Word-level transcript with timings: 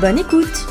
Bonne 0.00 0.18
écoute 0.18 0.66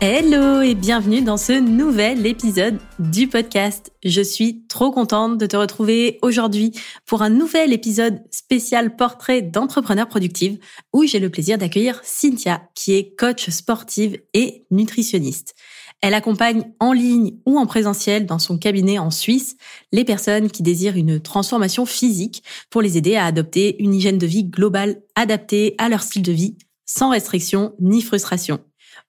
Hello 0.00 0.62
et 0.62 0.76
bienvenue 0.76 1.22
dans 1.22 1.36
ce 1.36 1.58
nouvel 1.58 2.24
épisode 2.24 2.78
du 3.00 3.26
podcast. 3.26 3.92
Je 4.04 4.20
suis 4.20 4.64
trop 4.68 4.92
contente 4.92 5.38
de 5.38 5.46
te 5.46 5.56
retrouver 5.56 6.20
aujourd'hui 6.22 6.70
pour 7.04 7.22
un 7.22 7.30
nouvel 7.30 7.72
épisode 7.72 8.22
spécial 8.30 8.94
portrait 8.94 9.42
d'entrepreneur 9.42 10.06
productive 10.06 10.58
où 10.92 11.04
j'ai 11.04 11.18
le 11.18 11.30
plaisir 11.30 11.58
d'accueillir 11.58 12.00
Cynthia 12.04 12.62
qui 12.76 12.94
est 12.94 13.16
coach 13.16 13.50
sportive 13.50 14.20
et 14.34 14.66
nutritionniste. 14.70 15.56
Elle 16.02 16.14
accompagne 16.14 16.64
en 16.80 16.92
ligne 16.92 17.34
ou 17.44 17.58
en 17.58 17.66
présentiel 17.66 18.24
dans 18.24 18.38
son 18.38 18.56
cabinet 18.56 18.98
en 18.98 19.10
Suisse 19.10 19.56
les 19.92 20.04
personnes 20.04 20.50
qui 20.50 20.62
désirent 20.62 20.96
une 20.96 21.20
transformation 21.20 21.84
physique 21.84 22.42
pour 22.70 22.80
les 22.80 22.96
aider 22.96 23.16
à 23.16 23.26
adopter 23.26 23.82
une 23.82 23.94
hygiène 23.94 24.18
de 24.18 24.26
vie 24.26 24.44
globale 24.44 25.02
adaptée 25.14 25.74
à 25.78 25.88
leur 25.88 26.02
style 26.02 26.22
de 26.22 26.32
vie 26.32 26.56
sans 26.86 27.10
restriction 27.10 27.74
ni 27.80 28.00
frustration. 28.02 28.60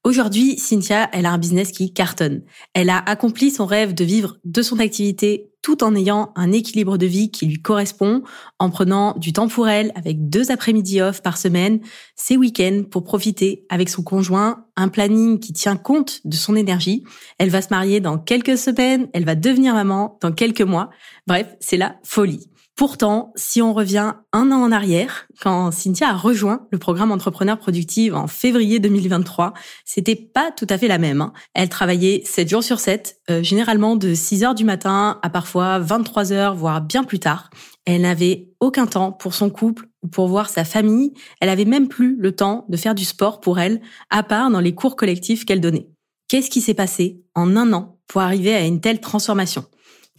Aujourd'hui, 0.04 0.58
Cynthia, 0.58 1.10
elle 1.14 1.28
a 1.28 1.32
un 1.32 1.38
business 1.38 1.72
qui 1.72 1.94
cartonne. 1.94 2.42
Elle 2.74 2.90
a 2.90 2.98
accompli 2.98 3.52
son 3.52 3.68
rêve 3.68 3.94
de 3.94 4.04
vivre 4.04 4.38
de 4.44 4.64
son 4.64 4.80
activité 4.80 5.52
tout 5.62 5.84
en 5.84 5.94
ayant 5.96 6.32
un 6.36 6.52
équilibre 6.52 6.98
de 6.98 7.06
vie 7.06 7.30
qui 7.30 7.46
lui 7.46 7.62
correspond, 7.62 8.24
en 8.58 8.72
prenant 8.72 9.16
du 9.18 9.32
temps 9.32 9.48
pour 9.48 9.68
elle 9.68 9.92
avec 9.94 10.28
deux 10.28 10.52
après-midi 10.52 11.02
off 11.02 11.22
par 11.22 11.38
semaine, 11.38 11.82
ses 12.16 12.36
week-ends 12.36 12.82
pour 12.90 13.04
profiter 13.04 13.66
avec 13.70 13.90
son 13.90 14.02
conjoint, 14.02 14.66
un 14.76 14.88
planning 14.88 15.40
qui 15.40 15.54
tient 15.54 15.78
compte 15.78 16.22
de 16.26 16.36
son 16.36 16.56
énergie. 16.56 17.04
Elle 17.38 17.52
va 17.52 17.62
se 17.62 17.70
marier 17.70 18.00
dans 18.00 18.18
quelques 18.18 18.58
semaines, 18.58 19.08
elle 19.14 19.26
va 19.26 19.36
devenir 19.36 19.76
maman 19.76 20.18
dans 20.22 20.32
quelques 20.32 20.62
mois. 20.62 20.90
Bref, 21.28 21.48
c'est 21.60 21.78
la 21.78 21.98
folie. 22.04 22.50
Pourtant, 22.82 23.32
si 23.36 23.62
on 23.62 23.76
revient 23.76 24.14
un 24.34 24.52
an 24.52 24.64
en 24.64 24.72
arrière, 24.72 25.28
quand 25.40 25.70
Cynthia 25.70 26.10
a 26.10 26.14
rejoint 26.14 26.66
le 26.72 26.80
programme 26.80 27.12
Entrepreneur 27.12 27.56
Productive 27.56 28.16
en 28.16 28.26
février 28.26 28.80
2023, 28.80 29.54
c'était 29.86 30.16
pas 30.16 30.50
tout 30.50 30.66
à 30.68 30.80
fait 30.80 30.88
la 30.88 30.98
même. 30.98 31.22
Hein. 31.22 31.32
Elle 31.54 31.70
travaillait 31.70 32.24
7 32.26 32.50
jours 32.50 32.64
sur 32.64 32.80
7, 32.80 33.22
euh, 33.30 33.44
généralement 33.44 33.96
de 33.96 34.16
6 34.16 34.44
heures 34.44 34.56
du 34.56 34.66
matin 34.66 35.20
à 35.22 35.30
parfois 35.30 35.78
23 35.78 36.34
heures, 36.34 36.56
voire 36.56 36.82
bien 36.82 37.04
plus 37.04 37.20
tard. 37.20 37.52
Elle 37.86 38.02
n'avait 38.02 38.50
aucun 38.60 38.88
temps 38.88 39.12
pour 39.12 39.36
son 39.36 39.52
couple 39.52 39.88
ou 40.02 40.08
pour 40.08 40.28
voir 40.28 40.50
sa 40.50 40.66
famille. 40.66 41.14
Elle 41.40 41.50
avait 41.50 41.66
même 41.66 41.88
plus 41.88 42.18
le 42.18 42.32
temps 42.32 42.66
de 42.68 42.78
faire 42.78 42.96
du 42.96 43.06
sport 43.06 43.42
pour 43.42 43.60
elle, 43.60 43.80
à 44.10 44.24
part 44.24 44.50
dans 44.50 44.60
les 44.60 44.74
cours 44.74 44.96
collectifs 44.96 45.46
qu'elle 45.46 45.62
donnait. 45.62 45.88
Qu'est-ce 46.28 46.50
qui 46.50 46.62
s'est 46.62 46.74
passé 46.74 47.22
en 47.36 47.56
un 47.58 47.74
an 47.74 48.00
pour 48.08 48.22
arriver 48.22 48.56
à 48.56 48.66
une 48.66 48.82
telle 48.82 49.02
transformation? 49.02 49.66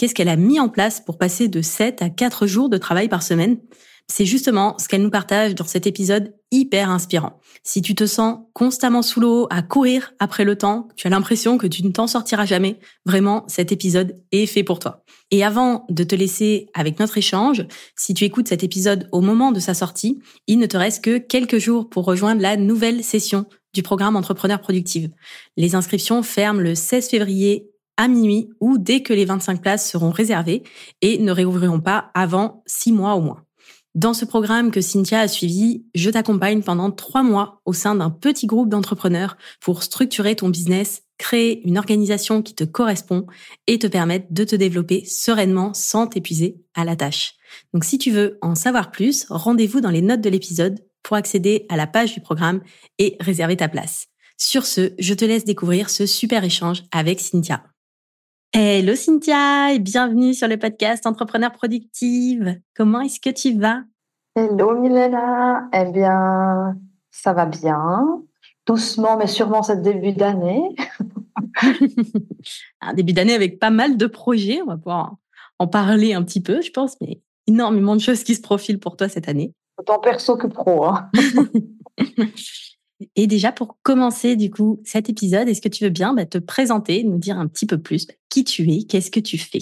Qu'est-ce 0.03 0.17
qu'elle 0.17 0.29
a 0.29 0.35
mis 0.35 0.59
en 0.59 0.69
place 0.69 1.01
pour 1.01 1.17
passer 1.17 1.47
de 1.47 1.63
7 1.63 2.03
à 2.03 2.11
4 2.11 2.49
jours 2.49 2.69
de 2.69 2.77
travail 2.77 3.09
par 3.09 3.23
semaine 3.23 3.59
C'est 4.09 4.27
justement 4.27 4.77
ce 4.77 4.89
qu'elle 4.89 5.05
nous 5.05 5.13
partage 5.13 5.55
dans 5.55 5.65
cet 5.65 5.87
épisode 5.87 6.35
hyper 6.51 6.91
inspirant. 6.91 7.39
Si 7.63 7.83
tu 7.83 7.95
te 7.95 8.05
sens 8.05 8.41
constamment 8.53 9.03
sous 9.03 9.21
l'eau, 9.21 9.47
à 9.51 9.63
courir 9.63 10.13
après 10.19 10.43
le 10.43 10.59
temps, 10.59 10.89
tu 10.97 11.07
as 11.07 11.11
l'impression 11.11 11.57
que 11.57 11.69
tu 11.69 11.85
ne 11.85 11.93
t'en 11.93 12.09
sortiras 12.09 12.47
jamais, 12.47 12.81
vraiment, 13.07 13.45
cet 13.47 13.71
épisode 13.71 14.19
est 14.33 14.47
fait 14.47 14.65
pour 14.65 14.81
toi. 14.81 15.05
Et 15.31 15.45
avant 15.45 15.87
de 15.89 16.03
te 16.03 16.17
laisser 16.17 16.67
avec 16.75 16.99
notre 16.99 17.19
échange, 17.19 17.65
si 17.95 18.13
tu 18.13 18.25
écoutes 18.25 18.49
cet 18.49 18.65
épisode 18.65 19.09
au 19.13 19.21
moment 19.21 19.53
de 19.53 19.61
sa 19.61 19.73
sortie, 19.73 20.19
il 20.49 20.59
ne 20.59 20.67
te 20.67 20.77
reste 20.77 21.05
que 21.05 21.19
quelques 21.19 21.59
jours 21.59 21.89
pour 21.89 22.07
rejoindre 22.07 22.43
la 22.43 22.57
nouvelle 22.57 23.05
session 23.05 23.47
du 23.73 23.85
programme 23.85 24.17
Entrepreneur 24.17 24.61
Productive. 24.61 25.11
Les 25.57 25.77
inscriptions 25.77 26.25
ferment 26.25 26.61
le 26.61 26.75
16 26.75 27.09
février 27.09 27.72
à 28.03 28.09
minuit 28.09 28.49
ou 28.59 28.79
dès 28.79 29.01
que 29.01 29.13
les 29.13 29.25
25 29.25 29.63
places 29.63 29.89
seront 29.89 30.11
réservées 30.11 30.65
et 31.03 31.19
ne 31.19 31.31
réouvriront 31.31 31.79
pas 31.79 32.11
avant 32.15 32.65
6 32.67 32.91
mois 32.91 33.15
au 33.15 33.21
moins. 33.21 33.45
Dans 33.95 34.13
ce 34.13 34.25
programme 34.25 34.73
que 34.73 34.81
Cynthia 34.81 35.21
a 35.21 35.29
suivi, 35.29 35.85
je 35.95 36.11
t'accompagne 36.11 36.63
pendant 36.63 36.91
trois 36.91 37.23
mois 37.23 37.61
au 37.65 37.73
sein 37.73 37.95
d'un 37.95 38.11
petit 38.11 38.47
groupe 38.47 38.69
d'entrepreneurs 38.69 39.37
pour 39.61 39.85
structurer 39.85 40.35
ton 40.35 40.49
business, 40.49 41.03
créer 41.17 41.65
une 41.65 41.79
organisation 41.79 42.43
qui 42.43 42.57
te 42.57 42.65
correspond 42.65 43.27
et 43.69 43.79
te 43.79 43.87
permettre 43.87 44.27
de 44.31 44.43
te 44.43 44.57
développer 44.57 45.05
sereinement 45.05 45.73
sans 45.73 46.09
t'épuiser 46.09 46.57
à 46.75 46.85
la 46.85 46.97
tâche. 46.97 47.35
Donc 47.73 47.85
si 47.85 47.99
tu 47.99 48.11
veux 48.11 48.37
en 48.43 48.57
savoir 48.57 48.91
plus, 48.91 49.27
rendez-vous 49.29 49.81
dans 49.81 49.91
les 49.91 50.03
notes 50.03 50.23
de 50.23 50.31
l'épisode 50.31 50.81
pour 51.05 51.17
accéder 51.17 51.67
à 51.69 51.77
la 51.77 51.87
page 51.87 52.15
du 52.15 52.21
programme 52.21 52.63
et 52.99 53.17
réserver 53.21 53.57
ta 53.57 53.69
place. 53.69 54.09
Sur 54.39 54.67
ce, 54.67 54.93
je 54.99 55.15
te 55.15 55.25
laisse 55.25 55.45
découvrir 55.45 55.89
ce 55.89 56.05
super 56.05 56.43
échange 56.43 56.83
avec 56.91 57.21
Cynthia. 57.21 57.63
Hello 58.55 58.95
Cynthia 58.95 59.73
et 59.73 59.79
bienvenue 59.79 60.35
sur 60.35 60.47
le 60.47 60.59
podcast 60.59 61.07
Entrepreneur 61.07 61.51
Productive. 61.51 62.61
Comment 62.77 63.01
est-ce 63.01 63.19
que 63.19 63.31
tu 63.31 63.59
vas? 63.59 63.81
Hello 64.37 64.79
Milena. 64.79 65.71
Eh 65.73 65.91
bien, 65.91 66.77
ça 67.11 67.33
va 67.33 67.47
bien. 67.47 68.23
Doucement 68.67 69.17
mais 69.17 69.27
sûrement 69.27 69.63
cette 69.63 69.81
début 69.81 70.13
d'année. 70.13 70.77
un 72.83 72.93
début 72.93 73.15
d'année 73.15 73.33
avec 73.33 73.59
pas 73.59 73.71
mal 73.71 73.97
de 73.97 74.07
projets. 74.07 74.61
On 74.61 74.67
va 74.67 74.77
pouvoir 74.77 75.17
en 75.59 75.67
parler 75.67 76.13
un 76.13 76.23
petit 76.23 76.43
peu, 76.43 76.61
je 76.61 76.73
pense, 76.73 77.01
mais 77.01 77.23
énormément 77.47 77.97
de 77.97 78.03
choses 78.03 78.23
qui 78.23 78.35
se 78.35 78.43
profilent 78.43 78.81
pour 78.81 78.99
toi 78.99 79.09
cette 79.09 79.31
année. 79.31 79.55
Autant 79.79 79.99
perso 79.99 80.37
que 80.37 80.47
pro. 80.47 80.85
Hein. 80.85 81.11
Et 83.17 83.27
déjà, 83.27 83.53
pour 83.53 83.77
commencer, 83.83 84.37
du 84.37 84.51
coup, 84.51 84.81
cet 84.85 85.09
épisode, 85.09 85.49
est-ce 85.49 85.61
que 85.61 85.69
tu 85.69 85.85
veux 85.85 85.91
bien 85.91 86.15
bah, 86.15 86.27
te 86.27 86.39
présenter, 86.39 87.05
nous 87.05 87.19
dire 87.19 87.39
un 87.39 87.47
petit 87.47 87.67
peu 87.67 87.79
plus 87.79 88.07
bah, 88.07 88.15
qui 88.29 88.45
tu 88.45 88.71
es, 88.71 88.85
qu'est-ce 88.85 89.11
que 89.11 89.21
tu 89.21 89.39
fais? 89.39 89.59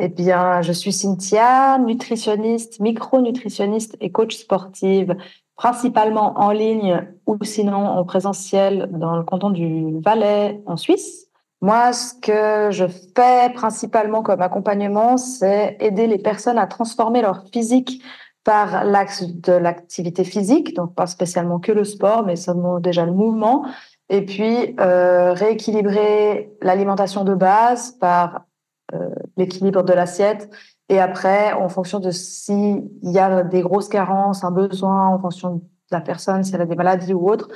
Eh 0.00 0.08
bien, 0.08 0.62
je 0.62 0.72
suis 0.72 0.92
Cynthia, 0.92 1.78
nutritionniste, 1.78 2.78
micronutritionniste 2.80 3.96
et 4.00 4.12
coach 4.12 4.36
sportive, 4.36 5.16
principalement 5.56 6.38
en 6.38 6.52
ligne 6.52 7.04
ou 7.26 7.36
sinon 7.42 7.84
en 7.84 8.04
présentiel 8.04 8.88
dans 8.92 9.16
le 9.16 9.24
canton 9.24 9.50
du 9.50 9.98
Valais, 10.00 10.62
en 10.66 10.76
Suisse. 10.76 11.26
Moi, 11.60 11.92
ce 11.92 12.14
que 12.14 12.70
je 12.70 12.86
fais 12.86 13.52
principalement 13.52 14.22
comme 14.22 14.40
accompagnement, 14.40 15.16
c'est 15.16 15.76
aider 15.80 16.06
les 16.06 16.18
personnes 16.18 16.58
à 16.58 16.68
transformer 16.68 17.20
leur 17.20 17.44
physique 17.52 18.00
par 18.44 18.84
l'axe 18.84 19.24
de 19.24 19.52
l'activité 19.52 20.24
physique, 20.24 20.74
donc 20.74 20.94
pas 20.94 21.06
spécialement 21.06 21.58
que 21.58 21.72
le 21.72 21.84
sport, 21.84 22.24
mais 22.24 22.36
seulement 22.36 22.80
déjà 22.80 23.04
le 23.04 23.12
mouvement, 23.12 23.66
et 24.08 24.24
puis 24.24 24.74
euh, 24.80 25.32
rééquilibrer 25.32 26.52
l'alimentation 26.62 27.24
de 27.24 27.34
base 27.34 27.92
par 27.92 28.46
euh, 28.94 29.10
l'équilibre 29.36 29.82
de 29.82 29.92
l'assiette, 29.92 30.48
et 30.88 30.98
après, 30.98 31.52
en 31.52 31.68
fonction 31.68 32.00
de 32.00 32.10
s'il 32.10 32.88
y 33.02 33.18
a 33.18 33.42
des 33.42 33.60
grosses 33.60 33.88
carences, 33.88 34.44
un 34.44 34.50
besoin, 34.50 35.08
en 35.08 35.18
fonction 35.18 35.56
de 35.56 35.62
la 35.90 36.00
personne, 36.00 36.44
si 36.44 36.54
elle 36.54 36.62
a 36.62 36.66
des 36.66 36.76
maladies 36.76 37.12
ou 37.12 37.28
autre, 37.28 37.48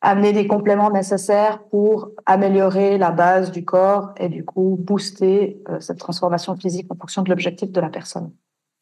amener 0.00 0.32
des 0.32 0.46
compléments 0.46 0.90
nécessaires 0.90 1.64
pour 1.70 2.10
améliorer 2.24 2.98
la 2.98 3.10
base 3.10 3.50
du 3.50 3.64
corps 3.64 4.12
et 4.16 4.28
du 4.28 4.44
coup 4.44 4.76
booster 4.80 5.60
euh, 5.68 5.80
cette 5.80 5.98
transformation 5.98 6.56
physique 6.56 6.86
en 6.90 6.94
fonction 6.94 7.22
de 7.22 7.30
l'objectif 7.30 7.72
de 7.72 7.80
la 7.80 7.88
personne. 7.88 8.32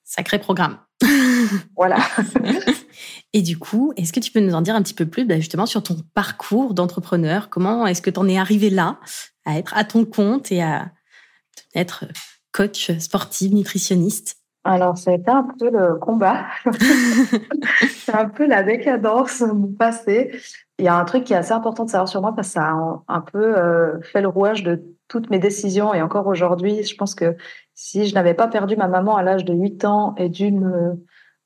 Sacré 0.05 0.39
programme. 0.39 0.79
voilà. 1.77 1.99
Et 3.33 3.43
du 3.43 3.59
coup, 3.59 3.93
est-ce 3.97 4.13
que 4.13 4.21
tu 4.21 4.33
peux 4.33 4.41
nous 4.41 4.55
en 4.55 4.63
dire 4.63 4.75
un 4.75 4.83
petit 4.83 4.95
peu 4.95 5.07
plus 5.07 5.25
bah, 5.25 5.37
justement 5.37 5.67
sur 5.67 5.83
ton 5.83 5.97
parcours 6.15 6.75
d'entrepreneur? 6.75 7.51
Comment 7.51 7.87
est-ce 7.87 8.01
que 8.01 8.11
tu 8.11 8.19
en 8.19 8.29
es 8.29 8.39
arrivé 8.39 8.71
là, 8.71 8.99
à 9.45 9.59
être 9.59 9.77
à 9.77 9.85
ton 9.85 10.05
compte 10.05 10.51
et 10.53 10.63
à 10.63 10.91
être 11.75 12.07
coach 12.53 12.91
sportif, 12.99 13.53
nutritionniste? 13.53 14.39
Alors, 14.65 14.99
ça 14.99 15.13
a 15.13 15.15
été 15.15 15.31
un 15.31 15.47
peu 15.59 15.71
le 15.71 15.95
combat. 15.95 16.45
c'est 17.89 18.15
un 18.15 18.29
peu 18.29 18.47
la 18.49 18.65
décadence 18.65 19.43
du 19.43 19.73
passé. 19.75 20.33
Il 20.79 20.85
y 20.85 20.89
a 20.89 20.97
un 20.97 21.05
truc 21.05 21.23
qui 21.25 21.35
est 21.35 21.37
assez 21.37 21.53
important 21.53 21.85
de 21.85 21.91
savoir 21.91 22.09
sur 22.09 22.21
moi 22.21 22.33
parce 22.35 22.49
que 22.49 22.55
ça 22.55 22.65
a 22.65 23.03
un, 23.07 23.21
peu 23.21 23.57
euh, 23.57 24.01
fait 24.03 24.21
le 24.21 24.29
rouage 24.29 24.65
de 24.65 24.83
toutes 25.07 25.31
mes 25.31 25.39
décisions. 25.39 25.95
Et 25.95 26.03
encore 26.03 26.27
aujourd'hui, 26.27 26.83
je 26.83 26.97
pense 26.97 27.15
que 27.15 27.37
si 27.75 28.07
je 28.07 28.15
n'avais 28.15 28.35
pas 28.35 28.49
perdu 28.49 28.77
ma 28.77 28.89
maman 28.89 29.17
à 29.17 29.23
l'âge 29.23 29.45
de 29.45 29.55
8 29.55 29.85
ans 29.85 30.15
et 30.17 30.29
dû 30.29 30.51
me 30.51 31.01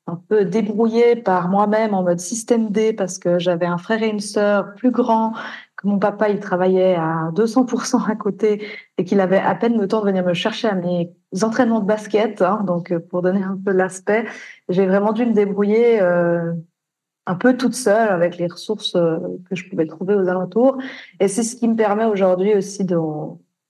un 0.07 0.15
peu 0.27 0.45
débrouiller 0.45 1.15
par 1.15 1.47
moi-même 1.47 1.93
en 1.93 2.03
mode 2.03 2.19
système 2.19 2.69
D 2.69 2.93
parce 2.93 3.17
que 3.17 3.39
j'avais 3.39 3.65
un 3.65 3.77
frère 3.77 4.01
et 4.03 4.09
une 4.09 4.19
sœur 4.19 4.73
plus 4.75 4.91
grands 4.91 5.33
que 5.77 5.87
mon 5.87 5.99
papa, 5.99 6.29
il 6.29 6.39
travaillait 6.39 6.95
à 6.95 7.31
200% 7.33 8.09
à 8.09 8.15
côté 8.15 8.65
et 8.97 9.03
qu'il 9.03 9.19
avait 9.19 9.39
à 9.39 9.55
peine 9.55 9.79
le 9.79 9.87
temps 9.87 10.01
de 10.01 10.05
venir 10.05 10.25
me 10.25 10.33
chercher 10.33 10.67
à 10.67 10.75
mes 10.75 11.11
entraînements 11.41 11.79
de 11.79 11.85
basket. 11.85 12.41
Hein, 12.41 12.63
donc, 12.65 12.95
pour 13.09 13.21
donner 13.21 13.43
un 13.43 13.57
peu 13.63 13.71
l'aspect, 13.71 14.25
j'ai 14.69 14.85
vraiment 14.85 15.13
dû 15.13 15.25
me 15.25 15.33
débrouiller 15.33 15.99
un 15.99 17.35
peu 17.35 17.57
toute 17.57 17.73
seule 17.73 18.09
avec 18.09 18.37
les 18.37 18.47
ressources 18.47 18.93
que 18.93 19.55
je 19.55 19.69
pouvais 19.69 19.87
trouver 19.87 20.15
aux 20.15 20.27
alentours. 20.27 20.77
Et 21.19 21.27
c'est 21.27 21.43
ce 21.43 21.55
qui 21.55 21.67
me 21.67 21.75
permet 21.75 22.05
aujourd'hui 22.05 22.53
aussi 22.53 22.85
de 22.85 22.97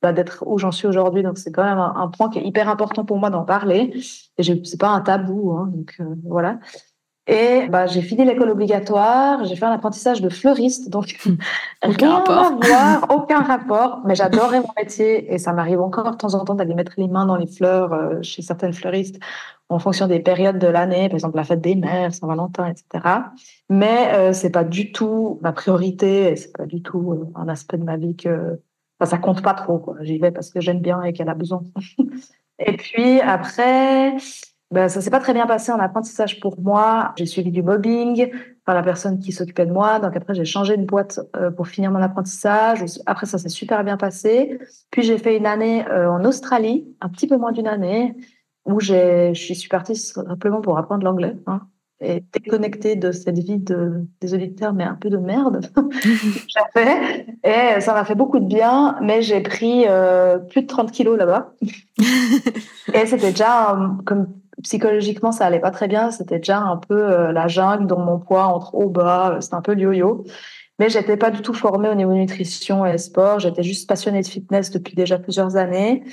bah, 0.01 0.13
d'être 0.13 0.44
où 0.48 0.57
j'en 0.57 0.71
suis 0.71 0.88
aujourd'hui. 0.88 1.24
Donc, 1.24 1.38
c'est 1.38 1.51
quand 1.51 1.63
même 1.63 1.80
un, 1.80 2.07
point 2.07 2.30
qui 2.30 2.39
est 2.39 2.44
hyper 2.44 2.69
important 2.69 3.06
pour 3.06 3.18
moi 3.18 3.30
d'en 3.30 3.44
parler. 3.44 3.94
Et 4.38 4.44
c'est 4.44 4.80
pas 4.80 4.89
un 4.89 5.01
tabou. 5.01 5.51
Hein, 5.51 5.69
donc, 5.71 5.95
euh, 6.00 6.15
voilà. 6.24 6.59
Et 7.27 7.68
bah, 7.69 7.86
j'ai 7.86 8.01
fini 8.01 8.25
l'école 8.25 8.50
obligatoire, 8.50 9.45
j'ai 9.45 9.56
fait 9.56 9.65
un 9.65 9.71
apprentissage 9.71 10.21
de 10.21 10.30
fleuriste, 10.30 10.89
donc 10.89 11.18
aucun 11.88 12.15
rapport. 12.15 12.38
à 12.38 12.50
voir, 12.50 13.07
aucun 13.15 13.42
rapport. 13.42 14.01
Mais 14.06 14.15
j'adorais 14.15 14.59
mon 14.59 14.74
métier 14.75 15.31
et 15.31 15.38
ça 15.38 15.53
m'arrive 15.53 15.81
encore 15.81 16.12
de 16.12 16.18
temps 16.18 16.33
en 16.33 16.44
temps 16.44 16.56
d'aller 16.56 16.74
mettre 16.74 16.94
les 16.98 17.07
mains 17.07 17.27
dans 17.27 17.36
les 17.36 17.45
fleurs 17.45 17.94
euh, 17.94 18.21
chez 18.24 18.42
certaines 18.42 18.74
fleuristes 18.74 19.19
en 19.69 19.80
fonction 19.80 20.07
des 20.07 20.19
périodes 20.19 20.59
de 20.59 20.68
l'année, 20.68 21.07
par 21.07 21.15
exemple 21.15 21.38
la 21.38 21.45
fête 21.45 21.62
des 21.62 21.75
mères, 21.75 22.13
Saint-Valentin, 22.13 22.65
etc. 22.65 23.07
Mais 23.69 24.13
euh, 24.13 24.33
c'est 24.33 24.50
pas 24.50 24.65
du 24.65 24.92
tout 24.92 25.39
ma 25.42 25.53
priorité, 25.53 26.36
c'est 26.36 26.51
pas 26.51 26.65
du 26.65 26.81
tout 26.81 27.13
euh, 27.13 27.31
un 27.36 27.48
aspect 27.48 27.77
de 27.77 27.83
ma 27.83 27.98
vie 27.98 28.15
que 28.15 28.59
ça 29.06 29.18
compte 29.18 29.42
pas 29.42 29.53
trop. 29.53 29.95
J'y 30.01 30.18
vais 30.18 30.31
parce 30.31 30.50
que 30.50 30.62
j'aime 30.62 30.80
bien 30.80 31.01
et 31.03 31.13
qu'elle 31.13 31.30
a 31.30 31.33
besoin. 31.33 31.63
et 32.59 32.77
puis 32.77 33.19
après, 33.21 34.15
ben, 34.71 34.88
ça 34.88 35.01
s'est 35.01 35.09
pas 35.09 35.19
très 35.19 35.33
bien 35.33 35.48
passé 35.48 35.71
en 35.71 35.80
apprentissage 35.80 36.39
pour 36.39 36.59
moi. 36.59 37.13
J'ai 37.18 37.25
suivi 37.25 37.51
du 37.51 37.62
mobbing 37.62 38.31
par 38.65 38.74
la 38.74 38.83
personne 38.83 39.19
qui 39.19 39.31
s'occupait 39.31 39.65
de 39.65 39.71
moi. 39.71 40.00
Donc 40.00 40.15
après, 40.15 40.33
j'ai 40.33 40.45
changé 40.45 40.77
de 40.77 40.86
boîte 40.86 41.19
euh, 41.36 41.51
pour 41.51 41.68
finir 41.68 41.92
mon 41.92 42.01
apprentissage. 42.01 42.83
Après, 43.06 43.25
ça 43.25 43.38
s'est 43.38 43.50
super 43.50 43.83
bien 43.83 43.98
passé. 43.98 44.59
Puis 44.92 45.03
j'ai 45.03 45.18
fait 45.18 45.36
une 45.38 45.45
année 45.45 45.86
euh, 45.89 46.09
en 46.09 46.24
Australie, 46.24 46.88
un 47.01 47.09
petit 47.09 47.27
peu 47.27 47.38
moins 47.38 47.51
d'une 47.51 47.68
année, 47.68 48.15
où 48.65 48.80
je 48.80 49.33
suis 49.33 49.68
partie 49.68 49.95
simplement 49.95 50.62
pour 50.62 50.77
apprendre 50.77 51.03
l'anglais. 51.03 51.36
Hein 51.48 51.62
et 52.01 52.24
déconnectée 52.33 52.95
de 52.95 53.12
cette 53.12 53.38
vie 53.38 53.59
de, 53.59 54.06
des 54.19 54.33
auditeurs, 54.33 54.74
mais 54.74 54.83
un 54.83 54.95
peu 54.95 55.09
de 55.09 55.18
merde 55.18 55.62
j'avais. 56.48 57.25
Et 57.44 57.80
ça 57.80 57.94
m'a 57.94 58.03
fait 58.03 58.15
beaucoup 58.15 58.39
de 58.39 58.45
bien, 58.45 58.98
mais 59.01 59.21
j'ai 59.21 59.42
pris 59.42 59.86
euh, 59.88 60.39
plus 60.39 60.63
de 60.63 60.68
30 60.68 60.92
kilos 60.92 61.18
là-bas. 61.18 61.53
et 62.94 63.06
c'était 63.06 63.31
déjà, 63.31 63.77
comme 64.06 64.27
psychologiquement, 64.63 65.31
ça 65.31 65.45
allait 65.45 65.59
pas 65.59 65.71
très 65.71 65.88
bien. 65.88 66.12
C'était 66.12 66.38
déjà 66.38 66.59
un 66.59 66.77
peu 66.77 67.12
euh, 67.12 67.31
la 67.31 67.48
jungle 67.48 67.88
dans 67.88 68.00
mon 68.00 68.19
poids 68.19 68.45
entre 68.45 68.75
haut 68.75 68.89
bas. 68.89 69.38
C'était 69.39 69.56
un 69.56 69.62
peu 69.62 69.74
le 69.74 69.81
yo-yo. 69.81 70.25
Mais 70.80 70.89
j'étais 70.89 71.18
pas 71.18 71.30
du 71.30 71.42
tout 71.44 71.53
formée 71.53 71.89
au 71.89 71.95
niveau 71.95 72.13
nutrition 72.13 72.86
et 72.86 72.98
sport. 72.98 73.39
J'étais 73.39 73.62
juste 73.62 73.88
passionnée 73.88 74.21
de 74.21 74.27
fitness 74.27 74.71
depuis 74.71 74.95
déjà 74.95 75.19
plusieurs 75.19 75.56
années. 75.56 76.03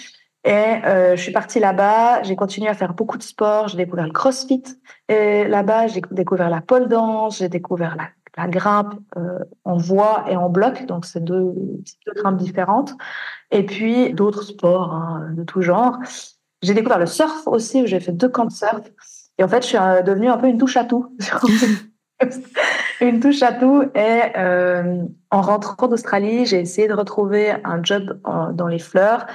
Et 0.45 0.51
euh, 0.51 1.17
je 1.17 1.23
suis 1.23 1.33
partie 1.33 1.61
là-bas, 1.61 2.23
j'ai 2.23 2.37
continué 2.37 2.69
à 2.69 2.75
faire 2.75 2.95
beaucoup 2.95 3.19
de 3.19 3.23
sport, 3.23 3.69
j'ai 3.69 3.77
découvert 3.77 4.07
le 4.07 4.13
crossfit. 4.13 4.63
Là-bas, 5.09 5.89
j'ai 5.89 6.01
découvert 6.11 6.49
la 6.49 6.61
pole 6.61 6.89
dance, 6.89 7.39
j'ai 7.39 7.49
découvert 7.49 7.97
la, 7.97 8.09
la 8.39 8.47
grimpe 8.47 8.95
euh, 9.17 9.41
en 9.65 9.77
voie 9.77 10.25
et 10.29 10.37
en 10.37 10.49
bloc, 10.49 10.87
donc 10.87 11.05
c'est 11.05 11.23
deux, 11.23 11.53
deux 12.07 12.13
grimpes 12.15 12.37
différentes. 12.37 12.95
Et 13.51 13.65
puis 13.65 14.13
d'autres 14.15 14.45
sports 14.45 14.93
hein, 14.95 15.31
de 15.35 15.43
tout 15.43 15.61
genre. 15.61 15.99
J'ai 16.63 16.75
découvert 16.75 16.99
le 16.99 17.07
surf 17.07 17.47
aussi, 17.47 17.83
où 17.83 17.87
j'ai 17.87 18.01
fait 18.01 18.13
deux 18.13 18.29
camps 18.29 18.45
de 18.45 18.53
surf. 18.53 18.83
Et 19.39 19.45
en 19.45 19.49
fait, 19.49 19.63
je 19.63 19.69
suis 19.69 19.79
euh, 19.79 20.03
devenue 20.03 20.29
un 20.29 20.37
peu 20.37 20.47
une 20.47 20.59
touche 20.59 20.77
à 20.77 20.85
tout. 20.85 21.17
une 23.01 23.21
touche 23.21 23.43
à 23.43 23.53
tout. 23.53 23.85
Et 23.95 24.23
en 25.31 25.41
rentrant 25.41 25.89
d'Australie, 25.89 26.47
j'ai 26.47 26.61
essayé 26.61 26.89
de 26.89 26.95
retrouver 26.95 27.55
un 27.65 27.83
job 27.83 28.21
dans 28.55 28.67
les 28.67 28.79
fleurs. 28.79 29.27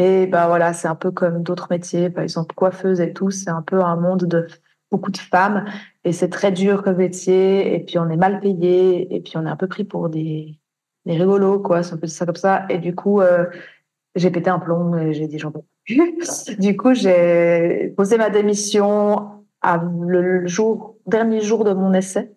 Mais 0.00 0.26
bah 0.26 0.46
voilà, 0.46 0.72
c'est 0.72 0.88
un 0.88 0.94
peu 0.94 1.10
comme 1.10 1.42
d'autres 1.42 1.66
métiers, 1.68 2.08
par 2.08 2.22
exemple 2.22 2.54
coiffeuse 2.54 3.02
et 3.02 3.12
tout, 3.12 3.30
c'est 3.30 3.50
un 3.50 3.60
peu 3.60 3.82
un 3.82 3.96
monde 3.96 4.24
de 4.24 4.46
beaucoup 4.90 5.10
de 5.10 5.18
femmes 5.18 5.66
et 6.04 6.12
c'est 6.12 6.30
très 6.30 6.52
dur 6.52 6.82
comme 6.82 6.96
métier 6.96 7.74
et 7.74 7.80
puis 7.80 7.98
on 7.98 8.08
est 8.08 8.16
mal 8.16 8.40
payé 8.40 9.14
et 9.14 9.20
puis 9.20 9.34
on 9.36 9.44
est 9.44 9.50
un 9.50 9.56
peu 9.56 9.66
pris 9.66 9.84
pour 9.84 10.08
des, 10.08 10.58
des 11.04 11.12
rigolos 11.12 11.58
quoi, 11.60 11.82
c'est 11.82 11.92
un 11.92 11.98
peu 11.98 12.06
ça 12.06 12.24
comme 12.24 12.36
ça. 12.36 12.64
Et 12.70 12.78
du 12.78 12.94
coup 12.94 13.20
euh, 13.20 13.44
j'ai 14.14 14.30
pété 14.30 14.48
un 14.48 14.58
plomb 14.58 14.96
et 14.96 15.12
j'ai 15.12 15.26
dit 15.26 15.38
j'en 15.38 15.50
peux 15.50 15.60
plus. 15.84 16.56
du 16.58 16.78
coup 16.78 16.94
j'ai 16.94 17.92
posé 17.94 18.16
ma 18.16 18.30
démission 18.30 19.44
à 19.60 19.76
le 19.76 20.46
jour 20.46 20.96
dernier 21.06 21.42
jour 21.42 21.62
de 21.64 21.74
mon 21.74 21.92
essai, 21.92 22.32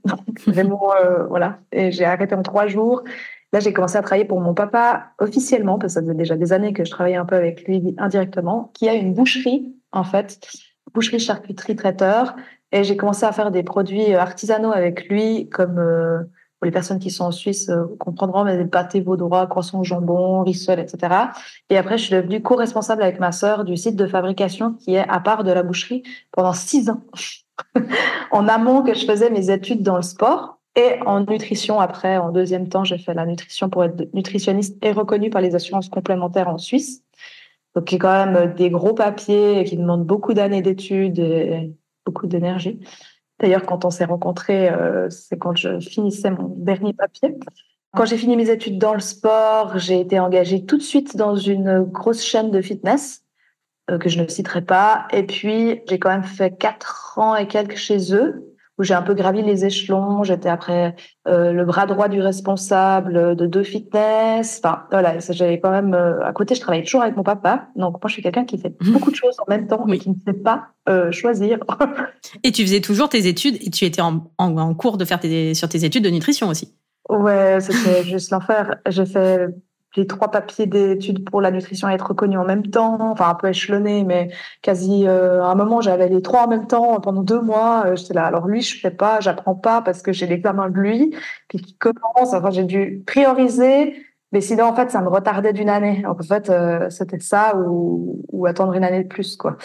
vraiment 0.47 0.91
euh, 1.01 1.23
voilà. 1.27 1.59
Et 1.71 1.93
j'ai 1.93 2.03
arrêté 2.03 2.35
en 2.35 2.43
trois 2.43 2.67
jours 2.67 3.03
Là, 3.53 3.59
j'ai 3.59 3.71
commencé 3.71 3.97
à 3.97 4.01
travailler 4.01 4.25
pour 4.25 4.41
mon 4.41 4.55
papa 4.55 5.11
officiellement, 5.19 5.77
parce 5.77 5.93
que 5.93 5.99
ça 5.99 6.01
faisait 6.01 6.15
déjà 6.15 6.35
des 6.35 6.53
années 6.53 6.73
que 6.73 6.83
je 6.83 6.89
travaillais 6.89 7.17
un 7.17 7.25
peu 7.25 7.35
avec 7.35 7.67
lui 7.67 7.95
indirectement, 7.99 8.71
qui 8.73 8.89
a 8.89 8.95
une 8.95 9.13
boucherie, 9.13 9.75
en 9.91 10.03
fait, 10.03 10.39
boucherie, 10.93 11.19
charcuterie, 11.19 11.75
traiteur. 11.75 12.35
Et 12.71 12.83
j'ai 12.83 12.97
commencé 12.97 13.25
à 13.25 13.31
faire 13.31 13.51
des 13.51 13.61
produits 13.61 14.15
artisanaux 14.15 14.71
avec 14.71 15.07
lui, 15.07 15.49
comme 15.49 15.77
euh, 15.77 16.23
pour 16.59 16.65
les 16.65 16.71
personnes 16.71 16.97
qui 16.97 17.11
sont 17.11 17.25
en 17.25 17.31
Suisse 17.31 17.69
euh, 17.69 17.83
comprendront, 17.99 18.43
mais 18.43 18.57
des 18.57 18.65
pâtés 18.65 19.01
vaudois, 19.01 19.45
croissants 19.45 19.83
jambon, 19.83 20.41
rissole, 20.41 20.79
etc. 20.79 21.13
Et 21.69 21.77
après, 21.77 21.99
je 21.99 22.05
suis 22.05 22.15
devenue 22.15 22.41
co-responsable 22.41 23.03
avec 23.03 23.19
ma 23.19 23.31
sœur 23.31 23.65
du 23.65 23.77
site 23.77 23.95
de 23.95 24.07
fabrication 24.07 24.73
qui 24.73 24.95
est 24.95 25.07
à 25.07 25.19
part 25.19 25.43
de 25.43 25.51
la 25.51 25.61
boucherie 25.61 26.01
pendant 26.31 26.53
six 26.53 26.89
ans. 26.89 27.03
en 28.31 28.47
amont 28.47 28.81
que 28.81 28.95
je 28.95 29.05
faisais 29.05 29.29
mes 29.29 29.51
études 29.51 29.83
dans 29.83 29.97
le 29.97 30.01
sport. 30.01 30.59
Et 30.75 30.99
en 31.05 31.21
nutrition, 31.21 31.79
après, 31.79 32.17
en 32.17 32.31
deuxième 32.31 32.67
temps, 32.67 32.83
j'ai 32.83 32.97
fait 32.97 33.13
la 33.13 33.25
nutrition 33.25 33.69
pour 33.69 33.83
être 33.83 34.11
nutritionniste 34.13 34.83
et 34.83 34.91
reconnue 34.91 35.29
par 35.29 35.41
les 35.41 35.53
assurances 35.53 35.89
complémentaires 35.89 36.49
en 36.49 36.57
Suisse. 36.57 37.03
Donc, 37.75 37.91
y 37.91 37.95
a 37.95 37.99
quand 37.99 38.25
même 38.25 38.53
des 38.55 38.69
gros 38.69 38.93
papiers 38.93 39.63
qui 39.65 39.77
demandent 39.77 40.05
beaucoup 40.05 40.33
d'années 40.33 40.61
d'études 40.61 41.19
et 41.19 41.73
beaucoup 42.05 42.27
d'énergie. 42.27 42.79
D'ailleurs, 43.39 43.65
quand 43.65 43.85
on 43.85 43.89
s'est 43.89 44.05
rencontrés, 44.05 44.69
euh, 44.69 45.09
c'est 45.09 45.37
quand 45.37 45.55
je 45.55 45.79
finissais 45.79 46.31
mon 46.31 46.53
dernier 46.57 46.93
papier. 46.93 47.35
Quand 47.95 48.05
j'ai 48.05 48.17
fini 48.17 48.35
mes 48.35 48.49
études 48.49 48.79
dans 48.79 48.93
le 48.93 48.99
sport, 48.99 49.77
j'ai 49.77 49.99
été 49.99 50.19
engagée 50.19 50.65
tout 50.65 50.77
de 50.77 50.83
suite 50.83 51.15
dans 51.15 51.35
une 51.35 51.83
grosse 51.83 52.23
chaîne 52.23 52.49
de 52.49 52.61
fitness 52.61 53.23
euh, 53.91 53.99
que 53.99 54.09
je 54.09 54.19
ne 54.21 54.27
citerai 54.27 54.61
pas. 54.61 55.07
Et 55.11 55.23
puis, 55.23 55.81
j'ai 55.87 55.99
quand 55.99 56.09
même 56.09 56.23
fait 56.23 56.57
quatre 56.57 57.19
ans 57.19 57.35
et 57.35 57.47
quelques 57.47 57.75
chez 57.75 58.13
eux 58.15 58.52
où 58.77 58.83
j'ai 58.83 58.93
un 58.93 59.01
peu 59.01 59.13
gravi 59.13 59.41
les 59.41 59.65
échelons. 59.65 60.23
J'étais 60.23 60.49
après 60.49 60.95
euh, 61.27 61.51
le 61.51 61.65
bras 61.65 61.85
droit 61.85 62.07
du 62.07 62.21
responsable 62.21 63.35
de 63.35 63.45
deux 63.45 63.63
fitness. 63.63 64.61
Enfin, 64.63 64.83
voilà, 64.91 65.19
j'avais 65.19 65.59
quand 65.59 65.71
même 65.71 65.93
euh, 65.93 66.23
à 66.23 66.33
côté, 66.33 66.55
je 66.55 66.61
travaillais 66.61 66.83
toujours 66.83 67.03
avec 67.03 67.15
mon 67.15 67.23
papa. 67.23 67.67
Donc 67.75 67.93
moi, 67.93 68.07
je 68.07 68.13
suis 68.13 68.23
quelqu'un 68.23 68.45
qui 68.45 68.57
fait 68.57 68.75
mmh. 68.81 68.91
beaucoup 68.91 69.11
de 69.11 69.15
choses 69.15 69.35
en 69.39 69.49
même 69.49 69.67
temps, 69.67 69.85
mais 69.87 69.99
qui 69.99 70.09
ne 70.09 70.15
sait 70.25 70.33
pas 70.33 70.69
euh, 70.89 71.11
choisir. 71.11 71.59
et 72.43 72.51
tu 72.51 72.63
faisais 72.63 72.81
toujours 72.81 73.09
tes 73.09 73.27
études 73.27 73.57
et 73.61 73.69
tu 73.69 73.85
étais 73.85 74.01
en, 74.01 74.31
en, 74.37 74.73
cours 74.73 74.97
de 74.97 75.05
faire 75.05 75.19
tes, 75.19 75.53
sur 75.53 75.69
tes 75.69 75.85
études 75.85 76.03
de 76.03 76.09
nutrition 76.09 76.47
aussi. 76.47 76.75
Ouais, 77.09 77.59
c'était 77.59 78.03
juste 78.03 78.31
l'enfer. 78.31 78.75
J'ai 78.87 79.05
fait 79.05 79.47
les 79.95 80.07
trois 80.07 80.31
papiers 80.31 80.65
d'études 80.65 81.23
pour 81.29 81.41
la 81.41 81.51
nutrition 81.51 81.87
à 81.87 81.93
être 81.93 82.07
reconnus 82.07 82.39
en 82.39 82.45
même 82.45 82.65
temps, 82.67 82.97
enfin 83.11 83.29
un 83.29 83.35
peu 83.35 83.49
échelonné, 83.49 84.03
mais 84.03 84.29
quasi 84.61 85.07
euh, 85.07 85.43
à 85.43 85.47
un 85.47 85.55
moment 85.55 85.81
j'avais 85.81 86.09
les 86.09 86.21
trois 86.21 86.45
en 86.45 86.47
même 86.47 86.67
temps 86.67 86.99
pendant 86.99 87.21
deux 87.21 87.41
mois. 87.41 87.85
Euh, 87.87 87.95
j'étais 87.95 88.13
là, 88.13 88.25
alors 88.25 88.47
lui 88.47 88.61
je 88.61 88.79
fais 88.79 88.91
pas, 88.91 89.19
j'apprends 89.19 89.55
pas 89.55 89.81
parce 89.81 90.01
que 90.01 90.11
j'ai 90.11 90.27
l'examen 90.27 90.69
de 90.69 90.77
lui, 90.77 91.15
puis 91.47 91.59
qui 91.59 91.75
commence. 91.77 92.33
Enfin 92.33 92.49
j'ai 92.51 92.63
dû 92.63 93.03
prioriser, 93.05 93.95
mais 94.31 94.41
sinon 94.41 94.65
en 94.65 94.75
fait 94.75 94.89
ça 94.91 95.01
me 95.01 95.09
retardait 95.09 95.53
d'une 95.53 95.69
année. 95.69 96.01
Donc, 96.03 96.19
en 96.21 96.23
fait 96.23 96.49
euh, 96.49 96.89
c'était 96.89 97.19
ça 97.19 97.55
ou, 97.57 98.45
attendre 98.47 98.73
une 98.73 98.83
année 98.83 99.03
de 99.03 99.07
plus 99.07 99.37
quoi. 99.37 99.57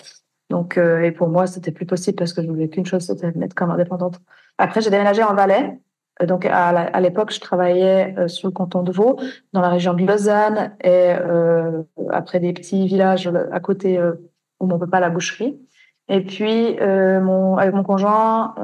Donc 0.50 0.78
et 0.78 1.12
pour 1.12 1.28
moi 1.28 1.46
c'était 1.46 1.72
plus 1.72 1.86
possible 1.86 2.16
parce 2.16 2.32
que 2.32 2.42
je 2.42 2.48
voulais 2.48 2.68
qu'une 2.68 2.86
chose, 2.86 3.02
c'était 3.02 3.26
me 3.28 3.38
mettre 3.38 3.54
comme 3.54 3.70
indépendante. 3.70 4.20
Après 4.58 4.80
j'ai 4.80 4.90
déménagé 4.90 5.22
en 5.22 5.34
Valais 5.34 5.78
donc 6.26 6.46
à 6.46 7.00
l'époque, 7.00 7.32
je 7.32 7.40
travaillais 7.40 8.14
euh, 8.18 8.28
sur 8.28 8.48
le 8.48 8.52
canton 8.52 8.82
de 8.82 8.90
Vaud, 8.92 9.18
dans 9.52 9.60
la 9.60 9.68
région 9.68 9.94
de 9.94 10.04
Lausanne, 10.04 10.72
et 10.82 11.12
euh, 11.12 11.82
après 12.10 12.40
des 12.40 12.52
petits 12.52 12.86
villages 12.86 13.30
à 13.52 13.60
côté 13.60 13.98
euh, 13.98 14.14
où 14.60 14.72
on 14.72 14.78
peut 14.78 14.88
pas 14.88 15.00
la 15.00 15.10
boucherie. 15.10 15.60
Et 16.08 16.24
puis, 16.24 16.78
euh, 16.80 17.20
mon, 17.20 17.56
avec 17.56 17.74
mon 17.74 17.84
conjoint, 17.84 18.54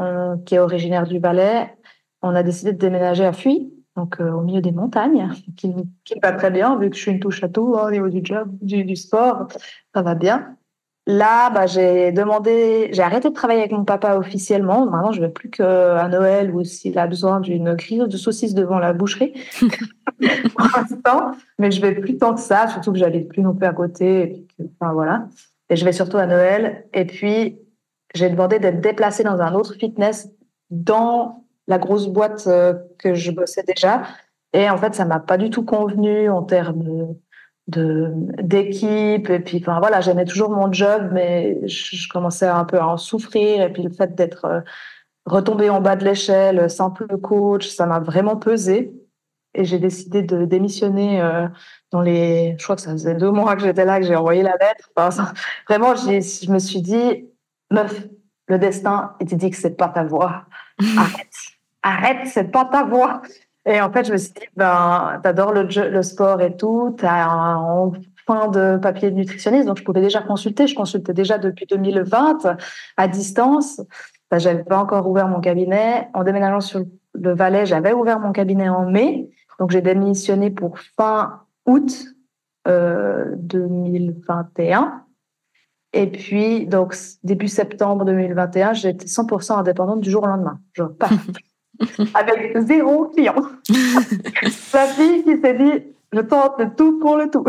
qui 0.47 0.55
est 0.55 0.59
originaire 0.59 1.07
du 1.07 1.19
Valais, 1.19 1.75
on 2.23 2.35
a 2.35 2.43
décidé 2.43 2.73
de 2.73 2.79
déménager 2.79 3.25
à 3.25 3.33
Fuy, 3.33 3.71
donc 3.97 4.19
au 4.19 4.41
milieu 4.41 4.63
des 4.63 4.73
montagnes, 4.73 5.29
qui 5.57 5.73
qui 6.05 6.19
pas 6.19 6.33
très 6.33 6.51
bien 6.51 6.77
vu 6.79 6.89
que 6.91 6.97
je 6.97 7.03
suis 7.03 7.13
une 7.13 7.21
touche 7.21 7.45
à 7.45 7.49
tout 7.49 7.77
hein, 7.79 7.87
au 7.87 7.91
niveau 7.91 8.09
du 8.09 8.21
job, 8.25 8.49
du, 8.63 8.85
du 8.85 8.97
sport, 8.97 9.47
ça 9.95 10.03
va 10.03 10.15
bien. 10.15 10.57
Là, 11.07 11.51
bah, 11.51 11.67
j'ai 11.67 12.13
demandé, 12.13 12.89
j'ai 12.93 13.03
arrêté 13.03 13.29
de 13.29 13.35
travailler 13.35 13.61
avec 13.61 13.73
mon 13.73 13.85
papa 13.85 14.17
officiellement. 14.17 14.87
Maintenant, 14.87 15.13
je 15.13 15.21
ne 15.21 15.27
vais 15.27 15.33
plus 15.33 15.51
qu'à 15.51 16.09
Noël 16.09 16.55
ou 16.55 16.65
s'il 16.65 16.99
a 16.99 17.07
besoin 17.07 17.41
d'une 17.41 17.75
grille 17.75 18.05
de 18.09 18.17
saucisses 18.17 18.55
devant 18.55 18.79
la 18.79 18.95
boucherie 18.95 19.35
pour 19.61 20.67
l'instant. 20.75 21.33
Mais 21.59 21.71
je 21.71 21.83
vais 21.83 21.95
plus 21.95 22.17
tant 22.17 22.35
que 22.35 22.41
ça, 22.41 22.69
surtout 22.69 22.93
que 22.93 22.99
j'allais 22.99 23.21
plus 23.21 23.43
non 23.43 23.55
plus 23.55 23.67
à 23.67 23.75
côté. 23.75 24.23
Et 24.23 24.27
puis 24.29 24.71
enfin, 24.81 24.95
voilà. 24.95 25.29
Et 25.69 25.77
je 25.77 25.85
vais 25.85 25.93
surtout 25.93 26.17
à 26.17 26.27
Noël. 26.27 26.87
Et 26.95 27.05
puis, 27.05 27.59
j'ai 28.15 28.31
demandé 28.31 28.59
d'être 28.59 28.81
déplacée 28.81 29.25
dans 29.25 29.41
un 29.43 29.55
autre 29.55 29.75
fitness 29.75 30.31
dans 30.71 31.45
la 31.67 31.79
grosse 31.79 32.09
boîte 32.09 32.45
euh, 32.47 32.73
que 32.99 33.13
je 33.13 33.31
bossais 33.31 33.63
déjà. 33.63 34.05
Et 34.55 34.71
en 34.71 34.79
fait, 34.79 34.95
ça 34.95 35.05
m'a 35.05 35.21
pas 35.21 35.37
du 35.37 35.51
tout 35.51 35.65
convenu 35.65 36.31
en 36.31 36.43
termes 36.43 37.15
de 37.68 38.11
d'équipe. 38.42 39.30
Et 39.30 39.40
puis 39.40 39.59
enfin 39.61 39.78
voilà 39.80 40.00
j'aimais 40.00 40.25
toujours 40.25 40.50
mon 40.50 40.73
job 40.73 41.11
mais 41.12 41.66
je, 41.66 42.09
commençais 42.09 42.47
un 42.47 42.64
peu 42.64 42.78
à 42.78 42.87
en 42.87 42.97
souffrir. 42.97 43.62
Et 43.62 43.73
puis 43.73 43.83
le 43.83 43.90
fait 43.90 44.14
d'être 44.14 44.44
euh, 44.44 44.61
retombé 45.26 45.71
en 45.71 45.80
bas 45.80 45.97
de 45.97 46.04
l'échelle 46.04 46.68
simple 46.71 47.06
coach 47.18 47.68
ça 47.68 47.87
m'a 47.87 48.00
vraiment 48.00 48.37
pesé 48.37 48.92
et 49.54 49.64
j'ai 49.64 49.78
décidé 49.78 50.23
de 50.23 50.44
démissionner 50.44 51.23
euh, 51.23 51.47
dans 51.92 52.00
les 52.00 52.56
je 52.59 52.64
crois 52.64 52.76
que 52.76 52.83
ça 52.83 52.90
faisait 52.92 53.14
deux 53.14 53.30
mois 53.30 53.54
que 53.56 53.62
j'étais 53.62 53.85
là 53.85 54.00
que 54.00 54.06
j'ai 54.06 54.16
envoyé 54.16 54.42
la 54.42 54.56
lettre. 54.56 54.90
Enfin, 54.97 55.33
vraiment 55.68 55.94
je 55.94 56.50
me 56.50 56.59
suis 56.59 56.83
dit 56.83 57.26
meuf 57.71 58.06
le 58.49 58.59
destin 58.59 59.14
et 59.21 59.25
tu 59.25 59.37
dit 59.37 59.50
que 59.50 59.56
c'est 59.56 59.76
pas 59.76 59.88
ta 59.88 60.04
voie. 60.04 60.47
Arrête. 60.99 61.35
Arrête 61.83 62.26
c'est 62.26 62.50
pas 62.50 62.64
ta 62.64 62.85
voie 62.85 63.23
et 63.66 63.80
en 63.80 63.90
fait, 63.90 64.06
je 64.06 64.12
me 64.12 64.16
suis 64.16 64.33
dit, 64.33 64.47
ben, 64.56 65.21
t'adores 65.23 65.52
le, 65.52 66.02
sport 66.02 66.40
et 66.42 66.56
tout, 66.56 66.94
t'as 66.99 67.26
un 67.26 67.92
fin 68.26 68.49
de 68.49 68.78
papier 68.78 69.11
de 69.11 69.16
nutritionniste, 69.16 69.66
donc 69.66 69.78
je 69.78 69.85
pouvais 69.85 70.00
déjà 70.00 70.21
consulter. 70.21 70.66
Je 70.66 70.75
consultais 70.75 71.12
déjà 71.12 71.38
depuis 71.38 71.66
2020 71.66 72.56
à 72.97 73.09
distance. 73.09 73.80
Ben, 74.30 74.38
j'avais 74.38 74.64
pas 74.64 74.78
encore 74.78 75.09
ouvert 75.09 75.28
mon 75.28 75.40
cabinet. 75.40 76.09
En 76.14 76.25
déménageant 76.25 76.61
sur 76.61 76.83
le 77.14 77.35
Valais, 77.35 77.66
j'avais 77.66 77.92
ouvert 77.92 78.21
mon 78.21 78.33
cabinet 78.33 78.68
en 78.68 78.85
mai. 78.90 79.30
Donc 79.59 79.71
j'ai 79.71 79.80
démissionné 79.80 80.50
pour 80.50 80.78
fin 80.78 81.40
août 81.66 82.06
euh, 82.66 83.33
2021. 83.37 85.04
Et 85.92 86.11
puis, 86.11 86.66
donc, 86.66 86.97
début 87.23 87.47
septembre 87.47 88.04
2021, 88.04 88.73
j'étais 88.73 89.06
100% 89.06 89.59
indépendante 89.59 90.00
du 90.00 90.11
jour 90.11 90.25
au 90.25 90.26
lendemain. 90.26 90.59
Genre, 90.73 90.90
paf, 90.99 91.12
avec 92.14 92.59
zéro 92.61 93.07
client. 93.07 93.35
Sa 94.50 94.87
fille 94.87 95.25
qui 95.25 95.40
s'est 95.40 95.54
dit, 95.54 95.95
je 96.12 96.21
tente 96.21 96.59
le 96.59 96.75
tout 96.75 96.99
pour 96.99 97.16
le 97.16 97.31
tout. 97.31 97.45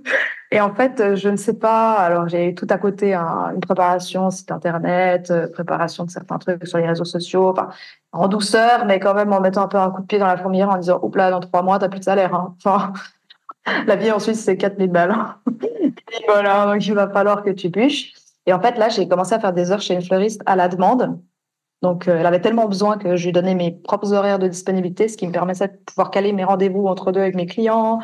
Et 0.52 0.60
en 0.60 0.74
fait, 0.74 1.14
je 1.14 1.28
ne 1.28 1.36
sais 1.36 1.54
pas. 1.54 1.92
Alors, 1.92 2.28
j'ai 2.28 2.54
tout 2.54 2.66
à 2.70 2.76
côté 2.76 3.14
une 3.14 3.60
préparation 3.60 4.30
site 4.30 4.50
internet, 4.50 5.30
euh, 5.30 5.46
préparation 5.48 6.04
de 6.04 6.10
certains 6.10 6.38
trucs 6.38 6.66
sur 6.66 6.78
les 6.78 6.88
réseaux 6.88 7.04
sociaux, 7.04 7.50
enfin, 7.50 7.68
en 8.12 8.26
douceur, 8.26 8.84
mais 8.84 8.98
quand 8.98 9.14
même 9.14 9.32
en 9.32 9.40
mettant 9.40 9.62
un 9.62 9.68
peu 9.68 9.78
un 9.78 9.90
coup 9.90 10.02
de 10.02 10.06
pied 10.06 10.18
dans 10.18 10.26
la 10.26 10.36
fourmilière 10.36 10.70
en 10.70 10.78
disant, 10.78 10.98
oups 11.02 11.16
là, 11.16 11.30
dans 11.30 11.40
trois 11.40 11.62
mois, 11.62 11.78
t'as 11.78 11.88
plus 11.88 12.00
de 12.00 12.04
salaire. 12.04 12.34
Hein. 12.34 12.54
Enfin, 12.58 12.92
la 13.86 13.96
vie 13.96 14.10
en 14.10 14.18
Suisse, 14.18 14.40
c'est 14.40 14.56
4000 14.56 14.90
balles. 14.90 15.12
Hein. 15.12 15.36
Et 15.62 16.24
voilà, 16.26 16.66
donc 16.66 16.84
il 16.84 16.94
va 16.94 17.08
falloir 17.08 17.42
que 17.42 17.50
tu 17.50 17.68
bûches. 17.68 18.12
Et 18.46 18.52
en 18.52 18.60
fait, 18.60 18.76
là, 18.76 18.88
j'ai 18.88 19.06
commencé 19.06 19.34
à 19.34 19.38
faire 19.38 19.52
des 19.52 19.70
heures 19.70 19.80
chez 19.80 19.94
une 19.94 20.02
fleuriste 20.02 20.42
à 20.46 20.56
la 20.56 20.68
demande. 20.68 21.20
Donc, 21.82 22.08
euh, 22.08 22.18
elle 22.18 22.26
avait 22.26 22.40
tellement 22.40 22.66
besoin 22.66 22.98
que 22.98 23.16
je 23.16 23.24
lui 23.24 23.32
donnais 23.32 23.54
mes 23.54 23.70
propres 23.70 24.12
horaires 24.12 24.38
de 24.38 24.48
disponibilité, 24.48 25.08
ce 25.08 25.16
qui 25.16 25.26
me 25.26 25.32
permettait 25.32 25.68
de 25.68 25.76
pouvoir 25.86 26.10
caler 26.10 26.32
mes 26.32 26.44
rendez-vous 26.44 26.86
entre 26.86 27.12
deux 27.12 27.20
avec 27.20 27.34
mes 27.34 27.46
clients, 27.46 28.00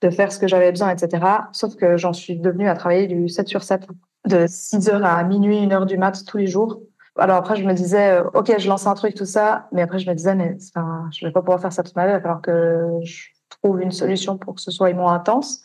de 0.00 0.10
faire 0.10 0.32
ce 0.32 0.38
que 0.38 0.48
j'avais 0.48 0.70
besoin, 0.70 0.90
etc. 0.90 1.24
Sauf 1.52 1.76
que 1.76 1.96
j'en 1.96 2.12
suis 2.12 2.38
devenue 2.38 2.68
à 2.68 2.74
travailler 2.74 3.06
du 3.06 3.28
7 3.28 3.48
sur 3.48 3.62
7, 3.62 3.86
de 4.26 4.46
6 4.46 4.88
heures 4.88 5.04
à 5.04 5.22
minuit, 5.24 5.58
1 5.58 5.70
heure 5.72 5.86
du 5.86 5.98
mat 5.98 6.24
tous 6.26 6.38
les 6.38 6.46
jours. 6.46 6.80
Alors 7.18 7.36
après, 7.36 7.56
je 7.56 7.64
me 7.64 7.74
disais, 7.74 8.12
euh, 8.12 8.30
OK, 8.32 8.52
je 8.56 8.68
lance 8.68 8.86
un 8.86 8.94
truc, 8.94 9.14
tout 9.14 9.26
ça. 9.26 9.68
Mais 9.72 9.82
après, 9.82 9.98
je 9.98 10.08
me 10.08 10.14
disais, 10.14 10.34
mais 10.34 10.56
enfin, 10.74 11.08
je 11.12 11.26
vais 11.26 11.32
pas 11.32 11.40
pouvoir 11.40 11.60
faire 11.60 11.72
ça 11.72 11.82
toute 11.82 11.96
ma 11.96 12.06
vie, 12.06 12.12
alors 12.12 12.40
que 12.40 12.88
je 13.02 13.24
trouve 13.50 13.82
une 13.82 13.90
solution 13.90 14.38
pour 14.38 14.54
que 14.54 14.60
ce 14.62 14.70
soit 14.70 14.92
moins 14.94 15.12
intense. 15.12 15.62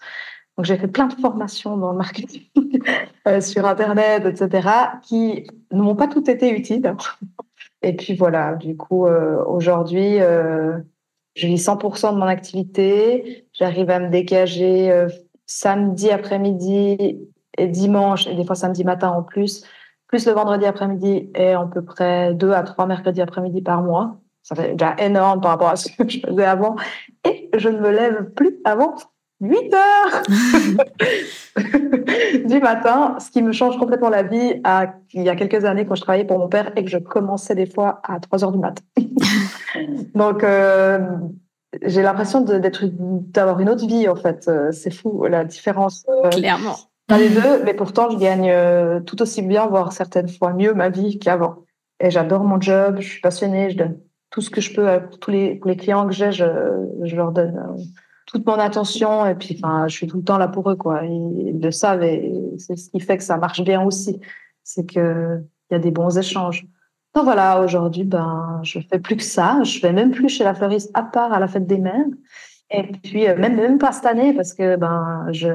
Donc, 0.57 0.65
j'ai 0.65 0.77
fait 0.77 0.87
plein 0.87 1.07
de 1.07 1.13
formations 1.13 1.75
dans 1.77 1.91
le 1.91 1.97
marketing 1.97 2.43
euh, 3.27 3.41
sur 3.41 3.65
Internet, 3.65 4.25
etc., 4.25 4.69
qui 5.01 5.47
ne 5.71 5.81
m'ont 5.81 5.95
pas 5.95 6.07
toutes 6.07 6.29
été 6.29 6.49
utiles. 6.49 6.95
Et 7.81 7.95
puis 7.95 8.15
voilà, 8.15 8.55
du 8.55 8.75
coup, 8.75 9.05
euh, 9.05 9.43
aujourd'hui, 9.45 10.19
euh, 10.19 10.77
je 11.35 11.47
vis 11.47 11.63
100% 11.63 12.13
de 12.13 12.17
mon 12.17 12.25
activité. 12.25 13.47
J'arrive 13.53 13.89
à 13.91 13.99
me 13.99 14.09
dégager 14.09 14.91
euh, 14.91 15.07
samedi 15.45 16.09
après-midi 16.09 17.19
et 17.57 17.67
dimanche, 17.67 18.25
et 18.27 18.33
des 18.33 18.43
fois 18.43 18.55
samedi 18.55 18.83
matin 18.83 19.09
en 19.09 19.21
plus, 19.21 19.63
plus 20.07 20.25
le 20.25 20.33
vendredi 20.33 20.65
après-midi 20.65 21.29
et 21.35 21.51
à 21.51 21.63
peu 21.65 21.83
près 21.83 22.33
deux 22.33 22.51
à 22.51 22.63
trois 22.63 22.87
mercredis 22.87 23.21
après-midi 23.21 23.61
par 23.61 23.83
mois. 23.83 24.17
Ça 24.41 24.55
fait 24.55 24.71
déjà 24.71 24.95
énorme 24.97 25.41
par 25.41 25.51
rapport 25.51 25.69
à 25.69 25.75
ce 25.75 25.89
que 25.91 26.09
je 26.09 26.19
faisais 26.19 26.43
avant. 26.43 26.75
Et 27.23 27.49
je 27.55 27.69
ne 27.69 27.79
me 27.79 27.91
lève 27.91 28.31
plus 28.31 28.57
avant 28.63 28.95
8 29.41 29.73
heures 29.73 30.21
du 32.45 32.59
matin, 32.59 33.17
ce 33.19 33.29
qui 33.31 33.41
me 33.41 33.51
change 33.51 33.77
complètement 33.77 34.09
la 34.09 34.23
vie 34.23 34.61
à, 34.63 34.93
il 35.13 35.23
y 35.23 35.29
a 35.29 35.35
quelques 35.35 35.65
années 35.65 35.85
quand 35.85 35.95
je 35.95 36.01
travaillais 36.01 36.25
pour 36.25 36.39
mon 36.39 36.47
père 36.47 36.71
et 36.75 36.85
que 36.85 36.89
je 36.89 36.97
commençais 36.97 37.55
des 37.55 37.65
fois 37.65 37.99
à 38.03 38.19
3 38.19 38.45
heures 38.45 38.51
du 38.53 38.59
matin. 38.59 38.83
Donc, 40.15 40.43
euh, 40.43 40.99
j'ai 41.83 42.01
l'impression 42.01 42.41
d'être, 42.41 42.85
d'avoir 42.85 43.59
une 43.59 43.69
autre 43.69 43.85
vie, 43.85 44.07
en 44.07 44.15
fait. 44.15 44.47
Euh, 44.47 44.71
c'est 44.71 44.93
fou, 44.93 45.25
la 45.25 45.43
différence. 45.43 46.05
Euh, 46.07 46.29
Clairement. 46.29 46.75
Dans 47.09 47.17
les 47.17 47.29
deux, 47.29 47.63
mais 47.63 47.73
pourtant, 47.75 48.09
je 48.09 48.17
gagne 48.17 48.51
tout 49.03 49.21
aussi 49.21 49.43
bien, 49.43 49.67
voire 49.67 49.91
certaines 49.91 50.29
fois 50.29 50.53
mieux 50.53 50.73
ma 50.73 50.89
vie 50.89 51.19
qu'avant. 51.19 51.57
Et 51.99 52.09
j'adore 52.09 52.43
mon 52.43 52.59
job, 52.59 52.97
je 52.99 53.07
suis 53.07 53.21
passionnée, 53.21 53.69
je 53.69 53.77
donne 53.77 53.99
tout 54.31 54.41
ce 54.41 54.49
que 54.49 54.59
je 54.59 54.73
peux 54.73 54.89
à 54.89 54.99
tous 54.99 55.29
les, 55.29 55.61
les 55.63 55.77
clients 55.77 56.07
que 56.07 56.13
j'ai, 56.13 56.31
je, 56.31 56.45
je 57.03 57.15
leur 57.15 57.31
donne 57.31 57.61
toute 58.25 58.45
mon 58.45 58.53
attention 58.53 59.25
et 59.25 59.35
puis 59.35 59.59
enfin 59.61 59.87
je 59.87 59.95
suis 59.95 60.07
tout 60.07 60.17
le 60.17 60.23
temps 60.23 60.37
là 60.37 60.47
pour 60.47 60.69
eux 60.69 60.75
quoi. 60.75 61.03
Ils, 61.05 61.59
le 61.61 61.71
savent 61.71 62.03
et 62.03 62.31
c'est 62.57 62.75
ce 62.75 62.89
qui 62.89 62.99
fait 62.99 63.17
que 63.17 63.23
ça 63.23 63.37
marche 63.37 63.63
bien 63.63 63.81
aussi. 63.83 64.19
C'est 64.63 64.85
que 64.85 65.41
il 65.69 65.73
y 65.73 65.75
a 65.75 65.79
des 65.79 65.91
bons 65.91 66.17
échanges. 66.17 66.65
Donc 67.13 67.25
voilà 67.25 67.61
aujourd'hui 67.61 68.03
ben 68.03 68.59
je 68.63 68.79
fais 68.79 68.99
plus 68.99 69.15
que 69.17 69.23
ça. 69.23 69.63
Je 69.63 69.79
vais 69.81 69.93
même 69.93 70.11
plus 70.11 70.29
chez 70.29 70.43
la 70.43 70.53
fleuriste 70.53 70.91
à 70.93 71.03
part 71.03 71.33
à 71.33 71.39
la 71.39 71.47
fête 71.47 71.67
des 71.67 71.79
mères. 71.79 72.05
Et 72.71 72.83
puis 72.83 73.27
euh, 73.27 73.37
même 73.37 73.55
même 73.55 73.77
pas 73.77 73.91
cette 73.91 74.07
année 74.07 74.33
parce 74.33 74.53
que 74.53 74.75
ben 74.75 75.27
je 75.31 75.49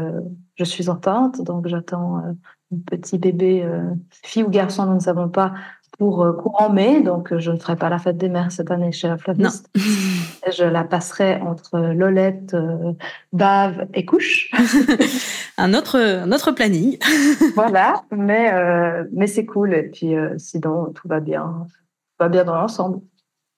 je 0.54 0.64
suis 0.64 0.88
enceinte. 0.88 1.42
Donc 1.42 1.66
j'attends 1.66 2.18
euh, 2.18 2.32
un 2.72 2.78
petit 2.86 3.18
bébé 3.18 3.62
euh, 3.64 3.82
fille 4.10 4.44
ou 4.44 4.48
garçon 4.50 4.86
nous 4.86 4.94
ne 4.94 5.00
savons 5.00 5.28
pas 5.28 5.54
pour 5.98 6.22
euh, 6.22 6.32
courant 6.32 6.70
mai, 6.70 7.00
donc 7.02 7.32
euh, 7.32 7.38
je 7.38 7.50
ne 7.50 7.58
ferai 7.58 7.76
pas 7.76 7.88
la 7.88 7.98
fête 7.98 8.16
des 8.16 8.28
mères 8.28 8.52
cette 8.52 8.70
année 8.70 8.92
chez 8.92 9.08
la 9.08 9.18
fleuriste. 9.18 9.70
je 9.74 10.64
la 10.64 10.84
passerai 10.84 11.36
entre 11.40 11.78
Lolette, 11.78 12.54
euh, 12.54 12.92
Bave 13.32 13.86
et 13.94 14.04
Couche. 14.04 14.50
un 15.58 15.74
autre, 15.74 15.98
un 15.98 16.32
autre 16.32 16.52
planning. 16.52 16.98
voilà, 17.54 18.02
mais 18.10 18.52
mais 19.12 19.26
c'est 19.26 19.46
cool 19.46 19.74
et 19.74 19.84
puis 19.84 20.14
sinon 20.38 20.92
tout 20.92 21.08
va 21.08 21.20
bien, 21.20 21.66
tout 21.68 22.16
va 22.18 22.28
bien 22.28 22.44
dans 22.44 22.56
l'ensemble. 22.56 23.00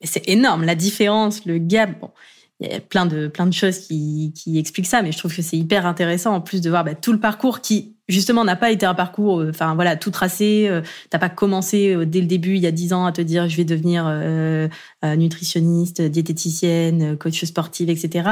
C'est 0.02 0.28
énorme 0.28 0.64
la 0.64 0.74
différence, 0.74 1.46
le 1.46 1.58
gap. 1.58 1.90
Bon, 2.00 2.10
il 2.62 2.73
y 2.73 2.75
a 2.75 2.81
plein 2.81 3.07
de 3.07 3.28
plein 3.28 3.47
de 3.47 3.52
choses 3.52 3.78
qui, 3.78 4.33
qui 4.35 4.59
expliquent 4.59 4.87
ça, 4.87 5.02
mais 5.02 5.12
je 5.12 5.19
trouve 5.19 5.35
que 5.35 5.42
c'est 5.42 5.57
hyper 5.57 5.87
intéressant 5.87 6.35
en 6.35 6.40
plus 6.40 6.61
de 6.61 6.71
voir 6.71 6.85
bah, 6.85 6.95
tout 6.95 7.12
le 7.12 7.21
parcours 7.21 7.61
qui 7.61 7.97
justement 8.09 8.45
n'a 8.45 8.57
pas 8.57 8.71
été 8.71 8.87
un 8.87 8.95
parcours, 8.95 9.40
euh, 9.40 9.50
enfin 9.50 9.75
voilà, 9.75 9.97
tout 9.97 10.11
tracé. 10.11 10.66
Euh, 10.69 10.83
t'as 11.11 11.19
pas 11.19 11.28
commencé 11.28 11.95
euh, 11.95 12.04
dès 12.04 12.21
le 12.21 12.26
début, 12.26 12.54
il 12.57 12.62
y 12.62 12.66
a 12.66 12.71
dix 12.71 12.92
ans, 12.92 13.07
à 13.07 13.12
te 13.12 13.21
dire 13.21 13.49
je 13.49 13.57
vais 13.57 13.64
devenir 13.64 14.04
nutritionniste, 15.02 16.02
diététicienne, 16.02 17.16
coach 17.16 17.45
sportive, 17.45 17.90
etc. 17.90 18.28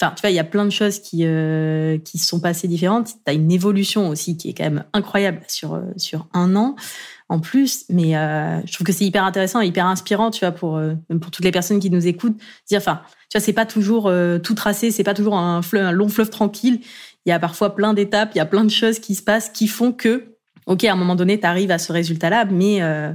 Enfin, 0.00 0.12
tu 0.14 0.20
vois, 0.20 0.30
il 0.30 0.34
y 0.34 0.38
a 0.38 0.44
plein 0.44 0.64
de 0.64 0.70
choses 0.70 1.00
qui 1.00 1.26
qui 2.04 2.18
se 2.18 2.26
sont 2.26 2.40
passées 2.40 2.68
différentes. 2.68 3.10
T'as 3.24 3.34
une 3.34 3.50
évolution 3.50 4.08
aussi 4.08 4.36
qui 4.36 4.50
est 4.50 4.54
quand 4.54 4.64
même 4.64 4.84
incroyable 4.92 5.40
sur 5.48 5.80
sur 5.96 6.26
un 6.32 6.56
an 6.56 6.76
en 7.28 7.40
plus. 7.40 7.84
Mais 7.90 8.12
je 8.12 8.72
trouve 8.72 8.86
que 8.86 8.92
c'est 8.92 9.04
hyper 9.04 9.24
intéressant 9.24 9.60
hyper 9.60 9.86
inspirant, 9.86 10.30
tu 10.30 10.40
vois, 10.40 10.52
pour 10.52 10.80
pour 11.20 11.30
toutes 11.30 11.44
les 11.44 11.52
personnes 11.52 11.80
qui 11.80 11.90
nous 11.90 12.06
écoutent, 12.06 12.38
dire, 12.68 12.78
enfin, 12.78 13.02
c'est 13.40 13.52
pas 13.52 13.66
toujours 13.66 14.12
tout 14.42 14.54
tracé, 14.54 14.90
c'est 14.90 15.04
pas 15.04 15.14
toujours 15.14 15.36
un, 15.36 15.60
long 15.92 16.08
fleuve 16.08 16.30
tranquille 16.30 16.80
il 17.26 17.30
y 17.30 17.32
a 17.32 17.40
parfois 17.40 17.74
plein 17.74 17.92
d'étapes, 17.92 18.30
il 18.34 18.38
y 18.38 18.40
a 18.40 18.46
plein 18.46 18.64
de 18.64 18.70
choses 18.70 19.00
qui 19.00 19.16
se 19.16 19.22
passent 19.22 19.50
qui 19.50 19.66
font 19.66 19.92
que, 19.92 20.36
ok, 20.66 20.84
à 20.84 20.92
un 20.92 20.96
moment 20.96 21.16
donné, 21.16 21.38
tu 21.38 21.46
arrives 21.46 21.72
à 21.72 21.78
ce 21.78 21.92
résultat-là, 21.92 22.44
mais 22.44 22.80
euh, 22.82 23.10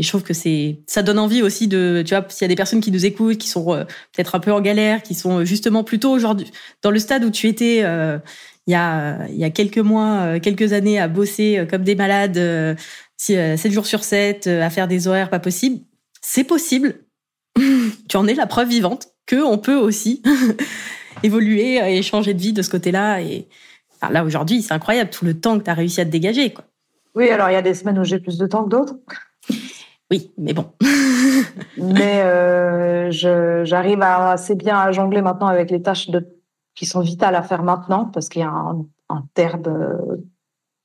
et 0.00 0.02
je 0.02 0.08
trouve 0.08 0.24
que 0.24 0.34
c'est, 0.34 0.80
ça 0.86 1.02
donne 1.02 1.18
envie 1.18 1.42
aussi 1.42 1.66
de, 1.68 2.04
tu 2.06 2.14
vois, 2.14 2.24
s'il 2.28 2.42
y 2.42 2.44
a 2.44 2.48
des 2.48 2.56
personnes 2.56 2.80
qui 2.80 2.92
nous 2.92 3.06
écoutent, 3.06 3.38
qui 3.38 3.48
sont 3.48 3.72
euh, 3.72 3.84
peut-être 4.12 4.34
un 4.34 4.40
peu 4.40 4.52
en 4.52 4.60
galère, 4.60 5.02
qui 5.02 5.14
sont 5.14 5.44
justement 5.44 5.84
plutôt 5.84 6.10
aujourd'hui 6.10 6.50
dans 6.82 6.90
le 6.90 6.98
stade 6.98 7.24
où 7.24 7.30
tu 7.30 7.46
étais 7.46 7.80
euh, 7.84 8.18
il 8.66 8.72
y 8.72 8.76
a 8.76 9.26
il 9.28 9.38
y 9.38 9.44
a 9.44 9.50
quelques 9.50 9.78
mois, 9.78 10.40
quelques 10.40 10.72
années 10.72 10.98
à 10.98 11.08
bosser 11.08 11.64
comme 11.70 11.84
des 11.84 11.94
malades, 11.94 12.76
7 13.16 13.70
jours 13.70 13.86
sur 13.86 14.04
7, 14.04 14.48
à 14.48 14.68
faire 14.68 14.88
des 14.88 15.08
horaires 15.08 15.30
pas 15.30 15.38
possibles, 15.38 15.80
c'est 16.20 16.44
possible. 16.44 17.04
tu 18.08 18.16
en 18.16 18.26
es 18.26 18.34
la 18.34 18.46
preuve 18.46 18.68
vivante 18.68 19.08
que 19.28 19.44
on 19.44 19.58
peut 19.58 19.76
aussi 19.76 20.22
évoluer 21.22 21.76
et 21.76 22.02
changer 22.02 22.34
de 22.34 22.40
vie 22.40 22.52
de 22.52 22.62
ce 22.62 22.70
côté-là. 22.70 23.20
Et 23.20 23.46
là, 24.10 24.24
aujourd'hui, 24.24 24.62
c'est 24.62 24.74
incroyable 24.74 25.10
tout 25.10 25.24
le 25.24 25.38
temps 25.38 25.58
que 25.58 25.64
tu 25.64 25.70
as 25.70 25.74
réussi 25.74 26.00
à 26.00 26.04
te 26.04 26.10
dégager. 26.10 26.52
Quoi. 26.52 26.64
Oui, 27.14 27.30
alors 27.30 27.48
il 27.50 27.52
y 27.52 27.56
a 27.56 27.62
des 27.62 27.74
semaines 27.74 27.98
où 27.98 28.04
j'ai 28.04 28.18
plus 28.18 28.38
de 28.38 28.46
temps 28.46 28.64
que 28.64 28.70
d'autres. 28.70 28.94
Oui, 30.10 30.32
mais 30.38 30.54
bon. 30.54 30.72
mais 31.76 32.22
euh, 32.22 33.10
j'arrive 33.64 34.02
assez 34.02 34.54
bien 34.54 34.78
à 34.78 34.90
jongler 34.90 35.20
maintenant 35.20 35.48
avec 35.48 35.70
les 35.70 35.82
tâches 35.82 36.08
de, 36.08 36.26
qui 36.74 36.86
sont 36.86 37.00
vitales 37.00 37.34
à 37.34 37.42
faire 37.42 37.62
maintenant, 37.62 38.06
parce 38.06 38.28
qu'il 38.28 38.40
y 38.40 38.44
a 38.44 38.50
un, 38.50 39.24
terme 39.34 39.62
euh, 39.66 40.16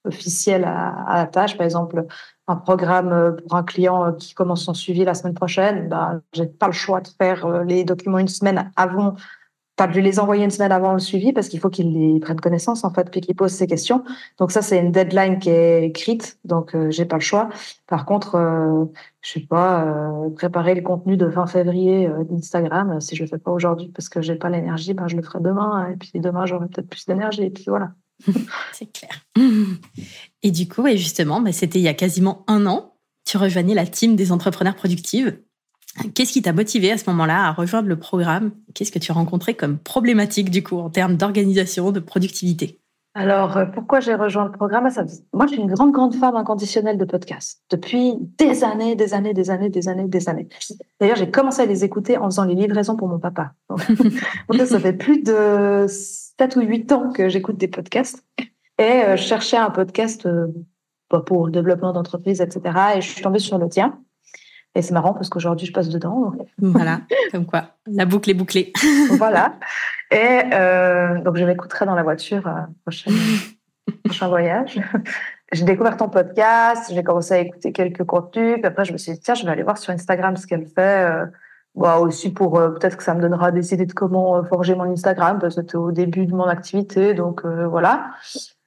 officiel 0.06 0.64
à, 0.66 1.16
la 1.16 1.26
tâche. 1.28 1.58
Par 1.58 1.66
exemple, 1.66 2.06
un 2.48 2.56
programme 2.56 3.38
pour 3.38 3.56
un 3.56 3.64
client 3.64 4.14
qui 4.14 4.34
commence 4.34 4.64
son 4.64 4.74
suivi 4.74 5.04
la 5.04 5.14
semaine 5.14 5.34
prochaine, 5.34 5.90
ben, 5.90 6.22
j'ai 6.34 6.48
pas 6.48 6.68
le 6.68 6.74
choix 6.74 7.02
de 7.02 7.08
faire 7.08 7.46
euh, 7.46 7.64
les 7.64 7.84
documents 7.84 8.20
une 8.20 8.28
semaine 8.28 8.72
avant 8.76 9.16
Enfin, 9.80 9.92
je 9.92 10.00
les 10.02 10.20
envoyer 10.20 10.44
une 10.44 10.52
semaine 10.52 10.72
avant 10.72 10.94
le 10.94 11.00
suivi 11.00 11.34
parce 11.34 11.50
qu'il 11.50 11.60
faut 11.60 11.72
qu'ils 11.72 12.20
prennent 12.20 12.40
connaissance 12.40 12.84
en 12.84 12.94
fait, 12.94 13.10
puis 13.10 13.22
qu'ils 13.22 13.36
posent 13.36 13.54
ces 13.54 13.66
questions. 13.66 14.04
Donc 14.38 14.52
ça, 14.52 14.62
c'est 14.62 14.78
une 14.78 14.92
deadline 14.92 15.40
qui 15.40 15.50
est 15.50 15.86
écrite, 15.86 16.38
donc 16.46 16.76
euh, 16.76 16.92
j'ai 16.92 17.06
pas 17.06 17.16
le 17.16 17.22
choix. 17.22 17.50
Par 17.88 18.06
contre, 18.06 18.36
euh, 18.36 18.86
je 19.22 19.32
sais 19.32 19.40
pas, 19.40 19.84
euh, 19.86 20.30
préparer 20.30 20.76
le 20.76 20.82
contenu 20.82 21.18
de 21.18 21.28
fin 21.28 21.48
février 21.48 22.08
euh, 22.08 22.24
d'Instagram, 22.24 23.02
si 23.02 23.16
je 23.16 23.24
le 23.24 23.30
fais 23.30 23.40
pas 23.40 23.52
aujourd'hui 23.52 23.90
parce 23.90 24.10
que 24.10 24.22
j'ai 24.22 24.36
pas 24.36 24.50
l'énergie, 24.50 24.94
ben 24.94 25.08
je 25.08 25.16
le 25.16 25.24
ferai 25.24 25.40
demain. 25.40 25.90
Et 25.90 25.96
puis 25.96 26.12
demain, 26.20 26.46
j'aurai 26.46 26.68
peut-être 26.68 26.90
plus 26.90 27.06
d'énergie. 27.08 27.44
Et 27.44 27.50
puis 27.50 27.66
voilà. 27.68 27.94
c'est 28.74 28.92
clair. 28.92 29.26
Et 30.42 30.52
du 30.52 30.68
coup, 30.68 30.88
et 30.88 30.98
justement, 30.98 31.42
bah, 31.42 31.52
c'était 31.52 31.80
il 31.80 31.84
y 31.84 31.88
a 31.88 31.94
quasiment 31.94 32.44
un 32.48 32.66
an, 32.66 32.96
tu 33.26 33.38
rejoignais 33.38 33.74
la 33.74 33.86
team 33.86 34.16
des 34.16 34.32
entrepreneurs 34.32 34.76
productives. 34.76 35.38
Qu'est-ce 36.16 36.34
qui 36.34 36.42
t'a 36.42 36.54
motivé 36.54 36.92
à 36.92 36.98
ce 36.98 37.10
moment-là 37.12 37.46
à 37.46 37.52
rejoindre 37.52 37.88
le 37.88 37.98
programme? 37.98 38.52
Qu'est-ce 38.74 38.92
que 38.92 39.00
tu 39.00 39.12
as 39.12 39.16
rencontré 39.16 39.54
comme 39.54 39.78
problématique 39.78 40.50
du 40.50 40.64
coup 40.64 40.78
en 40.78 40.90
termes 40.90 41.18
d'organisation, 41.18 41.92
de 41.92 42.00
productivité? 42.00 42.80
Alors, 43.16 43.58
euh, 43.58 43.66
pourquoi 43.66 44.00
j'ai 44.00 44.16
rejoint 44.16 44.46
le 44.46 44.52
programme? 44.52 44.90
Moi, 45.34 45.46
je 45.46 45.54
suis 45.54 45.62
une 45.62 45.72
grande, 45.72 45.92
grande 45.92 46.16
fan 46.16 46.36
inconditionnelle 46.36 46.98
de 46.98 47.06
podcasts 47.06 47.62
depuis 47.70 48.16
des 48.40 48.64
années, 48.64 48.96
des 48.96 49.14
années, 49.14 49.36
des 49.36 49.52
années, 49.52 49.70
des 49.70 49.88
années, 49.88 50.08
des 50.08 50.30
années. 50.30 50.48
D'ailleurs, 51.00 51.18
j'ai 51.18 51.30
commencé 51.30 51.62
à 51.62 51.68
les 51.68 51.84
écouter 51.84 52.18
en 52.18 52.26
faisant 52.26 52.46
les 52.46 52.56
livraisons 52.56 52.96
pour 52.96 53.08
mon 53.08 53.20
papa. 53.20 53.54
Donc, 53.70 53.82
ça 54.66 54.80
fait 54.80 54.94
plus 54.94 55.22
de 55.22 55.86
7 56.40 56.56
ou 56.56 56.62
8 56.62 56.92
ans 56.92 57.12
que 57.12 57.30
j'écoute 57.30 57.58
des 57.58 57.68
podcasts. 57.68 58.26
Et 58.80 58.84
euh, 58.84 59.16
je 59.16 59.24
cherchais 59.24 59.58
un 59.58 59.70
podcast 59.70 60.26
euh, 60.26 60.48
bah, 61.10 61.22
pour 61.26 61.46
le 61.46 61.52
développement 61.52 61.94
d'entreprise, 61.94 62.42
etc. 62.42 62.62
Et 62.96 63.02
je 63.02 63.10
suis 63.10 63.22
tombée 63.22 63.40
sur 63.40 63.58
le 63.58 63.70
tien. 63.70 64.00
Et 64.76 64.82
c'est 64.82 64.94
marrant 64.94 65.14
parce 65.14 65.30
qu'aujourd'hui, 65.30 65.68
je 65.68 65.74
passe 65.74 65.90
dedans. 65.90 66.34
Voilà, 66.58 67.02
comme 67.32 67.46
quoi, 67.46 67.66
la 67.86 68.06
boucle 68.06 68.32
est 68.32 68.34
bouclée. 68.34 68.74
voilà. 69.18 69.54
Et 70.12 70.42
euh, 70.54 71.22
donc, 71.22 71.38
je 71.38 71.46
m'écouterai 71.46 71.86
dans 71.86 71.96
la 71.96 72.04
voiture 72.04 72.48
euh, 72.48 72.62
prochain, 72.84 73.12
prochain 74.04 74.28
voyage. 74.28 74.80
J'ai 75.52 75.66
découvert 75.66 75.98
ton 75.98 76.10
podcast, 76.10 76.92
j'ai 76.92 77.04
commencé 77.04 77.34
à 77.36 77.40
écouter 77.40 77.72
quelques 77.72 78.04
contenus, 78.04 78.56
puis 78.56 78.66
après, 78.66 78.86
je 78.86 78.94
me 78.94 78.98
suis 78.98 79.12
dit, 79.12 79.20
tiens, 79.20 79.36
je 79.36 79.46
vais 79.46 79.52
aller 79.52 79.62
voir 79.62 79.78
sur 79.78 79.94
Instagram 79.94 80.36
ce 80.36 80.48
qu'elle 80.48 80.66
fait. 80.66 81.06
Euh, 81.06 81.26
bah, 81.76 82.00
aussi 82.00 82.32
pour 82.32 82.60
euh, 82.60 82.70
peut-être 82.70 82.98
que 82.98 83.04
ça 83.04 83.14
me 83.14 83.22
donnera 83.22 83.52
des 83.52 83.74
idées 83.74 83.86
de 83.86 83.94
comment 83.94 84.38
euh, 84.38 84.44
forger 84.44 84.76
mon 84.76 84.84
Instagram, 84.84 85.40
parce 85.40 85.56
que 85.56 85.62
c'était 85.62 85.76
au 85.76 85.92
début 85.92 86.26
de 86.26 86.36
mon 86.36 86.46
activité. 86.46 87.14
Donc, 87.14 87.46
voilà 87.46 88.12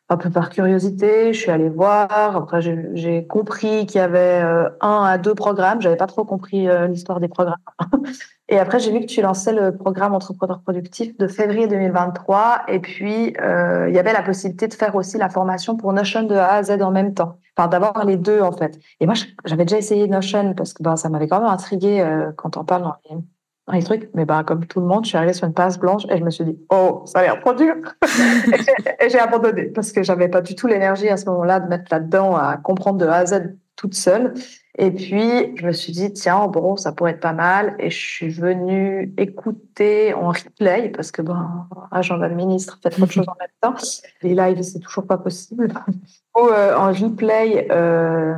un 0.09 0.17
peu 0.17 0.31
par 0.31 0.51
curiosité, 0.51 1.33
je 1.33 1.39
suis 1.39 1.51
allée 1.51 1.69
voir. 1.69 2.37
Après, 2.37 2.61
j'ai 2.61 3.27
compris 3.27 3.87
qu'il 3.87 3.99
y 3.99 4.05
avait 4.05 4.41
euh, 4.43 4.69
un 4.81 5.03
à 5.03 5.19
deux 5.19 5.35
programmes. 5.35 5.83
J'avais 5.83 5.97
pas 5.97 6.07
trop 6.07 6.25
compris 6.25 6.69
euh, 6.69 6.87
l'histoire 6.87 7.19
des 7.19 7.27
programmes. 7.27 7.57
et 8.49 8.59
après, 8.59 8.79
j'ai 8.79 8.93
vu 8.93 9.01
que 9.01 9.07
tu 9.07 9.21
lançais 9.21 9.53
le 9.53 9.77
programme 9.77 10.15
Entrepreneur 10.15 10.61
Productif 10.61 11.17
de 11.19 11.27
février 11.27 11.67
2023. 11.67 12.67
Et 12.69 12.79
puis, 12.79 13.35
euh, 13.41 13.89
il 13.89 13.97
y 13.97 13.99
avait 13.99 14.13
la 14.13 14.23
possibilité 14.23 14.69
de 14.69 14.75
faire 14.75 14.95
aussi 14.95 15.19
la 15.19 15.29
formation 15.29 15.77
pour 15.77 15.93
Notion 15.93 16.23
de 16.23 16.37
A 16.37 16.53
à 16.53 16.63
Z 16.63 16.81
en 16.83 16.93
même 16.93 17.13
temps. 17.13 17.41
Enfin, 17.57 17.69
d'avoir 17.69 18.05
les 18.05 18.17
deux, 18.17 18.41
en 18.43 18.53
fait. 18.53 18.79
Et 19.01 19.07
moi, 19.07 19.17
j'avais 19.45 19.65
déjà 19.65 19.79
essayé 19.79 20.07
Notion 20.07 20.55
parce 20.55 20.73
que 20.73 20.85
ben, 20.85 20.95
ça 20.95 21.09
m'avait 21.09 21.27
quand 21.27 21.41
même 21.41 21.51
intrigué 21.51 22.07
quand 22.37 22.57
on 22.57 22.65
parle 22.65 22.83
dans 22.83 22.95
les 23.11 23.17
les 23.73 23.83
trucs. 23.83 24.09
Mais 24.15 24.25
ben, 24.25 24.45
comme 24.45 24.67
tout 24.67 24.81
le 24.81 24.87
monde, 24.87 25.05
je 25.05 25.09
suis 25.09 25.17
arrivée 25.19 25.33
sur 25.33 25.47
une 25.47 25.55
page 25.55 25.79
blanche 25.79 26.05
et 26.11 26.19
je 26.19 26.25
me 26.25 26.31
suis 26.31 26.45
dit, 26.45 26.59
oh, 26.71 27.03
ça 27.07 27.21
a 27.21 27.23
l'air 27.23 27.41
trop 27.41 27.55
dur. 27.55 27.75
et 29.01 29.09
j'ai 29.09 29.19
abandonné 29.19 29.65
parce 29.65 29.93
que 29.93 30.03
j'avais 30.03 30.29
pas 30.29 30.41
du 30.41 30.55
tout 30.55 30.67
l'énergie 30.67 31.09
à 31.09 31.17
ce 31.17 31.27
moment-là 31.27 31.61
de 31.61 31.69
mettre 31.69 31.87
là-dedans 31.91 32.37
à 32.37 32.57
comprendre 32.57 32.99
de 32.99 33.07
A 33.07 33.17
à 33.17 33.27
Z 33.27 33.57
toute 33.77 33.95
seule. 33.95 34.35
Et 34.79 34.91
puis, 34.91 35.57
je 35.57 35.67
me 35.67 35.73
suis 35.73 35.93
dit, 35.93 36.13
tiens, 36.13 36.49
bon, 36.49 36.77
ça 36.77 36.93
pourrait 36.93 37.13
être 37.13 37.21
pas 37.21 37.33
mal. 37.33 37.77
Et 37.79 37.91
je 37.91 37.99
suis 37.99 38.29
venue 38.29 39.15
écouter 39.17 40.13
en 40.15 40.29
replay 40.29 40.91
parce 40.91 41.11
que, 41.11 41.23
ben, 41.23 41.67
agent 41.91 42.21
ah, 42.21 42.29
ministre, 42.29 42.79
fait 42.83 42.91
trop 42.91 43.07
de 43.07 43.11
choses 43.11 43.29
en 43.29 43.37
même 43.41 43.49
temps. 43.61 43.83
Les 44.23 44.35
lives, 44.35 44.63
c'est 44.63 44.81
toujours 44.81 45.07
pas 45.07 45.19
possible. 45.19 45.69
Ou 46.37 46.49
euh, 46.49 46.77
en 46.77 46.93
replay, 46.93 47.69
euh, 47.71 48.37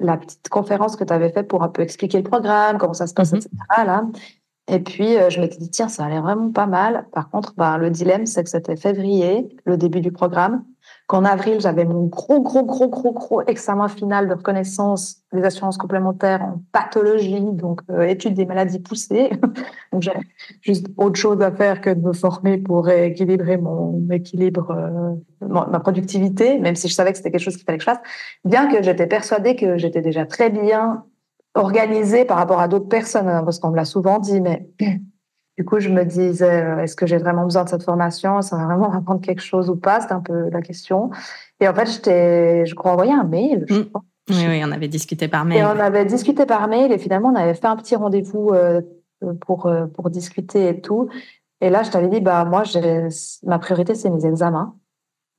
la 0.00 0.16
petite 0.16 0.48
conférence 0.48 0.96
que 0.96 1.04
tu 1.04 1.12
avais 1.12 1.30
faite 1.30 1.46
pour 1.46 1.62
un 1.62 1.68
peu 1.68 1.82
expliquer 1.82 2.18
le 2.18 2.24
programme, 2.24 2.78
comment 2.78 2.94
ça 2.94 3.06
se 3.06 3.14
passe, 3.14 3.32
mm-hmm. 3.32 3.36
etc. 3.36 3.50
Là. 3.86 4.04
Et 4.70 4.78
puis, 4.78 5.16
euh, 5.16 5.30
je 5.30 5.40
m'étais 5.40 5.58
dit, 5.58 5.68
tiens, 5.68 5.88
ça 5.88 6.04
a 6.04 6.08
l'air 6.08 6.22
vraiment 6.22 6.52
pas 6.52 6.66
mal. 6.66 7.06
Par 7.12 7.28
contre, 7.28 7.54
bah, 7.56 7.76
le 7.76 7.90
dilemme, 7.90 8.24
c'est 8.24 8.44
que 8.44 8.50
c'était 8.50 8.76
février, 8.76 9.48
le 9.64 9.76
début 9.76 10.00
du 10.00 10.12
programme, 10.12 10.62
qu'en 11.08 11.24
avril, 11.24 11.60
j'avais 11.60 11.84
mon 11.84 12.04
gros, 12.04 12.40
gros, 12.40 12.64
gros, 12.64 12.88
gros, 12.88 13.12
gros 13.12 13.42
examen 13.48 13.88
final 13.88 14.28
de 14.28 14.34
reconnaissance 14.34 15.22
des 15.32 15.42
assurances 15.42 15.76
complémentaires 15.76 16.42
en 16.42 16.62
pathologie, 16.70 17.40
donc 17.40 17.80
euh, 17.90 18.02
étude 18.02 18.34
des 18.34 18.46
maladies 18.46 18.78
poussées. 18.78 19.30
donc, 19.92 20.02
j'avais 20.02 20.20
juste 20.60 20.86
autre 20.96 21.18
chose 21.18 21.42
à 21.42 21.50
faire 21.50 21.80
que 21.80 21.90
de 21.90 22.00
me 22.00 22.12
former 22.12 22.56
pour 22.56 22.88
équilibrer 22.88 23.56
mon 23.56 24.08
équilibre, 24.12 24.70
euh, 24.70 25.46
ma 25.48 25.80
productivité, 25.80 26.60
même 26.60 26.76
si 26.76 26.86
je 26.86 26.94
savais 26.94 27.10
que 27.10 27.16
c'était 27.16 27.32
quelque 27.32 27.42
chose 27.42 27.56
qu'il 27.56 27.64
fallait 27.64 27.78
que 27.78 27.84
je 27.84 27.90
fasse. 27.90 28.00
Bien 28.44 28.70
que 28.70 28.80
j'étais 28.84 29.08
persuadée 29.08 29.56
que 29.56 29.78
j'étais 29.78 30.00
déjà 30.00 30.26
très 30.26 30.48
bien 30.48 31.02
organisée 31.54 32.24
par 32.24 32.36
rapport 32.36 32.60
à 32.60 32.68
d'autres 32.68 32.88
personnes, 32.88 33.28
hein, 33.28 33.42
parce 33.44 33.58
qu'on 33.58 33.70
me 33.70 33.76
l'a 33.76 33.84
souvent 33.84 34.18
dit, 34.18 34.40
mais 34.40 34.68
du 35.58 35.64
coup, 35.64 35.80
je 35.80 35.88
me 35.88 36.04
disais, 36.04 36.62
euh, 36.62 36.82
est-ce 36.82 36.96
que 36.96 37.06
j'ai 37.06 37.18
vraiment 37.18 37.44
besoin 37.44 37.64
de 37.64 37.68
cette 37.68 37.82
formation? 37.82 38.42
Ça 38.42 38.56
va 38.56 38.66
vraiment 38.66 38.92
apprendre 38.96 39.20
quelque 39.20 39.42
chose 39.42 39.68
ou 39.70 39.76
pas? 39.76 40.00
C'était 40.00 40.14
un 40.14 40.20
peu 40.20 40.50
la 40.50 40.62
question. 40.62 41.10
Et 41.60 41.68
en 41.68 41.74
fait, 41.74 41.86
j'étais, 41.86 42.66
je 42.66 42.74
crois, 42.74 42.92
envoyé 42.92 43.12
un 43.12 43.24
mail. 43.24 43.64
Je 43.68 43.74
mm. 43.74 43.90
Oui, 44.30 44.44
oui, 44.46 44.62
on 44.64 44.70
avait 44.70 44.88
discuté 44.88 45.26
par 45.28 45.44
mail. 45.44 45.58
Et 45.58 45.64
on 45.64 45.80
avait 45.80 46.04
discuté 46.04 46.46
par 46.46 46.68
mail 46.68 46.92
et 46.92 46.98
finalement, 46.98 47.30
on 47.30 47.34
avait 47.34 47.54
fait 47.54 47.66
un 47.66 47.76
petit 47.76 47.96
rendez-vous 47.96 48.50
euh, 48.50 48.80
pour, 49.40 49.66
euh, 49.66 49.86
pour 49.86 50.08
discuter 50.08 50.68
et 50.68 50.80
tout. 50.80 51.08
Et 51.60 51.68
là, 51.68 51.82
je 51.82 51.90
t'avais 51.90 52.08
dit, 52.08 52.20
bah, 52.20 52.44
moi, 52.44 52.62
ma 53.44 53.58
priorité, 53.58 53.94
c'est 53.94 54.08
mes 54.08 54.24
examens. 54.24 54.76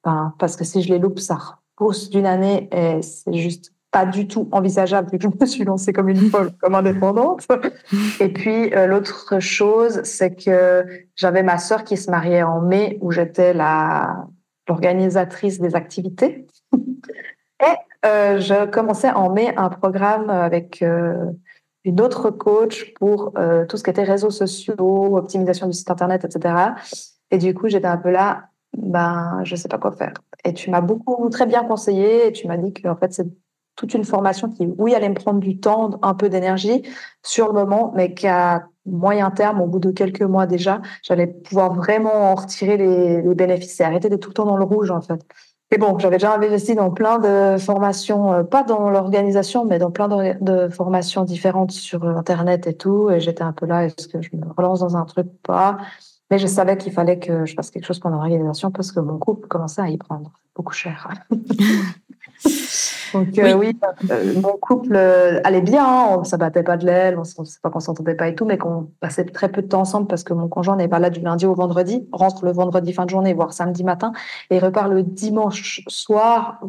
Enfin, 0.04 0.34
parce 0.40 0.56
que 0.56 0.64
si 0.64 0.82
je 0.82 0.90
les 0.90 1.00
loupe, 1.00 1.20
ça 1.20 1.38
repousse 1.38 2.10
d'une 2.10 2.26
année 2.26 2.70
et 2.72 3.02
c'est 3.02 3.34
juste 3.34 3.74
pas 3.92 4.06
du 4.06 4.28
tout 4.28 4.48
envisageable 4.52 5.10
vu 5.12 5.18
que 5.18 5.26
je 5.26 5.30
me 5.40 5.46
suis 5.46 5.66
lancée 5.66 5.92
comme 5.92 6.10
une 6.10 6.30
folle, 6.30 6.52
comme 6.62 6.76
indépendante. 6.76 7.48
Et 8.20 8.30
puis 8.30 8.74
euh, 8.74 8.88
l'autre 8.88 9.40
chose, 9.40 10.02
c'est 10.04 10.34
que 10.34 10.86
j'avais 11.16 11.44
ma 11.44 11.58
sœur 11.58 11.84
qui 11.84 11.98
se 11.98 12.10
mariait 12.10 12.44
en 12.44 12.62
mai, 12.62 12.98
où 13.02 13.12
j'étais 13.12 13.54
l'organisatrice 13.54 15.60
des 15.60 15.76
activités. 15.76 16.48
Et 16.74 17.76
euh, 18.06 18.40
je 18.40 18.66
commençais 18.66 19.12
en 19.12 19.32
mai 19.32 19.54
un 19.58 19.70
programme 19.70 20.30
avec 20.30 20.82
euh, 20.82 21.26
une 21.84 22.02
autre 22.02 22.32
coach 22.32 22.94
pour 22.94 23.34
tout 23.68 23.78
ce 23.78 23.84
qui 23.84 23.90
était 23.90 24.04
réseaux 24.04 24.30
sociaux, 24.30 25.18
optimisation 25.18 25.68
du 25.68 25.74
site 25.74 25.92
internet, 25.92 26.24
etc. 26.24 26.56
Et 27.32 27.38
du 27.38 27.54
coup, 27.54 27.68
j'étais 27.68 27.88
un 27.88 27.98
peu 27.98 28.12
là, 28.12 28.46
ben, 28.78 29.42
je 29.44 29.56
sais 29.56 29.68
pas 29.68 29.78
quoi 29.78 29.92
faire. 29.92 30.14
Et 30.46 30.54
tu 30.54 30.70
m'as 30.70 30.82
beaucoup 30.82 31.30
très 31.30 31.46
bien 31.46 31.64
conseillé 31.64 32.28
et 32.28 32.32
tu 32.32 32.48
m'as 32.48 32.58
dit 32.58 32.74
que 32.74 32.88
en 32.88 32.96
fait, 32.96 33.14
c'est 33.14 33.28
toute 33.82 33.96
une 33.96 34.06
formation 34.06 34.48
qui, 34.48 34.68
oui, 34.78 34.94
allait 34.94 35.10
me 35.10 35.16
prendre 35.16 35.40
du 35.40 35.60
temps, 35.60 35.90
un 36.04 36.14
peu 36.14 36.30
d'énergie 36.30 36.84
sur 37.24 37.48
le 37.48 37.54
moment, 37.54 37.92
mais 37.96 38.14
qu'à 38.14 38.68
moyen 38.86 39.32
terme, 39.32 39.60
au 39.60 39.66
bout 39.66 39.80
de 39.80 39.90
quelques 39.90 40.22
mois 40.22 40.46
déjà, 40.46 40.84
j'allais 41.02 41.26
pouvoir 41.26 41.74
vraiment 41.74 42.32
en 42.32 42.36
retirer 42.36 42.78
les, 42.78 43.24
bénéfices 43.34 43.82
et 43.82 44.00
d'être 44.00 44.20
tout 44.20 44.30
le 44.30 44.34
temps 44.36 44.46
dans 44.46 44.58
le 44.58 44.66
rouge, 44.66 44.92
en 44.92 45.02
fait. 45.02 45.20
Et 45.72 45.80
bon, 45.80 45.98
j'avais 45.98 46.18
déjà 46.18 46.36
investi 46.36 46.76
dans 46.76 46.92
plein 46.92 47.18
de 47.18 47.58
formations, 47.58 48.34
euh, 48.34 48.44
pas 48.44 48.62
dans 48.62 48.92
l'organisation, 48.92 49.66
mais 49.66 49.80
dans 49.80 49.90
plein 49.90 50.08
de, 50.08 50.70
formations 50.70 51.24
différentes 51.24 51.72
sur 51.72 52.06
Internet 52.06 52.68
et 52.68 52.76
tout. 52.76 53.10
Et 53.10 53.20
j'étais 53.20 53.42
un 53.42 53.54
peu 53.54 53.66
là, 53.66 53.86
est-ce 53.86 54.08
que 54.08 54.22
je 54.22 54.30
me 54.36 54.44
relance 54.56 54.82
dans 54.82 54.96
un 54.96 55.06
truc 55.06 55.28
pas? 55.42 55.78
Mais 56.30 56.38
je 56.38 56.46
savais 56.46 56.78
qu'il 56.78 56.92
fallait 56.92 57.18
que 57.18 57.46
je 57.46 57.56
fasse 57.56 57.72
quelque 57.72 57.86
chose 57.86 58.00
pendant 58.00 58.18
l'organisation 58.18 58.70
parce 58.70 58.92
que 58.92 59.00
mon 59.00 59.18
couple 59.18 59.48
commençait 59.48 59.82
à 59.82 59.90
y 59.90 59.98
prendre 59.98 60.32
beaucoup 60.56 60.74
cher. 60.74 61.10
Donc 63.14 63.38
euh, 63.38 63.54
oui, 63.56 63.78
euh, 64.10 64.34
mon 64.42 64.54
couple 64.54 64.96
euh, 64.96 65.42
allait 65.44 65.62
bien, 65.62 65.86
hein, 65.86 66.18
on, 66.20 66.24
ça 66.24 66.38
battait 66.38 66.64
pas 66.64 66.78
de 66.78 66.86
l'aile, 66.86 67.18
on 67.18 67.42
ne 67.42 67.46
sait 67.46 67.60
pas 67.62 67.70
qu'on 67.70 67.80
s'entendait 67.80 68.16
pas 68.16 68.28
et 68.28 68.36
tout, 68.36 68.46
mais 68.46 68.58
qu'on 68.58 68.90
passait 69.00 69.26
très 69.26 69.50
peu 69.50 69.62
de 69.62 69.68
temps 69.68 69.82
ensemble 69.82 70.08
parce 70.08 70.24
que 70.24 70.34
mon 70.34 70.48
conjoint 70.48 70.76
n'est 70.76 70.88
pas 70.88 71.00
là 71.00 71.10
du 71.10 71.20
lundi 71.20 71.46
au 71.46 71.54
vendredi, 71.54 72.08
rentre 72.12 72.46
le 72.46 72.52
vendredi 72.52 72.94
fin 72.94 73.06
de 73.06 73.10
journée, 73.10 73.34
voire 73.34 73.54
samedi 73.54 73.84
matin, 73.84 74.14
et 74.50 74.60
repart 74.60 74.90
le 74.90 75.04
dimanche 75.04 75.82
soir, 75.88 76.62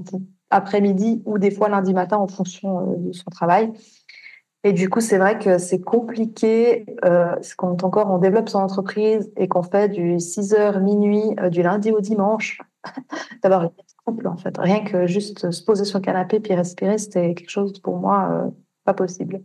après-midi 0.51 1.23
ou 1.25 1.39
des 1.39 1.51
fois 1.51 1.69
lundi 1.69 1.95
matin 1.95 2.17
en 2.17 2.29
fonction 2.29 2.97
de 2.99 3.13
son 3.13 3.31
travail. 3.31 3.73
Et 4.65 4.73
du 4.73 4.89
coup, 4.89 5.01
c'est 5.01 5.19
vrai 5.19 5.39
que 5.39 5.59
c'est 5.59 5.81
compliqué 5.81 6.87
euh, 7.05 7.35
quand 7.57 7.83
encore 7.83 8.11
on 8.11 8.19
développe 8.19 8.49
son 8.49 8.61
entreprise 8.61 9.33
et 9.37 9.49
qu'on 9.49 9.63
fait 9.63 9.89
du 9.89 10.21
6 10.21 10.55
heures 10.55 10.81
minuit 10.81 11.35
du 11.51 11.63
lundi 11.63 11.91
au 11.91 12.01
dimanche, 12.01 12.61
d'avoir 13.43 13.65
une 13.65 13.71
couple 14.05 14.29
en 14.29 14.37
fait. 14.37 14.57
Rien 14.59 14.85
que 14.85 15.07
juste 15.07 15.51
se 15.51 15.63
poser 15.63 15.85
sur 15.85 15.99
le 15.99 16.05
canapé 16.05 16.41
puis 16.41 16.55
respirer, 16.55 16.99
c'était 16.99 17.35
quelque 17.35 17.51
chose 17.51 17.79
pour 17.81 17.99
moi 17.99 18.29
euh, 18.31 18.51
pas 18.85 18.95
possible, 18.95 19.43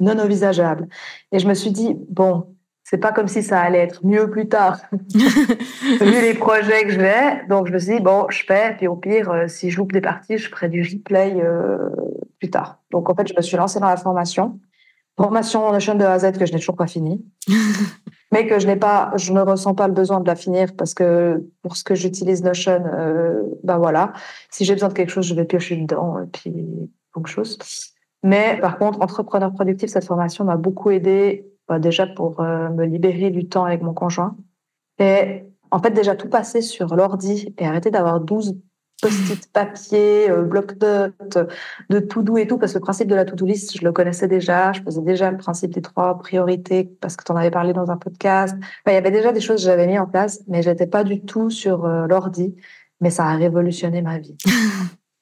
non 0.00 0.18
envisageable. 0.18 0.88
Et 1.30 1.38
je 1.38 1.48
me 1.48 1.54
suis 1.54 1.70
dit 1.70 1.96
bon, 2.08 2.54
c'est 2.84 2.98
pas 2.98 3.12
comme 3.12 3.28
si 3.28 3.42
ça 3.42 3.60
allait 3.60 3.78
être 3.78 4.04
mieux 4.04 4.30
plus 4.30 4.48
tard 4.48 4.80
vu 4.92 6.20
les 6.20 6.34
projets 6.34 6.84
que 6.84 6.90
je 6.90 6.98
vais. 6.98 7.46
Donc 7.48 7.66
je 7.68 7.72
me 7.72 7.78
suis 7.78 7.96
dit 7.96 8.00
bon, 8.00 8.26
je 8.28 8.44
fais 8.44 8.74
puis 8.76 8.86
au 8.88 8.96
pire, 8.96 9.30
euh, 9.30 9.48
si 9.48 9.70
je 9.70 9.78
loupe 9.78 9.92
des 9.92 10.00
parties, 10.00 10.38
je 10.38 10.48
ferai 10.48 10.68
du 10.68 10.82
replay 10.82 11.40
euh, 11.40 11.88
plus 12.38 12.50
tard. 12.50 12.80
Donc 12.90 13.08
en 13.08 13.14
fait, 13.14 13.28
je 13.28 13.34
me 13.36 13.42
suis 13.42 13.56
lancée 13.56 13.80
dans 13.80 13.88
la 13.88 13.96
formation. 13.96 14.58
Formation 15.16 15.66
en 15.66 15.72
Notion 15.72 15.94
de 15.94 16.04
A 16.04 16.12
à 16.12 16.18
Z 16.18 16.38
que 16.38 16.46
je 16.46 16.52
n'ai 16.52 16.58
toujours 16.58 16.76
pas 16.76 16.86
fini. 16.86 17.24
mais 18.32 18.46
que 18.46 18.58
je 18.58 18.66
n'ai 18.66 18.76
pas, 18.76 19.12
je 19.16 19.32
ne 19.32 19.40
ressens 19.40 19.74
pas 19.74 19.86
le 19.86 19.92
besoin 19.92 20.20
de 20.20 20.26
la 20.26 20.34
finir 20.34 20.74
parce 20.76 20.94
que 20.94 21.46
pour 21.62 21.76
ce 21.76 21.84
que 21.84 21.94
j'utilise 21.94 22.42
Notion, 22.42 22.82
euh, 22.92 23.42
ben 23.62 23.78
voilà, 23.78 24.14
si 24.50 24.64
j'ai 24.64 24.72
besoin 24.72 24.88
de 24.88 24.94
quelque 24.94 25.10
chose, 25.10 25.26
je 25.26 25.34
vais 25.34 25.44
piocher 25.44 25.76
dedans 25.76 26.18
et 26.18 26.26
puis 26.26 26.90
quelque 27.14 27.28
chose. 27.28 27.58
Mais 28.22 28.58
par 28.60 28.78
contre, 28.78 29.00
entrepreneur 29.02 29.52
productif, 29.52 29.90
cette 29.90 30.06
formation 30.06 30.44
m'a 30.44 30.56
beaucoup 30.56 30.90
aidé 30.90 31.46
bah, 31.68 31.78
déjà 31.78 32.06
pour 32.06 32.40
euh, 32.40 32.70
me 32.70 32.86
libérer 32.86 33.30
du 33.30 33.48
temps 33.48 33.64
avec 33.64 33.82
mon 33.82 33.92
conjoint 33.92 34.36
et 34.98 35.44
en 35.70 35.78
fait 35.80 35.90
déjà 35.90 36.16
tout 36.16 36.28
passer 36.28 36.62
sur 36.62 36.96
l'ordi 36.96 37.54
et 37.58 37.66
arrêter 37.66 37.90
d'avoir 37.90 38.20
12 38.20 38.56
post-it 39.02 39.52
papier, 39.52 40.30
euh, 40.30 40.42
bloc-notes, 40.42 41.38
de 41.90 41.98
tout 41.98 42.22
doux 42.22 42.38
et 42.38 42.46
tout, 42.46 42.56
parce 42.56 42.72
que 42.72 42.78
le 42.78 42.82
principe 42.82 43.08
de 43.08 43.14
la 43.14 43.26
to-do 43.26 43.44
list, 43.44 43.76
je 43.76 43.84
le 43.84 43.92
connaissais 43.92 44.28
déjà. 44.28 44.72
Je 44.72 44.80
faisais 44.82 45.02
déjà 45.02 45.30
le 45.30 45.36
principe 45.36 45.74
des 45.74 45.82
trois 45.82 46.18
priorités 46.18 46.84
parce 47.00 47.16
que 47.16 47.24
tu 47.24 47.32
en 47.32 47.36
avais 47.36 47.50
parlé 47.50 47.74
dans 47.74 47.90
un 47.90 47.96
podcast. 47.98 48.56
il 48.86 48.92
y 48.92 48.96
avait 48.96 49.10
déjà 49.10 49.32
des 49.32 49.40
choses 49.40 49.56
que 49.56 49.66
j'avais 49.66 49.86
mis 49.86 49.98
en 49.98 50.06
place, 50.06 50.40
mais 50.48 50.62
j'étais 50.62 50.86
pas 50.86 51.04
du 51.04 51.20
tout 51.20 51.50
sur 51.50 51.84
euh, 51.84 52.06
l'ordi. 52.06 52.54
Mais 53.00 53.10
ça 53.10 53.26
a 53.26 53.34
révolutionné 53.34 54.00
ma 54.00 54.18
vie. 54.18 54.36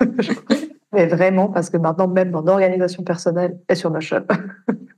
mais 0.93 1.07
vraiment, 1.07 1.49
parce 1.49 1.71
que 1.71 1.77
maintenant, 1.77 2.09
même 2.09 2.31
mon 2.31 2.47
organisation 2.47 3.03
personnelle 3.03 3.59
est 3.69 3.75
sur 3.75 3.91
Notion. 3.91 4.25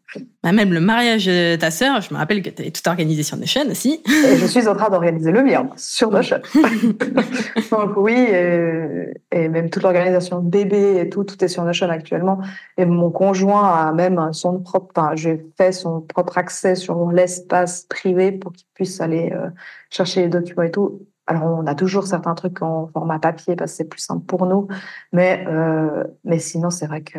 Bah, 0.42 0.52
même 0.52 0.72
le 0.72 0.80
mariage 0.80 1.26
de 1.26 1.56
ta 1.56 1.70
sœur, 1.70 2.00
je 2.00 2.12
me 2.12 2.18
rappelle 2.18 2.42
que 2.42 2.50
tu 2.50 2.62
avais 2.62 2.70
tout 2.70 2.86
organisé 2.88 3.22
sur 3.22 3.36
Notion 3.36 3.62
aussi. 3.70 4.02
Et 4.06 4.36
je 4.36 4.46
suis 4.46 4.68
en 4.68 4.74
train 4.74 4.90
d'organiser 4.90 5.30
le 5.30 5.42
mien 5.42 5.68
sur 5.76 6.10
Notion. 6.10 6.38
Donc 7.70 7.96
oui, 7.96 8.14
et, 8.14 9.48
même 9.48 9.70
toute 9.70 9.82
l'organisation 9.82 10.40
bébé 10.40 10.98
et 10.98 11.08
tout, 11.08 11.24
tout 11.24 11.42
est 11.44 11.48
sur 11.48 11.64
Notion 11.64 11.88
actuellement. 11.88 12.38
Et 12.76 12.84
mon 12.84 13.10
conjoint 13.10 13.88
a 13.88 13.92
même 13.92 14.32
son 14.32 14.60
propre, 14.60 14.92
enfin, 14.96 15.12
j'ai 15.14 15.44
fait 15.56 15.72
son 15.72 16.00
propre 16.00 16.38
accès 16.38 16.74
sur 16.74 17.10
l'espace 17.10 17.82
privé 17.88 18.32
pour 18.32 18.52
qu'il 18.52 18.66
puisse 18.74 19.00
aller 19.00 19.32
euh, 19.32 19.48
chercher 19.90 20.22
les 20.22 20.28
documents 20.28 20.62
et 20.62 20.70
tout. 20.70 21.00
Alors, 21.26 21.44
on 21.44 21.66
a 21.66 21.74
toujours 21.74 22.06
certains 22.06 22.34
trucs 22.34 22.62
en 22.62 22.88
format 22.88 23.18
papier 23.18 23.54
parce 23.54 23.72
que 23.72 23.76
c'est 23.76 23.88
plus 23.88 24.00
simple 24.00 24.26
pour 24.26 24.46
nous. 24.46 24.66
Mais, 25.12 25.44
euh, 25.48 26.04
mais 26.24 26.38
sinon, 26.38 26.70
c'est 26.70 26.86
vrai 26.86 27.02
que 27.02 27.18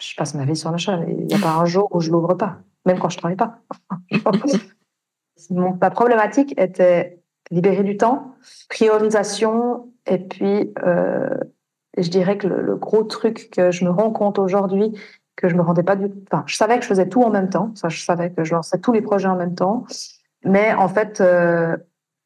je 0.00 0.16
passe 0.16 0.34
ma 0.34 0.44
vie 0.44 0.56
sur 0.56 0.70
Notion. 0.70 1.04
Il 1.08 1.26
n'y 1.26 1.34
a 1.34 1.38
pas 1.38 1.52
un 1.52 1.64
jour 1.64 1.88
où 1.94 2.00
je 2.00 2.10
l'ouvre 2.10 2.34
pas, 2.34 2.58
même 2.86 2.98
quand 2.98 3.08
je 3.08 3.18
travaille 3.18 3.36
pas. 3.36 3.60
Mon, 5.50 5.76
ma 5.80 5.90
problématique 5.90 6.54
était 6.58 7.22
libérer 7.50 7.82
du 7.82 7.96
temps, 7.96 8.34
priorisation, 8.68 9.88
et 10.06 10.18
puis 10.18 10.72
euh, 10.84 11.30
je 11.96 12.08
dirais 12.08 12.38
que 12.38 12.46
le, 12.46 12.76
gros 12.76 13.04
truc 13.04 13.50
que 13.50 13.70
je 13.70 13.84
me 13.84 13.90
rends 13.90 14.10
compte 14.10 14.38
aujourd'hui, 14.38 14.92
que 15.36 15.48
je 15.48 15.54
me 15.54 15.62
rendais 15.62 15.82
pas 15.82 15.96
du, 15.96 16.06
enfin, 16.30 16.44
je 16.46 16.56
savais 16.56 16.76
que 16.76 16.82
je 16.82 16.88
faisais 16.88 17.08
tout 17.08 17.22
en 17.22 17.30
même 17.30 17.48
temps. 17.48 17.72
Ça, 17.74 17.88
je 17.88 18.02
savais 18.02 18.30
que 18.30 18.44
je 18.44 18.54
lançais 18.54 18.78
tous 18.78 18.92
les 18.92 19.02
projets 19.02 19.28
en 19.28 19.36
même 19.36 19.54
temps, 19.54 19.84
mais 20.44 20.72
en 20.74 20.88
fait, 20.88 21.20
euh, 21.20 21.76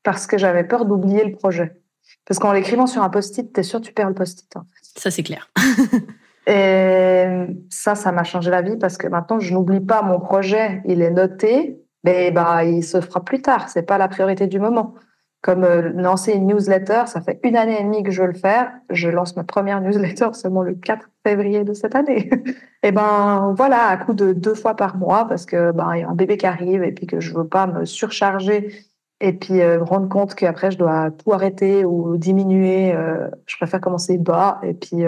parce 0.02 0.26
que 0.26 0.38
j'avais 0.38 0.64
peur 0.64 0.84
d'oublier 0.84 1.24
le 1.24 1.32
projet. 1.32 1.80
Parce 2.26 2.38
qu'en 2.38 2.52
l'écrivant 2.52 2.86
sur 2.86 3.02
un 3.02 3.10
post-it, 3.10 3.52
tu 3.52 3.60
es 3.60 3.62
sûr 3.62 3.80
que 3.80 3.86
tu 3.86 3.92
perds 3.92 4.08
le 4.08 4.14
post-it. 4.14 4.52
Ça, 4.96 5.10
c'est 5.10 5.22
clair. 5.22 5.50
Et 6.46 7.24
ça, 7.70 7.94
ça 7.94 8.12
m'a 8.12 8.24
changé 8.24 8.50
la 8.50 8.62
vie 8.62 8.76
parce 8.76 8.96
que 8.96 9.06
maintenant, 9.06 9.38
je 9.38 9.54
n'oublie 9.54 9.80
pas 9.80 10.02
mon 10.02 10.18
projet. 10.18 10.82
Il 10.86 11.02
est 11.02 11.10
noté, 11.10 11.80
mais 12.04 12.30
bah, 12.30 12.64
il 12.64 12.82
se 12.82 13.00
fera 13.00 13.24
plus 13.24 13.42
tard. 13.42 13.68
C'est 13.68 13.84
pas 13.84 13.98
la 13.98 14.08
priorité 14.08 14.46
du 14.46 14.58
moment. 14.58 14.94
Comme 15.40 15.64
euh, 15.64 15.90
lancer 15.94 16.32
une 16.32 16.46
newsletter, 16.46 17.02
ça 17.06 17.20
fait 17.20 17.40
une 17.42 17.56
année 17.56 17.80
et 17.80 17.82
demie 17.82 18.04
que 18.04 18.12
je 18.12 18.22
veux 18.22 18.28
le 18.28 18.38
faire. 18.38 18.70
Je 18.90 19.08
lance 19.08 19.36
ma 19.36 19.42
première 19.42 19.80
newsletter 19.80 20.28
seulement 20.34 20.62
le 20.62 20.74
4 20.74 21.10
février 21.26 21.64
de 21.64 21.74
cette 21.74 21.96
année. 21.96 22.30
et 22.84 22.92
ben 22.92 23.52
voilà, 23.56 23.88
à 23.88 23.96
coup 23.96 24.14
de 24.14 24.32
deux 24.32 24.54
fois 24.54 24.76
par 24.76 24.96
mois 24.96 25.26
parce 25.26 25.44
que 25.44 25.72
ben 25.72 25.96
y 25.96 26.02
a 26.02 26.08
un 26.08 26.14
bébé 26.14 26.36
qui 26.36 26.46
arrive 26.46 26.84
et 26.84 26.92
puis 26.92 27.08
que 27.08 27.18
je 27.18 27.34
veux 27.34 27.46
pas 27.46 27.66
me 27.66 27.84
surcharger 27.84 28.72
et 29.20 29.32
puis 29.32 29.60
euh, 29.62 29.80
me 29.80 29.84
rendre 29.84 30.08
compte 30.08 30.36
qu'après 30.36 30.70
je 30.70 30.78
dois 30.78 31.10
tout 31.10 31.32
arrêter 31.32 31.84
ou 31.84 32.16
diminuer. 32.16 32.94
Euh, 32.94 33.28
je 33.46 33.56
préfère 33.56 33.80
commencer 33.80 34.18
bas 34.18 34.60
et 34.62 34.74
puis 34.74 35.04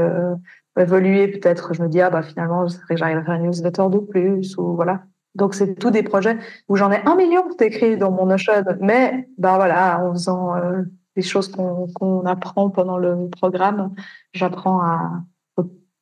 évoluer 0.79 1.29
peut-être 1.29 1.75
je 1.75 1.83
me 1.83 1.89
dis 1.89 2.01
ah 2.01 2.11
bah 2.11 2.23
finalement 2.23 2.67
j'arrive 2.91 3.19
à 3.19 3.25
faire 3.25 3.35
une 3.35 3.45
newsletter 3.45 3.85
de 3.91 3.99
plus 3.99 4.57
ou 4.57 4.75
voilà. 4.75 5.05
Donc 5.35 5.55
c'est 5.55 5.75
tous 5.75 5.91
des 5.91 6.03
projets 6.03 6.39
où 6.69 6.77
j'en 6.77 6.93
ai 6.93 7.01
un 7.07 7.17
million 7.17 7.45
d'écrits 7.59 7.97
dans 7.97 8.11
mon 8.11 8.27
Notion 8.27 8.53
mais 8.81 9.29
bah 9.39 9.57
voilà 9.57 10.01
en 10.01 10.13
faisant 10.13 10.55
euh, 10.57 10.83
des 11.17 11.23
choses 11.23 11.51
qu'on 11.51 12.25
apprend 12.27 12.71
pendant 12.71 12.99
le 12.99 13.29
programme 13.31 13.95
j'apprends 14.33 14.81
à 14.81 15.25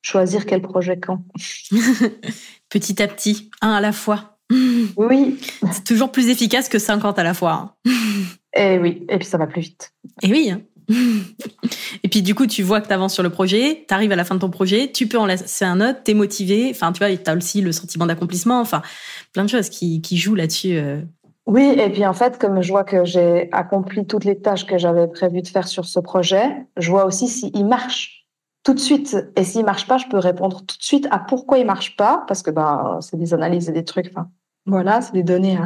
choisir 0.03 0.47
quel 0.47 0.61
projet 0.61 0.99
quand. 0.99 1.25
Petit 2.69 3.03
à 3.03 3.09
petit 3.09 3.51
un 3.61 3.71
à 3.71 3.81
la 3.81 3.93
fois. 3.93 4.29
Oui. 4.97 5.39
C'est 5.71 5.85
toujours 5.85 6.13
plus 6.13 6.29
efficace 6.29 6.69
que 6.69 6.79
50 6.79 7.19
à 7.19 7.23
la 7.23 7.33
fois 7.33 7.53
hein. 7.53 7.91
et 8.55 8.79
oui 8.79 9.07
et 9.09 9.17
puis 9.17 9.27
ça 9.27 9.39
va 9.39 9.47
plus 9.47 9.63
vite. 9.63 9.95
Et 10.23 10.31
oui 10.31 10.51
hein. 10.51 10.61
Et 10.88 12.09
puis 12.09 12.23
du 12.23 12.35
coup, 12.35 12.47
tu 12.47 12.62
vois 12.62 12.81
que 12.81 12.88
tu 12.88 12.92
avances 12.92 13.14
sur 13.14 13.23
le 13.23 13.31
projet, 13.31 13.85
tu 13.87 13.95
arrives 13.95 14.12
à 14.12 14.16
la 14.16 14.25
fin 14.25 14.35
de 14.35 14.40
ton 14.40 14.51
projet, 14.51 14.90
tu 14.92 15.07
peux 15.07 15.18
en 15.18 15.27
laisser 15.27 15.64
un 15.64 15.81
autre, 15.81 16.03
t'es 16.03 16.14
motivé, 16.14 16.68
enfin 16.71 16.92
tu 16.92 16.99
vois, 16.99 17.14
tu 17.16 17.31
as 17.31 17.37
aussi 17.37 17.61
le 17.61 17.73
sentiment 17.73 18.07
d'accomplissement, 18.07 18.61
enfin 18.61 18.83
plein 19.33 19.45
de 19.45 19.49
choses 19.49 19.68
qui, 19.68 20.03
jouent 20.16 20.35
là-dessus. 20.35 20.77
Euh. 20.77 21.01
Oui, 21.47 21.75
et 21.77 21.90
puis 21.90 22.07
en 22.07 22.12
fait, 22.12 22.38
comme 22.38 22.62
je 22.62 22.71
vois 22.71 22.85
que 22.85 23.05
j'ai 23.05 23.49
accompli 23.53 24.07
toutes 24.07 24.25
les 24.25 24.40
tâches 24.40 24.66
que 24.66 24.79
j'avais 24.79 25.09
prévu 25.09 25.42
de 25.42 25.49
faire 25.49 25.66
sur 25.66 25.85
ce 25.85 25.99
projet, 25.99 26.66
je 26.77 26.90
vois 26.90 27.05
aussi 27.05 27.29
s'il 27.29 27.66
marche 27.66 28.27
tout 28.62 28.75
de 28.75 28.79
suite. 28.79 29.16
Et 29.37 29.45
s'il 29.45 29.64
marche 29.64 29.87
pas, 29.87 29.99
je 29.99 30.07
peux 30.07 30.18
répondre 30.18 30.59
tout 30.64 30.77
de 30.77 30.83
suite 30.83 31.09
à 31.11 31.18
pourquoi 31.18 31.59
il 31.59 31.66
marche 31.66 31.97
pas, 31.97 32.25
parce 32.29 32.42
que 32.42 32.51
bah, 32.51 32.99
c'est 33.01 33.16
des 33.16 33.35
analyses 33.35 33.68
et 33.68 33.73
des 33.73 33.85
trucs. 33.85 34.09
Enfin, 34.14 34.29
voilà, 34.66 35.01
c'est 35.01 35.12
des 35.12 35.25
données 35.25 35.59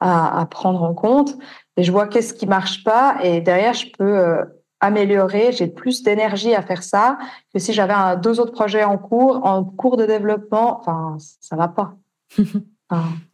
à, 0.00 0.40
à, 0.40 0.46
prendre 0.46 0.82
en 0.82 0.94
compte. 0.94 1.36
Et 1.76 1.82
je 1.84 1.92
vois 1.92 2.08
qu'est-ce 2.08 2.34
qui 2.34 2.46
marche 2.46 2.82
pas, 2.82 3.18
et 3.22 3.40
derrière, 3.40 3.74
je 3.74 3.86
peux 3.96 4.18
euh, 4.18 4.44
améliorer, 4.80 5.52
j'ai 5.52 5.66
plus 5.66 6.02
d'énergie 6.02 6.54
à 6.54 6.62
faire 6.62 6.82
ça 6.82 7.18
que 7.52 7.58
si 7.58 7.72
j'avais 7.72 7.92
un, 7.92 8.16
deux 8.16 8.40
autres 8.40 8.52
projets 8.52 8.84
en 8.84 8.98
cours, 8.98 9.44
en 9.44 9.64
cours 9.64 9.96
de 9.96 10.06
développement. 10.06 10.78
Enfin, 10.80 11.16
ça 11.40 11.56
va 11.56 11.68
pas. 11.68 11.94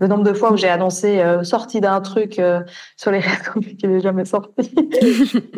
le 0.00 0.06
nombre 0.06 0.24
de 0.24 0.32
fois 0.32 0.52
où 0.52 0.56
j'ai 0.56 0.68
annoncé 0.68 1.20
euh, 1.20 1.42
sortie 1.42 1.80
d'un 1.80 2.00
truc 2.00 2.38
euh, 2.38 2.60
sur 2.96 3.10
les 3.10 3.20
réseaux 3.20 3.60
qui 3.60 3.86
n'est 3.86 4.00
jamais 4.00 4.24
sorti 4.24 4.74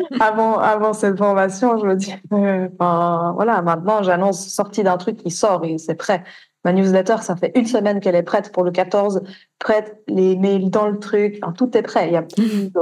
avant 0.19 0.57
avant 0.57 0.93
cette 0.93 1.17
formation, 1.17 1.77
je 1.77 1.85
me 1.85 1.95
dis, 1.95 2.13
euh, 2.33 2.69
voilà, 2.77 3.61
maintenant 3.61 4.03
j'annonce 4.03 4.47
sortie 4.47 4.83
d'un 4.83 4.97
truc 4.97 5.17
qui 5.17 5.31
sort 5.31 5.65
et 5.65 5.77
c'est 5.77 5.95
prêt. 5.95 6.23
Ma 6.65 6.73
newsletter, 6.73 7.17
ça 7.21 7.37
fait 7.37 7.53
une 7.55 7.65
semaine 7.65 8.01
qu'elle 8.01 8.15
est 8.15 8.23
prête 8.23 8.51
pour 8.51 8.63
le 8.63 8.71
14, 8.71 9.21
prête 9.59 10.01
les 10.09 10.35
mails 10.35 10.69
dans 10.69 10.87
le 10.87 10.99
truc, 10.99 11.39
enfin, 11.41 11.53
tout 11.53 11.75
est 11.77 11.81
prêt. 11.81 12.07
Il 12.07 12.13
y 12.13 12.17
a 12.17 12.25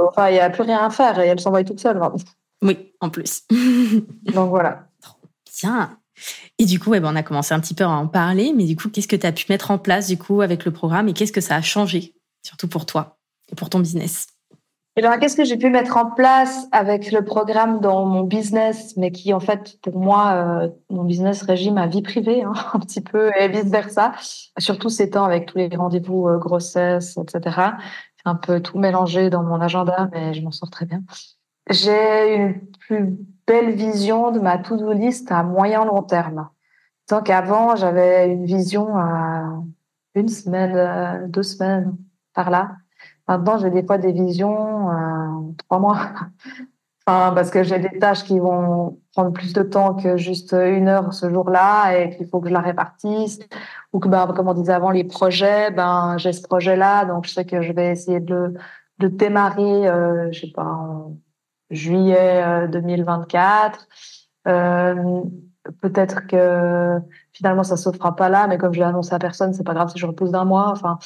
enfin 0.08 0.36
a 0.36 0.50
plus 0.50 0.62
rien 0.62 0.84
à 0.84 0.90
faire 0.90 1.18
et 1.20 1.28
elle 1.28 1.38
s'envoie 1.38 1.62
toute 1.62 1.78
seule. 1.78 2.00
Oui, 2.62 2.92
en 3.00 3.10
plus. 3.10 3.42
Donc 4.34 4.50
voilà. 4.50 4.88
Bien. 5.60 5.98
Et 6.58 6.64
du 6.64 6.80
coup, 6.80 6.90
ben, 6.90 7.04
on 7.04 7.16
a 7.16 7.22
commencé 7.22 7.54
un 7.54 7.60
petit 7.60 7.74
peu 7.74 7.84
à 7.84 7.90
en 7.90 8.08
parler, 8.08 8.52
mais 8.54 8.64
du 8.64 8.76
coup, 8.76 8.88
qu'est-ce 8.88 9.08
que 9.08 9.16
tu 9.16 9.26
as 9.26 9.32
pu 9.32 9.46
mettre 9.48 9.70
en 9.70 9.78
place 9.78 10.08
du 10.08 10.18
coup 10.18 10.40
avec 10.40 10.64
le 10.64 10.72
programme 10.72 11.08
et 11.08 11.12
qu'est-ce 11.12 11.32
que 11.32 11.40
ça 11.40 11.56
a 11.56 11.62
changé, 11.62 12.14
surtout 12.42 12.68
pour 12.68 12.86
toi 12.86 13.18
et 13.52 13.54
pour 13.54 13.70
ton 13.70 13.78
business? 13.78 14.26
Alors, 14.96 15.16
qu'est-ce 15.20 15.36
que 15.36 15.44
j'ai 15.44 15.56
pu 15.56 15.70
mettre 15.70 15.96
en 15.96 16.10
place 16.10 16.66
avec 16.72 17.12
le 17.12 17.24
programme 17.24 17.78
dans 17.78 18.04
mon 18.04 18.24
business, 18.24 18.96
mais 18.96 19.12
qui, 19.12 19.32
en 19.32 19.38
fait, 19.38 19.78
pour 19.80 19.96
moi, 19.96 20.32
euh, 20.32 20.68
mon 20.90 21.04
business 21.04 21.42
régime 21.42 21.74
ma 21.74 21.86
vie 21.86 22.02
privée, 22.02 22.42
hein, 22.42 22.52
un 22.74 22.80
petit 22.80 23.00
peu, 23.00 23.30
et 23.38 23.46
vice-versa. 23.46 24.12
Surtout 24.58 24.88
ces 24.88 25.10
temps 25.10 25.24
avec 25.24 25.46
tous 25.46 25.58
les 25.58 25.68
rendez-vous 25.68 26.26
euh, 26.26 26.38
grossesse, 26.38 27.16
etc. 27.16 27.40
C'est 28.16 28.28
un 28.28 28.34
peu 28.34 28.60
tout 28.60 28.78
mélangé 28.78 29.30
dans 29.30 29.44
mon 29.44 29.60
agenda, 29.60 30.08
mais 30.10 30.34
je 30.34 30.42
m'en 30.42 30.50
sors 30.50 30.70
très 30.70 30.84
bien. 30.84 31.02
J'ai 31.70 32.34
une 32.34 32.60
plus 32.80 33.18
belle 33.46 33.72
vision 33.72 34.30
de 34.30 34.40
ma 34.40 34.58
to-do 34.58 34.92
list 34.92 35.30
à 35.32 35.42
moyen 35.42 35.84
long 35.84 36.02
terme. 36.02 36.48
Tant 37.06 37.22
qu'avant, 37.22 37.76
j'avais 37.76 38.28
une 38.28 38.44
vision 38.44 38.96
à 38.96 39.62
une 40.14 40.28
semaine, 40.28 40.76
euh, 40.76 41.26
deux 41.28 41.42
semaines 41.42 41.96
par 42.34 42.50
là. 42.50 42.72
Maintenant, 43.26 43.58
j'ai 43.58 43.70
des 43.70 43.84
fois 43.84 43.98
des 43.98 44.12
visions 44.12 44.88
à 44.90 45.30
trois 45.58 45.78
mois. 45.78 45.98
enfin, 47.06 47.32
parce 47.34 47.50
que 47.50 47.62
j'ai 47.62 47.78
des 47.78 47.98
tâches 47.98 48.24
qui 48.24 48.38
vont 48.38 48.98
prendre 49.12 49.32
plus 49.32 49.52
de 49.52 49.62
temps 49.62 49.94
que 49.94 50.16
juste 50.16 50.52
une 50.52 50.88
heure 50.88 51.12
ce 51.12 51.30
jour-là 51.30 51.92
et 51.96 52.16
qu'il 52.16 52.26
faut 52.28 52.40
que 52.40 52.48
je 52.48 52.54
la 52.54 52.60
répartisse. 52.60 53.38
Ou 53.92 54.00
que, 54.00 54.08
ben, 54.08 54.26
comme 54.28 54.48
on 54.48 54.54
disait 54.54 54.72
avant, 54.72 54.90
les 54.90 55.04
projets, 55.04 55.70
ben, 55.70 56.16
j'ai 56.18 56.32
ce 56.32 56.42
projet-là, 56.42 57.04
donc 57.04 57.26
je 57.26 57.32
sais 57.32 57.44
que 57.44 57.62
je 57.62 57.72
vais 57.72 57.90
essayer 57.90 58.20
de 58.20 58.54
de 58.98 59.08
démarrer, 59.08 59.88
euh, 59.88 60.30
je 60.32 60.40
sais 60.40 60.52
pas, 60.52 61.06
juillet 61.70 62.68
2024. 62.68 63.88
Euh, 64.46 64.50
euh, 64.50 65.22
peut-être 65.82 66.26
que 66.26 66.98
finalement 67.32 67.64
ça 67.64 67.76
se 67.76 67.90
fera 67.90 68.16
pas 68.16 68.28
là, 68.28 68.46
mais 68.46 68.58
comme 68.58 68.72
je 68.72 68.78
l'ai 68.78 68.86
annoncé 68.86 69.14
à 69.14 69.18
personne, 69.18 69.52
c'est 69.52 69.64
pas 69.64 69.74
grave 69.74 69.90
si 69.90 69.98
je 69.98 70.06
repousse 70.06 70.30
d'un 70.30 70.44
mois. 70.44 70.68
Enfin, 70.70 70.98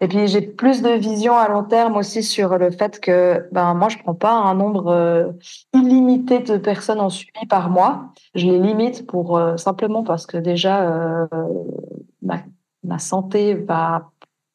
et 0.00 0.08
puis 0.08 0.28
j'ai 0.28 0.40
plus 0.40 0.80
de 0.80 0.90
vision 0.90 1.36
à 1.36 1.48
long 1.48 1.64
terme 1.64 1.96
aussi 1.96 2.22
sur 2.22 2.56
le 2.56 2.70
fait 2.70 3.00
que 3.00 3.48
ben 3.52 3.74
moi 3.74 3.88
je 3.88 3.98
prends 3.98 4.14
pas 4.14 4.32
un 4.32 4.54
nombre 4.54 4.88
euh, 4.88 5.32
illimité 5.74 6.38
de 6.38 6.56
personnes 6.56 7.00
en 7.00 7.10
suivi 7.10 7.46
par 7.48 7.68
mois. 7.68 8.12
Je 8.34 8.46
les 8.46 8.58
limite 8.58 9.06
pour 9.06 9.40
simplement 9.56 10.04
parce 10.04 10.26
que 10.26 10.38
déjà 10.38 11.28
ma, 12.22 12.38
ma 12.84 12.98
santé 12.98 13.54
va 13.54 14.10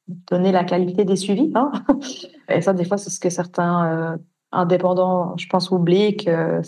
donner 0.07 0.51
la 0.51 0.63
qualité 0.63 1.05
des 1.05 1.15
suivis. 1.15 1.51
Hein. 1.55 1.71
Et 2.49 2.61
ça, 2.61 2.73
des 2.73 2.85
fois, 2.85 2.97
c'est 2.97 3.09
ce 3.09 3.19
que 3.19 3.29
certains 3.29 4.17
indépendants, 4.53 5.35
je 5.37 5.47
pense, 5.47 5.71
oublient 5.71 6.17
que 6.17 6.61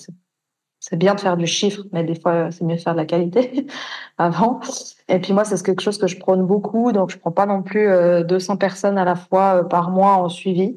c'est 0.79 0.97
bien 0.97 1.15
de 1.15 1.19
faire 1.19 1.37
du 1.37 1.47
chiffre, 1.47 1.83
mais 1.91 2.03
des 2.03 2.19
fois, 2.19 2.51
c'est 2.51 2.63
mieux 2.63 2.75
de 2.75 2.81
faire 2.81 2.93
de 2.93 2.99
la 2.99 3.05
qualité 3.05 3.67
avant. 4.17 4.59
Et 5.07 5.19
puis 5.19 5.33
moi, 5.33 5.45
c'est 5.45 5.61
quelque 5.63 5.81
chose 5.81 5.97
que 5.97 6.07
je 6.07 6.19
prône 6.19 6.45
beaucoup. 6.45 6.91
Donc, 6.91 7.11
je 7.11 7.17
prends 7.17 7.31
pas 7.31 7.45
non 7.45 7.63
plus 7.63 7.89
200 8.25 8.57
personnes 8.57 8.97
à 8.97 9.05
la 9.05 9.15
fois 9.15 9.67
par 9.67 9.89
mois 9.89 10.15
en 10.17 10.29
suivi. 10.29 10.75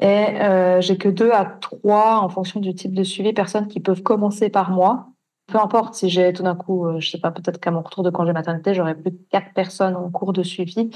Et 0.00 0.40
euh, 0.40 0.80
j'ai 0.80 0.96
que 0.96 1.08
deux 1.08 1.30
à 1.30 1.44
trois, 1.44 2.20
en 2.20 2.30
fonction 2.30 2.58
du 2.58 2.74
type 2.74 2.94
de 2.94 3.04
suivi, 3.04 3.34
personnes 3.34 3.68
qui 3.68 3.80
peuvent 3.80 4.02
commencer 4.02 4.48
par 4.48 4.70
mois. 4.70 5.08
Peu 5.46 5.58
importe 5.58 5.94
si 5.94 6.08
j'ai 6.08 6.32
tout 6.32 6.42
d'un 6.42 6.54
coup, 6.54 6.86
euh, 6.86 7.00
je 7.00 7.10
sais 7.10 7.18
pas, 7.20 7.30
peut-être 7.30 7.60
qu'à 7.60 7.70
mon 7.70 7.82
retour 7.82 8.02
de 8.02 8.10
congé 8.10 8.32
maternité, 8.32 8.72
j'aurai 8.72 8.94
plus 8.94 9.10
de 9.10 9.18
quatre 9.30 9.52
personnes 9.52 9.96
en 9.96 10.10
cours 10.10 10.32
de 10.32 10.42
suivi. 10.42 10.90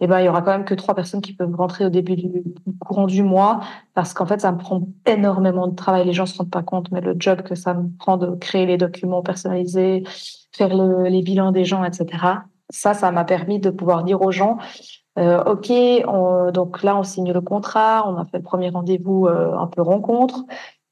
Eh 0.00 0.06
ben, 0.06 0.20
il 0.20 0.26
y 0.26 0.28
aura 0.28 0.42
quand 0.42 0.52
même 0.52 0.64
que 0.64 0.74
trois 0.74 0.94
personnes 0.94 1.20
qui 1.20 1.34
peuvent 1.34 1.54
rentrer 1.54 1.84
au 1.84 1.90
début 1.90 2.16
du 2.16 2.42
courant 2.80 3.06
du 3.06 3.22
mois, 3.22 3.60
parce 3.94 4.14
qu'en 4.14 4.26
fait, 4.26 4.40
ça 4.40 4.50
me 4.50 4.58
prend 4.58 4.88
énormément 5.06 5.66
de 5.66 5.74
travail. 5.74 6.06
Les 6.06 6.14
gens 6.14 6.26
se 6.26 6.38
rendent 6.38 6.50
pas 6.50 6.62
compte, 6.62 6.90
mais 6.90 7.00
le 7.00 7.14
job 7.18 7.42
que 7.42 7.54
ça 7.54 7.74
me 7.74 7.88
prend 7.98 8.16
de 8.16 8.34
créer 8.36 8.66
les 8.66 8.78
documents 8.78 9.22
personnalisés, 9.22 10.04
faire 10.52 10.74
le, 10.74 11.04
les 11.04 11.22
bilans 11.22 11.52
des 11.52 11.64
gens, 11.64 11.84
etc. 11.84 12.06
Ça, 12.70 12.94
ça 12.94 13.10
m'a 13.12 13.24
permis 13.24 13.60
de 13.60 13.70
pouvoir 13.70 14.04
dire 14.04 14.22
aux 14.22 14.30
gens, 14.30 14.58
euh, 15.18 15.42
ok, 15.44 15.72
donc 16.52 16.82
là 16.82 16.96
on 16.96 17.02
signe 17.02 17.32
le 17.32 17.40
contrat, 17.40 18.08
on 18.08 18.16
a 18.16 18.24
fait 18.24 18.38
le 18.38 18.42
premier 18.44 18.70
rendez-vous 18.70 19.26
euh, 19.26 19.56
un 19.56 19.66
peu 19.66 19.82
rencontre 19.82 20.44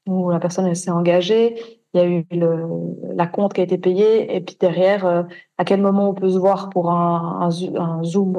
où 0.07 0.29
la 0.29 0.39
personne 0.39 0.73
s'est 0.75 0.91
engagée. 0.91 1.55
Il 1.93 1.99
y 1.99 2.03
a 2.03 2.07
eu 2.07 2.25
le, 2.31 2.67
la 3.15 3.25
compte 3.25 3.53
qui 3.53 3.61
a 3.61 3.63
été 3.63 3.77
payée 3.77 4.35
et 4.35 4.41
puis 4.41 4.55
derrière, 4.59 5.05
euh, 5.05 5.23
à 5.57 5.65
quel 5.65 5.81
moment 5.81 6.09
on 6.09 6.13
peut 6.13 6.29
se 6.29 6.37
voir 6.37 6.69
pour 6.69 6.91
un, 6.91 7.49
un, 7.75 8.03
zoom. 8.03 8.37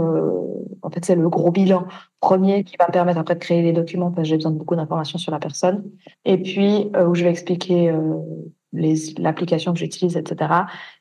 en 0.82 0.90
fait, 0.90 1.04
c'est 1.04 1.16
le 1.16 1.28
gros 1.28 1.50
bilan 1.50 1.86
premier 2.20 2.62
qui 2.64 2.76
va 2.78 2.86
me 2.86 2.92
permettre 2.92 3.18
après 3.18 3.34
de 3.34 3.40
créer 3.40 3.62
les 3.62 3.72
documents 3.72 4.10
parce 4.10 4.22
que 4.22 4.28
j'ai 4.28 4.36
besoin 4.36 4.52
de 4.52 4.58
beaucoup 4.58 4.76
d'informations 4.76 5.18
sur 5.18 5.32
la 5.32 5.38
personne. 5.40 5.84
Et 6.24 6.38
puis 6.38 6.90
où 7.06 7.14
je 7.14 7.24
vais 7.24 7.30
expliquer 7.30 7.92
l'application 8.72 9.72
que 9.72 9.78
j'utilise, 9.78 10.16
etc. 10.16 10.52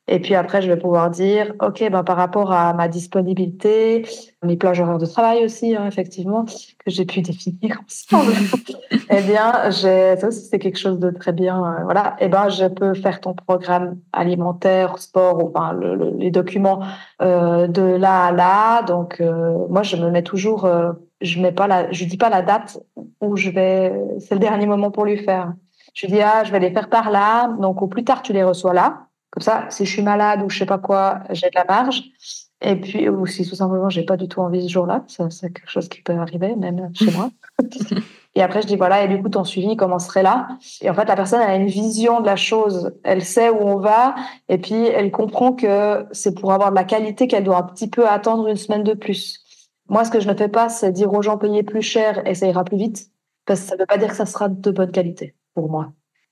Et 0.07 0.19
puis 0.19 0.33
après, 0.33 0.61
je 0.61 0.67
vais 0.67 0.77
pouvoir 0.77 1.11
dire, 1.11 1.53
OK, 1.61 1.87
ben, 1.91 2.03
par 2.03 2.17
rapport 2.17 2.51
à 2.51 2.73
ma 2.73 2.87
disponibilité, 2.87 4.07
mes 4.43 4.57
plages 4.57 4.79
horaires 4.81 4.97
de 4.97 5.05
travail 5.05 5.45
aussi, 5.45 5.75
hein, 5.75 5.85
effectivement, 5.85 6.45
que 6.45 6.87
j'ai 6.87 7.05
pu 7.05 7.21
définir 7.21 7.79
ensemble, 7.85 8.33
eh 9.11 9.21
bien, 9.21 9.67
aussi, 9.67 10.47
c'est 10.49 10.57
quelque 10.57 10.79
chose 10.79 10.97
de 10.97 11.11
très 11.11 11.31
bien. 11.31 11.63
Euh, 11.63 11.83
voilà. 11.83 12.15
Eh 12.19 12.27
ben, 12.27 12.49
je 12.49 12.65
peux 12.65 12.95
faire 12.95 13.21
ton 13.21 13.33
programme 13.33 13.99
alimentaire, 14.11 14.97
sport, 14.97 15.51
le, 15.73 16.17
les 16.17 16.31
documents 16.31 16.81
euh, 17.21 17.67
de 17.67 17.83
là 17.83 18.25
à 18.25 18.31
là. 18.31 18.81
Donc, 18.81 19.21
euh, 19.21 19.67
moi, 19.69 19.83
je 19.83 19.95
me 19.95 20.09
mets 20.09 20.23
toujours, 20.23 20.67
je 21.21 21.39
mets 21.39 21.51
pas 21.51 21.67
la, 21.67 21.91
je 21.91 22.05
dis 22.05 22.17
pas 22.17 22.29
la 22.29 22.41
date 22.41 22.79
où 23.21 23.37
je 23.37 23.51
vais, 23.51 23.93
c'est 24.19 24.33
le 24.33 24.39
dernier 24.39 24.65
moment 24.65 24.89
pour 24.89 25.05
lui 25.05 25.17
faire. 25.17 25.53
Je 25.99 26.07
dis, 26.07 26.21
ah, 26.21 26.45
je 26.45 26.51
vais 26.53 26.61
les 26.61 26.71
faire 26.71 26.89
par 26.89 27.11
là. 27.11 27.49
Donc, 27.59 27.81
au 27.81 27.87
plus 27.87 28.05
tard, 28.05 28.21
tu 28.21 28.31
les 28.31 28.43
reçois 28.43 28.73
là. 28.73 29.07
Comme 29.31 29.43
ça, 29.43 29.65
si 29.69 29.83
je 29.83 29.91
suis 29.91 30.01
malade 30.01 30.41
ou 30.41 30.49
je 30.49 30.59
sais 30.59 30.65
pas 30.65 30.77
quoi, 30.77 31.19
j'ai 31.31 31.47
de 31.49 31.55
la 31.55 31.65
marge. 31.65 32.03
Et 32.61 32.77
puis, 32.77 33.09
ou 33.09 33.25
si 33.25 33.45
tout 33.45 33.55
simplement, 33.55 33.89
j'ai 33.89 34.03
pas 34.03 34.15
du 34.15 34.29
tout 34.29 34.39
envie 34.39 34.63
ce 34.63 34.69
jour-là, 34.69 35.03
c'est 35.07 35.51
quelque 35.51 35.69
chose 35.69 35.89
qui 35.89 36.01
peut 36.01 36.13
arriver, 36.13 36.55
même 36.55 36.89
chez 36.95 37.11
moi. 37.11 37.31
et 38.35 38.41
après, 38.41 38.61
je 38.61 38.67
dis, 38.67 38.77
voilà, 38.77 39.03
et 39.03 39.09
du 39.09 39.21
coup, 39.21 39.27
ton 39.27 39.43
suivi 39.43 39.75
commencerait 39.75 40.23
là? 40.23 40.47
Et 40.79 40.89
en 40.89 40.93
fait, 40.93 41.03
la 41.03 41.17
personne 41.17 41.41
a 41.41 41.53
une 41.55 41.67
vision 41.67 42.21
de 42.21 42.25
la 42.25 42.37
chose. 42.37 42.93
Elle 43.03 43.21
sait 43.21 43.49
où 43.49 43.59
on 43.59 43.79
va. 43.79 44.15
Et 44.47 44.57
puis, 44.57 44.85
elle 44.85 45.11
comprend 45.11 45.51
que 45.51 46.05
c'est 46.13 46.33
pour 46.33 46.53
avoir 46.53 46.69
de 46.69 46.75
la 46.75 46.85
qualité 46.85 47.27
qu'elle 47.27 47.43
doit 47.43 47.57
un 47.57 47.63
petit 47.63 47.89
peu 47.89 48.07
attendre 48.07 48.47
une 48.47 48.55
semaine 48.55 48.83
de 48.83 48.93
plus. 48.93 49.43
Moi, 49.89 50.05
ce 50.05 50.11
que 50.11 50.21
je 50.21 50.29
ne 50.29 50.33
fais 50.33 50.47
pas, 50.47 50.69
c'est 50.69 50.93
dire 50.93 51.11
aux 51.11 51.21
gens 51.21 51.37
payez 51.37 51.63
plus 51.63 51.81
cher 51.81 52.25
et 52.25 52.35
ça 52.35 52.47
ira 52.47 52.63
plus 52.63 52.77
vite. 52.77 53.11
Parce 53.45 53.59
que 53.59 53.67
ça 53.67 53.75
ne 53.75 53.81
veut 53.81 53.85
pas 53.85 53.97
dire 53.97 54.07
que 54.07 54.15
ça 54.15 54.25
sera 54.25 54.47
de 54.47 54.71
bonne 54.71 54.91
qualité 54.91 55.35
moi. 55.67 55.91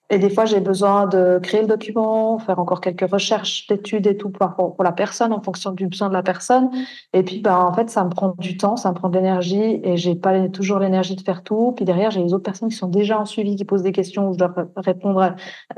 Et 0.09 0.19
des 0.19 0.29
fois, 0.29 0.45
j'ai 0.45 0.61
besoin 0.61 1.05
de 1.05 1.37
créer 1.43 1.61
le 1.61 1.67
document, 1.67 2.39
faire 2.39 2.59
encore 2.59 2.79
quelques 2.79 3.09
recherches 3.11 3.67
d'études 3.67 4.07
et 4.07 4.15
tout 4.15 4.29
pour, 4.29 4.81
la 4.81 4.93
personne 4.93 5.33
en 5.33 5.41
fonction 5.41 5.71
du 5.71 5.87
besoin 5.87 6.07
de 6.07 6.13
la 6.13 6.23
personne. 6.23 6.69
Et 7.11 7.23
puis, 7.23 7.41
ben, 7.41 7.57
en 7.57 7.73
fait, 7.73 7.89
ça 7.89 8.05
me 8.05 8.09
prend 8.09 8.33
du 8.37 8.55
temps, 8.55 8.77
ça 8.77 8.89
me 8.91 8.95
prend 8.95 9.09
de 9.09 9.15
l'énergie 9.15 9.81
et 9.83 9.97
j'ai 9.97 10.15
pas 10.15 10.47
toujours 10.47 10.79
l'énergie 10.79 11.17
de 11.17 11.21
faire 11.21 11.43
tout. 11.43 11.73
Puis 11.75 11.83
derrière, 11.83 12.09
j'ai 12.11 12.23
les 12.23 12.33
autres 12.33 12.43
personnes 12.43 12.69
qui 12.69 12.75
sont 12.75 12.87
déjà 12.87 13.19
en 13.19 13.25
suivi, 13.25 13.57
qui 13.57 13.65
posent 13.65 13.83
des 13.83 13.91
questions 13.91 14.29
où 14.29 14.33
je 14.33 14.37
dois 14.37 14.53
répondre. 14.77 15.35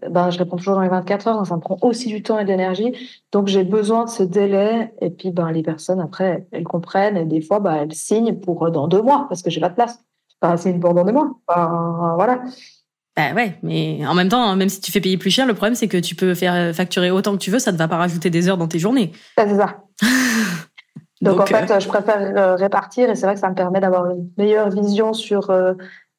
ben, 0.08 0.30
je 0.30 0.38
réponds 0.38 0.58
toujours 0.58 0.76
dans 0.76 0.82
les 0.82 0.90
24 0.90 1.28
heures, 1.28 1.38
donc 1.38 1.48
ça 1.48 1.56
me 1.56 1.62
prend 1.62 1.78
aussi 1.82 2.10
du 2.10 2.22
temps 2.22 2.38
et 2.38 2.44
de 2.44 2.50
l'énergie. 2.50 2.94
Donc, 3.32 3.48
j'ai 3.48 3.64
besoin 3.64 4.06
de 4.06 4.10
ce 4.10 4.22
délai. 4.22 4.94
Et 5.02 5.10
puis, 5.10 5.32
ben, 5.32 5.50
les 5.52 5.64
personnes, 5.64 6.00
après, 6.00 6.48
elles 6.52 6.66
comprennent 6.66 7.18
et 7.18 7.26
des 7.26 7.42
fois, 7.42 7.60
ben, 7.60 7.74
elles 7.74 7.94
signent 7.94 8.36
pour 8.36 8.70
dans 8.70 8.88
deux 8.88 9.02
mois 9.02 9.26
parce 9.28 9.42
que 9.42 9.50
j'ai 9.50 9.60
de 9.60 9.68
place. 9.70 10.04
Enfin, 10.42 10.56
signent 10.56 10.80
pour 10.80 10.94
dans 10.94 11.04
deux 11.04 11.14
mois. 11.14 11.32
Ben, 11.48 12.14
voilà. 12.16 12.44
Bah 13.20 13.34
ouais, 13.36 13.58
mais 13.64 14.00
en 14.08 14.14
même 14.14 14.30
temps, 14.30 14.56
même 14.56 14.70
si 14.70 14.80
tu 14.80 14.92
fais 14.92 15.02
payer 15.02 15.18
plus 15.18 15.30
cher, 15.30 15.46
le 15.46 15.54
problème 15.54 15.76
c'est 15.76 15.90
que 15.90 15.98
tu 15.98 16.16
peux 16.16 16.34
faire 16.34 16.74
facturer 16.74 17.12
autant 17.12 17.34
que 17.34 17.40
tu 17.40 17.52
veux, 17.52 17.60
ça 17.60 17.74
ne 17.74 17.78
va 17.78 17.88
pas 17.88 17.98
rajouter 17.98 18.30
des 18.30 18.48
heures 18.48 18.58
dans 18.58 18.68
tes 18.68 18.80
journées. 18.80 19.12
C'est 19.38 19.58
ça. 19.58 19.84
Donc, 21.22 21.40
en 21.42 21.46
fait, 21.46 21.70
euh, 21.70 21.80
je 21.80 21.88
préfère 21.88 22.22
euh, 22.22 22.56
répartir 22.56 23.10
et 23.10 23.16
c'est 23.16 23.26
vrai 23.26 23.36
que 23.36 23.42
ça 23.42 23.50
me 23.50 23.56
permet 23.56 23.82
d'avoir 23.82 24.10
une 24.10 24.30
meilleure 24.38 24.70
vision 24.70 25.12
sur 25.14 25.50
euh, 25.50 25.74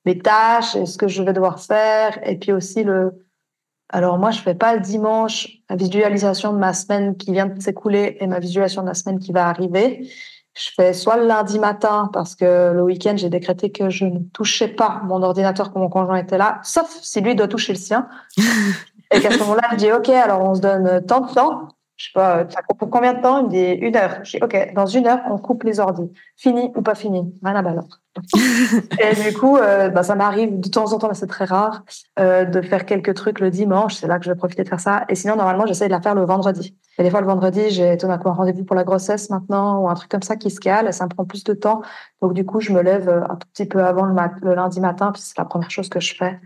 mes 0.04 0.18
tâches 0.18 0.76
et 0.76 0.84
ce 0.84 0.98
que 0.98 1.08
je 1.08 1.22
vais 1.22 1.32
devoir 1.32 1.60
faire. 1.60 2.18
Et 2.28 2.36
puis 2.36 2.52
aussi 2.52 2.84
le. 2.84 3.26
Alors 3.88 4.18
moi, 4.18 4.30
je 4.30 4.40
fais 4.40 4.54
pas 4.54 4.74
le 4.74 4.80
dimanche 4.80 5.48
la 5.68 5.76
visualisation 5.76 6.52
de 6.52 6.58
ma 6.58 6.74
semaine 6.74 7.16
qui 7.16 7.32
vient 7.32 7.46
de 7.46 7.60
s'écouler 7.60 8.18
et 8.20 8.26
ma 8.26 8.38
visualisation 8.38 8.82
de 8.82 8.88
la 8.88 8.94
semaine 8.94 9.18
qui 9.18 9.32
va 9.32 9.48
arriver. 9.48 10.08
Je 10.56 10.70
fais 10.74 10.92
soit 10.92 11.16
le 11.16 11.26
lundi 11.26 11.58
matin 11.58 12.10
parce 12.12 12.34
que 12.34 12.72
le 12.72 12.82
week-end 12.82 13.16
j'ai 13.16 13.30
décrété 13.30 13.70
que 13.70 13.88
je 13.88 14.04
ne 14.04 14.18
touchais 14.32 14.68
pas 14.68 15.00
mon 15.04 15.22
ordinateur 15.22 15.72
quand 15.72 15.80
mon 15.80 15.88
conjoint 15.88 16.16
était 16.16 16.38
là, 16.38 16.60
sauf 16.64 16.90
si 17.02 17.20
lui 17.20 17.34
doit 17.34 17.48
toucher 17.48 17.72
le 17.72 17.78
sien. 17.78 18.08
Et 19.12 19.20
qu'à 19.20 19.32
ce 19.32 19.38
moment-là, 19.40 19.62
je 19.72 19.76
dis 19.76 19.92
OK, 19.92 20.08
alors 20.08 20.40
on 20.42 20.54
se 20.54 20.60
donne 20.60 21.04
tant 21.04 21.20
de 21.20 21.32
temps 21.32 21.68
je 22.00 22.06
sais 22.06 22.12
pas, 22.14 22.48
ça 22.48 22.60
pour 22.78 22.88
combien 22.88 23.12
de 23.12 23.20
temps? 23.20 23.40
Il 23.40 23.44
me 23.44 23.50
dit 23.50 23.86
une 23.86 23.94
heure. 23.94 24.20
Je 24.22 24.38
dis, 24.38 24.42
OK, 24.42 24.72
dans 24.74 24.86
une 24.86 25.06
heure, 25.06 25.20
on 25.28 25.36
coupe 25.36 25.64
les 25.64 25.80
ordis. 25.80 26.10
Fini 26.34 26.72
ou 26.74 26.80
pas 26.80 26.94
fini? 26.94 27.30
Rien 27.42 27.54
à 27.56 27.62
et 28.98 29.30
du 29.30 29.36
coup, 29.36 29.58
euh, 29.58 29.90
bah, 29.90 30.02
ça 30.02 30.14
m'arrive 30.14 30.58
de 30.58 30.68
temps 30.70 30.94
en 30.94 30.98
temps, 30.98 31.08
mais 31.08 31.14
c'est 31.14 31.26
très 31.26 31.44
rare, 31.44 31.84
euh, 32.18 32.46
de 32.46 32.62
faire 32.62 32.86
quelques 32.86 33.12
trucs 33.12 33.38
le 33.38 33.50
dimanche. 33.50 33.96
C'est 33.96 34.06
là 34.06 34.18
que 34.18 34.24
je 34.24 34.30
vais 34.30 34.36
profiter 34.36 34.64
de 34.64 34.68
faire 34.68 34.80
ça. 34.80 35.04
Et 35.10 35.14
sinon, 35.14 35.36
normalement, 35.36 35.66
j'essaie 35.66 35.88
de 35.88 35.92
la 35.92 36.00
faire 36.00 36.14
le 36.14 36.24
vendredi. 36.24 36.74
Et 36.96 37.02
des 37.02 37.10
fois, 37.10 37.20
le 37.20 37.26
vendredi, 37.26 37.68
j'ai 37.68 37.98
tout 37.98 38.06
d'un 38.06 38.16
coup 38.16 38.30
un 38.30 38.32
rendez-vous 38.32 38.64
pour 38.64 38.74
la 38.74 38.84
grossesse 38.84 39.28
maintenant 39.28 39.80
ou 39.82 39.88
un 39.90 39.94
truc 39.94 40.10
comme 40.10 40.22
ça 40.22 40.36
qui 40.36 40.50
se 40.50 40.58
cale. 40.58 40.88
Et 40.88 40.92
ça 40.92 41.04
me 41.04 41.10
prend 41.10 41.26
plus 41.26 41.44
de 41.44 41.52
temps. 41.52 41.82
Donc, 42.22 42.32
du 42.32 42.46
coup, 42.46 42.60
je 42.60 42.72
me 42.72 42.80
lève 42.80 43.10
euh, 43.10 43.24
un 43.28 43.36
tout 43.36 43.46
petit 43.52 43.66
peu 43.66 43.84
avant 43.84 44.06
le, 44.06 44.16
le 44.42 44.54
lundi 44.54 44.80
matin, 44.80 45.12
puis 45.12 45.20
c'est 45.20 45.36
la 45.36 45.44
première 45.44 45.70
chose 45.70 45.90
que 45.90 46.00
je 46.00 46.14
fais. 46.14 46.40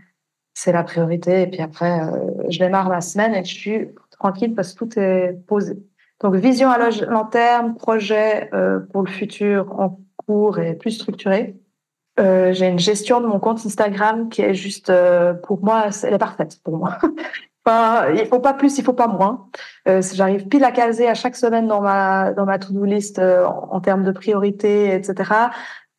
C'est 0.53 0.73
la 0.73 0.83
priorité. 0.83 1.43
Et 1.43 1.47
puis 1.47 1.61
après, 1.61 2.01
je 2.49 2.59
démarre 2.59 2.89
ma 2.89 3.01
semaine 3.01 3.33
et 3.35 3.43
je 3.43 3.53
suis 3.53 3.89
tranquille 4.17 4.53
parce 4.55 4.73
que 4.73 4.85
tout 4.85 4.99
est 4.99 5.37
posé. 5.47 5.77
Donc, 6.21 6.35
vision 6.35 6.69
à 6.69 6.89
long 7.07 7.25
terme, 7.25 7.75
projet 7.75 8.49
euh, 8.53 8.79
pour 8.91 9.03
le 9.03 9.09
futur 9.09 9.79
en 9.79 9.99
cours 10.25 10.59
et 10.59 10.75
plus 10.75 10.91
structuré. 10.91 11.55
Euh, 12.19 12.53
j'ai 12.53 12.67
une 12.67 12.79
gestion 12.79 13.19
de 13.19 13.27
mon 13.27 13.39
compte 13.39 13.65
Instagram 13.65 14.29
qui 14.29 14.41
est 14.41 14.53
juste, 14.53 14.89
euh, 14.89 15.33
pour 15.33 15.63
moi, 15.63 15.87
elle 16.03 16.13
est 16.13 16.17
parfaite 16.17 16.59
pour 16.63 16.77
moi. 16.77 16.97
enfin, 17.65 18.09
il 18.13 18.25
faut 18.27 18.39
pas 18.39 18.53
plus, 18.53 18.77
il 18.77 18.83
faut 18.85 18.93
pas 18.93 19.07
moins. 19.07 19.49
J'arrive 19.85 20.47
pile 20.47 20.63
à 20.63 20.71
caser 20.71 21.09
à 21.09 21.13
chaque 21.13 21.35
semaine 21.35 21.67
dans 21.67 21.81
ma 21.81 22.31
dans 22.31 22.45
ma 22.45 22.57
to-do 22.57 22.85
list 22.85 23.19
en, 23.19 23.73
en, 23.73 23.81
termes 23.81 24.05
de 24.05 24.11
priorité, 24.11 24.95
etc. 24.95 25.31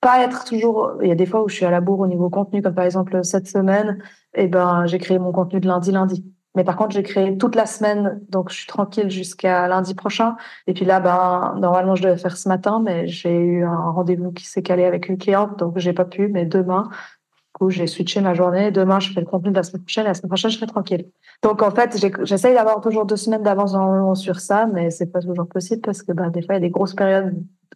Pas 0.01 0.23
être 0.23 0.45
toujours. 0.45 0.95
Il 1.03 1.09
y 1.09 1.13
a 1.13 1.15
des 1.15 1.27
fois 1.27 1.45
où 1.45 1.49
je 1.49 1.57
suis 1.57 1.67
à 1.67 1.71
la 1.71 1.83
bourre 1.83 2.01
au 2.01 2.07
niveau 2.07 2.31
contenu, 2.31 2.63
comme 2.63 2.75
par 2.75 2.87
exemple 2.87 3.23
cette 3.23 3.49
semaine. 3.49 3.99
Et 4.35 4.45
eh 4.45 4.49
ben, 4.49 4.87
j'ai 4.87 4.99
créé 4.99 5.19
mon 5.19 5.33
contenu 5.33 5.61
de 5.61 5.67
lundi 5.69 5.93
lundi. 5.93 6.36
Mais 6.57 6.65
par 6.65 6.77
contre, 6.77 6.95
j'ai 6.95 7.03
créé 7.03 7.37
toute 7.37 7.55
la 7.55 7.67
semaine, 7.67 8.21
donc 8.31 8.51
je 8.51 8.57
suis 8.57 8.67
tranquille 8.67 9.11
jusqu'à 9.11 9.69
lundi 9.69 9.95
prochain. 9.95 10.37
Et 10.67 10.75
puis 10.75 10.85
là, 10.85 11.01
ben, 11.01 11.55
normalement, 11.61 11.95
je 11.95 12.03
devais 12.03 12.17
faire 12.17 12.37
ce 12.37 12.49
matin, 12.49 12.81
mais 12.83 13.07
j'ai 13.07 13.37
eu 13.39 13.65
un 13.65 13.91
rendez-vous 13.91 14.33
qui 14.33 14.47
s'est 14.47 14.63
calé 14.63 14.85
avec 14.85 15.09
une 15.09 15.19
cliente, 15.19 15.59
donc 15.59 15.79
j'ai 15.79 15.93
pas 15.93 16.07
pu. 16.07 16.29
Mais 16.29 16.47
demain, 16.47 16.85
du 16.85 17.53
coup, 17.53 17.71
j'ai 17.71 17.87
switché 17.87 18.21
ma 18.23 18.35
journée. 18.35 18.71
Demain, 18.71 19.01
je 19.01 19.13
fais 19.13 19.21
le 19.21 19.27
contenu 19.27 19.51
de 19.51 19.57
la 19.57 19.63
semaine 19.63 19.83
prochaine. 19.83 20.07
Et 20.07 20.09
la 20.09 20.15
semaine 20.15 20.31
prochaine, 20.31 20.51
je 20.51 20.57
serai 20.57 20.67
tranquille. 20.67 21.07
Donc, 21.43 21.63
en 21.63 21.71
fait, 21.71 21.97
j'essaye 22.25 22.55
d'avoir 22.55 22.81
toujours 22.81 23.05
deux 23.05 23.17
semaines 23.17 23.43
d'avance 23.43 23.75
normalement 23.75 24.15
sur 24.15 24.41
ça, 24.41 24.67
mais 24.67 24.91
c'est 24.91 25.13
pas 25.13 25.21
toujours 25.21 25.47
possible 25.47 25.83
parce 25.83 26.03
que 26.03 26.13
ben, 26.13 26.31
des 26.31 26.43
fois, 26.43 26.55
il 26.55 26.59
y 26.59 26.65
a 26.65 26.67
des 26.67 26.71
grosses 26.71 26.95
périodes 26.95 27.35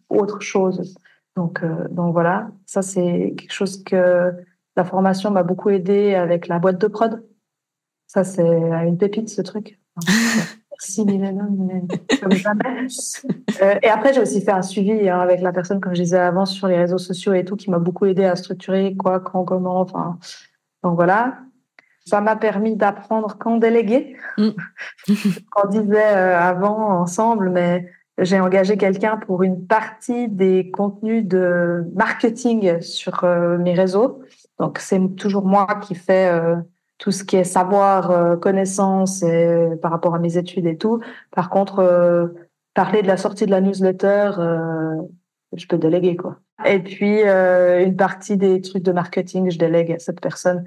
autre 0.09 0.41
chose. 0.41 0.95
Donc, 1.35 1.63
euh, 1.63 1.87
donc 1.89 2.13
voilà, 2.13 2.49
ça 2.65 2.81
c'est 2.81 3.33
quelque 3.37 3.53
chose 3.53 3.83
que 3.83 4.33
la 4.75 4.83
formation 4.83 5.31
m'a 5.31 5.43
beaucoup 5.43 5.69
aidé 5.69 6.15
avec 6.15 6.47
la 6.47 6.59
boîte 6.59 6.79
de 6.79 6.87
prod 6.87 7.23
ça, 8.13 8.25
c'est 8.25 8.45
une 8.45 8.97
pépite, 8.97 9.29
ce 9.29 9.41
truc. 9.41 9.79
Merci 10.71 11.05
Milena, 11.05 11.45
comme 12.21 12.31
jamais. 12.33 12.87
Euh, 13.61 13.75
et 13.83 13.89
après, 13.89 14.13
j'ai 14.13 14.21
aussi 14.21 14.41
fait 14.41 14.51
un 14.51 14.63
suivi 14.63 15.07
hein, 15.07 15.19
avec 15.19 15.41
la 15.41 15.51
personne, 15.51 15.79
comme 15.79 15.93
je 15.93 16.01
disais 16.01 16.17
avant, 16.17 16.45
sur 16.45 16.67
les 16.67 16.77
réseaux 16.77 16.97
sociaux 16.97 17.33
et 17.33 17.45
tout, 17.45 17.55
qui 17.55 17.69
m'a 17.69 17.77
beaucoup 17.77 18.05
aidé 18.05 18.23
à 18.23 18.35
structurer 18.35 18.95
quoi, 18.95 19.19
quand, 19.19 19.43
comment. 19.43 19.81
Enfin, 19.81 20.17
donc 20.83 20.95
voilà. 20.95 21.37
Ça 22.05 22.21
m'a 22.21 22.35
permis 22.35 22.75
d'apprendre 22.75 23.37
quand 23.37 23.57
déléguer. 23.57 24.15
Mm. 24.37 24.49
On 25.63 25.69
disait 25.69 26.15
euh, 26.15 26.39
avant 26.39 27.01
ensemble, 27.01 27.49
mais 27.49 27.87
j'ai 28.17 28.39
engagé 28.39 28.77
quelqu'un 28.77 29.17
pour 29.17 29.43
une 29.43 29.67
partie 29.67 30.27
des 30.27 30.71
contenus 30.71 31.27
de 31.27 31.85
marketing 31.93 32.81
sur 32.81 33.23
euh, 33.25 33.57
mes 33.59 33.73
réseaux. 33.73 34.23
Donc, 34.59 34.79
c'est 34.79 35.15
toujours 35.17 35.45
moi 35.45 35.67
qui 35.83 35.93
fais 35.93 36.27
euh, 36.31 36.55
tout 37.01 37.11
ce 37.11 37.23
qui 37.23 37.35
est 37.35 37.43
savoir, 37.43 38.11
euh, 38.11 38.35
connaissance 38.35 39.23
et, 39.23 39.69
par 39.81 39.89
rapport 39.89 40.13
à 40.13 40.19
mes 40.19 40.37
études 40.37 40.67
et 40.67 40.77
tout. 40.77 41.01
Par 41.31 41.49
contre, 41.49 42.31
parler 42.75 43.01
de 43.01 43.07
la 43.07 43.17
sortie 43.17 43.47
de 43.47 43.51
la 43.51 43.59
newsletter, 43.59 44.31
je 45.51 45.67
peux 45.67 45.79
déléguer 45.79 46.15
quoi. 46.15 46.37
Et 46.63 46.77
puis, 46.77 47.23
une 47.23 47.95
partie 47.95 48.37
des 48.37 48.61
trucs 48.61 48.83
de 48.83 48.91
marketing, 48.91 49.49
je 49.49 49.57
délègue 49.57 49.91
à 49.93 49.99
cette 49.99 50.21
personne. 50.21 50.63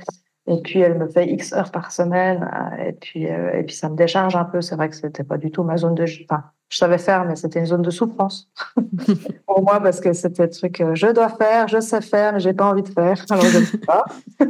Et 0.48 0.60
puis, 0.60 0.80
elle 0.80 0.98
me 0.98 1.08
fait 1.08 1.28
X 1.28 1.52
heures 1.52 1.70
par 1.70 1.92
semaine. 1.92 2.50
Et 2.84 2.92
puis, 2.92 3.22
et 3.24 3.62
puis 3.64 3.76
ça 3.76 3.88
me 3.88 3.94
décharge 3.94 4.34
un 4.34 4.44
peu. 4.44 4.60
C'est 4.60 4.74
vrai 4.74 4.88
que 4.88 4.96
c'était 4.96 5.22
pas 5.22 5.38
du 5.38 5.52
tout 5.52 5.62
ma 5.62 5.76
zone 5.76 5.94
de... 5.94 6.04
Enfin, 6.28 6.42
je 6.70 6.78
savais 6.78 6.98
faire, 6.98 7.24
mais 7.24 7.36
c'était 7.36 7.60
une 7.60 7.66
zone 7.66 7.82
de 7.82 7.90
souffrance 7.90 8.48
pour 9.46 9.62
moi 9.62 9.80
parce 9.80 10.00
que 10.00 10.12
c'était 10.12 10.44
un 10.44 10.48
truc 10.48 10.72
que 10.72 10.94
je 10.94 11.06
dois 11.08 11.28
faire, 11.28 11.68
je 11.68 11.78
sais 11.78 12.00
faire, 12.00 12.32
mais 12.32 12.40
j'ai 12.40 12.52
pas 12.52 12.66
envie 12.66 12.82
de 12.82 12.88
faire, 12.88 13.24
alors 13.30 13.44
je 13.44 13.64
sais 13.64 13.78
pas. 13.78 14.04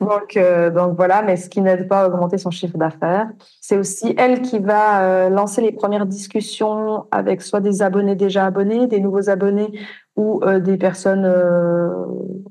donc, 0.00 0.36
euh, 0.36 0.70
donc 0.70 0.96
voilà, 0.96 1.22
mais 1.22 1.36
ce 1.36 1.48
qui 1.48 1.60
n'aide 1.60 1.88
pas 1.88 2.02
à 2.02 2.08
augmenter 2.08 2.38
son 2.38 2.50
chiffre 2.50 2.78
d'affaires. 2.78 3.28
C'est 3.60 3.76
aussi 3.76 4.14
elle 4.16 4.40
qui 4.40 4.60
va 4.60 5.02
euh, 5.02 5.28
lancer 5.28 5.60
les 5.60 5.72
premières 5.72 6.06
discussions 6.06 7.06
avec 7.10 7.42
soit 7.42 7.60
des 7.60 7.82
abonnés 7.82 8.14
déjà 8.14 8.46
abonnés, 8.46 8.86
des 8.86 9.00
nouveaux 9.00 9.28
abonnés 9.28 9.78
ou 10.16 10.40
euh, 10.44 10.60
des 10.60 10.76
personnes 10.76 11.26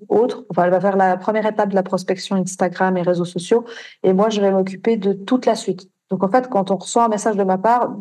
autres. 0.10 0.46
Enfin, 0.50 0.66
elle 0.66 0.72
va 0.72 0.80
faire 0.80 0.96
la 0.96 1.18
première 1.18 1.46
étape 1.46 1.70
de 1.70 1.76
la 1.76 1.84
prospection 1.84 2.36
Instagram 2.36 2.98
et 2.98 3.02
réseaux 3.02 3.26
sociaux, 3.26 3.66
et 4.04 4.14
moi 4.14 4.30
je 4.30 4.42
vais 4.42 4.52
m'occuper 4.52 4.98
de 4.98 5.14
toute 5.14 5.46
la 5.46 5.56
suite 5.56 5.90
donc 6.10 6.24
en 6.24 6.30
fait, 6.30 6.48
quand 6.48 6.72
on 6.72 6.78
reçoit 6.78 7.06
un 7.06 7.10
message 7.10 7.36
de 7.36 7.44
ma 7.44 7.58
part, 7.58 7.94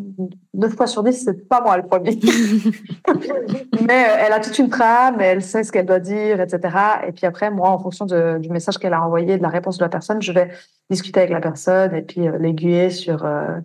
deux 0.55 0.69
fois 0.69 0.87
sur 0.87 1.03
dix, 1.03 1.25
c'est 1.25 1.49
pas 1.49 1.61
moi 1.61 1.77
le 1.77 1.83
premier. 1.83 2.11
Mais 3.87 4.05
euh, 4.05 4.25
elle 4.25 4.33
a 4.33 4.38
toute 4.38 4.59
une 4.61 4.69
trame, 4.69 5.21
elle 5.21 5.42
sait 5.42 5.64
ce 5.64 5.73
qu'elle 5.73 5.87
doit 5.87 5.99
dire, 5.99 6.40
etc. 6.40 6.77
Et 7.09 7.12
puis 7.12 7.27
après, 7.27 7.51
moi, 7.51 7.71
en 7.71 7.81
fonction 7.81 8.07
du 8.07 8.49
message 8.49 8.79
qu'elle 8.79 8.95
a 8.95 9.05
envoyé, 9.05 9.38
de 9.38 9.42
la 9.42 9.49
réponse 9.49 9.79
de 9.79 9.85
la 9.85 9.88
personne, 9.88 10.23
je 10.23 10.31
vais 10.31 10.51
discuter 10.88 11.19
avec 11.19 11.33
la 11.33 11.40
personne 11.40 11.95
et 11.97 12.03
puis 12.03 12.29
euh, 12.29 12.38
l'aiguiller 12.38 12.90
sur 12.90 13.25
euh, 13.25 13.59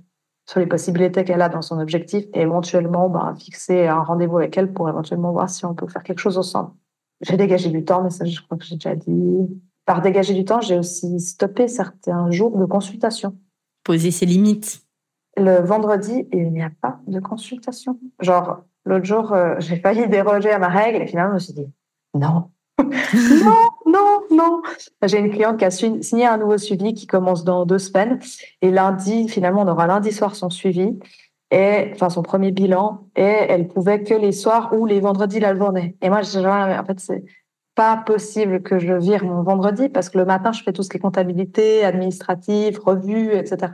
sur 0.49 0.59
les 0.59 0.65
possibilités 0.65 1.23
qu'elle 1.23 1.41
a 1.43 1.49
dans 1.49 1.61
son 1.61 1.79
objectif 1.79 2.25
et 2.33 2.41
éventuellement 2.41 3.09
bah, 3.09 3.35
fixer 3.37 3.87
un 3.87 4.01
rendez-vous 4.01 4.39
avec 4.39 4.57
elle 4.57 4.73
pour 4.73 4.89
éventuellement 4.89 5.31
voir 5.31 5.51
si 5.51 5.65
on 5.65 5.75
peut 5.75 5.87
faire 5.87 6.01
quelque 6.01 6.19
chose 6.19 6.39
ensemble. 6.39 6.71
J'ai 7.21 7.37
dégagé 7.37 7.69
du 7.69 7.85
temps, 7.85 8.01
mais 8.03 8.09
ça, 8.09 8.25
je 8.25 8.41
crois 8.41 8.57
que 8.57 8.65
j'ai 8.65 8.75
déjà 8.75 8.95
dit. 8.95 9.47
Par 9.85 10.01
dégager 10.01 10.33
du 10.33 10.45
temps, 10.45 10.61
j'ai 10.61 10.79
aussi 10.79 11.19
stoppé 11.19 11.67
certains 11.67 12.31
jours 12.31 12.57
de 12.57 12.65
consultation 12.65 13.35
poser 13.83 14.11
ses 14.11 14.25
limites 14.25 14.81
Le 15.37 15.61
vendredi, 15.61 16.27
il 16.31 16.51
n'y 16.51 16.63
a 16.63 16.71
pas 16.81 16.99
de 17.07 17.19
consultation. 17.19 17.99
Genre, 18.19 18.63
l'autre 18.85 19.05
jour, 19.05 19.33
euh, 19.33 19.55
j'ai 19.59 19.77
failli 19.77 20.07
déroger 20.07 20.51
à 20.51 20.59
ma 20.59 20.69
règle 20.69 21.01
et 21.01 21.07
finalement, 21.07 21.31
je 21.31 21.35
me 21.35 21.39
suis 21.39 21.53
dit, 21.53 21.67
non, 22.13 22.49
non, 22.81 23.69
non, 23.85 24.21
non. 24.31 24.61
J'ai 25.03 25.19
une 25.19 25.31
cliente 25.31 25.57
qui 25.57 25.65
a 25.65 25.71
signé 25.71 26.25
un 26.25 26.37
nouveau 26.37 26.57
suivi 26.57 26.93
qui 26.93 27.07
commence 27.07 27.43
dans 27.43 27.65
deux 27.65 27.79
semaines. 27.79 28.19
Et 28.61 28.71
lundi, 28.71 29.27
finalement, 29.29 29.61
on 29.61 29.67
aura 29.67 29.87
lundi 29.87 30.11
soir 30.11 30.35
son 30.35 30.49
suivi, 30.49 30.97
et, 31.51 31.91
enfin 31.93 32.09
son 32.09 32.23
premier 32.23 32.51
bilan. 32.51 33.07
Et 33.15 33.21
elle 33.21 33.67
pouvait 33.67 34.03
que 34.03 34.13
les 34.13 34.31
soirs 34.31 34.73
ou 34.73 34.85
les 34.85 34.99
vendredis 34.99 35.39
la 35.39 35.55
journée. 35.55 35.95
Et 36.01 36.09
moi, 36.09 36.19
en 36.19 36.85
fait, 36.85 36.99
c'est 36.99 37.23
pas 37.75 37.97
possible 37.97 38.61
que 38.61 38.79
je 38.79 38.93
vire 38.93 39.23
mon 39.23 39.43
vendredi 39.43 39.89
parce 39.89 40.09
que 40.09 40.17
le 40.17 40.25
matin, 40.25 40.51
je 40.51 40.61
fais 40.61 40.73
tout 40.73 40.83
ce 40.83 40.89
qui 40.89 40.97
est 40.97 40.99
comptabilité, 40.99 41.85
administrative, 41.85 42.79
revue, 42.83 43.33
etc. 43.33 43.71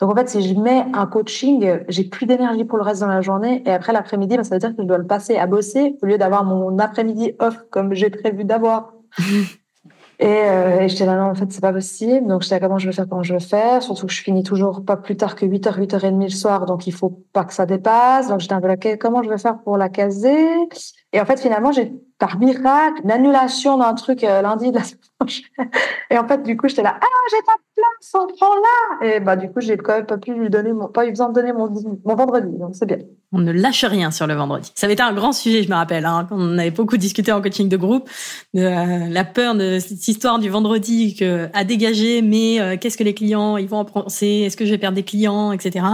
Donc, 0.00 0.12
en 0.12 0.14
fait, 0.14 0.28
si 0.28 0.42
je 0.42 0.54
mets 0.58 0.84
un 0.94 1.06
coaching, 1.06 1.80
j'ai 1.88 2.04
plus 2.04 2.26
d'énergie 2.26 2.64
pour 2.64 2.78
le 2.78 2.84
reste 2.84 3.02
de 3.02 3.06
la 3.06 3.20
journée. 3.20 3.62
Et 3.66 3.70
après 3.70 3.92
l'après-midi, 3.92 4.36
bah, 4.36 4.44
ça 4.44 4.54
veut 4.54 4.60
dire 4.60 4.76
que 4.76 4.82
je 4.82 4.86
dois 4.86 4.98
le 4.98 5.06
passer 5.06 5.36
à 5.36 5.46
bosser 5.46 5.96
au 6.02 6.06
lieu 6.06 6.18
d'avoir 6.18 6.44
mon 6.44 6.78
après-midi 6.78 7.32
off 7.40 7.58
comme 7.70 7.94
j'ai 7.94 8.10
prévu 8.10 8.44
d'avoir. 8.44 8.92
Et, 10.18 10.26
euh, 10.26 10.82
et 10.82 10.88
j'étais 10.88 11.04
là, 11.04 11.16
non, 11.16 11.30
en 11.30 11.34
fait, 11.34 11.50
c'est 11.50 11.60
pas 11.60 11.72
possible. 11.72 12.28
Donc, 12.28 12.42
j'étais 12.42 12.54
là, 12.54 12.60
comment 12.60 12.78
je 12.78 12.86
vais 12.86 12.92
faire, 12.92 13.08
comment 13.08 13.24
je 13.24 13.32
vais 13.32 13.40
faire? 13.40 13.82
Surtout 13.82 14.06
que 14.06 14.12
je 14.12 14.22
finis 14.22 14.44
toujours 14.44 14.84
pas 14.84 14.96
plus 14.96 15.16
tard 15.16 15.34
que 15.34 15.44
8h, 15.44 15.80
8h30 15.80 16.22
le 16.22 16.28
soir. 16.28 16.64
Donc, 16.64 16.86
il 16.86 16.92
faut 16.92 17.24
pas 17.32 17.44
que 17.44 17.52
ça 17.52 17.66
dépasse. 17.66 18.28
Donc, 18.28 18.38
j'étais 18.38 18.54
un 18.54 18.60
peu 18.60 18.68
là, 18.68 18.76
comment 19.00 19.24
je 19.24 19.28
vais 19.28 19.38
faire 19.38 19.58
pour 19.64 19.76
la 19.76 19.88
caser? 19.88 20.46
Et 21.12 21.20
en 21.20 21.24
fait, 21.24 21.40
finalement, 21.40 21.72
j'ai 21.72 21.92
par 22.22 22.38
miracle 22.38 23.00
une 23.02 23.10
annulation 23.10 23.78
d'un 23.78 23.94
truc 23.94 24.22
euh, 24.22 24.42
lundi 24.42 24.70
de 24.70 24.76
la 24.76 24.84
semaine 24.84 25.00
prochaine. 25.18 25.70
Et 26.08 26.16
en 26.16 26.28
fait, 26.28 26.40
du 26.44 26.56
coup, 26.56 26.68
j'étais 26.68 26.84
là, 26.84 26.96
ah, 27.00 27.06
j'ai 27.32 27.42
pas 27.44 27.54
de 27.56 27.74
place, 27.74 28.14
on 28.14 28.28
prend 28.36 28.54
là. 28.54 29.06
Et 29.08 29.18
bah, 29.18 29.34
du 29.34 29.50
coup, 29.50 29.60
j'ai 29.60 29.76
quand 29.76 29.94
même 29.94 30.06
pas 30.06 30.18
pu 30.18 30.32
lui 30.32 30.48
donner 30.48 30.72
mon, 30.72 30.86
pas 30.86 31.04
eu 31.04 31.10
besoin 31.10 31.30
de 31.30 31.34
donner 31.34 31.52
mon, 31.52 31.68
mon 32.04 32.14
vendredi. 32.14 32.56
Donc, 32.56 32.76
c'est 32.76 32.86
bien. 32.86 32.98
On 33.32 33.40
ne 33.40 33.50
lâche 33.50 33.84
rien 33.84 34.12
sur 34.12 34.28
le 34.28 34.34
vendredi. 34.34 34.70
Ça 34.76 34.86
avait 34.86 34.94
été 34.94 35.02
un 35.02 35.12
grand 35.12 35.32
sujet, 35.32 35.64
je 35.64 35.68
me 35.68 35.74
rappelle. 35.74 36.04
Hein, 36.04 36.28
on 36.30 36.58
avait 36.58 36.70
beaucoup 36.70 36.96
discuté 36.96 37.32
en 37.32 37.42
coaching 37.42 37.68
de 37.68 37.76
groupe 37.76 38.08
de 38.54 38.60
euh, 38.60 39.08
la 39.08 39.24
peur 39.24 39.56
de 39.56 39.80
cette 39.80 40.06
histoire 40.06 40.38
du 40.38 40.48
vendredi 40.48 41.16
que, 41.16 41.48
à 41.54 41.64
dégager, 41.64 42.22
mais 42.22 42.60
euh, 42.60 42.76
qu'est-ce 42.80 42.96
que 42.96 43.04
les 43.04 43.14
clients, 43.14 43.56
ils 43.56 43.68
vont 43.68 43.78
en 43.78 43.84
penser? 43.84 44.44
Est-ce 44.46 44.56
que 44.56 44.64
je 44.64 44.70
vais 44.70 44.78
perdre 44.78 44.94
des 44.94 45.02
clients, 45.02 45.50
etc. 45.50 45.84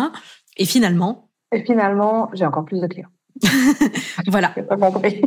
Et 0.59 0.67
finalement. 0.67 1.31
Et 1.53 1.65
finalement, 1.65 2.29
j'ai 2.35 2.45
encore 2.45 2.67
plus 2.67 2.83
de 2.83 2.87
clients. 2.87 3.09
voilà. 4.29 4.53
Compris. 4.81 5.23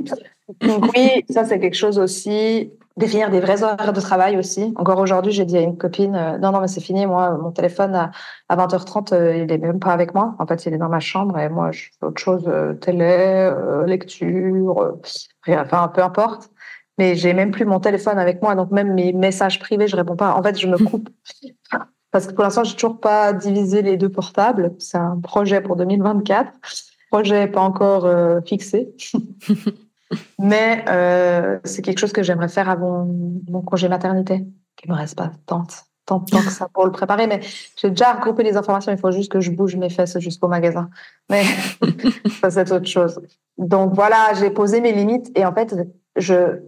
Donc 0.61 0.91
oui, 0.95 1.23
ça 1.29 1.45
c'est 1.45 1.59
quelque 1.59 1.75
chose 1.75 1.99
aussi. 1.99 2.71
Définir 2.97 3.29
des 3.29 3.39
vrais 3.39 3.63
horaires 3.63 3.93
de 3.93 4.01
travail 4.01 4.37
aussi. 4.37 4.73
Encore 4.75 4.99
aujourd'hui, 4.99 5.31
j'ai 5.31 5.45
dit 5.45 5.57
à 5.57 5.61
une 5.61 5.77
copine, 5.77 6.13
euh, 6.13 6.37
non, 6.37 6.51
non, 6.51 6.59
mais 6.59 6.67
c'est 6.67 6.81
fini, 6.81 7.05
moi, 7.05 7.37
mon 7.41 7.51
téléphone 7.51 7.95
à, 7.95 8.11
20h30, 8.55 9.13
euh, 9.13 9.37
il 9.37 9.51
est 9.51 9.57
même 9.57 9.79
pas 9.79 9.93
avec 9.93 10.13
moi. 10.13 10.35
En 10.39 10.45
fait, 10.45 10.65
il 10.65 10.73
est 10.73 10.77
dans 10.77 10.89
ma 10.89 10.99
chambre 10.99 11.39
et 11.39 11.47
moi, 11.47 11.71
je 11.71 11.83
fais 11.83 12.05
autre 12.05 12.21
chose, 12.21 12.43
euh, 12.47 12.73
télé, 12.73 13.49
lecture, 13.87 14.97
rien, 15.43 15.63
enfin, 15.63 15.87
peu 15.87 16.03
importe. 16.03 16.49
Mais 16.97 17.15
j'ai 17.15 17.33
même 17.33 17.51
plus 17.51 17.65
mon 17.65 17.79
téléphone 17.79 18.19
avec 18.19 18.41
moi, 18.41 18.55
donc 18.55 18.71
même 18.71 18.93
mes 18.93 19.13
messages 19.13 19.59
privés, 19.59 19.87
je 19.87 19.95
réponds 19.95 20.17
pas. 20.17 20.35
En 20.35 20.43
fait, 20.43 20.59
je 20.59 20.67
me 20.67 20.77
coupe. 20.77 21.09
Parce 22.11 22.27
que 22.27 22.33
pour 22.33 22.43
l'instant, 22.43 22.65
j'ai 22.65 22.75
toujours 22.75 22.99
pas 22.99 23.31
divisé 23.31 23.81
les 23.81 23.95
deux 23.95 24.09
portables. 24.09 24.73
C'est 24.79 24.97
un 24.97 25.17
projet 25.21 25.61
pour 25.61 25.77
2024 25.77 26.51
projet 27.11 27.47
pas 27.47 27.61
encore 27.61 28.05
euh, 28.05 28.39
fixé. 28.41 28.95
Mais 30.39 30.83
euh, 30.89 31.59
c'est 31.63 31.81
quelque 31.81 31.99
chose 31.99 32.11
que 32.11 32.23
j'aimerais 32.23 32.49
faire 32.49 32.69
avant 32.69 33.05
mon 33.49 33.61
congé 33.61 33.87
maternité. 33.87 34.45
Il 34.83 34.91
me 34.91 34.95
reste 34.95 35.15
pas 35.15 35.31
tant, 35.45 35.63
tant 36.05 36.19
temps 36.19 36.41
que 36.41 36.49
ça 36.49 36.67
pour 36.73 36.85
le 36.85 36.91
préparer, 36.91 37.27
mais 37.27 37.39
j'ai 37.77 37.89
déjà 37.91 38.13
regroupé 38.13 38.43
les 38.43 38.57
informations. 38.57 38.91
Il 38.91 38.97
faut 38.97 39.11
juste 39.11 39.31
que 39.31 39.39
je 39.39 39.51
bouge 39.51 39.75
mes 39.75 39.89
fesses 39.89 40.17
jusqu'au 40.19 40.47
magasin. 40.47 40.89
Mais 41.29 41.43
ça, 42.41 42.49
c'est 42.49 42.71
autre 42.71 42.87
chose. 42.87 43.21
Donc 43.57 43.93
voilà, 43.93 44.33
j'ai 44.39 44.49
posé 44.49 44.81
mes 44.81 44.91
limites 44.91 45.31
et 45.37 45.45
en 45.45 45.53
fait, 45.53 45.75
je, 46.15 46.59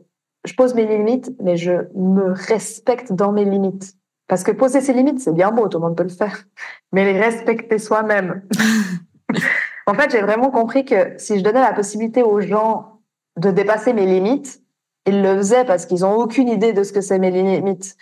je 0.45 0.53
pose 0.53 0.75
mes 0.75 0.85
limites, 0.85 1.31
mais 1.41 1.57
je 1.57 1.73
me 1.95 2.31
respecte 2.31 3.11
dans 3.11 3.31
mes 3.31 3.45
limites. 3.45 3.95
Parce 4.27 4.43
que 4.43 4.51
poser 4.51 4.79
ses 4.79 4.93
limites, 4.93 5.19
c'est 5.19 5.33
bien 5.33 5.51
beau, 5.51 5.67
tout 5.67 5.79
le 5.79 5.83
monde 5.83 5.97
peut 5.97 6.03
le 6.03 6.09
faire. 6.09 6.45
Mais 6.91 7.11
les 7.11 7.19
respecter 7.19 7.79
soi-même. 7.79 8.43
En 9.87 9.93
fait, 9.93 10.11
j'ai 10.11 10.21
vraiment 10.21 10.49
compris 10.49 10.85
que 10.85 11.13
si 11.17 11.37
je 11.37 11.43
donnais 11.43 11.61
la 11.61 11.73
possibilité 11.73 12.23
aux 12.23 12.41
gens 12.41 12.99
de 13.37 13.51
dépasser 13.51 13.93
mes 13.93 14.05
limites, 14.05 14.61
ils 15.05 15.21
le 15.21 15.35
faisaient 15.37 15.65
parce 15.65 15.85
qu'ils 15.85 16.05
ont 16.05 16.15
aucune 16.15 16.47
idée 16.47 16.73
de 16.73 16.83
ce 16.83 16.93
que 16.93 17.01
c'est 17.01 17.19
mes 17.19 17.31
limites. 17.31 17.97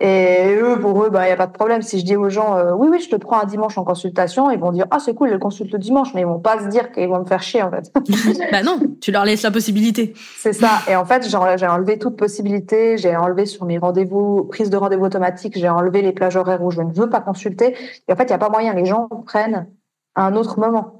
Et 0.00 0.56
eux, 0.62 0.78
pour 0.80 1.02
eux, 1.02 1.10
bah, 1.10 1.24
il 1.24 1.26
n'y 1.26 1.32
a 1.32 1.36
pas 1.36 1.48
de 1.48 1.52
problème. 1.52 1.82
Si 1.82 1.98
je 1.98 2.04
dis 2.04 2.14
aux 2.14 2.28
gens, 2.28 2.56
euh, 2.56 2.72
oui, 2.72 2.86
oui, 2.88 3.00
je 3.00 3.10
te 3.10 3.16
prends 3.16 3.40
un 3.40 3.46
dimanche 3.46 3.76
en 3.78 3.84
consultation, 3.84 4.48
ils 4.48 4.58
vont 4.58 4.70
dire, 4.70 4.86
ah, 4.92 5.00
c'est 5.00 5.12
cool, 5.12 5.30
ils 5.32 5.38
consulte 5.40 5.72
le 5.72 5.78
dimanche, 5.78 6.14
mais 6.14 6.20
ils 6.20 6.26
vont 6.26 6.38
pas 6.38 6.60
se 6.60 6.68
dire 6.68 6.92
qu'ils 6.92 7.08
vont 7.08 7.18
me 7.18 7.24
faire 7.24 7.42
chier, 7.42 7.64
en 7.64 7.70
fait. 7.70 7.92
bah 8.52 8.62
non, 8.62 8.78
tu 9.00 9.10
leur 9.10 9.24
laisses 9.24 9.42
la 9.42 9.50
possibilité. 9.50 10.14
C'est 10.38 10.52
ça. 10.52 10.82
Et 10.88 10.94
en 10.94 11.04
fait, 11.04 11.28
j'ai 11.28 11.66
enlevé 11.66 11.98
toute 11.98 12.16
possibilité. 12.16 12.96
J'ai 12.96 13.16
enlevé 13.16 13.44
sur 13.44 13.64
mes 13.64 13.78
rendez-vous, 13.78 14.44
prise 14.44 14.70
de 14.70 14.76
rendez-vous 14.76 15.06
automatique, 15.06 15.58
j'ai 15.58 15.68
enlevé 15.68 16.00
les 16.00 16.12
plages 16.12 16.36
horaires 16.36 16.62
où 16.62 16.70
je 16.70 16.80
ne 16.80 16.92
veux 16.92 17.10
pas 17.10 17.20
consulter. 17.20 17.74
Et 18.06 18.12
en 18.12 18.16
fait, 18.16 18.24
il 18.24 18.28
n'y 18.28 18.34
a 18.34 18.38
pas 18.38 18.50
moyen. 18.50 18.74
Les 18.74 18.84
gens 18.84 19.08
prennent 19.26 19.66
un 20.14 20.36
autre 20.36 20.60
moment. 20.60 20.97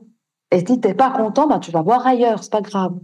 Et 0.50 0.64
si 0.66 0.80
t'es 0.80 0.94
pas 0.94 1.11
content, 1.11 1.46
bah, 1.46 1.58
tu 1.58 1.70
vas 1.70 1.82
voir 1.82 2.06
ailleurs, 2.06 2.42
c'est 2.42 2.52
pas 2.52 2.61
grave. 2.61 2.94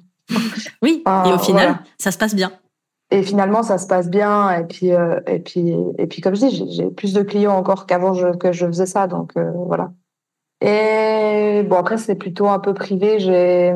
oui, 0.83 1.02
et 1.07 1.33
au 1.33 1.38
final, 1.38 1.80
ça 1.99 2.11
se 2.11 2.18
passe 2.18 2.34
bien. 2.34 2.53
Et 3.11 3.22
finalement, 3.22 3.62
ça 3.62 3.78
se 3.78 3.86
passe 3.86 4.09
bien. 4.09 4.51
Et 4.51 4.64
puis, 4.64 4.92
euh, 4.92 5.20
et 5.26 5.38
puis, 5.38 5.74
et 5.99 6.07
puis, 6.07 6.22
comme 6.22 6.34
je 6.34 6.47
dis, 6.47 6.72
j'ai 6.72 6.90
plus 6.90 7.12
de 7.12 7.22
clients 7.22 7.55
encore 7.55 7.86
qu'avant 7.86 8.12
que 8.34 8.53
je 8.53 8.66
faisais 8.66 8.86
ça. 8.86 9.07
Donc, 9.07 9.32
euh, 9.36 9.53
voilà. 9.66 9.92
Et 10.61 11.62
bon, 11.68 11.76
après, 11.76 11.99
c'est 11.99 12.14
plutôt 12.14 12.49
un 12.49 12.59
peu 12.59 12.72
privé. 12.72 13.18
J'ai 13.20 13.74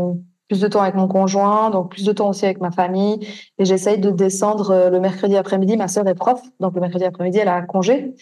plus 0.49 0.61
de 0.61 0.67
temps 0.67 0.81
avec 0.81 0.95
mon 0.95 1.09
conjoint, 1.09 1.69
donc 1.69 1.91
plus 1.91 2.05
de 2.05 2.13
temps 2.13 2.31
aussi 2.31 2.47
avec 2.47 2.61
ma 2.61 2.71
famille. 2.71 3.29
Et 3.59 3.67
j'essaye 3.67 3.99
de 3.99 4.11
descendre 4.11 4.71
euh, 4.71 4.91
le 4.91 4.99
mercredi 4.99 5.37
après-midi. 5.37 5.77
Ma 5.77 5.89
sœur 5.89 6.09
est 6.09 6.15
prof, 6.15 6.41
donc 6.59 6.75
le 6.75 6.81
mercredi 6.81 7.05
après-midi, 7.05 7.39
elle 7.39 7.49
a 7.49 7.61
congé. 7.63 8.15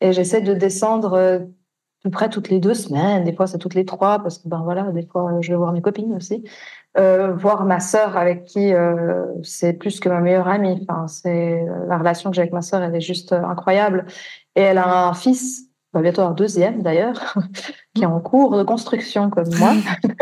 Et 0.00 0.12
j'essaie 0.12 0.40
de 0.40 0.54
descendre 0.54 1.44
peu 2.02 2.10
près 2.10 2.28
toutes 2.28 2.48
les 2.48 2.58
deux 2.58 2.74
semaines, 2.74 3.24
des 3.24 3.32
fois 3.32 3.46
c'est 3.46 3.58
toutes 3.58 3.74
les 3.74 3.84
trois, 3.84 4.18
parce 4.18 4.38
que 4.38 4.48
ben 4.48 4.60
voilà, 4.62 4.90
des 4.92 5.06
fois 5.06 5.30
je 5.40 5.50
vais 5.50 5.56
voir 5.56 5.72
mes 5.72 5.80
copines 5.80 6.14
aussi, 6.14 6.44
euh, 6.98 7.32
voir 7.34 7.64
ma 7.64 7.80
sœur 7.80 8.16
avec 8.16 8.44
qui 8.44 8.74
euh, 8.74 9.24
c'est 9.42 9.72
plus 9.72 10.00
que 10.00 10.08
ma 10.08 10.20
meilleure 10.20 10.48
amie. 10.48 10.84
Enfin, 10.88 11.06
c'est 11.06 11.64
la 11.88 11.98
relation 11.98 12.30
que 12.30 12.36
j'ai 12.36 12.42
avec 12.42 12.52
ma 12.52 12.62
sœur, 12.62 12.82
elle 12.82 12.94
est 12.94 13.00
juste 13.00 13.32
incroyable. 13.32 14.06
Et 14.56 14.62
elle 14.62 14.78
a 14.78 15.06
un 15.08 15.14
fils, 15.14 15.68
va 15.92 16.02
bientôt 16.02 16.22
un 16.22 16.32
deuxième 16.32 16.82
d'ailleurs. 16.82 17.38
qui 17.94 18.02
est 18.02 18.06
en 18.06 18.20
cours 18.20 18.56
de 18.56 18.62
construction 18.62 19.30
comme 19.30 19.54
moi. 19.58 19.74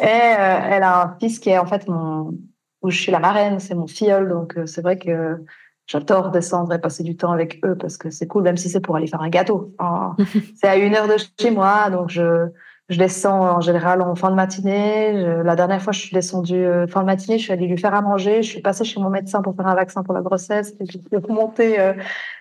et 0.00 0.04
elle 0.04 0.82
a 0.82 1.04
un 1.04 1.16
fils 1.18 1.38
qui 1.38 1.50
est 1.50 1.58
en 1.58 1.66
fait 1.66 1.88
mon, 1.88 2.34
où 2.82 2.90
je 2.90 3.00
suis 3.00 3.12
la 3.12 3.20
marraine, 3.20 3.60
c'est 3.60 3.74
mon 3.74 3.86
filleul, 3.86 4.28
donc 4.28 4.58
c'est 4.66 4.82
vrai 4.82 4.98
que 4.98 5.42
j'adore 5.86 6.30
descendre 6.30 6.72
et 6.72 6.80
passer 6.80 7.02
du 7.02 7.16
temps 7.16 7.32
avec 7.32 7.60
eux 7.64 7.76
parce 7.76 7.96
que 7.96 8.10
c'est 8.10 8.26
cool, 8.26 8.42
même 8.42 8.56
si 8.56 8.68
c'est 8.68 8.80
pour 8.80 8.96
aller 8.96 9.06
faire 9.06 9.22
un 9.22 9.28
gâteau. 9.28 9.74
c'est 10.56 10.68
à 10.68 10.76
une 10.76 10.94
heure 10.94 11.08
de 11.08 11.16
chez 11.38 11.50
moi, 11.50 11.90
donc 11.90 12.10
je, 12.10 12.48
je 12.90 12.98
descends 12.98 13.56
en 13.56 13.60
général 13.60 14.02
en 14.02 14.14
fin 14.14 14.30
de 14.30 14.34
matinée. 14.34 15.12
la 15.42 15.56
dernière 15.56 15.80
fois, 15.80 15.92
je 15.92 16.00
suis 16.00 16.14
descendue 16.14 16.64
euh, 16.66 16.86
fin 16.86 17.00
de 17.00 17.06
matinée, 17.06 17.38
je 17.38 17.44
suis 17.44 17.52
allée 17.52 17.66
lui 17.66 17.78
faire 17.78 17.94
à 17.94 18.02
manger. 18.02 18.42
Je 18.42 18.48
suis 18.48 18.60
passée 18.60 18.84
chez 18.84 19.00
mon 19.00 19.08
médecin 19.08 19.40
pour 19.40 19.56
faire 19.56 19.66
un 19.66 19.74
vaccin 19.74 20.02
pour 20.02 20.14
la 20.14 20.20
grossesse. 20.20 20.74
Et 20.80 20.84
puis, 20.84 21.00
je 21.02 21.08
suis 21.08 21.26
remontée 21.26 21.80
euh, 21.80 21.94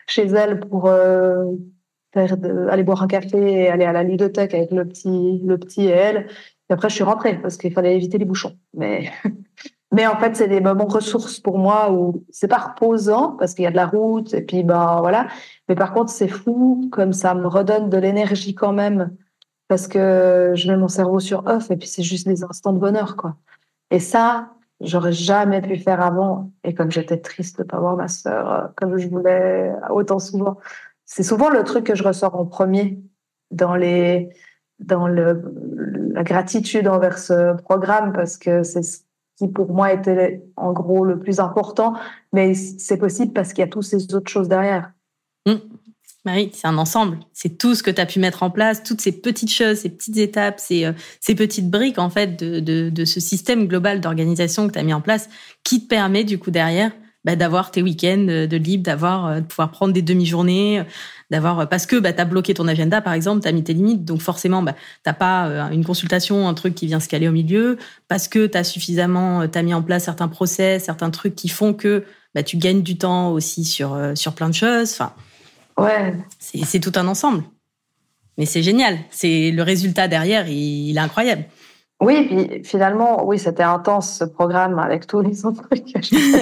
chez 0.08 0.26
elle 0.26 0.60
pour 0.60 0.88
euh, 0.88 1.46
faire 2.14 2.38
de, 2.38 2.68
aller 2.68 2.84
boire 2.84 3.04
un 3.04 3.08
café 3.08 3.38
et 3.38 3.70
aller 3.70 3.86
à 3.86 3.94
la 3.94 4.04
ludothèque 4.04 4.54
avec 4.54 4.72
le 4.72 4.86
petit, 4.86 5.42
le 5.46 5.58
petit 5.58 5.86
et 5.86 5.92
elle. 5.92 6.28
Et 6.70 6.74
après, 6.74 6.90
je 6.90 6.96
suis 6.96 7.04
rentrée 7.06 7.40
parce 7.42 7.56
qu'il 7.56 7.72
fallait 7.72 7.96
éviter 7.96 8.18
les 8.18 8.26
bouchons. 8.26 8.58
Mais, 8.74 9.12
mais 9.94 10.08
en 10.08 10.18
fait, 10.18 10.36
c'est 10.36 10.48
des 10.48 10.60
moments 10.60 10.88
ressources 10.88 11.40
pour 11.40 11.60
moi 11.60 11.92
où 11.92 12.26
c'est 12.32 12.48
pas 12.48 12.58
reposant 12.58 13.36
parce 13.38 13.54
qu'il 13.54 13.64
y 13.64 13.68
a 13.68 13.72
de 13.72 13.76
la 13.76 13.86
route 13.86 14.34
et 14.34 14.42
puis 14.42 14.64
ben 14.64 14.98
voilà. 15.02 15.28
Mais 15.70 15.76
par 15.76 15.94
contre, 15.94 16.12
c'est 16.12 16.28
fou 16.28 16.90
comme 16.92 17.14
ça 17.14 17.36
me 17.36 17.48
redonne 17.48 17.90
de 17.90 17.98
l'énergie 17.98 18.56
quand 18.56 18.74
même 18.74 19.16
parce 19.68 19.88
que 19.88 20.54
je 20.56 20.72
mets 20.72 20.78
mon 20.78 20.88
cerveau 20.88 21.20
sur 21.20 21.46
off 21.46 21.70
et 21.70 21.78
puis 21.78 21.88
c'est 21.88 22.02
juste 22.02 22.28
des 22.28 22.44
instants 22.44 22.74
de 22.74 22.80
bonheur, 22.80 23.16
quoi. 23.16 23.38
Et 23.92 24.00
ça, 24.00 24.50
j'aurais 24.82 25.12
jamais 25.12 25.62
pu 25.62 25.78
faire 25.78 26.02
avant. 26.02 26.52
Et 26.64 26.74
comme 26.74 26.92
j'étais 26.92 27.18
triste 27.18 27.60
de 27.60 27.64
pas 27.64 27.80
voir 27.80 27.96
ma 27.96 28.08
sœur 28.08 28.52
euh, 28.52 28.68
comme 28.76 28.98
je 28.98 29.08
voulais 29.08 29.72
autant 29.92 30.18
souvent, 30.18 30.58
c'est 31.06 31.24
souvent 31.24 31.50
le 31.50 31.64
truc 31.64 31.86
que 31.86 31.96
je 31.96 32.04
ressors 32.04 32.36
en 32.36 32.46
premier 32.46 33.00
dans 33.52 33.76
les 33.76 34.30
dans 34.80 35.08
le, 35.08 35.54
la 36.14 36.24
gratitude 36.24 36.88
envers 36.88 37.20
ce 37.20 37.56
programme 37.62 38.12
parce 38.12 38.38
que 38.38 38.64
c'est 38.64 38.82
ce 38.82 39.03
qui 39.38 39.48
pour 39.48 39.72
moi 39.72 39.94
était 39.94 40.44
en 40.56 40.74
gros 40.74 41.06
le 41.06 41.20
plus 41.20 41.40
important, 41.40 41.94
mais 42.32 42.54
c'est 42.54 42.98
possible 42.98 43.34
parce 43.34 43.54
qu'il 43.54 43.62
y 43.62 43.68
a 43.68 43.70
toutes 43.70 43.84
ces 43.84 44.14
autres 44.14 44.32
choses 44.32 44.48
derrière. 44.48 44.92
Mmh. 45.48 45.54
Oui, 46.26 46.52
c'est 46.54 46.68
un 46.68 46.78
ensemble. 46.78 47.20
C'est 47.34 47.58
tout 47.58 47.76
ce 47.76 47.84
que 47.84 47.92
tu 47.92 48.00
as 48.00 48.06
pu 48.06 48.20
mettre 48.20 48.44
en 48.44 48.50
place, 48.50 48.82
toutes 48.82 49.02
ces 49.02 49.12
petites 49.12 49.52
choses, 49.52 49.80
ces 49.80 49.90
petites 49.90 50.18
étapes, 50.18 50.58
ces, 50.58 50.86
euh, 50.86 50.94
petites 51.36 51.70
briques 51.70 52.00
en 52.00 52.10
fait 52.10 52.40
de, 52.40 52.62
de, 52.62 52.90
de 52.90 53.06
ce 53.06 53.20
système 53.20 53.68
global 53.68 54.00
d'organisation 54.00 54.68
que 54.68 54.74
tu 54.74 54.80
as 54.80 54.84
mis 54.84 54.94
en 54.94 55.02
place 55.02 55.30
qui 55.66 55.84
te 55.84 55.88
permet 55.90 56.24
du 56.24 56.40
coup 56.40 56.52
derrière 56.52 56.94
bah, 57.26 57.36
d'avoir 57.36 57.72
tes 57.72 57.82
week-ends 57.82 58.28
euh, 58.30 58.48
de 58.48 58.58
libre, 58.58 58.84
d'avoir 58.84 59.26
euh, 59.26 59.40
de 59.40 59.46
pouvoir 59.46 59.72
prendre 59.72 59.94
des 59.94 60.02
demi-journées, 60.02 60.84
d'avoir 61.32 61.68
parce 61.70 61.86
que 61.86 61.96
bah, 61.98 62.14
tu 62.14 62.22
as 62.22 62.26
bloqué 62.26 62.54
ton 62.54 62.68
agenda 62.68 63.02
par 63.02 63.14
exemple, 63.14 63.42
tu 63.42 63.48
as 63.48 63.52
mis 63.52 63.64
tes 63.64 63.74
limites, 63.74 64.06
donc 64.06 64.22
forcément 64.22 64.62
bah, 64.62 64.76
tu 65.06 65.14
pas 65.14 65.70
une 65.72 65.86
consultation, 65.86 66.48
un 66.48 66.54
truc 66.54 66.76
qui 66.76 66.88
vient 66.88 67.00
se 67.00 67.08
caler 67.08 67.28
au 67.28 67.32
milieu, 67.32 67.78
parce 68.08 68.28
que 68.28 68.48
tu 68.48 68.58
as 68.58 68.64
suffisamment, 68.64 69.48
tu 69.48 69.58
as 69.58 69.64
mis 69.64 69.74
en 69.74 69.82
place 69.82 70.06
certains 70.06 70.28
process, 70.28 70.84
certains 70.84 71.10
trucs 71.10 71.36
qui 71.36 71.50
font 71.50 71.74
que 71.74 72.04
bah, 72.36 72.44
tu 72.44 72.58
gagnes 72.58 72.82
du 72.82 72.98
temps 72.98 73.32
aussi 73.32 73.64
sur, 73.64 73.98
sur 74.16 74.34
plein 74.34 74.50
de 74.50 74.56
choses. 74.56 74.92
Enfin, 74.94 75.14
Ouais. 75.78 76.14
C'est 76.40 76.80
tout 76.80 76.92
un 76.96 77.08
ensemble. 77.08 77.44
Mais 78.38 78.46
c'est 78.46 78.64
génial. 78.64 78.98
C'est 79.12 79.52
le 79.52 79.64
résultat 79.64 80.08
derrière, 80.08 80.48
il, 80.48 80.96
est 80.96 81.00
incroyable. 81.00 81.46
Oui, 82.04 82.28
puis 82.28 82.64
finalement, 82.64 83.26
oui, 83.26 83.40
c'était 83.40 83.64
intense 83.64 84.18
ce 84.20 84.24
programme 84.24 84.80
avec 84.80 85.08
tous 85.08 85.22
les 85.22 85.46
autres 85.46 85.62
trucs. 85.70 85.96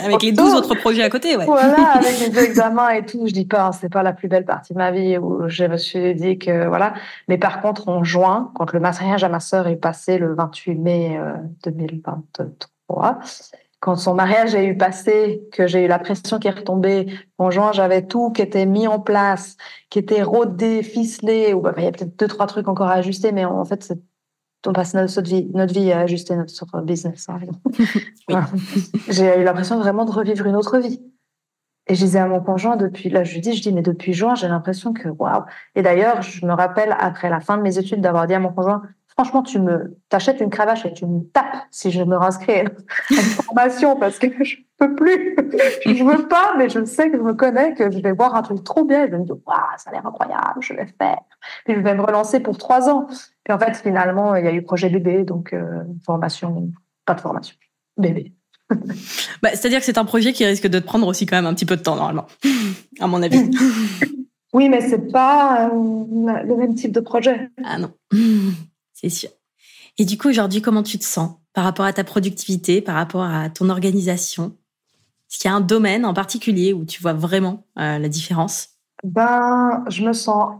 avec 0.04 0.22
les 0.22 0.32
12 0.32 0.54
autres 0.56 0.76
projets 0.76 1.04
à 1.04 1.10
côté, 1.10 1.38
ouais. 1.38 1.46
Voilà, 1.46 1.92
avec 1.94 2.20
les 2.20 2.40
examens 2.40 2.90
et 2.90 3.06
tout. 3.06 3.28
Je 3.28 3.34
dis 3.34 3.46
pas, 3.46 3.68
hein, 3.68 3.72
c'est 3.72 3.90
pas 3.90 4.04
la 4.04 4.14
plus 4.14 4.28
belle 4.28 4.46
partie 4.46 4.74
de 4.74 4.78
ma 4.78 4.92
vie 4.92 5.18
où 5.18 5.48
je 5.48 5.66
me 5.66 5.78
suis 5.78 6.16
dit 6.16 6.38
que 6.38 6.68
voilà. 6.68 6.94
Mais 7.28 7.38
par 7.38 7.62
contre, 7.62 7.88
en 7.90 8.04
juin, 8.04 8.52
quand 8.56 8.74
le 8.74 8.80
mariage 8.80 9.24
à 9.24 9.30
ma 9.30 9.40
sœur 9.40 9.68
est 9.68 9.76
passé 9.76 10.18
le 10.18 10.34
28 10.34 10.76
mai 10.76 11.20
2023, 11.64 12.40
euh, 12.40 13.14
quand 13.82 13.96
son 13.96 14.14
mariage 14.14 14.54
a 14.54 14.64
eu 14.64 14.78
passé, 14.78 15.42
que 15.52 15.66
j'ai 15.66 15.84
eu 15.84 15.88
la 15.88 15.98
pression 15.98 16.38
qui 16.38 16.48
est 16.48 16.52
retombée, 16.52 17.08
en 17.40 17.50
juin, 17.50 17.72
j'avais 17.74 18.06
tout 18.06 18.32
qui 18.32 18.44
était 18.44 18.68
mis 18.68 18.88
en 18.88 19.00
place, 19.00 19.58
qui 19.90 19.98
était 19.98 20.22
rodé, 20.22 20.84
ficelé, 20.84 21.54
ou 21.54 21.62
bah, 21.62 21.74
il 21.78 21.84
y 21.84 21.88
a 21.88 21.92
peut-être 21.92 22.16
deux, 22.16 22.28
trois 22.28 22.46
trucs 22.46 22.68
encore 22.68 22.88
à 22.88 22.94
ajuster, 22.94 23.32
mais 23.32 23.44
en 23.44 23.66
fait, 23.66 23.92
on 24.66 24.74
passe 24.74 24.94
notre 24.94 25.22
vie, 25.22 25.50
notre 25.54 25.74
vie 25.74 25.92
à 25.92 26.00
ajuster 26.00 26.36
notre 26.36 26.82
business. 26.82 27.28
Hein. 27.30 27.40
j'ai 29.10 29.40
eu 29.40 29.44
l'impression 29.44 29.80
vraiment 29.80 30.06
de 30.06 30.12
revivre 30.12 30.46
une 30.46 30.56
autre 30.56 30.78
vie. 30.78 31.02
Et 31.88 31.96
je 31.96 32.06
disais 32.06 32.20
à 32.20 32.28
mon 32.28 32.42
conjoint 32.42 32.78
depuis, 32.78 33.10
là, 33.10 33.24
je 33.24 33.34
lui 33.34 33.42
dis, 33.42 33.54
je 33.54 33.62
dis, 33.62 33.74
mais 33.74 33.82
depuis 33.82 34.14
juin, 34.14 34.36
j'ai 34.36 34.48
l'impression 34.48 34.94
que, 34.94 35.10
waouh. 35.10 35.44
Et 35.76 35.82
d'ailleurs, 35.82 36.22
je 36.22 36.46
me 36.46 36.54
rappelle, 36.54 36.96
après 37.00 37.30
la 37.30 37.40
fin 37.40 37.58
de 37.58 37.64
mes 37.64 37.80
études, 37.80 38.02
d'avoir 38.02 38.28
dit 38.28 38.36
à 38.36 38.40
mon 38.40 38.54
conjoint, 38.54 38.84
franchement, 39.08 39.44
tu 39.44 39.60
me 39.60 39.98
t'achètes 40.10 40.42
une 40.42 40.50
cravache 40.50 40.86
et 40.86 40.94
tu 40.94 41.06
me 41.06 41.22
tapes 41.22 41.58
si 41.70 41.92
je 41.92 42.02
me 42.04 42.18
réinscris 42.18 42.54
à 42.54 42.62
une 42.62 42.70
formation 43.18 43.96
parce 43.96 44.20
que 44.20 44.28
je 44.44 44.58
peux 44.78 44.96
plus. 44.96 45.36
je 45.86 46.04
veux 46.04 46.28
pas, 46.28 46.54
mais 46.58 46.70
je 46.70 46.84
sais 46.86 47.10
que 47.12 47.18
je 47.18 47.22
me 47.22 47.34
connais, 47.34 47.74
que 47.74 47.92
je 47.92 48.00
vais 48.00 48.14
voir 48.14 48.36
un 48.36 48.42
truc 48.42 48.64
trop 48.64 48.84
bien 48.84 49.04
et 49.04 49.08
je 49.08 49.12
vais 49.12 49.20
me 49.20 49.26
dire, 49.26 49.36
waouh, 49.46 49.58
ça 49.78 49.90
a 49.90 49.94
l'air 49.94 50.06
incroyable, 50.06 50.62
je 50.62 50.74
vais 50.74 50.88
faire. 50.98 51.20
Puis 51.66 51.76
je 51.76 51.80
vais 51.80 51.94
me 51.94 52.02
relancer 52.02 52.40
pour 52.40 52.58
trois 52.58 52.90
ans. 52.90 53.08
Puis 53.52 53.56
en 53.56 53.60
fait, 53.60 53.82
finalement, 53.84 54.34
il 54.36 54.46
y 54.46 54.48
a 54.48 54.54
eu 54.54 54.62
projet 54.62 54.90
bébé, 54.90 55.26
donc 55.26 55.52
euh, 55.52 55.84
formation, 56.06 56.72
pas 57.06 57.16
de 57.16 57.20
formation, 57.20 57.54
bébé. 57.98 58.34
bah, 59.42 59.50
C'est-à-dire 59.50 59.80
que 59.80 59.86
c'est 59.86 59.98
un 59.98 60.06
projet 60.06 60.32
qui 60.32 60.46
risque 60.46 60.68
de 60.68 60.80
te 60.80 60.86
prendre 60.86 61.06
aussi 61.06 61.26
quand 61.26 61.36
même 61.36 61.48
un 61.48 61.54
petit 61.54 61.66
peu 61.66 61.76
de 61.76 61.82
temps, 61.82 61.98
normalement, 61.98 62.28
à 63.00 63.08
mon 63.08 63.22
avis. 63.22 63.52
Oui, 64.54 64.68
mais 64.68 64.82
c'est 64.82 65.10
pas 65.14 65.70
euh, 65.70 66.44
le 66.44 66.58
même 66.58 66.76
type 66.76 66.92
de 66.92 67.00
projet. 67.00 67.50
Ah 67.64 67.78
non 67.78 67.94
c'est 68.94 69.08
sûr. 69.08 69.30
Et 69.98 70.04
du 70.04 70.18
coup, 70.18 70.28
aujourd'hui, 70.28 70.62
comment 70.62 70.84
tu 70.84 71.00
te 71.00 71.06
sens 71.06 71.38
par 71.54 71.64
rapport 71.64 71.86
à 71.86 71.94
ta 71.94 72.04
productivité, 72.04 72.82
par 72.82 72.96
rapport 72.96 73.24
à 73.24 73.50
ton 73.50 73.70
organisation? 73.70 74.58
Est-ce 75.30 75.40
qu'il 75.40 75.50
y 75.50 75.54
a 75.54 75.56
un 75.56 75.62
domaine 75.62 76.06
en 76.06 76.14
particulier 76.14 76.74
où 76.74 76.84
tu 76.84 77.02
vois 77.02 77.14
vraiment 77.14 77.66
euh, 77.80 77.98
la 77.98 78.10
différence? 78.10 78.72
Ben, 79.06 79.86
je 79.88 80.04
me 80.04 80.12
sens 80.12 80.56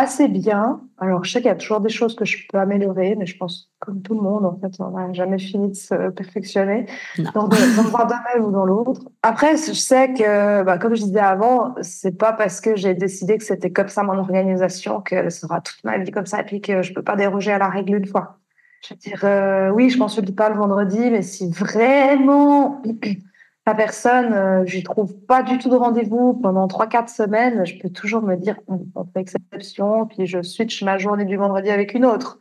assez 0.00 0.28
bien. 0.28 0.80
Alors, 0.98 1.24
je 1.24 1.30
sais 1.30 1.40
qu'il 1.40 1.48
y 1.48 1.52
a 1.52 1.56
toujours 1.56 1.80
des 1.80 1.90
choses 1.90 2.16
que 2.16 2.24
je 2.24 2.38
peux 2.48 2.58
améliorer, 2.58 3.16
mais 3.16 3.26
je 3.26 3.36
pense, 3.36 3.70
comme 3.78 4.00
tout 4.02 4.14
le 4.14 4.22
monde, 4.22 4.46
en 4.46 4.58
fait, 4.58 4.72
on 4.80 4.90
n'a 4.90 5.12
jamais 5.12 5.38
fini 5.38 5.68
de 5.68 5.74
se 5.74 6.10
perfectionner 6.10 6.86
dans, 7.34 7.48
dans, 7.48 7.56
un 7.56 8.04
domaine 8.04 8.46
ou 8.46 8.50
dans 8.50 8.64
l'autre. 8.64 9.02
Après, 9.22 9.56
je 9.56 9.72
sais 9.72 10.12
que, 10.14 10.62
bah, 10.62 10.78
comme 10.78 10.94
je 10.94 11.02
disais 11.04 11.20
avant, 11.20 11.74
c'est 11.82 12.16
pas 12.16 12.32
parce 12.32 12.60
que 12.60 12.76
j'ai 12.76 12.94
décidé 12.94 13.36
que 13.38 13.44
c'était 13.44 13.70
comme 13.70 13.88
ça 13.88 14.02
mon 14.02 14.18
organisation 14.18 15.00
qu'elle 15.00 15.30
sera 15.30 15.60
toute 15.60 15.82
ma 15.84 15.98
vie 15.98 16.10
comme 16.10 16.26
ça 16.26 16.40
et 16.40 16.44
puis 16.44 16.60
que 16.60 16.82
je 16.82 16.92
peux 16.92 17.02
pas 17.02 17.16
déroger 17.16 17.52
à 17.52 17.58
la 17.58 17.68
règle 17.68 17.96
une 17.96 18.06
fois. 18.06 18.38
Je 18.82 18.94
veux 18.94 18.98
dire, 18.98 19.20
euh, 19.24 19.68
oui, 19.70 19.90
je 19.90 19.98
consulte 19.98 20.34
pas 20.34 20.48
le 20.48 20.56
vendredi, 20.56 21.10
mais 21.10 21.22
si 21.22 21.50
vraiment 21.50 22.82
la 23.66 23.74
personne, 23.74 24.32
euh, 24.32 24.64
je 24.66 24.80
trouve 24.80 25.14
pas 25.26 25.42
du 25.42 25.58
tout 25.58 25.68
de 25.68 25.76
rendez-vous. 25.76 26.34
Pendant 26.34 26.66
3-4 26.66 27.08
semaines, 27.08 27.66
je 27.66 27.78
peux 27.78 27.90
toujours 27.90 28.22
me 28.22 28.36
dire, 28.36 28.56
on, 28.68 29.04
fait 29.04 29.20
exception, 29.20 30.06
puis 30.06 30.26
je 30.26 30.42
switch 30.42 30.82
ma 30.82 30.98
journée 30.98 31.24
du 31.24 31.36
vendredi 31.36 31.70
avec 31.70 31.94
une 31.94 32.04
autre. 32.04 32.38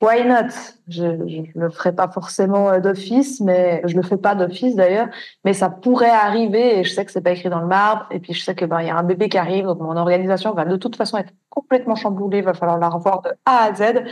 Why 0.00 0.24
not? 0.24 0.52
Je 0.86 1.06
ne 1.06 1.60
le 1.60 1.70
ferai 1.70 1.92
pas 1.92 2.06
forcément 2.06 2.70
euh, 2.70 2.78
d'office, 2.78 3.40
mais 3.40 3.82
je 3.84 3.96
le 3.96 4.02
fais 4.02 4.16
pas 4.16 4.36
d'office 4.36 4.76
d'ailleurs, 4.76 5.08
mais 5.44 5.54
ça 5.54 5.70
pourrait 5.70 6.08
arriver 6.08 6.78
et 6.78 6.84
je 6.84 6.92
sais 6.92 7.04
que 7.04 7.10
c'est 7.10 7.20
pas 7.20 7.32
écrit 7.32 7.48
dans 7.48 7.58
le 7.58 7.66
marbre 7.66 8.06
et 8.12 8.20
puis 8.20 8.32
je 8.32 8.44
sais 8.44 8.54
que 8.54 8.64
ben 8.64 8.80
y 8.80 8.90
a 8.90 8.96
un 8.96 9.02
bébé 9.02 9.28
qui 9.28 9.38
arrive 9.38 9.64
donc 9.64 9.80
mon 9.80 9.96
organisation 9.96 10.54
va 10.54 10.64
de 10.64 10.76
toute 10.76 10.94
façon 10.94 11.18
être 11.18 11.32
complètement 11.50 11.96
chamboulée, 11.96 12.38
il 12.38 12.44
va 12.44 12.54
falloir 12.54 12.78
la 12.78 12.88
revoir 12.88 13.22
de 13.22 13.30
A 13.44 13.64
à 13.64 13.74
Z 13.74 14.04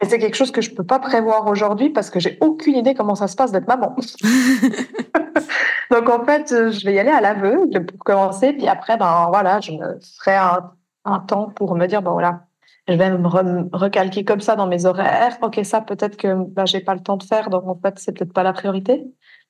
et 0.00 0.06
c'est 0.06 0.18
quelque 0.18 0.36
chose 0.36 0.52
que 0.52 0.60
je 0.60 0.70
peux 0.70 0.84
pas 0.84 0.98
prévoir 0.98 1.46
aujourd'hui 1.48 1.90
parce 1.90 2.10
que 2.10 2.20
j'ai 2.20 2.38
aucune 2.40 2.76
idée 2.76 2.94
comment 2.94 3.16
ça 3.16 3.26
se 3.26 3.34
passe 3.36 3.50
d'être 3.50 3.66
maman. 3.66 3.96
Donc 5.90 6.08
en 6.08 6.24
fait, 6.24 6.52
euh, 6.52 6.70
je 6.70 6.84
vais 6.84 6.94
y 6.94 6.98
aller 6.98 7.10
à 7.10 7.20
l'aveugle 7.20 7.84
pour 7.84 7.98
commencer, 8.00 8.52
puis 8.52 8.68
après, 8.68 8.96
ben 8.96 9.26
voilà, 9.30 9.60
je 9.60 9.72
me 9.72 9.98
ferai 10.18 10.36
un, 10.36 10.70
un 11.04 11.18
temps 11.20 11.48
pour 11.48 11.74
me 11.74 11.86
dire, 11.86 12.02
bon 12.02 12.12
voilà, 12.12 12.42
je 12.86 12.94
vais 12.94 13.10
me 13.10 13.76
recalquer 13.76 14.24
comme 14.24 14.40
ça 14.40 14.54
dans 14.54 14.66
mes 14.66 14.86
horaires. 14.86 15.36
Ok, 15.42 15.60
ça 15.64 15.80
peut-être 15.80 16.16
que 16.16 16.34
ben, 16.48 16.66
j'ai 16.66 16.80
pas 16.80 16.94
le 16.94 17.00
temps 17.00 17.16
de 17.16 17.22
faire, 17.22 17.50
donc 17.50 17.66
en 17.66 17.78
fait, 17.78 17.98
c'est 17.98 18.12
peut-être 18.12 18.32
pas 18.32 18.42
la 18.42 18.52
priorité. 18.52 19.04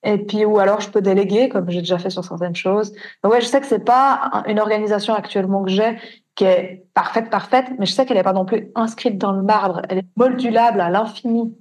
Et 0.05 0.19
puis 0.19 0.45
ou 0.45 0.59
alors 0.59 0.81
je 0.81 0.91
peux 0.91 1.01
déléguer, 1.01 1.49
comme 1.49 1.69
j'ai 1.71 1.81
déjà 1.81 1.99
fait 1.99 2.11
sur 2.11 2.25
certaines 2.25 2.55
choses. 2.55 2.93
Donc 3.23 3.33
ouais, 3.33 3.41
je 3.41 3.47
sais 3.47 3.61
que 3.61 3.67
c'est 3.67 3.85
pas 3.85 4.45
une 4.47 4.61
organisation 4.61 5.15
actuellement 5.15 5.65
que 5.65 5.71
j'ai 5.71 5.99
qui 6.39 6.45
est 6.45 6.87
parfaite, 6.95 7.29
parfaite, 7.29 7.67
mais 7.79 7.85
je 7.85 7.93
sais 7.93 8.07
qu'elle 8.07 8.17
n'est 8.17 8.23
pas 8.23 8.33
non 8.33 8.47
plus 8.47 8.71
inscrite 8.75 9.19
dans 9.19 9.33
le 9.33 9.43
marbre. 9.43 9.83
Elle 9.89 9.99
est 9.99 10.07
modulable 10.17 10.81
à 10.81 10.89
l'infini. 10.89 11.55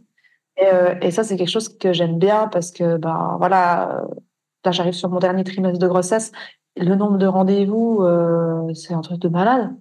Et, 0.57 0.67
euh, 0.71 0.95
et, 1.01 1.11
ça, 1.11 1.23
c'est 1.23 1.35
quelque 1.35 1.49
chose 1.49 1.69
que 1.77 1.93
j'aime 1.93 2.17
bien 2.17 2.47
parce 2.47 2.71
que, 2.71 2.97
ben 2.97 3.35
voilà, 3.39 4.07
Là, 4.67 4.71
j'arrive 4.71 4.93
sur 4.93 5.09
mon 5.09 5.19
dernier 5.19 5.45
trimestre 5.45 5.79
de 5.79 5.87
grossesse. 5.87 6.33
Le 6.75 6.93
nombre 6.95 7.17
de 7.17 7.25
rendez-vous, 7.25 8.01
euh, 8.01 8.73
c'est 8.73 8.93
un 8.93 8.99
truc 8.99 9.19
de 9.19 9.29
malade. 9.29 9.73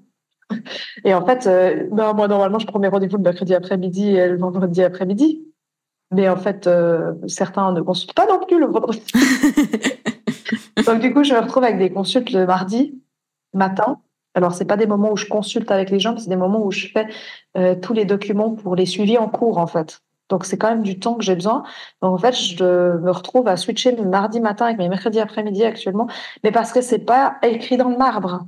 Et 1.05 1.13
en 1.13 1.27
fait, 1.27 1.49
euh, 1.49 1.89
ben, 1.91 2.13
moi, 2.13 2.29
normalement, 2.29 2.61
je 2.61 2.69
prends 2.69 2.79
mes 2.79 2.87
rendez-vous 2.87 3.17
le 3.17 3.25
mercredi 3.25 3.53
après-midi 3.53 4.11
et 4.11 4.29
le 4.29 4.39
vendredi 4.39 4.85
après-midi. 4.85 5.45
Mais 6.15 6.29
en 6.29 6.37
fait, 6.37 6.69
euh, 6.69 7.15
certains 7.27 7.73
ne 7.73 7.81
consultent 7.81 8.15
pas 8.15 8.27
non 8.27 8.39
plus 8.47 8.61
le 8.61 8.67
vendredi. 8.67 9.03
Donc, 10.87 11.01
du 11.01 11.13
coup, 11.13 11.25
je 11.25 11.35
me 11.35 11.41
retrouve 11.41 11.65
avec 11.65 11.79
des 11.79 11.91
consultes 11.91 12.31
le 12.31 12.47
mardi 12.47 13.03
matin 13.55 13.99
Alors, 14.37 14.53
c'est 14.55 14.67
pas 14.67 14.77
des 14.77 14.87
moments 14.87 15.13
où 15.13 15.17
je 15.17 15.27
consulte 15.27 15.71
avec 15.71 15.91
les 15.91 15.99
gens, 15.99 16.17
c'est 16.19 16.29
des 16.29 16.37
moments 16.37 16.63
où 16.65 16.71
je 16.71 16.89
fais 16.89 17.07
euh, 17.57 17.75
tous 17.75 17.95
les 17.95 18.05
documents 18.05 18.55
pour 18.55 18.77
les 18.77 18.87
suivis 18.87 19.17
en 19.19 19.29
cours, 19.29 19.59
en 19.59 19.67
fait. 19.67 20.03
Donc, 20.29 20.45
c'est 20.45 20.59
quand 20.59 20.69
même 20.69 20.83
du 20.83 20.99
temps 20.99 21.15
que 21.15 21.25
j'ai 21.25 21.35
besoin. 21.35 21.63
Donc, 22.03 22.13
en 22.15 22.19
fait, 22.19 22.35
je 22.35 22.99
me 22.99 23.11
retrouve 23.11 23.49
à 23.49 23.57
switcher 23.57 23.97
mardi 23.97 24.41
matin 24.41 24.67
avec 24.67 24.79
mes 24.79 24.91
mercredis 24.91 25.21
après-midi 25.21 25.65
actuellement, 25.65 26.07
mais 26.45 26.53
parce 26.53 26.73
que 26.73 26.83
c'est 26.83 26.99
pas 26.99 27.39
écrit 27.43 27.79
dans 27.79 27.89
le 27.89 27.97
marbre. 27.97 28.47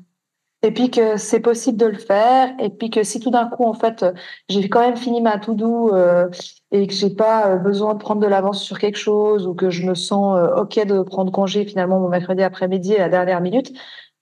Et 0.62 0.72
puis 0.72 0.90
que 0.90 1.16
c'est 1.16 1.40
possible 1.40 1.78
de 1.78 1.86
le 1.86 1.98
faire. 1.98 2.52
Et 2.58 2.68
puis 2.68 2.90
que 2.90 3.04
si 3.04 3.20
tout 3.20 3.30
d'un 3.30 3.46
coup, 3.46 3.64
en 3.64 3.74
fait, 3.74 4.04
j'ai 4.48 4.68
quand 4.68 4.80
même 4.80 4.96
fini 4.96 5.20
ma 5.20 5.38
to-do 5.38 5.94
euh, 5.94 6.28
et 6.72 6.86
que 6.86 6.92
j'ai 6.92 7.10
pas 7.10 7.52
euh, 7.52 7.56
besoin 7.56 7.94
de 7.94 7.98
prendre 8.00 8.20
de 8.20 8.26
l'avance 8.26 8.62
sur 8.62 8.78
quelque 8.78 8.98
chose 8.98 9.46
ou 9.46 9.54
que 9.54 9.70
je 9.70 9.86
me 9.86 9.94
sens 9.94 10.36
euh, 10.36 10.62
OK 10.62 10.84
de 10.84 11.02
prendre 11.02 11.30
congé 11.30 11.64
finalement 11.64 12.00
mon 12.00 12.08
mercredi 12.08 12.42
après-midi 12.42 12.96
à 12.96 12.98
la 13.02 13.08
dernière 13.08 13.40
minute, 13.40 13.72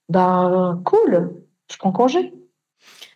ben 0.09 0.79
cool, 0.85 1.46
je 1.71 1.77
prends 1.77 1.91
congé? 1.91 2.33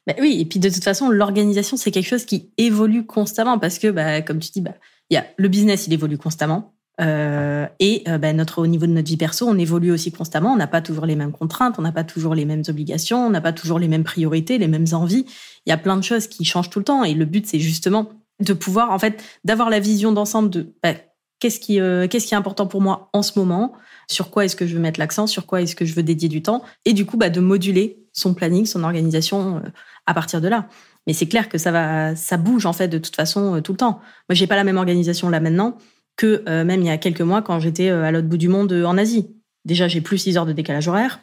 Ben 0.08 0.16
oui, 0.20 0.38
et 0.40 0.46
puis 0.46 0.60
de 0.60 0.70
toute 0.70 0.84
façon, 0.84 1.10
l'organisation, 1.10 1.78
c'est 1.78 1.92
quelque 1.92 2.08
chose 2.08 2.26
qui 2.26 2.52
évolue 2.58 3.06
constamment 3.06 3.60
parce 3.60 3.78
que, 3.78 3.88
bah, 3.88 4.22
comme 4.22 4.40
tu 4.40 4.52
dis, 4.52 4.62
bah, 4.62 4.74
y 5.10 5.18
a, 5.18 5.26
le 5.38 5.48
business, 5.48 5.88
il 5.88 5.94
évolue 5.94 6.18
constamment. 6.18 6.74
Euh, 7.00 7.68
et 7.80 8.04
euh, 8.08 8.18
bah, 8.18 8.34
notre, 8.34 8.60
au 8.60 8.68
niveau 8.68 8.86
de 8.86 8.92
notre 8.92 9.08
vie 9.08 9.18
perso, 9.18 9.48
on 9.48 9.58
évolue 9.58 9.92
aussi 9.92 10.12
constamment. 10.12 10.54
On 10.54 10.58
n'a 10.58 10.68
pas 10.68 10.82
toujours 10.82 11.06
les 11.06 11.16
mêmes 11.16 11.32
contraintes, 11.32 11.76
on 11.78 11.82
n'a 11.82 11.92
pas 11.92 12.04
toujours 12.04 12.36
les 12.36 12.46
mêmes 12.46 12.64
obligations, 12.68 13.26
on 13.26 13.30
n'a 13.30 13.42
pas 13.42 13.54
toujours 13.54 13.80
les 13.80 13.88
mêmes 13.88 14.04
priorités, 14.04 14.58
les 14.58 14.68
mêmes 14.68 14.88
envies. 14.92 15.26
Il 15.66 15.70
y 15.70 15.74
a 15.74 15.78
plein 15.78 15.98
de 15.98 16.04
choses 16.04 16.28
qui 16.28 16.46
changent 16.46 16.70
tout 16.70 16.80
le 16.80 16.86
temps. 16.86 17.04
Et 17.04 17.14
le 17.14 17.26
but, 17.26 17.46
c'est 17.46 17.60
justement 17.60 18.10
de 18.40 18.54
pouvoir, 18.54 18.92
en 18.92 19.00
fait, 19.00 19.24
d'avoir 19.44 19.70
la 19.70 19.80
vision 19.80 20.12
d'ensemble 20.12 20.50
de 20.50 20.74
bah, 20.82 20.94
qu'est-ce 21.40 21.60
qui, 21.60 21.80
euh, 21.80 22.08
qu'est-ce 22.08 22.28
qui 22.28 22.34
est 22.34 22.38
important 22.38 22.68
pour 22.68 22.82
moi 22.82 23.10
en 23.14 23.22
ce 23.22 23.38
moment, 23.38 23.74
sur 24.12 24.30
quoi 24.30 24.46
est-ce 24.46 24.56
que 24.56 24.68
je 24.68 24.76
veux 24.76 24.82
mettre 24.82 25.00
l'accent, 25.00 25.28
sur 25.28 25.46
quoi 25.46 25.62
est-ce 25.62 25.76
que 25.76 25.86
je 25.86 25.94
veux 25.94 26.04
dédier 26.04 26.30
du 26.30 26.42
temps, 26.42 26.64
et 26.86 26.94
du 26.94 27.06
coup, 27.06 27.18
bah, 27.18 27.30
de 27.30 27.40
moduler 27.40 28.04
son 28.14 28.34
planning, 28.34 28.66
son 28.66 28.84
organisation 28.84 29.62
à 30.06 30.14
partir 30.14 30.42
de 30.42 30.48
là. 30.48 30.68
Mais 31.08 31.14
c'est 31.14 31.28
clair 31.28 31.50
que 31.50 31.58
ça 31.58 31.72
va, 31.72 32.16
ça 32.16 32.38
bouge 32.38 32.66
en 32.66 32.74
fait 32.74 32.88
de 32.88 32.98
toute 32.98 33.16
façon 33.16 33.62
tout 33.62 33.72
le 33.72 33.78
temps. 33.78 34.02
Moi, 34.30 34.36
j'ai 34.36 34.48
pas 34.48 34.56
la 34.56 34.64
même 34.64 34.78
organisation 34.78 35.30
là 35.30 35.40
maintenant 35.40 35.78
que 36.18 36.44
euh, 36.48 36.64
même 36.64 36.82
il 36.82 36.88
y 36.88 36.90
a 36.90 36.98
quelques 36.98 37.22
mois 37.22 37.42
quand 37.42 37.60
j'étais 37.60 37.90
euh, 37.90 38.04
à 38.04 38.12
l'autre 38.12 38.28
bout 38.28 38.38
du 38.38 38.48
monde 38.48 38.72
euh, 38.72 38.86
en 38.86 38.98
Asie. 38.98 39.30
Déjà, 39.66 39.88
j'ai 39.88 40.02
plus 40.02 40.18
6 40.18 40.38
heures 40.38 40.46
de 40.46 40.54
décalage 40.54 40.88
horaire. 40.88 41.20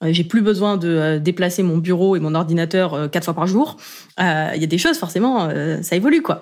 J'ai 0.00 0.22
plus 0.22 0.42
besoin 0.42 0.76
de 0.76 1.18
déplacer 1.18 1.64
mon 1.64 1.78
bureau 1.78 2.14
et 2.14 2.20
mon 2.20 2.36
ordinateur 2.36 3.10
quatre 3.10 3.24
fois 3.24 3.34
par 3.34 3.48
jour. 3.48 3.78
Il 4.16 4.22
y 4.22 4.62
a 4.62 4.66
des 4.66 4.78
choses, 4.78 4.96
forcément, 4.96 5.50
ça 5.82 5.96
évolue, 5.96 6.22
quoi. 6.22 6.40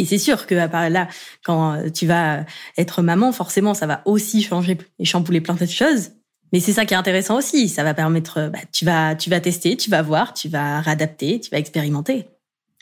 Et 0.00 0.06
c'est 0.06 0.16
sûr 0.16 0.46
que 0.46 0.54
là, 0.54 1.08
quand 1.44 1.76
tu 1.92 2.06
vas 2.06 2.46
être 2.78 3.02
maman, 3.02 3.32
forcément, 3.32 3.74
ça 3.74 3.86
va 3.86 4.00
aussi 4.06 4.42
changer 4.42 4.78
et 4.98 5.04
chambouler 5.04 5.42
plein 5.42 5.54
de 5.54 5.66
choses. 5.66 6.12
Mais 6.54 6.60
c'est 6.60 6.72
ça 6.72 6.86
qui 6.86 6.94
est 6.94 6.96
intéressant 6.96 7.36
aussi. 7.36 7.68
Ça 7.68 7.84
va 7.84 7.92
permettre, 7.92 8.48
bah, 8.48 8.60
tu 8.72 8.86
vas, 8.86 9.14
tu 9.14 9.28
vas 9.28 9.40
tester, 9.40 9.76
tu 9.76 9.90
vas 9.90 10.00
voir, 10.00 10.32
tu 10.32 10.48
vas 10.48 10.80
réadapter, 10.80 11.38
tu 11.38 11.50
vas 11.50 11.58
expérimenter, 11.58 12.30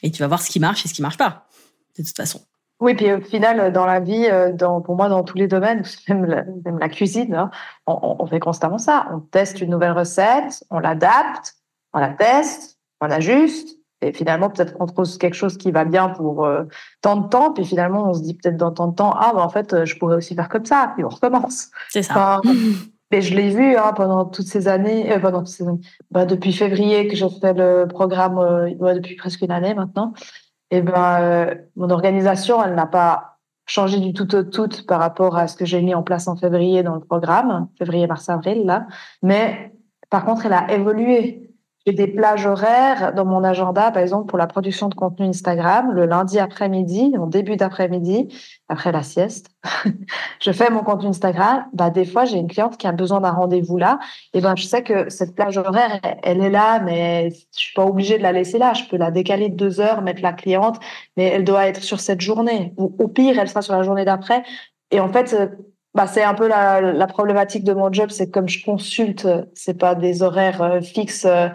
et 0.05 0.13
tu 0.13 0.23
vas 0.23 0.29
voir 0.29 0.41
ce 0.41 0.49
qui 0.49 0.61
marche 0.61 0.85
et 0.85 0.89
ce 0.89 0.95
qui 0.95 1.03
marche 1.03 1.17
pas. 1.17 1.49
De 1.99 2.05
toute 2.05 2.17
façon. 2.17 2.41
Oui, 2.79 2.95
puis 2.95 3.13
au 3.13 3.21
final, 3.21 3.73
dans 3.73 3.85
la 3.85 3.99
vie, 3.99 4.29
euh, 4.31 4.53
pour 4.55 4.95
moi, 4.95 5.09
dans 5.09 5.25
tous 5.25 5.37
les 5.37 5.49
domaines, 5.49 5.83
même 6.09 6.25
la, 6.25 6.45
même 6.65 6.79
la 6.79 6.89
cuisine, 6.89 7.35
hein, 7.35 7.51
on, 7.89 8.17
on, 8.21 8.27
fait 8.29 8.39
constamment 8.39 8.79
ça. 8.79 9.09
On 9.13 9.19
teste 9.19 9.61
une 9.61 9.71
nouvelle 9.71 9.91
recette, 9.91 10.63
on 10.71 10.79
l'adapte, 10.79 11.57
on 11.93 11.99
la 11.99 12.11
teste, 12.11 12.79
on 13.01 13.11
ajuste, 13.11 13.78
et 14.01 14.13
finalement, 14.13 14.49
peut-être 14.51 14.77
qu'on 14.77 14.87
trouve 14.87 15.19
quelque 15.19 15.35
chose 15.35 15.57
qui 15.59 15.71
va 15.73 15.85
bien 15.85 16.09
pour 16.09 16.45
euh, 16.45 16.65
tant 17.01 17.17
de 17.17 17.29
temps, 17.29 17.53
puis 17.53 17.65
finalement, 17.65 18.09
on 18.09 18.15
se 18.15 18.23
dit 18.23 18.35
peut-être 18.35 18.57
dans 18.57 18.73
tant 18.73 18.89
de 18.89 18.95
temps, 18.95 19.13
ah, 19.19 19.33
bah, 19.35 19.43
en 19.43 19.49
fait, 19.49 19.85
je 19.85 19.97
pourrais 19.97 20.17
aussi 20.17 20.35
faire 20.35 20.49
comme 20.49 20.65
ça, 20.65 20.93
puis 20.95 21.05
on 21.05 21.09
recommence. 21.09 21.69
C'est 21.89 22.03
ça. 22.03 22.41
mais 23.11 23.23
je 23.23 23.35
l'ai 23.35 23.51
vu 23.51 23.77
hein, 23.77 23.93
pendant 23.97 24.25
toutes 24.25 24.47
ces 24.47 24.69
années, 24.69 25.13
euh, 25.13 25.19
pendant 25.19 25.39
toutes 25.39 25.49
ces 25.49 25.67
années, 25.67 25.81
bah, 26.11 26.27
depuis 26.27 26.53
février 26.53 27.09
que 27.09 27.17
j'ai 27.17 27.29
fait 27.41 27.55
le 27.55 27.87
programme, 27.87 28.39
euh, 28.39 28.95
depuis 28.95 29.17
presque 29.17 29.41
une 29.43 29.51
année 29.51 29.75
maintenant 29.75 30.13
eh 30.71 30.83
ben, 30.83 31.23
euh, 31.23 31.55
mon 31.77 31.91
organisation, 31.91 32.63
elle 32.63 32.75
n'a 32.75 32.87
pas 32.87 33.39
changé 33.67 34.01
du 34.01 34.13
tout 34.13 34.35
au 34.35 34.43
tout 34.43 34.69
par 34.87 35.01
rapport 35.01 35.37
à 35.37 35.47
ce 35.49 35.57
que 35.57 35.65
j'ai 35.65 35.83
mis 35.83 35.95
en 35.95 36.03
place 36.03 36.29
en 36.29 36.37
février 36.37 36.83
dans 36.83 36.95
le 36.95 37.01
programme, 37.01 37.69
février, 37.79 38.07
mars, 38.07 38.29
avril, 38.29 38.65
là. 38.65 38.87
Mais 39.23 39.73
par 40.11 40.25
contre, 40.25 40.47
elle 40.47 40.53
a 40.53 40.73
évolué. 40.73 41.48
J'ai 41.87 41.93
des 41.93 42.07
plages 42.07 42.45
horaires 42.45 43.15
dans 43.15 43.25
mon 43.25 43.43
agenda, 43.45 43.91
par 43.91 44.03
exemple, 44.03 44.27
pour 44.27 44.37
la 44.37 44.47
production 44.47 44.89
de 44.89 44.95
contenu 44.95 45.27
Instagram, 45.27 45.93
le 45.93 46.07
lundi 46.07 46.39
après-midi, 46.39 47.15
en 47.19 47.27
début 47.27 47.57
d'après-midi, 47.57 48.29
après 48.69 48.93
la 48.93 49.03
sieste. 49.03 49.51
je 50.41 50.53
fais 50.53 50.71
mon 50.71 50.83
contenu 50.83 51.09
Instagram. 51.09 51.65
Bah, 51.73 51.91
des 51.91 52.05
fois, 52.05 52.25
j'ai 52.25 52.37
une 52.37 52.49
cliente 52.49 52.77
qui 52.77 52.87
a 52.87 52.93
besoin 52.93 53.21
d'un 53.21 53.31
rendez-vous 53.31 53.79
là. 53.79 54.01
Et 54.35 54.41
ben, 54.41 54.55
je 54.57 54.65
sais 54.65 54.83
que 54.83 55.09
cette 55.09 55.35
plage 55.35 55.57
horaire, 55.57 56.01
elle 56.23 56.43
est 56.43 56.51
là, 56.51 56.81
mais 56.81 57.31
je 57.31 57.59
suis 57.59 57.75
pas 57.75 57.87
obligée 57.87 58.19
de 58.19 58.23
la 58.23 58.33
laisser 58.33 58.59
là. 58.59 58.75
Je 58.75 58.85
peux 58.85 58.97
la 58.97 59.11
décaler 59.11 59.49
de 59.49 59.57
deux 59.57 59.81
heures, 59.81 60.03
mettre 60.03 60.23
la 60.23 60.33
cliente, 60.33 60.79
mais 61.17 61.25
elle 61.25 61.45
doit 61.45 61.67
être 61.67 61.83
sur 61.83 62.01
cette 62.01 62.21
journée. 62.21 62.75
Ou 62.77 62.95
au 62.99 63.09
pire, 63.09 63.39
elle 63.39 63.49
sera 63.49 63.63
sur 63.63 63.75
la 63.75 63.83
journée 63.83 64.05
d'après. 64.05 64.43
Et 64.91 65.01
en 65.01 65.09
fait, 65.09 65.35
bah, 65.95 66.07
c'est 66.07 66.23
un 66.23 66.35
peu 66.35 66.49
la, 66.49 67.07
problématique 67.07 67.65
de 67.65 67.73
mon 67.73 67.93
job, 67.93 68.11
c'est 68.11 68.31
comme 68.31 68.49
je 68.49 68.65
consulte, 68.65 69.27
c'est 69.55 69.79
pas 69.79 69.95
des 69.95 70.23
horaires 70.23 70.63
euh, 70.63 70.81
fixes. 70.81 71.25
Euh, 71.25 71.49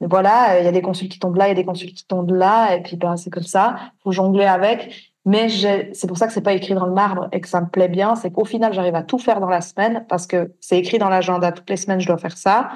voilà, 0.00 0.60
il 0.60 0.64
y 0.64 0.68
a 0.68 0.72
des 0.72 0.82
consultes 0.82 1.12
qui 1.12 1.18
tombent 1.18 1.36
là, 1.36 1.46
il 1.46 1.48
y 1.48 1.52
a 1.52 1.54
des 1.54 1.64
consultes 1.64 1.94
qui 1.94 2.06
tombent 2.06 2.34
là, 2.34 2.74
et 2.74 2.82
puis 2.82 2.96
ben, 2.96 3.16
c'est 3.16 3.30
comme 3.30 3.44
ça, 3.44 3.76
faut 4.02 4.12
jongler 4.12 4.44
avec. 4.44 5.12
Mais 5.24 5.48
c'est 5.48 6.06
pour 6.06 6.18
ça 6.18 6.26
que 6.26 6.32
c'est 6.32 6.42
pas 6.42 6.52
écrit 6.52 6.74
dans 6.74 6.86
le 6.86 6.92
marbre 6.92 7.28
et 7.32 7.40
que 7.40 7.48
ça 7.48 7.60
me 7.60 7.66
plaît 7.68 7.88
bien, 7.88 8.14
c'est 8.14 8.30
qu'au 8.30 8.44
final 8.44 8.72
j'arrive 8.72 8.94
à 8.94 9.02
tout 9.02 9.18
faire 9.18 9.40
dans 9.40 9.48
la 9.48 9.60
semaine 9.60 10.04
parce 10.08 10.26
que 10.26 10.54
c'est 10.60 10.78
écrit 10.78 10.98
dans 10.98 11.08
l'agenda 11.08 11.50
toutes 11.50 11.68
les 11.68 11.76
semaines 11.76 11.98
je 12.00 12.06
dois 12.06 12.18
faire 12.18 12.36
ça. 12.36 12.70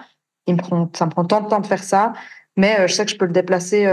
Il 0.46 0.54
me 0.54 0.58
prend, 0.58 0.90
ça 0.94 1.06
me 1.06 1.10
prend 1.10 1.24
tant 1.24 1.42
de 1.42 1.48
temps 1.48 1.60
de 1.60 1.66
faire 1.66 1.84
ça, 1.84 2.12
mais 2.56 2.80
euh, 2.80 2.86
je 2.88 2.94
sais 2.94 3.04
que 3.04 3.10
je 3.12 3.18
peux 3.18 3.26
le 3.26 3.32
déplacer, 3.32 3.86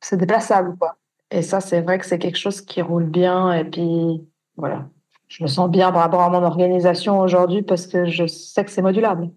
c'est 0.00 0.16
déplaçable 0.16 0.76
quoi. 0.76 0.96
Et 1.30 1.42
ça 1.42 1.60
c'est 1.60 1.80
vrai 1.80 1.98
que 1.98 2.06
c'est 2.06 2.18
quelque 2.18 2.38
chose 2.38 2.60
qui 2.60 2.82
roule 2.82 3.06
bien 3.06 3.52
et 3.52 3.64
puis 3.64 4.20
voilà, 4.56 4.86
je 5.30 5.42
me 5.42 5.48
sens 5.48 5.70
bien 5.70 5.90
par 5.90 6.02
rapport 6.02 6.20
à 6.20 6.28
mon 6.28 6.42
organisation 6.42 7.20
aujourd'hui 7.20 7.62
parce 7.62 7.86
que 7.86 8.04
je 8.04 8.26
sais 8.26 8.64
que 8.64 8.70
c'est 8.70 8.82
modulable 8.82 9.30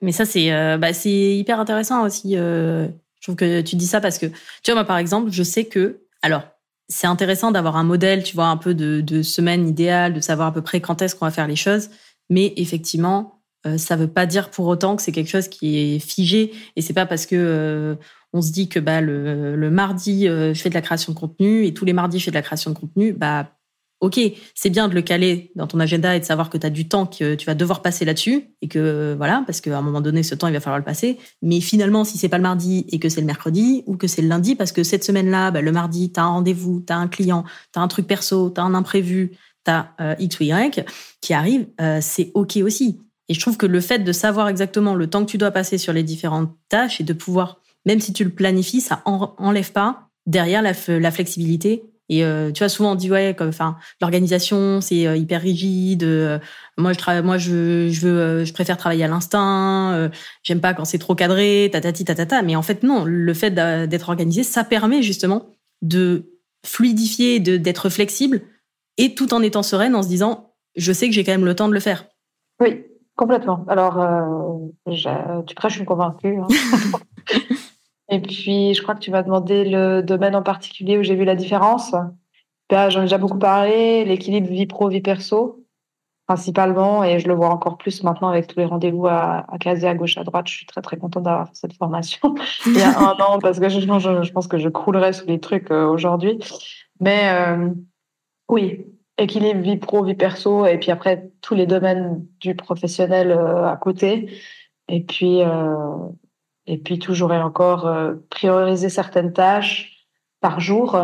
mais 0.00 0.12
ça, 0.12 0.24
c'est 0.24 0.52
euh, 0.52 0.78
bah, 0.78 0.90
hyper 1.04 1.60
intéressant 1.60 2.04
aussi. 2.04 2.36
Euh, 2.36 2.88
je 3.16 3.22
trouve 3.22 3.36
que 3.36 3.60
tu 3.60 3.76
dis 3.76 3.86
ça 3.86 4.00
parce 4.00 4.18
que, 4.18 4.26
tu 4.26 4.34
vois, 4.66 4.74
moi, 4.74 4.84
par 4.84 4.98
exemple, 4.98 5.30
je 5.30 5.42
sais 5.42 5.64
que, 5.64 6.00
alors, 6.22 6.42
c'est 6.88 7.06
intéressant 7.06 7.50
d'avoir 7.50 7.76
un 7.76 7.84
modèle, 7.84 8.22
tu 8.22 8.34
vois, 8.34 8.46
un 8.46 8.56
peu 8.56 8.74
de, 8.74 9.22
semaine 9.22 9.68
idéale, 9.68 10.14
de 10.14 10.20
savoir 10.20 10.48
à 10.48 10.52
peu 10.52 10.62
près 10.62 10.80
quand 10.80 11.02
est-ce 11.02 11.14
qu'on 11.14 11.26
va 11.26 11.30
faire 11.30 11.48
les 11.48 11.56
choses. 11.56 11.90
Mais 12.30 12.54
effectivement, 12.56 13.40
euh, 13.66 13.76
ça 13.76 13.96
veut 13.96 14.08
pas 14.08 14.26
dire 14.26 14.50
pour 14.50 14.66
autant 14.66 14.96
que 14.96 15.02
c'est 15.02 15.12
quelque 15.12 15.30
chose 15.30 15.48
qui 15.48 15.78
est 15.78 15.98
figé. 15.98 16.52
Et 16.76 16.82
c'est 16.82 16.94
pas 16.94 17.06
parce 17.06 17.26
que 17.26 17.96
on 18.32 18.42
se 18.42 18.52
dit 18.52 18.68
que 18.68 18.78
bah, 18.78 19.00
le, 19.00 19.56
le 19.56 19.70
mardi, 19.70 20.26
je 20.26 20.52
fais 20.54 20.68
de 20.68 20.74
la 20.74 20.82
création 20.82 21.12
de 21.12 21.18
contenu 21.18 21.64
et 21.64 21.72
tous 21.72 21.86
les 21.86 21.94
mardis, 21.94 22.18
je 22.18 22.26
fais 22.26 22.30
de 22.30 22.36
la 22.36 22.42
création 22.42 22.70
de 22.70 22.78
contenu. 22.78 23.12
Bah, 23.12 23.50
ok, 24.00 24.20
c'est 24.54 24.70
bien 24.70 24.88
de 24.88 24.94
le 24.94 25.02
caler 25.02 25.50
dans 25.56 25.66
ton 25.66 25.80
agenda 25.80 26.14
et 26.14 26.20
de 26.20 26.24
savoir 26.24 26.50
que 26.50 26.58
tu 26.58 26.66
as 26.66 26.70
du 26.70 26.88
temps 26.88 27.06
que 27.06 27.34
tu 27.34 27.46
vas 27.46 27.54
devoir 27.54 27.82
passer 27.82 28.04
là-dessus 28.04 28.50
et 28.62 28.68
que 28.68 29.14
voilà, 29.16 29.42
parce 29.46 29.60
qu'à 29.60 29.76
un 29.76 29.82
moment 29.82 30.00
donné, 30.00 30.22
ce 30.22 30.34
temps, 30.34 30.46
il 30.46 30.52
va 30.52 30.60
falloir 30.60 30.78
le 30.78 30.84
passer. 30.84 31.18
Mais 31.42 31.60
finalement, 31.60 32.04
si 32.04 32.16
c'est 32.16 32.28
pas 32.28 32.36
le 32.36 32.42
mardi 32.42 32.86
et 32.90 32.98
que 32.98 33.08
c'est 33.08 33.20
le 33.20 33.26
mercredi 33.26 33.82
ou 33.86 33.96
que 33.96 34.06
c'est 34.06 34.22
le 34.22 34.28
lundi, 34.28 34.54
parce 34.54 34.72
que 34.72 34.84
cette 34.84 35.04
semaine-là, 35.04 35.50
bah, 35.50 35.62
le 35.62 35.72
mardi, 35.72 36.12
tu 36.12 36.20
as 36.20 36.24
un 36.24 36.28
rendez-vous, 36.28 36.84
tu 36.86 36.92
as 36.92 36.96
un 36.96 37.08
client, 37.08 37.44
tu 37.72 37.78
as 37.78 37.82
un 37.82 37.88
truc 37.88 38.06
perso, 38.06 38.50
tu 38.50 38.60
as 38.60 38.64
un 38.64 38.74
imprévu, 38.74 39.32
tu 39.64 39.70
as 39.70 39.92
euh, 40.00 40.14
X 40.18 40.38
ou 40.40 40.44
Y 40.44 40.84
qui 41.20 41.34
arrive, 41.34 41.66
euh, 41.80 41.98
c'est 42.00 42.30
ok 42.34 42.58
aussi. 42.62 43.00
Et 43.28 43.34
je 43.34 43.40
trouve 43.40 43.56
que 43.56 43.66
le 43.66 43.80
fait 43.80 43.98
de 43.98 44.12
savoir 44.12 44.48
exactement 44.48 44.94
le 44.94 45.08
temps 45.08 45.24
que 45.24 45.30
tu 45.30 45.38
dois 45.38 45.50
passer 45.50 45.76
sur 45.76 45.92
les 45.92 46.02
différentes 46.02 46.50
tâches 46.68 47.00
et 47.00 47.04
de 47.04 47.12
pouvoir, 47.12 47.60
même 47.84 48.00
si 48.00 48.12
tu 48.12 48.24
le 48.24 48.30
planifies, 48.30 48.80
ça 48.80 49.02
enlève 49.04 49.72
pas 49.72 50.08
derrière 50.26 50.62
la, 50.62 50.72
la 50.86 51.10
flexibilité 51.10 51.82
et 52.08 52.24
euh, 52.24 52.50
tu 52.52 52.60
vois, 52.60 52.68
souvent 52.68 52.92
on 52.92 52.94
dit 52.94 53.10
ouais, 53.10 53.34
comme 53.36 53.48
enfin 53.48 53.76
l'organisation 54.00 54.80
c'est 54.80 55.06
euh, 55.06 55.16
hyper 55.16 55.42
rigide. 55.42 56.04
Euh, 56.04 56.38
moi 56.78 56.92
je 56.92 56.98
travaille, 56.98 57.22
moi 57.22 57.36
je 57.36 57.88
je 57.90 58.00
veux, 58.06 58.44
je 58.44 58.52
préfère 58.52 58.78
travailler 58.78 59.04
à 59.04 59.08
l'instinct. 59.08 60.10
J'aime 60.42 60.60
pas 60.60 60.74
quand 60.74 60.84
c'est 60.84 60.98
trop 60.98 61.14
cadré, 61.14 61.68
tatati 61.70 62.04
tatata. 62.04 62.42
Mais 62.42 62.56
en 62.56 62.62
fait 62.62 62.82
non, 62.82 63.04
le 63.04 63.34
fait 63.34 63.50
d'être 63.50 64.08
organisé, 64.08 64.42
ça 64.42 64.64
permet 64.64 65.02
justement 65.02 65.50
de 65.82 66.32
fluidifier, 66.64 67.40
de 67.40 67.56
d'être 67.56 67.90
flexible 67.90 68.40
et 68.96 69.14
tout 69.14 69.34
en 69.34 69.42
étant 69.42 69.62
sereine, 69.62 69.94
en 69.94 70.02
se 70.02 70.08
disant 70.08 70.54
je 70.76 70.92
sais 70.92 71.08
que 71.08 71.14
j'ai 71.14 71.24
quand 71.24 71.32
même 71.32 71.44
le 71.44 71.54
temps 71.54 71.68
de 71.68 71.74
le 71.74 71.80
faire. 71.80 72.06
Oui, 72.60 72.84
complètement. 73.16 73.66
Alors 73.68 74.00
tu 74.86 75.54
prêches 75.54 75.78
une 75.78 75.86
convaincue. 75.86 76.38
Hein. 76.38 76.46
Et 78.08 78.20
puis, 78.20 78.74
je 78.74 78.82
crois 78.82 78.94
que 78.94 79.00
tu 79.00 79.10
vas 79.10 79.22
demander 79.22 79.64
le 79.64 80.02
domaine 80.02 80.34
en 80.34 80.42
particulier 80.42 80.98
où 80.98 81.02
j'ai 81.02 81.14
vu 81.14 81.24
la 81.24 81.34
différence. 81.34 81.94
Bah, 82.70 82.90
j'en 82.90 83.00
ai 83.00 83.04
déjà 83.04 83.18
beaucoup 83.18 83.38
parlé, 83.38 84.04
l'équilibre 84.04 84.48
vie 84.48 84.66
pro, 84.66 84.88
vie 84.88 85.00
perso, 85.00 85.64
principalement, 86.26 87.02
et 87.04 87.18
je 87.18 87.28
le 87.28 87.34
vois 87.34 87.48
encore 87.48 87.78
plus 87.78 88.02
maintenant 88.02 88.28
avec 88.28 88.46
tous 88.46 88.58
les 88.58 88.66
rendez-vous 88.66 89.06
à, 89.06 89.46
caser 89.60 89.88
à 89.88 89.94
gauche, 89.94 90.18
à 90.18 90.24
droite. 90.24 90.48
Je 90.48 90.54
suis 90.54 90.66
très, 90.66 90.82
très 90.82 90.98
contente 90.98 91.22
d'avoir 91.22 91.48
cette 91.54 91.72
formation 91.72 92.34
il 92.66 92.78
y 92.78 92.82
a 92.82 92.98
un 92.98 93.16
an 93.20 93.38
parce 93.38 93.58
que 93.58 93.68
je, 93.68 93.80
je, 93.80 94.32
pense 94.32 94.48
que 94.48 94.58
je 94.58 94.68
croulerais 94.68 95.14
sous 95.14 95.26
les 95.26 95.40
trucs 95.40 95.70
euh, 95.70 95.86
aujourd'hui. 95.86 96.38
Mais 97.00 97.30
euh, 97.30 97.70
oui, 98.48 98.84
équilibre 99.16 99.60
vie 99.60 99.78
pro, 99.78 100.04
vie 100.04 100.14
perso, 100.14 100.66
et 100.66 100.78
puis 100.78 100.90
après, 100.90 101.30
tous 101.40 101.54
les 101.54 101.66
domaines 101.66 102.26
du 102.40 102.54
professionnel 102.54 103.30
euh, 103.30 103.66
à 103.66 103.76
côté. 103.76 104.30
Et 104.88 105.02
puis, 105.02 105.42
Et 106.70 106.76
puis 106.78 106.98
toujours 106.98 107.32
et 107.32 107.38
encore 107.38 107.90
prioriser 108.28 108.90
certaines 108.90 109.32
tâches 109.32 110.06
par 110.40 110.60
jour 110.60 110.96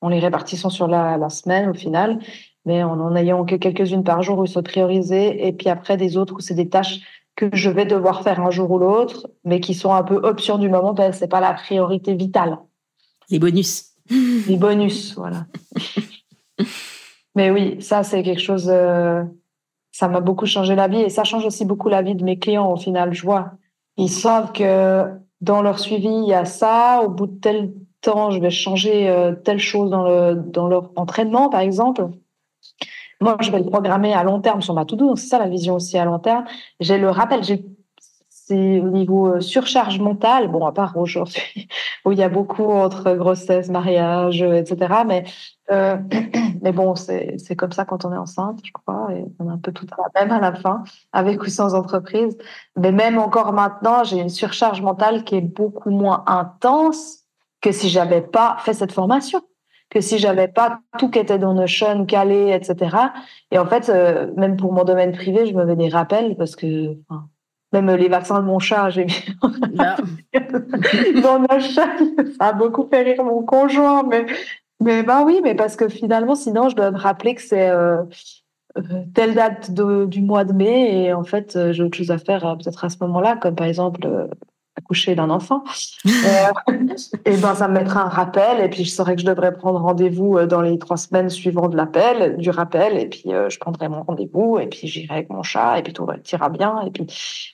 en 0.00 0.08
les 0.08 0.18
répartissant 0.18 0.70
sur 0.70 0.88
la, 0.88 1.16
la 1.16 1.30
semaine 1.30 1.70
au 1.70 1.74
final, 1.74 2.18
mais 2.66 2.82
en 2.82 3.00
en 3.00 3.14
ayant 3.14 3.44
que 3.44 3.54
quelques-unes 3.54 4.04
par 4.04 4.22
jour 4.22 4.38
où 4.38 4.46
faut 4.46 4.60
prioriser. 4.60 5.46
Et 5.46 5.52
puis 5.52 5.68
après 5.68 5.96
des 5.96 6.16
autres 6.16 6.34
où 6.34 6.40
c'est 6.40 6.54
des 6.54 6.68
tâches 6.68 7.00
que 7.36 7.48
je 7.52 7.70
vais 7.70 7.84
devoir 7.84 8.22
faire 8.22 8.40
un 8.40 8.50
jour 8.50 8.70
ou 8.70 8.78
l'autre, 8.78 9.28
mais 9.44 9.60
qui 9.60 9.74
sont 9.74 9.92
un 9.92 10.02
peu 10.02 10.16
options 10.16 10.58
du 10.58 10.68
moment 10.68 10.94
parce 10.94 11.10
que 11.10 11.16
c'est 11.16 11.28
pas 11.28 11.40
la 11.40 11.52
priorité 11.52 12.14
vitale. 12.14 12.58
Les 13.30 13.38
bonus. 13.38 13.92
Les 14.48 14.56
bonus, 14.56 15.14
voilà. 15.16 15.46
mais 17.34 17.50
oui, 17.50 17.80
ça 17.80 18.02
c'est 18.02 18.22
quelque 18.22 18.42
chose. 18.42 18.68
Euh, 18.68 19.24
ça 19.90 20.08
m'a 20.08 20.20
beaucoup 20.20 20.46
changé 20.46 20.74
la 20.74 20.88
vie 20.88 21.00
et 21.00 21.08
ça 21.08 21.24
change 21.24 21.46
aussi 21.46 21.64
beaucoup 21.64 21.88
la 21.88 22.02
vie 22.02 22.14
de 22.14 22.24
mes 22.24 22.38
clients 22.38 22.70
au 22.70 22.76
final. 22.76 23.14
Je 23.14 23.22
vois, 23.22 23.52
ils 23.96 24.10
savent 24.10 24.52
que 24.52 25.10
dans 25.40 25.62
leur 25.62 25.78
suivi 25.78 26.08
il 26.08 26.28
y 26.28 26.34
a 26.34 26.44
ça. 26.44 27.02
Au 27.04 27.08
bout 27.08 27.26
de 27.26 27.40
tel 27.40 27.72
temps, 28.00 28.30
je 28.30 28.40
vais 28.40 28.50
changer 28.50 29.08
euh, 29.08 29.34
telle 29.34 29.58
chose 29.58 29.90
dans 29.90 30.04
le 30.04 30.34
dans 30.34 30.68
leur 30.68 30.90
entraînement, 30.96 31.48
par 31.48 31.60
exemple. 31.60 32.08
Moi, 33.20 33.36
je 33.40 33.50
vais 33.50 33.58
le 33.58 33.64
programmer 33.64 34.12
à 34.12 34.24
long 34.24 34.40
terme 34.40 34.60
sur 34.60 34.74
ma 34.74 34.84
to-do. 34.84 35.16
C'est 35.16 35.28
ça 35.28 35.38
la 35.38 35.48
vision 35.48 35.76
aussi 35.76 35.96
à 35.96 36.04
long 36.04 36.18
terme. 36.18 36.44
J'ai 36.80 36.98
le 36.98 37.08
rappel, 37.08 37.42
c'est 38.46 38.80
au 38.80 38.90
niveau 38.90 39.28
euh, 39.28 39.40
surcharge 39.40 39.98
mentale, 40.00 40.48
bon, 40.48 40.66
à 40.66 40.72
part 40.72 40.96
aujourd'hui, 40.96 41.68
où 42.04 42.12
il 42.12 42.18
y 42.18 42.22
a 42.22 42.28
beaucoup 42.28 42.70
entre 42.70 43.14
grossesse, 43.14 43.70
mariage, 43.70 44.42
etc. 44.42 44.94
Mais, 45.06 45.24
euh, 45.70 45.96
mais 46.62 46.72
bon, 46.72 46.94
c'est, 46.94 47.38
comme 47.56 47.72
ça 47.72 47.84
quand 47.84 48.04
on 48.04 48.12
est 48.12 48.16
enceinte, 48.16 48.60
je 48.64 48.72
crois, 48.72 49.08
et 49.12 49.24
on 49.38 49.48
a 49.48 49.52
un 49.52 49.58
peu 49.58 49.72
tout 49.72 49.86
à 49.92 50.02
la 50.02 50.24
même 50.24 50.32
à 50.32 50.40
la 50.40 50.54
fin, 50.54 50.84
avec 51.12 51.42
ou 51.42 51.46
sans 51.46 51.74
entreprise. 51.74 52.36
Mais 52.76 52.92
même 52.92 53.18
encore 53.18 53.52
maintenant, 53.52 54.04
j'ai 54.04 54.20
une 54.20 54.28
surcharge 54.28 54.82
mentale 54.82 55.24
qui 55.24 55.36
est 55.36 55.40
beaucoup 55.40 55.90
moins 55.90 56.24
intense 56.26 57.20
que 57.60 57.72
si 57.72 57.88
j'avais 57.88 58.22
pas 58.22 58.56
fait 58.60 58.74
cette 58.74 58.92
formation 58.92 59.40
que 59.90 60.00
si 60.00 60.18
j'avais 60.18 60.48
pas 60.48 60.80
tout 60.98 61.08
qui 61.08 61.20
était 61.20 61.38
dans 61.38 61.54
Notion, 61.54 62.04
calé, 62.04 62.50
etc. 62.52 62.96
Et 63.52 63.58
en 63.58 63.66
fait, 63.66 63.88
euh, 63.88 64.32
même 64.36 64.56
pour 64.56 64.72
mon 64.72 64.82
domaine 64.82 65.12
privé, 65.12 65.46
je 65.46 65.54
me 65.54 65.64
fais 65.64 65.76
des 65.76 65.88
rappels 65.88 66.36
parce 66.36 66.56
que 66.56 66.96
même 67.72 67.90
les 67.94 68.08
vaccins 68.08 68.40
de 68.40 68.44
mon 68.44 68.58
chat, 68.58 68.90
j'ai 68.90 69.04
mis 69.04 69.24
dans 71.22 71.38
Notion. 71.38 71.82
Ça 72.38 72.48
a 72.48 72.52
beaucoup 72.52 72.88
fait 72.88 73.02
rire 73.02 73.22
mon 73.22 73.42
conjoint, 73.44 74.02
mais 74.02 74.26
mais 74.80 75.02
bah 75.02 75.22
oui, 75.24 75.40
mais 75.42 75.54
parce 75.54 75.76
que 75.76 75.88
finalement, 75.88 76.34
sinon, 76.34 76.68
je 76.68 76.76
dois 76.76 76.90
me 76.90 76.98
rappeler 76.98 77.34
que 77.34 77.42
c'est 77.42 77.70
euh, 77.70 78.02
euh, 78.76 78.82
telle 79.14 79.34
date 79.34 79.72
du 79.72 80.20
mois 80.20 80.44
de 80.44 80.52
mai 80.52 81.04
et 81.04 81.12
en 81.12 81.24
fait, 81.24 81.58
j'ai 81.72 81.82
autre 81.82 81.96
chose 81.96 82.10
à 82.10 82.18
faire 82.18 82.56
peut-être 82.58 82.84
à 82.84 82.88
ce 82.88 82.96
moment-là, 83.00 83.36
comme 83.36 83.54
par 83.54 83.66
exemple 83.66 84.06
accoucher 84.76 85.14
d'un 85.14 85.30
enfant, 85.30 85.62
euh, 86.06 86.10
et 87.24 87.36
ben 87.36 87.54
ça 87.54 87.68
me 87.68 87.74
mettra 87.74 88.02
un 88.02 88.08
rappel 88.08 88.60
et 88.60 88.68
puis 88.68 88.84
je 88.84 88.90
saurais 88.90 89.14
que 89.14 89.20
je 89.20 89.26
devrais 89.26 89.52
prendre 89.52 89.80
rendez-vous 89.80 90.36
euh, 90.36 90.46
dans 90.46 90.60
les 90.60 90.78
trois 90.78 90.96
semaines 90.96 91.30
suivantes 91.30 91.70
de 91.70 91.76
l'appel, 91.76 92.36
du 92.38 92.50
rappel 92.50 92.98
et 92.98 93.08
puis 93.08 93.32
euh, 93.32 93.48
je 93.48 93.58
prendrai 93.58 93.88
mon 93.88 94.02
rendez-vous 94.02 94.58
et 94.58 94.66
puis 94.66 94.88
j'irai 94.88 95.14
avec 95.14 95.30
mon 95.30 95.42
chat 95.42 95.78
et 95.78 95.82
puis 95.82 95.92
tout 95.92 96.06
ira 96.32 96.48
bien 96.48 96.82
et 96.86 96.90
puis 96.90 97.06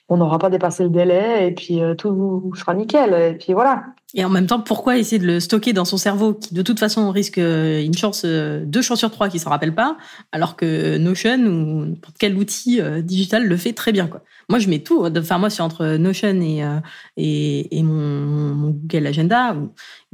on 0.09 0.17
n'aura 0.17 0.39
pas 0.39 0.49
dépassé 0.49 0.83
le 0.83 0.89
délai 0.89 1.47
et 1.47 1.51
puis 1.51 1.79
tout 1.97 2.51
sera 2.55 2.73
nickel 2.73 3.13
et 3.13 3.37
puis 3.37 3.53
voilà. 3.53 3.83
Et 4.13 4.25
en 4.25 4.29
même 4.29 4.45
temps, 4.45 4.59
pourquoi 4.59 4.97
essayer 4.97 5.19
de 5.19 5.25
le 5.25 5.39
stocker 5.39 5.71
dans 5.71 5.85
son 5.85 5.97
cerveau 5.97 6.33
qui 6.33 6.53
de 6.53 6.61
toute 6.61 6.79
façon 6.79 7.11
risque 7.11 7.37
une 7.37 7.95
chance, 7.95 8.25
deux 8.25 8.81
chances 8.81 8.99
sur 8.99 9.09
trois 9.09 9.29
qui 9.29 9.39
s'en 9.39 9.49
rappelle 9.49 9.73
pas, 9.73 9.97
alors 10.33 10.57
que 10.57 10.97
Notion 10.97 11.45
ou 11.45 11.95
quel 12.19 12.35
outil 12.35 12.81
digital 13.03 13.47
le 13.47 13.55
fait 13.55 13.71
très 13.71 13.93
bien 13.93 14.07
quoi. 14.07 14.21
Moi, 14.51 14.59
je 14.59 14.67
mets 14.67 14.79
tout. 14.79 15.05
Enfin, 15.17 15.37
moi, 15.37 15.49
c'est 15.49 15.61
entre 15.61 15.95
Notion 15.95 16.41
et, 16.41 16.61
euh, 16.61 16.79
et, 17.15 17.77
et 17.77 17.83
mon, 17.83 18.71
Google 18.71 19.07
Agenda. 19.07 19.55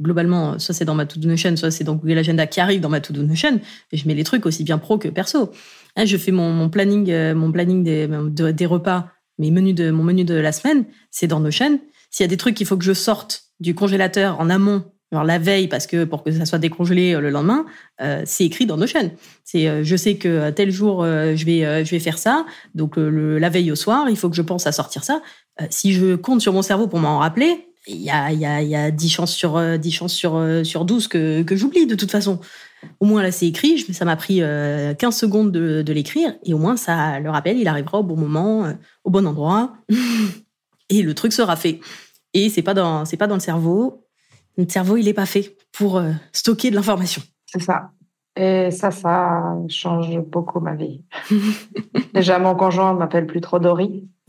Globalement, 0.00 0.60
soit 0.60 0.76
c'est 0.76 0.84
dans 0.84 0.94
ma 0.94 1.06
to-do 1.06 1.28
Notion, 1.28 1.56
soit 1.56 1.72
c'est 1.72 1.82
dans 1.82 1.96
Google 1.96 2.18
Agenda 2.18 2.46
qui 2.46 2.60
arrive 2.60 2.80
dans 2.80 2.88
ma 2.88 3.00
to-do 3.00 3.24
Notion. 3.24 3.58
Je 3.92 4.06
mets 4.06 4.14
les 4.14 4.22
trucs 4.22 4.46
aussi 4.46 4.62
bien 4.62 4.78
pro 4.78 4.96
que 4.96 5.08
perso. 5.08 5.50
Là, 5.96 6.04
je 6.04 6.16
fais 6.16 6.30
mon, 6.30 6.52
mon 6.52 6.70
planning, 6.70 7.10
euh, 7.10 7.34
mon 7.34 7.50
planning 7.50 7.82
des, 7.82 8.08
des 8.52 8.66
repas, 8.66 9.08
mes 9.38 9.50
menus 9.50 9.74
de, 9.74 9.90
mon 9.90 10.04
menu 10.04 10.22
de 10.22 10.34
la 10.34 10.52
semaine, 10.52 10.84
c'est 11.10 11.26
dans 11.26 11.40
Notion. 11.40 11.80
S'il 12.10 12.22
y 12.22 12.28
a 12.28 12.28
des 12.28 12.36
trucs 12.36 12.54
qu'il 12.54 12.66
faut 12.66 12.76
que 12.76 12.84
je 12.84 12.94
sorte 12.94 13.47
du 13.60 13.74
congélateur 13.74 14.40
en 14.40 14.50
amont 14.50 14.84
alors 15.10 15.24
la 15.24 15.38
veille, 15.38 15.68
parce 15.68 15.86
que 15.86 16.04
pour 16.04 16.22
que 16.22 16.30
ça 16.30 16.44
soit 16.44 16.58
décongelé 16.58 17.14
euh, 17.14 17.20
le 17.20 17.30
lendemain, 17.30 17.64
euh, 18.02 18.22
c'est 18.26 18.44
écrit 18.44 18.66
dans 18.66 18.76
Notion. 18.76 19.10
C'est, 19.42 19.66
euh, 19.66 19.82
je 19.82 19.96
sais 19.96 20.16
que 20.16 20.50
tel 20.50 20.70
jour 20.70 21.04
je 21.04 21.44
vais, 21.44 21.84
je 21.84 21.90
vais 21.90 21.98
faire 21.98 22.18
ça. 22.18 22.44
Donc 22.74 22.96
la 22.96 23.48
veille 23.48 23.72
au 23.72 23.76
soir, 23.76 24.10
il 24.10 24.16
faut 24.16 24.28
que 24.28 24.36
je 24.36 24.42
pense 24.42 24.66
à 24.66 24.72
sortir 24.72 25.04
ça. 25.04 25.22
si 25.70 25.92
je 25.92 26.16
compte 26.16 26.40
sur 26.40 26.52
mon 26.52 26.62
cerveau 26.62 26.88
pour 26.88 26.98
m'en 26.98 27.18
rappeler, 27.18 27.68
il 27.86 28.02
y 28.02 28.10
a, 28.10 28.30
y 28.32 28.44
a, 28.44 28.60
y 28.62 28.74
a 28.74 28.90
10 28.90 29.08
chances 29.08 29.34
sur 29.34 29.78
10 29.78 29.90
chances 29.90 30.12
sur 30.12 30.42
sur 30.64 30.84
12 30.84 31.08
que, 31.08 31.42
que 31.42 31.56
j'oublie 31.56 31.86
de 31.86 31.94
toute 31.94 32.10
façon. 32.10 32.38
Au 33.00 33.06
moins 33.06 33.22
là 33.22 33.32
c'est 33.32 33.46
écrit. 33.46 33.78
Ça 33.92 34.04
m'a 34.04 34.16
pris 34.16 34.40
15 34.40 35.16
secondes 35.16 35.52
de, 35.52 35.80
de 35.80 35.92
l'écrire 35.92 36.34
et 36.44 36.52
au 36.52 36.58
moins 36.58 36.76
ça 36.76 37.18
le 37.18 37.30
rappel, 37.30 37.56
il 37.58 37.66
arrivera 37.66 37.98
au 37.98 38.04
bon 38.04 38.16
moment, 38.16 38.70
au 39.04 39.10
bon 39.10 39.26
endroit 39.26 39.72
et 40.90 41.02
le 41.02 41.14
truc 41.14 41.32
sera 41.32 41.56
fait. 41.56 41.80
Et 42.34 42.50
c'est 42.50 42.62
pas 42.62 42.74
dans 42.74 43.04
c'est 43.04 43.16
pas 43.16 43.26
dans 43.26 43.34
le 43.34 43.40
cerveau 43.40 44.04
notre 44.58 44.72
cerveau, 44.72 44.96
il 44.96 45.06
n'est 45.06 45.14
pas 45.14 45.24
fait 45.24 45.56
pour 45.72 45.96
euh, 45.98 46.10
stocker 46.32 46.70
de 46.70 46.74
l'information. 46.74 47.22
C'est 47.46 47.62
ça. 47.62 47.90
Et 48.36 48.70
ça, 48.70 48.90
ça 48.90 49.56
change 49.68 50.18
beaucoup 50.18 50.60
ma 50.60 50.74
vie. 50.74 51.02
Déjà, 52.14 52.38
mon 52.38 52.54
conjoint 52.54 52.92
m'appelle 52.92 53.26
plus 53.26 53.40
trop 53.40 53.58
Dory. 53.58 54.08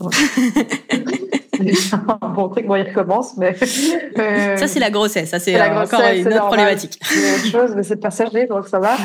un 1.60 2.28
bon 2.28 2.48
truc. 2.48 2.66
Bon, 2.66 2.76
il 2.76 2.88
recommence, 2.88 3.36
mais. 3.36 3.54
Euh, 4.18 4.56
ça, 4.56 4.66
c'est 4.66 4.80
la 4.80 4.90
grossesse. 4.90 5.30
Ça, 5.30 5.38
c'est 5.38 5.60
encore 5.60 6.00
une 6.14 6.26
autre 6.26 6.46
problématique. 6.46 6.98
C'est 7.02 7.34
autre 7.34 7.46
chose, 7.46 7.76
mais 7.76 7.82
c'est 7.82 7.96
passager, 7.96 8.46
donc 8.46 8.66
ça 8.68 8.78
va. 8.78 8.96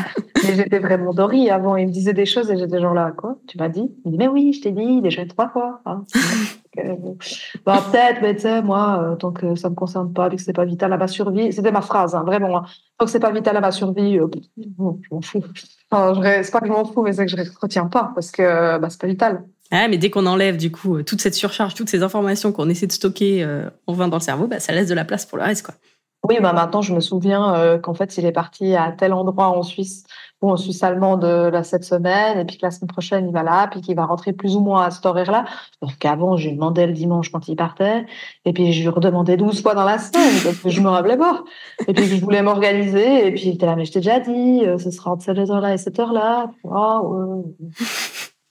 Mais 0.44 0.56
j'étais 0.56 0.80
vraiment 0.80 1.14
Dory 1.14 1.50
avant. 1.50 1.76
Il 1.76 1.88
me 1.88 1.92
disait 1.92 2.14
des 2.14 2.26
choses 2.26 2.50
et 2.50 2.58
j'étais 2.58 2.80
genre 2.80 2.94
là, 2.94 3.12
quoi? 3.16 3.38
Tu 3.48 3.58
m'as 3.58 3.70
dit? 3.70 3.92
Il 4.06 4.12
me 4.12 4.12
dit, 4.12 4.18
mais 4.18 4.28
oui, 4.28 4.54
je 4.54 4.62
t'ai 4.62 4.72
dit 4.72 5.02
déjà 5.02 5.26
trois 5.26 5.50
fois. 5.50 5.82
Hein. 5.86 6.04
Bah, 7.66 7.84
peut-être, 7.92 8.22
mais 8.22 8.36
tu 8.36 8.42
sais, 8.42 8.62
moi, 8.62 9.02
euh, 9.02 9.16
tant 9.16 9.32
que 9.32 9.56
ça 9.56 9.70
me 9.70 9.76
concerne 9.76 10.14
pas, 10.14 10.30
vu 10.30 10.36
que 10.36 10.42
c'est 10.42 10.54
pas 10.54 10.66
vital 10.66 10.92
à 10.94 10.98
ma 10.98 11.08
survie, 11.08 11.52
c'était 11.54 11.72
ma 11.72 11.82
phrase, 11.82 12.16
hein, 12.16 12.24
vraiment. 12.24 12.58
Hein. 12.58 12.66
Tant 12.98 13.06
que 13.06 13.12
c'est 13.12 13.20
pas 13.20 13.32
vital 13.32 13.58
à 13.58 13.62
ma 13.62 13.72
survie, 13.72 14.18
euh, 14.18 14.28
je 14.58 14.64
m'en 14.78 15.22
fous. 15.22 15.44
Enfin, 15.92 16.20
c'est 16.44 16.52
pas 16.52 16.60
que 16.60 16.68
je 16.68 16.72
m'en 16.72 16.86
fous, 16.86 17.04
mais 17.04 17.14
c'est 17.14 17.26
que 17.26 17.32
je 17.32 17.38
retiens 17.62 17.86
pas 17.86 18.12
parce 18.16 18.32
que 18.32 18.78
bah, 18.78 18.90
c'est 18.90 19.00
pas 19.00 19.08
vital. 19.08 19.44
Ah, 19.72 19.88
mais 19.88 19.98
dès 19.98 20.10
qu'on 20.10 20.26
enlève 20.28 20.58
du 20.58 20.72
coup 20.72 21.02
toute 21.02 21.22
cette 21.22 21.34
surcharge, 21.34 21.74
toutes 21.74 21.90
ces 21.90 22.04
informations 22.04 22.52
qu'on 22.52 22.70
essaie 22.70 22.88
de 22.88 22.92
stocker 22.92 23.44
euh, 23.44 23.70
en 23.88 23.94
vain 23.94 24.08
dans 24.08 24.18
le 24.18 24.22
cerveau, 24.22 24.48
bah, 24.48 24.60
ça 24.60 24.74
laisse 24.74 24.88
de 24.88 24.94
la 24.94 25.06
place 25.06 25.26
pour 25.26 25.38
le 25.38 25.44
reste, 25.44 25.66
quoi. 25.66 25.76
Oui, 26.28 26.38
bah 26.42 26.54
maintenant 26.54 26.82
je 26.82 26.94
me 26.94 27.00
souviens 27.00 27.56
euh, 27.56 27.78
qu'en 27.78 27.94
fait 27.94 28.18
il 28.18 28.26
est 28.26 28.32
parti 28.32 28.76
à 28.76 28.92
tel 28.92 29.14
endroit 29.14 29.50
en 29.50 29.62
Suisse 29.62 30.06
ou 30.42 30.50
en 30.50 30.58
Suisse 30.58 30.82
allemande 30.84 31.24
là 31.24 31.64
cette 31.64 31.84
semaine 31.84 32.40
et 32.40 32.46
puis 32.46 32.58
que 32.58 32.66
la 32.66 32.72
semaine 32.72 32.88
prochaine 32.88 33.28
il 33.28 33.34
va 33.34 33.44
là 33.44 33.68
puis 33.68 33.82
qu'il 33.82 33.96
va 33.96 34.06
rentrer 34.06 34.34
plus 34.34 34.56
ou 34.56 34.60
moins 34.60 34.84
à 34.84 34.92
cet 34.92 35.06
horaire-là. 35.06 35.46
Donc 35.82 35.98
qu'avant 36.00 36.36
je 36.36 36.50
lui 36.50 36.56
demandais 36.56 36.88
le 36.88 36.94
dimanche 36.94 37.32
quand 37.32 37.48
il 37.48 37.56
partait 37.56 38.06
et 38.44 38.54
puis 38.54 38.74
je 38.74 38.82
lui 38.82 38.90
redemandais 38.90 39.38
12 39.38 39.62
fois 39.62 39.76
dans 39.76 39.86
la 39.86 40.00
semaine 40.00 40.34
parce 40.44 40.58
que 40.58 40.70
je 40.70 40.82
me 40.82 40.90
rappelais 40.90 41.18
pas. 41.18 41.44
Et 41.88 41.94
puis 41.94 42.06
je 42.06 42.20
voulais 42.20 42.42
m'organiser 42.42 43.28
et 43.28 43.32
puis 43.32 43.44
il 43.46 43.56
était 43.56 43.68
là 43.68 43.76
mais 43.76 43.86
je 43.86 43.92
t'ai 43.92 44.00
déjà 44.00 44.20
dit 44.20 44.66
euh, 44.66 44.78
ce 44.78 44.90
sera 44.92 45.12
entre 45.12 45.24
cette 45.24 45.38
heure-là 45.38 45.74
et 45.74 45.78
cette 45.78 46.00
heure-là. 46.00 46.50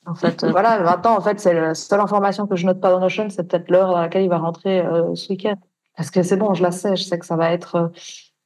En 0.07 0.14
fait, 0.14 0.45
euh, 0.45 0.51
voilà, 0.51 0.81
maintenant, 0.81 1.16
en 1.16 1.20
fait, 1.20 1.41
c'est 1.41 1.55
la 1.55 1.75
seule 1.75 2.01
information 2.01 2.47
que 2.47 2.57
je 2.57 2.66
note 2.66 2.81
pas 2.81 2.91
dans 2.91 3.01
Notion, 3.01 3.31
c'est 3.31 3.49
peut-être 3.49 3.70
l'heure 3.70 3.89
dans 3.89 4.01
laquelle 4.01 4.22
il 4.22 4.29
va 4.29 4.39
rentrer 4.39 4.81
euh, 4.81 5.14
ce 5.14 5.31
week-end. 5.31 5.57
Parce 5.97 6.11
que 6.11 6.23
c'est 6.23 6.37
bon, 6.37 6.55
je 6.55 6.63
la 6.63 6.71
sais, 6.71 6.97
je 6.97 7.05
sais 7.05 7.19
que 7.19 7.27
ça 7.27 7.37
va 7.37 7.53
être 7.53 7.75
euh, 7.77 7.89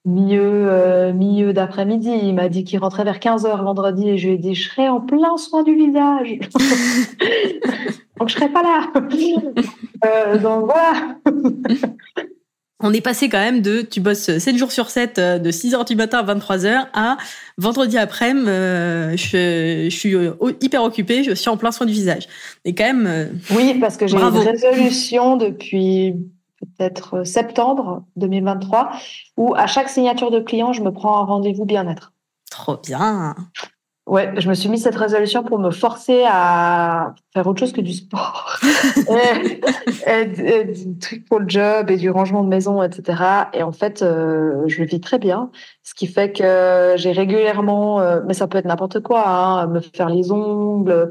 milieu, 0.04 1.12
milieu 1.12 1.52
d'après-midi. 1.52 2.10
Il 2.10 2.34
m'a 2.34 2.48
dit 2.48 2.64
qu'il 2.64 2.78
rentrait 2.78 3.04
vers 3.04 3.20
15 3.20 3.46
heures 3.46 3.62
vendredi 3.62 4.08
et 4.08 4.18
je 4.18 4.28
lui 4.28 4.34
ai 4.34 4.38
dit, 4.38 4.54
je 4.54 4.68
serai 4.68 4.88
en 4.88 5.00
plein 5.00 5.36
soin 5.36 5.62
du 5.62 5.74
visage. 5.74 6.38
donc, 8.18 8.28
je 8.28 8.34
serai 8.34 8.48
pas 8.48 8.62
là. 8.62 10.38
donc, 10.38 10.66
voilà 10.66 11.16
on 12.80 12.92
est 12.92 13.00
passé 13.00 13.28
quand 13.28 13.38
même 13.38 13.60
de 13.60 13.82
tu 13.82 14.00
bosses 14.00 14.38
7 14.38 14.56
jours 14.56 14.72
sur 14.72 14.90
7 14.90 15.18
euh, 15.18 15.38
de 15.38 15.50
6h 15.50 15.86
du 15.86 15.96
matin 15.96 16.18
à 16.18 16.34
23h 16.34 16.86
à 16.92 17.16
vendredi 17.56 17.98
après-midi 17.98 18.48
euh, 18.48 19.16
je, 19.16 19.88
suis 19.90 20.14
euh, 20.14 20.32
hyper 20.60 20.82
occupée, 20.82 21.24
je 21.24 21.32
suis 21.32 21.48
en 21.48 21.56
plein 21.56 21.72
soin 21.72 21.86
du 21.86 21.92
visage. 21.92 22.28
Et 22.64 22.74
quand 22.74 22.84
même 22.84 23.40
Oui, 23.50 23.76
parce 23.80 23.96
que 23.96 24.06
j'ai 24.06 24.16
une 24.16 24.24
résolution 24.24 25.36
depuis 25.36 26.14
peut-être 26.60 27.24
septembre 27.24 28.04
2023 28.16 28.90
où 29.36 29.54
à 29.54 29.66
chaque 29.66 29.88
signature 29.88 30.30
de 30.30 30.40
client, 30.40 30.72
je 30.72 30.82
me 30.82 30.92
prends 30.92 31.18
un 31.18 31.24
rendez-vous 31.24 31.64
bien-être. 31.64 32.12
Trop 32.50 32.76
bien. 32.76 33.34
Ouais, 34.08 34.32
je 34.38 34.48
me 34.48 34.54
suis 34.54 34.70
mis 34.70 34.78
cette 34.78 34.96
résolution 34.96 35.42
pour 35.42 35.58
me 35.58 35.70
forcer 35.70 36.24
à 36.26 37.14
faire 37.34 37.46
autre 37.46 37.60
chose 37.60 37.72
que 37.72 37.82
du 37.82 37.92
sport, 37.92 38.58
et, 40.06 40.64
du 40.64 40.98
truc 40.98 41.26
pour 41.26 41.40
le 41.40 41.48
job 41.48 41.90
et 41.90 41.98
du 41.98 42.08
rangement 42.08 42.42
de 42.42 42.48
maison, 42.48 42.82
etc. 42.82 43.22
Et 43.52 43.62
en 43.62 43.72
fait, 43.72 44.00
euh, 44.00 44.62
je 44.66 44.80
le 44.80 44.86
vis 44.86 45.00
très 45.00 45.18
bien, 45.18 45.50
ce 45.82 45.92
qui 45.92 46.06
fait 46.06 46.32
que 46.32 46.94
j'ai 46.96 47.12
régulièrement, 47.12 48.00
euh, 48.00 48.20
mais 48.26 48.32
ça 48.32 48.46
peut 48.46 48.56
être 48.56 48.64
n'importe 48.64 49.00
quoi, 49.00 49.28
hein, 49.28 49.66
me 49.66 49.80
faire 49.80 50.08
les 50.08 50.32
ongles, 50.32 51.10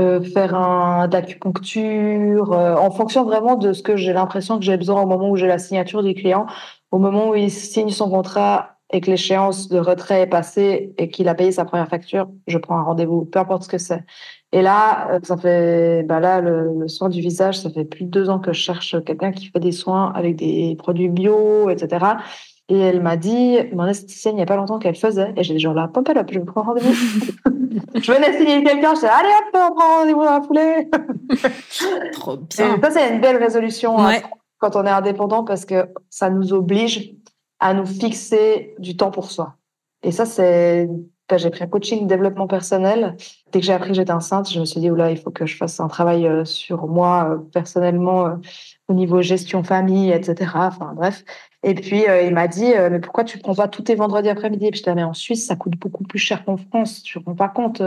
euh, 0.00 0.20
faire 0.22 0.54
un 0.54 1.08
d'acupuncture, 1.08 2.52
euh, 2.52 2.76
en 2.76 2.90
fonction 2.92 3.24
vraiment 3.24 3.56
de 3.56 3.72
ce 3.72 3.82
que 3.82 3.96
j'ai 3.96 4.12
l'impression 4.12 4.58
que 4.58 4.64
j'ai 4.64 4.76
besoin 4.76 5.02
au 5.02 5.06
moment 5.06 5.28
où 5.28 5.36
j'ai 5.36 5.48
la 5.48 5.58
signature 5.58 6.04
du 6.04 6.14
client, 6.14 6.46
au 6.92 6.98
moment 6.98 7.30
où 7.30 7.34
il 7.34 7.50
signe 7.50 7.90
son 7.90 8.08
contrat 8.08 8.76
et 8.92 9.00
que 9.00 9.10
l'échéance 9.10 9.68
de 9.68 9.78
retrait 9.78 10.22
est 10.22 10.26
passée 10.26 10.94
et 10.98 11.10
qu'il 11.10 11.28
a 11.28 11.34
payé 11.34 11.50
sa 11.52 11.64
première 11.64 11.88
facture, 11.88 12.28
je 12.46 12.58
prends 12.58 12.78
un 12.78 12.82
rendez-vous, 12.82 13.24
peu 13.24 13.40
importe 13.40 13.64
ce 13.64 13.68
que 13.68 13.78
c'est. 13.78 14.04
Et 14.52 14.62
là, 14.62 15.10
euh, 15.10 15.20
ça 15.24 15.36
fait, 15.36 16.04
bah 16.04 16.20
là, 16.20 16.40
le, 16.40 16.72
le, 16.78 16.88
soin 16.88 17.08
du 17.08 17.20
visage, 17.20 17.58
ça 17.58 17.68
fait 17.68 17.84
plus 17.84 18.04
de 18.04 18.10
deux 18.10 18.30
ans 18.30 18.38
que 18.38 18.52
je 18.52 18.60
cherche 18.60 18.96
quelqu'un 19.04 19.32
qui 19.32 19.46
fait 19.48 19.60
des 19.60 19.72
soins 19.72 20.12
avec 20.14 20.36
des 20.36 20.74
produits 20.78 21.08
bio, 21.08 21.68
etc. 21.70 22.06
Et 22.70 22.78
elle 22.78 23.00
m'a 23.00 23.16
dit, 23.16 23.58
mon 23.72 23.86
esthéticienne, 23.86 24.34
il 24.34 24.36
n'y 24.36 24.42
a 24.42 24.46
pas 24.46 24.56
longtemps 24.56 24.78
qu'elle 24.78 24.94
faisait. 24.94 25.32
Et 25.36 25.42
j'ai 25.42 25.54
dit, 25.54 25.60
genre 25.60 25.74
là, 25.74 25.88
pump 25.88 26.08
up, 26.10 26.28
je 26.30 26.38
vais 26.38 26.44
prendre 26.44 26.66
rendez-vous. 26.66 26.92
je 27.94 28.12
venais 28.12 28.36
signer 28.36 28.62
quelqu'un, 28.62 28.94
je 28.94 29.00
dis, 29.00 29.06
allez 29.06 29.28
hop, 29.28 29.54
on 29.54 29.74
prend 29.74 29.98
rendez-vous 29.98 30.24
dans 30.24 30.32
la 30.32 30.42
foulée. 30.42 30.90
Trop 32.12 32.36
bien. 32.36 32.76
Et 32.76 32.80
ça, 32.80 32.90
c'est 32.90 33.14
une 33.14 33.20
belle 33.20 33.38
résolution 33.38 33.98
hein, 33.98 34.18
quand 34.58 34.76
on 34.76 34.84
est 34.84 34.90
indépendant 34.90 35.44
parce 35.44 35.64
que 35.64 35.88
ça 36.10 36.28
nous 36.28 36.52
oblige 36.52 37.14
à 37.58 37.72
nous 37.72 37.86
fixer 37.86 38.74
du 38.78 38.96
temps 38.96 39.10
pour 39.10 39.30
soi. 39.30 39.54
Et 40.02 40.12
ça, 40.12 40.26
c'est 40.26 40.88
j'ai 41.36 41.50
pris 41.50 41.64
un 41.64 41.66
coaching 41.66 42.06
développement 42.06 42.46
personnel. 42.46 43.16
Dès 43.52 43.60
que 43.60 43.66
j'ai 43.66 43.74
appris 43.74 43.90
que 43.90 43.94
j'étais 43.94 44.12
enceinte, 44.12 44.50
je 44.50 44.58
me 44.58 44.64
suis 44.64 44.80
dit, 44.80 44.90
oula, 44.90 45.10
il 45.10 45.18
faut 45.18 45.30
que 45.30 45.44
je 45.44 45.56
fasse 45.56 45.78
un 45.80 45.88
travail 45.88 46.26
euh, 46.26 46.44
sur 46.46 46.86
moi 46.86 47.30
euh, 47.30 47.38
personnellement 47.52 48.26
euh, 48.26 48.36
au 48.88 48.94
niveau 48.94 49.20
gestion 49.20 49.62
famille, 49.62 50.10
etc. 50.10 50.50
Enfin, 50.54 50.94
bref. 50.94 51.24
Et 51.64 51.74
puis, 51.74 52.04
il 52.24 52.32
m'a 52.32 52.46
dit, 52.46 52.72
mais 52.90 53.00
pourquoi 53.00 53.24
tu 53.24 53.38
prends 53.38 53.54
pas 53.54 53.68
tous 53.68 53.82
tes 53.82 53.94
vendredis 53.94 54.28
après-midi? 54.28 54.70
Puis, 54.70 54.82
je 54.84 54.90
mais 54.92 55.02
en 55.02 55.14
Suisse, 55.14 55.46
ça 55.46 55.56
coûte 55.56 55.76
beaucoup 55.76 56.04
plus 56.04 56.18
cher 56.18 56.44
qu'en 56.44 56.56
France. 56.56 57.02
Tu 57.02 57.18
te 57.18 57.24
rends 57.24 57.34
pas 57.34 57.48
compte. 57.48 57.82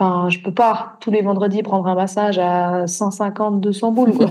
Enfin, 0.00 0.28
je 0.28 0.38
peux 0.38 0.54
pas 0.54 0.96
tous 1.00 1.10
les 1.10 1.22
vendredis 1.22 1.64
prendre 1.64 1.88
un 1.88 1.96
massage 1.96 2.38
à 2.38 2.86
150, 2.86 3.60
200 3.60 3.90
boules. 3.92 4.12
Quoi. 4.12 4.30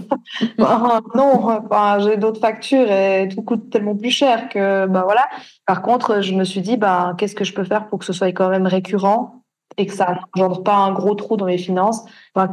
non, 1.16 1.50
enfin, 1.50 2.00
j'ai 2.00 2.16
d'autres 2.16 2.40
factures 2.40 2.90
et 2.90 3.28
tout 3.28 3.42
coûte 3.42 3.70
tellement 3.70 3.96
plus 3.96 4.10
cher 4.10 4.48
que 4.48 4.86
bah 4.86 5.04
voilà. 5.04 5.28
Par 5.66 5.82
contre, 5.82 6.22
je 6.22 6.34
me 6.36 6.46
suis 6.46 6.62
dit 6.62 6.78
bah 6.78 7.16
qu'est-ce 7.18 7.36
que 7.36 7.44
je 7.44 7.54
peux 7.54 7.66
faire 7.66 7.90
pour 7.90 8.00
que 8.00 8.06
ce 8.06 8.14
soit 8.14 8.32
quand 8.32 8.50
même 8.50 8.66
récurrent 8.66 9.44
et 9.76 9.86
que 9.86 9.94
ça 9.94 10.18
n'engendre 10.36 10.64
pas 10.64 10.78
un 10.78 10.94
gros 10.94 11.16
trou 11.16 11.36
dans 11.36 11.46
mes 11.46 11.58
finances, 11.58 12.06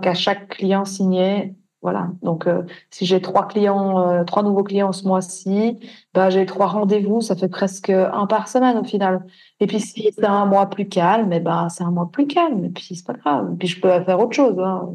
qu'à 0.03 0.15
chaque 0.15 0.49
client 0.49 0.85
signé, 0.85 1.55
voilà. 1.85 2.09
Donc, 2.23 2.47
euh, 2.47 2.63
si 2.91 3.05
j'ai 3.05 3.21
trois 3.21 3.47
clients, 3.47 4.09
euh, 4.09 4.25
trois 4.25 4.43
nouveaux 4.43 4.65
clients 4.65 4.93
ce 4.93 5.07
mois-ci, 5.07 5.77
bah, 6.15 6.31
j'ai 6.31 6.47
trois 6.47 6.67
rendez-vous, 6.67 7.21
ça 7.21 7.37
fait 7.37 7.49
presque 7.49 7.91
un 7.91 8.27
par 8.27 8.49
semaine 8.49 8.79
au 8.79 8.85
final. 8.85 9.27
Et 9.61 9.67
puis, 9.67 9.81
si 9.81 10.11
c'est 10.17 10.25
un 10.25 10.47
mois 10.47 10.71
plus 10.71 10.89
calme, 10.89 11.31
et 11.35 11.37
eh 11.37 11.41
ben, 11.41 11.69
c'est 11.69 11.85
un 11.85 11.91
mois 11.91 12.09
plus 12.11 12.27
calme. 12.27 12.65
Et 12.65 12.71
puis, 12.71 12.97
c'est 12.97 13.07
pas 13.07 13.13
grave. 13.13 13.51
Et 13.53 13.57
puis, 13.57 13.69
je 13.69 13.83
peux 13.83 13.91
faire 14.03 14.19
autre 14.19 14.35
chose. 14.35 14.59
Hein. 14.59 14.89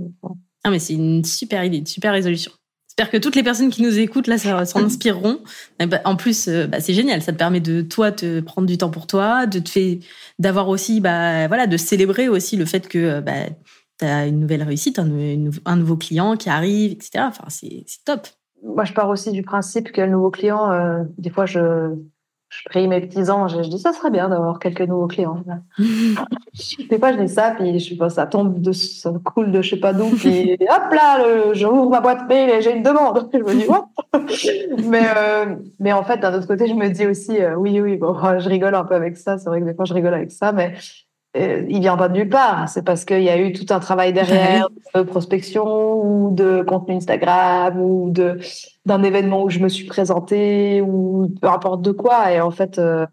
Ah, 0.63 0.71
mais 0.71 0.79
c'est 0.79 0.95
une 0.95 1.23
super 1.23 1.63
idée, 1.63 1.77
une 1.77 1.85
super 1.85 2.11
résolution. 2.11 2.51
J'espère 2.89 3.11
que 3.11 3.17
toutes 3.17 3.35
les 3.35 3.43
personnes 3.43 3.69
qui 3.69 3.83
nous 3.83 3.99
écoutent 3.99 4.25
là 4.25 4.39
s'en 4.39 4.83
inspireront. 4.83 5.41
Bah, 5.79 6.01
en 6.05 6.15
plus, 6.15 6.47
euh, 6.47 6.65
bah, 6.65 6.79
c'est 6.81 6.95
génial. 6.95 7.21
Ça 7.21 7.33
te 7.33 7.37
permet 7.37 7.59
de 7.59 7.83
toi 7.83 8.11
te 8.11 8.39
prendre 8.39 8.67
du 8.67 8.79
temps 8.79 8.89
pour 8.89 9.05
toi, 9.05 9.45
de 9.45 9.59
te 9.59 9.69
fait 9.69 9.99
d'avoir 10.39 10.69
aussi, 10.69 11.01
bah 11.01 11.47
voilà, 11.47 11.67
de 11.67 11.77
célébrer 11.77 12.29
aussi 12.29 12.57
le 12.57 12.65
fait 12.65 12.87
que 12.87 13.19
bah, 13.19 13.45
tu 13.99 14.05
as 14.05 14.27
une 14.27 14.39
nouvelle 14.39 14.63
réussite, 14.63 14.99
un, 14.99 15.09
un, 15.65 15.75
nouveau 15.75 15.97
client 15.97 16.35
qui 16.35 16.49
arrive, 16.49 16.91
etc. 16.91 17.25
Enfin, 17.27 17.45
c'est 17.49 17.85
top. 18.05 18.27
Moi, 18.63 18.83
je 18.85 18.93
pars 18.93 19.09
aussi 19.09 19.31
du 19.31 19.43
principe 19.43 19.91
que 19.91 20.01
le 20.01 20.09
nouveau 20.09 20.31
client, 20.31 20.71
euh, 20.71 21.03
des 21.17 21.29
fois, 21.29 21.45
je, 21.45 21.95
je 22.49 22.63
prie 22.65 22.87
mes 22.87 22.99
petits 22.99 23.29
anges 23.29 23.55
et 23.55 23.63
je 23.63 23.69
dis 23.69 23.79
ça 23.79 23.93
serait 23.93 24.09
bien 24.09 24.27
d'avoir 24.27 24.59
quelques 24.59 24.81
nouveaux 24.81 25.07
clients. 25.07 25.43
des 25.77 26.97
fois, 26.97 27.13
je 27.13 27.19
dis 27.19 27.29
ça, 27.29 27.51
puis 27.51 27.79
je, 27.79 28.09
ça 28.09 28.25
tombe, 28.25 28.59
de, 28.59 28.71
ça 28.71 29.13
coule 29.23 29.51
de 29.51 29.61
je 29.61 29.69
sais 29.71 29.79
pas 29.79 29.93
d'où, 29.93 30.09
puis 30.09 30.53
hop 30.61 30.91
là, 30.91 31.53
j'ouvre 31.53 31.89
ma 31.89 32.01
boîte 32.01 32.27
mail 32.27 32.49
et 32.49 32.61
j'ai 32.61 32.75
une 32.75 32.83
demande. 32.83 33.29
Je 33.33 33.39
me 33.39 33.53
dis, 33.53 33.67
what 33.67 33.89
mais, 34.87 35.07
euh, 35.15 35.55
mais 35.79 35.93
en 35.93 36.03
fait, 36.03 36.17
d'un 36.17 36.33
autre 36.33 36.47
côté, 36.47 36.67
je 36.67 36.73
me 36.73 36.89
dis 36.89 37.05
aussi, 37.05 37.39
euh, 37.39 37.55
oui, 37.55 37.79
oui, 37.79 37.97
bon, 37.97 38.15
je 38.39 38.49
rigole 38.49 38.75
un 38.75 38.83
peu 38.83 38.95
avec 38.95 39.17
ça. 39.17 39.37
C'est 39.37 39.49
vrai 39.49 39.61
que 39.61 39.65
des 39.65 39.73
fois, 39.73 39.85
je 39.85 39.93
rigole 39.93 40.13
avec 40.13 40.31
ça, 40.31 40.51
mais 40.51 40.73
euh, 41.37 41.63
il 41.69 41.79
vient 41.81 41.95
pas 41.95 42.09
de 42.09 42.13
nulle 42.13 42.29
part. 42.29 42.67
C'est 42.69 42.83
parce 42.83 43.05
qu'il 43.05 43.21
y 43.21 43.29
a 43.29 43.39
eu 43.39 43.53
tout 43.53 43.71
un 43.71 43.79
travail 43.79 44.13
derrière 44.13 44.67
de 44.95 45.01
prospection 45.03 45.93
ou 46.03 46.31
de 46.33 46.63
contenu 46.63 46.95
Instagram 46.95 47.79
ou 47.79 48.09
de 48.09 48.39
d'un 48.85 49.03
événement 49.03 49.43
où 49.43 49.49
je 49.49 49.59
me 49.59 49.69
suis 49.69 49.85
présentée 49.85 50.81
ou 50.81 51.31
peu 51.39 51.47
importe 51.47 51.83
de 51.83 51.91
quoi. 51.91 52.31
Et 52.31 52.41
en 52.41 52.49
fait, 52.49 52.79
euh, 52.79 53.05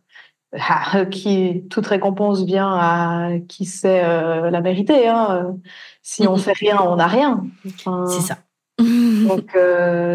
ah, 0.58 1.04
qui 1.10 1.66
toute 1.68 1.86
récompense 1.86 2.42
vient 2.42 2.72
à 2.72 3.32
qui 3.48 3.66
sait 3.66 4.02
euh, 4.02 4.50
la 4.50 4.62
mériter. 4.62 5.08
Hein. 5.08 5.56
Si 6.00 6.26
on 6.26 6.36
fait 6.36 6.54
rien, 6.54 6.80
on 6.80 6.96
n'a 6.96 7.08
rien. 7.08 7.44
c'est 7.64 8.22
ça. 8.22 8.38
donc 8.78 9.56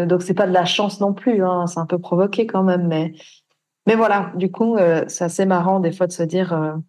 donc 0.08 0.22
c'est 0.22 0.34
pas 0.34 0.48
de 0.48 0.52
la 0.52 0.64
chance 0.64 1.00
non 1.00 1.12
plus. 1.12 1.44
Hein. 1.44 1.68
C'est 1.68 1.78
un 1.78 1.86
peu 1.86 1.98
provoqué 1.98 2.48
quand 2.48 2.64
même, 2.64 2.88
mais 2.88 3.12
mais 3.86 3.94
voilà. 3.94 4.32
Du 4.34 4.50
coup, 4.50 4.76
c'est 5.06 5.24
assez 5.24 5.46
marrant 5.46 5.78
des 5.78 5.92
fois 5.92 6.08
de 6.08 6.12
se 6.12 6.24
dire 6.24 6.80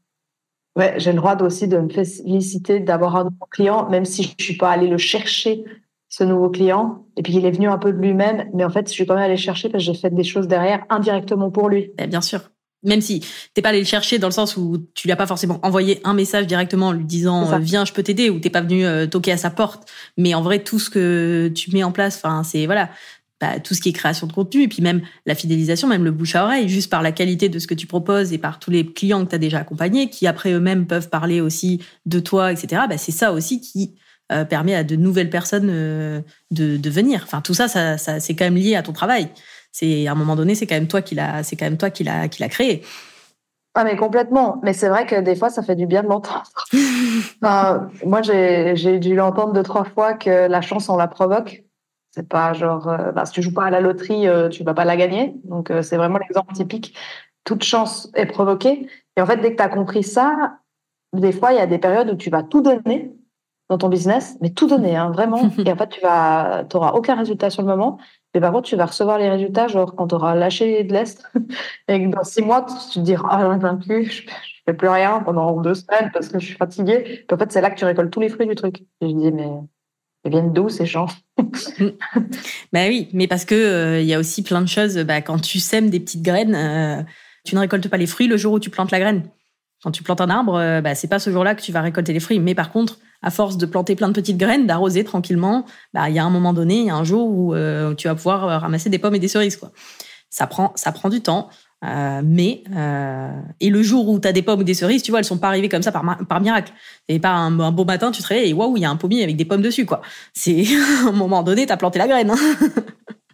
Ouais, 0.75 0.95
j'ai 0.97 1.11
le 1.11 1.17
droit 1.17 1.35
aussi 1.41 1.67
de 1.67 1.77
me 1.77 1.89
féliciter 1.89 2.79
d'avoir 2.79 3.15
un 3.15 3.25
nouveau 3.25 3.45
client, 3.51 3.89
même 3.89 4.05
si 4.05 4.33
je 4.39 4.43
suis 4.43 4.57
pas 4.57 4.71
allée 4.71 4.87
le 4.87 4.97
chercher, 4.97 5.63
ce 6.09 6.23
nouveau 6.23 6.49
client. 6.49 7.05
Et 7.15 7.21
puis 7.21 7.33
il 7.33 7.45
est 7.45 7.51
venu 7.51 7.67
un 7.67 7.77
peu 7.77 7.91
de 7.91 7.97
lui-même, 7.97 8.49
mais 8.53 8.63
en 8.63 8.69
fait, 8.69 8.87
je 8.87 8.93
suis 8.93 9.05
quand 9.05 9.15
même 9.15 9.23
allée 9.23 9.37
chercher 9.37 9.69
parce 9.69 9.85
que 9.85 9.93
j'ai 9.93 9.99
fait 9.99 10.09
des 10.09 10.23
choses 10.23 10.47
derrière 10.47 10.83
indirectement 10.89 11.51
pour 11.51 11.69
lui. 11.69 11.91
Eh 11.99 12.07
bien 12.07 12.21
sûr. 12.21 12.41
Même 12.83 13.01
si 13.01 13.25
t'es 13.53 13.61
pas 13.61 13.69
allé 13.69 13.79
le 13.79 13.85
chercher 13.85 14.19
dans 14.19 14.27
le 14.27 14.33
sens 14.33 14.57
où 14.57 14.77
tu 14.93 15.07
lui 15.07 15.13
as 15.13 15.15
pas 15.15 15.25
forcément 15.25 15.59
envoyé 15.63 16.01
un 16.03 16.13
message 16.13 16.47
directement 16.47 16.87
en 16.87 16.91
lui 16.91 17.05
disant 17.05 17.57
viens 17.59 17.85
je 17.85 17.93
peux 17.93 18.03
t'aider 18.03 18.29
ou 18.29 18.39
t'es 18.39 18.49
pas 18.49 18.59
venu 18.59 18.85
euh, 18.85 19.07
toquer 19.07 19.31
à 19.31 19.37
sa 19.37 19.49
porte, 19.49 19.89
mais 20.17 20.33
en 20.33 20.41
vrai 20.41 20.59
tout 20.59 20.79
ce 20.79 20.89
que 20.89 21.49
tu 21.55 21.71
mets 21.71 21.83
en 21.83 21.93
place, 21.93 22.17
enfin 22.17 22.43
c'est 22.43 22.65
voilà, 22.65 22.89
bah, 23.43 23.59
tout 23.59 23.73
ce 23.73 23.81
qui 23.81 23.89
est 23.89 23.93
création 23.93 24.25
de 24.25 24.31
contenu 24.31 24.61
et 24.61 24.67
puis 24.69 24.81
même 24.81 25.01
la 25.25 25.35
fidélisation, 25.35 25.89
même 25.89 26.05
le 26.05 26.11
bouche 26.11 26.33
à 26.35 26.45
oreille, 26.45 26.69
juste 26.69 26.89
par 26.89 27.01
la 27.01 27.11
qualité 27.11 27.49
de 27.49 27.59
ce 27.59 27.67
que 27.67 27.73
tu 27.73 27.87
proposes 27.87 28.31
et 28.31 28.37
par 28.37 28.57
tous 28.57 28.71
les 28.71 28.85
clients 28.85 29.25
que 29.25 29.31
tu 29.31 29.35
as 29.35 29.39
déjà 29.39 29.59
accompagnés, 29.59 30.09
qui 30.09 30.27
après 30.27 30.53
eux-mêmes 30.53 30.87
peuvent 30.87 31.09
parler 31.09 31.41
aussi 31.41 31.83
de 32.05 32.21
toi, 32.21 32.53
etc. 32.53 32.83
Bah, 32.87 32.97
c'est 32.97 33.11
ça 33.11 33.33
aussi 33.33 33.59
qui 33.59 33.95
euh, 34.31 34.45
permet 34.45 34.75
à 34.75 34.85
de 34.85 34.95
nouvelles 34.95 35.29
personnes 35.29 35.67
euh, 35.69 36.21
de, 36.51 36.77
de, 36.77 36.89
venir. 36.89 37.23
Enfin, 37.25 37.41
tout 37.41 37.53
ça, 37.53 37.67
ça, 37.67 37.97
ça 37.97 38.21
c'est 38.21 38.33
quand 38.33 38.45
même 38.45 38.55
lié 38.55 38.77
à 38.77 38.81
ton 38.81 38.93
travail. 38.93 39.27
C'est 39.73 40.07
à 40.07 40.13
un 40.13 40.15
moment 40.15 40.37
donné, 40.37 40.55
c'est 40.55 40.65
quand 40.65 40.75
même 40.75 40.87
toi 40.87 41.01
qui 41.01 41.13
l'a, 41.13 41.43
c'est 41.43 41.57
quand 41.57 41.65
même 41.65 41.77
toi 41.77 41.89
qui 41.89 42.05
l'a, 42.05 42.29
qui 42.29 42.41
l'a 42.41 42.47
créé. 42.47 42.81
Ah 43.75 43.83
mais 43.83 43.97
complètement. 43.97 44.61
Mais 44.63 44.71
c'est 44.71 44.87
vrai 44.87 45.05
que 45.05 45.19
des 45.19 45.35
fois, 45.35 45.49
ça 45.49 45.63
fait 45.63 45.75
du 45.75 45.85
bien 45.85 46.01
de 46.01 46.07
l'entendre. 46.07 46.49
moi, 48.05 48.21
j'ai, 48.21 48.77
j'ai 48.77 48.99
dû 48.99 49.15
l'entendre 49.15 49.51
deux 49.51 49.63
trois 49.63 49.83
fois 49.83 50.13
que 50.13 50.47
la 50.47 50.61
chance 50.61 50.87
on 50.87 50.95
la 50.95 51.07
provoque. 51.07 51.65
C'est 52.15 52.27
pas 52.27 52.53
genre, 52.53 52.87
euh, 52.89 53.11
bah, 53.11 53.25
si 53.25 53.33
tu 53.33 53.41
joues 53.41 53.53
pas 53.53 53.65
à 53.65 53.69
la 53.71 53.81
loterie, 53.81 54.27
euh, 54.27 54.47
tu 54.47 54.63
vas 54.63 54.75
pas 54.75 54.85
la 54.85 54.95
gagner. 54.95 55.33
Donc, 55.45 55.71
euh, 55.71 55.81
c'est 55.81 55.97
vraiment 55.97 56.19
l'exemple 56.19 56.53
typique. 56.53 56.95
Toute 57.43 57.63
chance 57.63 58.11
est 58.13 58.27
provoquée. 58.27 58.87
Et 59.17 59.21
en 59.21 59.25
fait, 59.25 59.37
dès 59.37 59.51
que 59.51 59.57
tu 59.57 59.63
as 59.63 59.69
compris 59.69 60.03
ça, 60.03 60.59
des 61.13 61.31
fois, 61.31 61.53
il 61.53 61.57
y 61.57 61.61
a 61.61 61.65
des 61.65 61.79
périodes 61.79 62.11
où 62.11 62.15
tu 62.15 62.29
vas 62.29 62.43
tout 62.43 62.61
donner 62.61 63.11
dans 63.69 63.79
ton 63.79 63.89
business, 63.89 64.37
mais 64.41 64.51
tout 64.51 64.67
donner, 64.67 64.95
hein, 64.95 65.09
vraiment. 65.09 65.49
Et 65.65 65.71
en 65.71 65.75
fait, 65.75 65.89
tu 65.89 66.01
vas, 66.01 66.65
auras 66.75 66.91
aucun 66.91 67.15
résultat 67.15 67.49
sur 67.49 67.63
le 67.63 67.67
moment. 67.67 67.97
Mais 68.35 68.41
par 68.41 68.51
contre, 68.51 68.69
tu 68.69 68.75
vas 68.75 68.85
recevoir 68.85 69.17
les 69.17 69.29
résultats, 69.29 69.67
genre 69.67 69.95
quand 69.95 70.07
tu 70.09 70.15
auras 70.15 70.35
lâché 70.35 70.83
de 70.83 70.93
l'Est. 70.93 71.23
et 71.87 72.07
dans 72.07 72.23
six 72.23 72.43
mois, 72.43 72.63
tu 72.63 72.99
te 72.99 73.03
diras, 73.03 73.27
ah, 73.31 73.57
j'en 73.59 73.77
plus, 73.77 74.05
je, 74.05 74.27
fais 74.65 74.73
plus 74.75 74.87
rien 74.87 75.19
pendant 75.21 75.59
deux 75.61 75.73
semaines 75.73 76.11
parce 76.13 76.29
que 76.29 76.37
je 76.37 76.45
suis 76.45 76.57
fatiguée. 76.57 77.25
Puis 77.27 77.35
en 77.35 77.37
fait, 77.37 77.51
c'est 77.51 77.61
là 77.61 77.71
que 77.71 77.79
tu 77.79 77.85
récoltes 77.85 78.11
tous 78.11 78.21
les 78.21 78.29
fruits 78.29 78.47
du 78.47 78.55
truc. 78.55 78.81
Et 79.01 79.09
je 79.09 79.15
dis, 79.15 79.31
mais 79.31 79.49
ils 80.25 80.31
viennent 80.31 80.53
d'où 80.53 80.69
ces 80.69 80.85
gens 80.85 81.07
Bah 82.73 82.87
oui, 82.87 83.09
mais 83.13 83.27
parce 83.27 83.45
que 83.45 83.55
euh, 83.55 84.01
il 84.01 84.07
y 84.07 84.13
a 84.13 84.19
aussi 84.19 84.41
plein 84.41 84.61
de 84.61 84.67
choses. 84.67 84.97
Bah, 84.99 85.21
quand 85.21 85.39
tu 85.39 85.59
sèmes 85.59 85.89
des 85.89 85.99
petites 85.99 86.21
graines, 86.21 86.55
euh, 86.55 87.03
tu 87.43 87.55
ne 87.55 87.59
récoltes 87.59 87.87
pas 87.89 87.97
les 87.97 88.07
fruits 88.07 88.27
le 88.27 88.37
jour 88.37 88.53
où 88.53 88.59
tu 88.59 88.69
plantes 88.69 88.91
la 88.91 88.99
graine. 88.99 89.23
Quand 89.83 89.91
tu 89.91 90.01
plantes 90.01 90.21
un 90.21 90.29
arbre, 90.29 90.55
euh, 90.55 90.81
bah, 90.81 90.95
c'est 90.95 91.09
pas 91.09 91.19
ce 91.19 91.29
jour-là 91.29 91.55
que 91.55 91.61
tu 91.61 91.73
vas 91.73 91.81
récolter 91.81 92.13
les 92.13 92.21
fruits. 92.21 92.39
Mais 92.39 92.55
par 92.55 92.71
contre, 92.71 92.99
à 93.21 93.31
force 93.31 93.57
de 93.57 93.65
planter 93.65 93.95
plein 93.95 94.07
de 94.07 94.13
petites 94.13 94.37
graines, 94.37 94.65
d'arroser 94.65 95.03
tranquillement, 95.03 95.65
bah 95.93 96.09
il 96.09 96.15
y 96.15 96.19
a 96.19 96.25
un 96.25 96.29
moment 96.29 96.53
donné, 96.53 96.79
il 96.79 96.85
y 96.85 96.89
a 96.89 96.95
un 96.95 97.05
jour 97.05 97.29
où 97.29 97.55
tu 97.95 98.07
vas 98.09 98.15
pouvoir 98.15 98.61
ramasser 98.61 98.89
des 98.89 98.99
pommes 98.99 99.15
et 99.15 99.19
des 99.19 99.29
cerises. 99.29 99.61
Ça 100.29 100.45
prend 100.45 100.73
ça 100.75 100.91
prend 100.91 101.07
du 101.07 101.21
temps. 101.21 101.49
Euh, 101.83 102.21
mais 102.23 102.63
euh, 102.75 103.31
et 103.59 103.69
le 103.69 103.81
jour 103.81 104.07
où 104.07 104.19
tu 104.19 104.27
as 104.27 104.31
des 104.31 104.41
pommes 104.41 104.61
ou 104.61 104.63
des 104.63 104.73
cerises, 104.73 105.03
tu 105.03 105.11
vois, 105.11 105.19
elles 105.19 105.25
sont 105.25 105.37
pas 105.37 105.49
arrivées 105.49 105.69
comme 105.69 105.81
ça 105.81 105.91
par, 105.91 106.03
par 106.27 106.39
miracle. 106.39 106.71
Et 107.09 107.19
pas 107.19 107.31
un, 107.31 107.59
un, 107.59 107.71
beau 107.71 107.83
matin, 107.83 108.11
tu 108.11 108.21
te 108.21 108.27
réveilles 108.27 108.51
et 108.51 108.53
waouh, 108.53 108.77
il 108.77 108.81
y 108.81 108.85
a 108.85 108.89
un 108.89 108.95
pommier 108.95 109.23
avec 109.23 109.35
des 109.35 109.45
pommes 109.45 109.61
dessus, 109.61 109.85
quoi. 109.85 110.01
C'est 110.33 110.63
à 111.05 111.09
un 111.09 111.11
moment 111.11 111.43
donné, 111.43 111.65
tu 111.65 111.73
as 111.73 111.77
planté 111.77 111.99
la 111.99 112.07
graine. 112.07 112.31
Hein. 112.31 112.37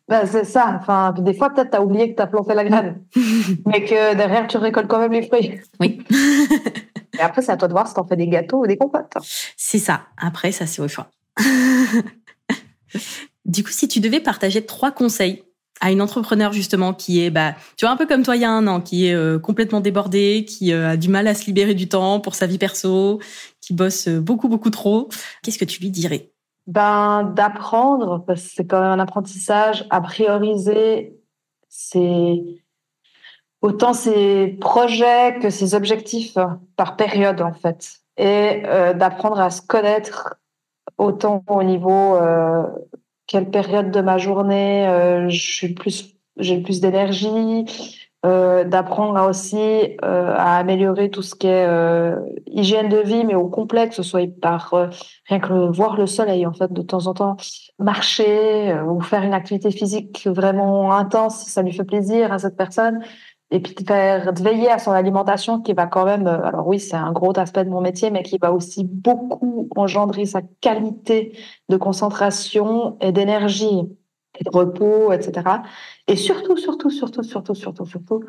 Ben, 0.08 0.26
c'est 0.26 0.44
ça. 0.44 0.76
Enfin, 0.82 1.14
des 1.20 1.36
fois, 1.36 1.52
peut-être, 1.52 1.70
tu 1.70 1.78
as 1.78 1.84
oublié 1.84 2.10
que 2.10 2.16
tu 2.16 2.22
as 2.24 2.26
planté 2.26 2.56
la 2.56 2.66
graine. 2.66 3.00
mais 3.68 3.86
que 3.86 4.16
derrière, 4.16 4.48
tu 4.48 4.58
récoltes 4.58 4.88
quand 4.88 4.98
même 4.98 5.12
les 5.12 5.22
fruits. 5.22 5.60
Oui. 5.80 6.02
et 7.16 7.22
après, 7.22 7.44
c'est 7.44 7.52
à 7.52 7.58
toi 7.58 7.68
de 7.68 7.74
voir 7.74 7.88
si 7.88 7.94
tu 7.94 8.00
en 8.00 8.08
fais 8.08 8.16
des 8.16 8.28
gâteaux 8.28 8.64
ou 8.64 8.66
des 8.66 8.76
compotes. 8.76 9.14
C'est 9.56 9.78
ça. 9.78 10.02
Après, 10.18 10.52
ça, 10.52 10.66
c'est 10.66 10.82
au 10.82 10.88
choix. 10.88 11.12
du 13.46 13.64
coup, 13.64 13.70
si 13.70 13.88
tu 13.88 14.00
devais 14.00 14.20
partager 14.20 14.66
trois 14.66 14.90
conseils 14.90 15.44
à 15.82 15.92
une 15.92 16.02
entrepreneur 16.02 16.52
justement 16.52 16.94
qui 16.94 17.24
est, 17.24 17.30
bah, 17.30 17.56
tu 17.78 17.86
vois, 17.86 17.94
un 17.94 17.98
peu 17.98 18.06
comme 18.06 18.24
toi 18.24 18.36
il 18.36 18.42
y 18.42 18.46
a 18.46 18.52
un 18.52 18.68
an, 18.68 18.82
qui 18.82 19.08
est 19.08 19.14
euh, 19.14 19.40
complètement 19.40 19.80
débordée, 19.82 20.46
qui 20.48 20.74
euh, 20.74 20.92
a 20.92 20.98
du 20.98 21.10
mal 21.10 21.28
à 21.28 21.36
se 21.36 21.46
libérer 21.46 21.74
du 21.74 21.88
temps 21.88 22.20
pour 22.20 22.36
sa 22.36 22.48
vie 22.48 22.58
perso, 22.58 23.20
qui 23.62 23.74
bosse 23.74 24.08
euh, 24.08 24.20
beaucoup 24.20 24.50
beaucoup 24.50 24.70
trop, 24.70 25.10
qu'est-ce 25.44 25.58
que 25.58 25.66
tu 25.66 25.82
lui 25.82 25.90
dirais? 25.90 26.32
Ben 26.68 27.24
d'apprendre, 27.36 28.24
parce 28.26 28.44
que 28.44 28.50
c'est 28.56 28.68
quand 28.68 28.82
même 28.82 28.92
un 28.92 29.00
apprentissage, 29.00 29.86
à 29.90 30.02
prioriser 30.02 31.18
ses 31.70 32.64
autant 33.62 33.94
ses 33.94 34.58
projets 34.62 35.38
que 35.42 35.50
ses 35.50 35.76
objectifs 35.76 36.38
par 36.76 36.96
période 36.96 37.42
en 37.42 37.54
fait, 37.54 38.02
et 38.18 38.62
d'apprendre 38.96 39.40
à 39.40 39.50
se 39.50 39.62
connaître 39.62 40.36
autant 40.98 41.44
au 41.48 41.64
niveau 41.64 42.18
quelle 43.30 43.50
période 43.52 43.92
de 43.92 44.02
ma 44.02 44.18
journée 44.18 44.88
euh, 44.88 45.30
je 45.30 45.54
suis 45.54 45.74
plus, 45.76 46.16
j'ai 46.38 46.60
plus 46.60 46.82
d'énergie, 46.82 47.66
euh, 48.26 48.64
d'apprendre 48.64 49.30
aussi 49.30 49.58
euh, 50.04 50.34
à 50.36 50.58
améliorer 50.58 51.12
tout 51.12 51.22
ce 51.22 51.36
qui 51.36 51.46
est 51.46 51.68
euh, 51.68 52.16
hygiène 52.48 52.90
de 52.90 52.98
vie, 52.98 53.24
mais 53.24 53.36
au 53.36 53.48
complexe, 53.48 53.96
ce 53.98 54.04
soit 54.04 54.28
par 54.42 54.74
euh, 54.74 54.88
rien 55.28 55.40
que 55.40 55.54
voir 55.72 55.96
le 55.96 56.08
soleil 56.08 56.46
en 56.48 56.54
fait 56.54 56.74
de 56.74 56.82
temps 56.82 57.06
en 57.06 57.14
temps, 57.14 57.38
marcher 57.78 58.76
ou 58.88 59.00
faire 59.00 59.22
une 59.24 59.36
activité 59.36 59.70
physique 59.70 60.28
vraiment 60.28 60.92
intense, 60.92 61.46
ça 61.46 61.62
lui 61.62 61.72
fait 61.72 61.86
plaisir 61.86 62.34
à 62.34 62.40
cette 62.40 62.58
personne 62.58 63.00
et 63.52 63.60
puis 63.60 63.74
de 63.74 63.84
faire 63.84 64.34
de 64.34 64.44
veiller 64.44 64.70
à 64.70 64.80
son 64.80 64.92
alimentation 64.92 65.62
qui 65.62 65.74
va 65.74 65.88
quand 65.88 66.06
même 66.06 66.28
euh, 66.28 66.44
alors 66.44 66.68
oui 66.68 66.80
c'est 66.80 66.96
un 66.96 67.12
gros 67.12 67.38
aspect 67.38 67.66
de 67.66 67.70
mon 67.70 67.82
métier 67.82 68.12
mais 68.12 68.24
qui 68.24 68.38
va 68.38 68.54
aussi 68.54 68.84
beaucoup 68.84 69.68
engendrer 69.76 70.26
sa 70.26 70.42
qualité 70.62 71.38
de 71.70 71.78
concentration 71.78 72.98
et 73.02 73.12
d'énergie 73.12 73.82
et 74.40 74.44
de 74.44 74.50
repos 74.52 75.12
etc 75.12 75.48
et 76.08 76.16
surtout 76.16 76.58
surtout 76.58 76.90
surtout 76.90 77.24
surtout 77.24 77.56
surtout 77.56 77.86
surtout 77.86 78.24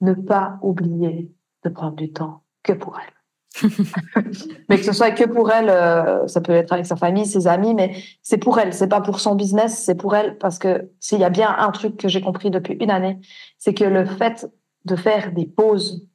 ne 0.00 0.14
pas 0.14 0.58
oublier 0.62 1.30
de 1.64 1.68
prendre 1.68 1.96
du 1.96 2.12
temps 2.12 2.42
que 2.62 2.72
pour 2.72 2.98
elle. 2.98 3.14
Mais 4.68 4.78
que 4.78 4.84
ce 4.84 4.92
soit 4.92 5.10
que 5.10 5.24
pour 5.24 5.50
elle 5.50 5.68
euh, 5.68 6.26
ça 6.28 6.40
peut 6.40 6.52
être 6.52 6.72
avec 6.72 6.86
sa 6.86 6.94
famille 6.94 7.26
ses 7.26 7.48
amis 7.48 7.74
mais 7.74 7.96
c'est 8.22 8.38
pour 8.38 8.60
elle 8.60 8.72
c'est 8.72 8.86
pas 8.86 9.00
pour 9.00 9.18
son 9.18 9.34
business 9.34 9.76
c'est 9.76 9.96
pour 9.96 10.14
elle 10.14 10.38
parce 10.38 10.60
que 10.60 10.88
s'il 11.00 11.18
y 11.18 11.24
a 11.24 11.30
bien 11.30 11.52
un 11.58 11.72
truc 11.72 11.96
que 11.96 12.06
j'ai 12.06 12.20
compris 12.20 12.52
depuis 12.52 12.74
une 12.74 12.92
année 12.92 13.18
c'est 13.58 13.74
que 13.74 13.82
le 13.82 14.04
fait 14.04 14.48
de 14.84 14.96
faire 14.96 15.32
des 15.32 15.46
pauses 15.46 16.06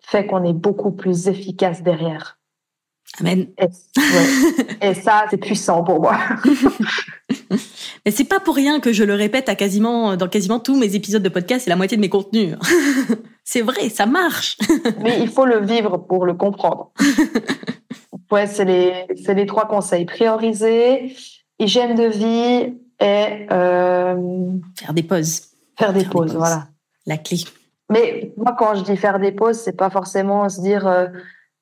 fait 0.00 0.26
qu'on 0.26 0.44
est 0.44 0.54
beaucoup 0.54 0.92
plus 0.92 1.28
efficace 1.28 1.82
derrière. 1.82 2.38
Amen. 3.20 3.48
Et, 4.82 4.94
ça, 5.02 5.26
c'est 5.30 5.38
puissant 5.38 5.82
pour 5.82 6.00
moi. 6.00 6.18
Mais 8.04 8.12
c'est 8.12 8.24
pas 8.24 8.40
pour 8.40 8.54
rien 8.54 8.80
que 8.80 8.92
je 8.92 9.02
le 9.04 9.14
répète 9.14 9.48
à 9.48 9.54
quasiment 9.54 10.16
dans 10.16 10.28
quasiment 10.28 10.60
tous 10.60 10.78
mes 10.78 10.94
épisodes 10.94 11.22
de 11.22 11.28
podcast 11.28 11.66
et 11.66 11.70
la 11.70 11.76
moitié 11.76 11.96
de 11.96 12.02
mes 12.02 12.08
contenus. 12.08 12.56
c'est 13.44 13.62
vrai, 13.62 13.88
ça 13.88 14.06
marche. 14.06 14.58
Mais 15.00 15.20
il 15.20 15.28
faut 15.28 15.46
le 15.46 15.64
vivre 15.64 15.96
pour 15.96 16.26
le 16.26 16.34
comprendre. 16.34 16.92
Ouais, 18.30 18.46
c'est 18.46 18.64
les 18.64 19.06
c'est 19.24 19.34
les 19.34 19.46
trois 19.46 19.66
conseils 19.66 20.04
prioriser, 20.04 21.16
hygiène 21.58 21.94
de 21.94 22.04
vie 22.04 22.74
et 23.00 23.46
euh... 23.50 24.52
faire 24.78 24.92
des 24.92 25.02
pauses. 25.02 25.42
Faire 25.78 25.92
des, 25.92 26.04
pauses, 26.04 26.34
voilà. 26.34 26.68
La 27.06 27.16
clé. 27.16 27.38
Mais 27.90 28.32
moi, 28.36 28.54
quand 28.58 28.74
je 28.74 28.82
dis 28.82 28.96
faire 28.96 29.18
des 29.18 29.32
pauses, 29.32 29.56
c'est 29.56 29.76
pas 29.76 29.90
forcément 29.90 30.48
se 30.48 30.60
dire 30.60 30.86
euh, 30.86 31.06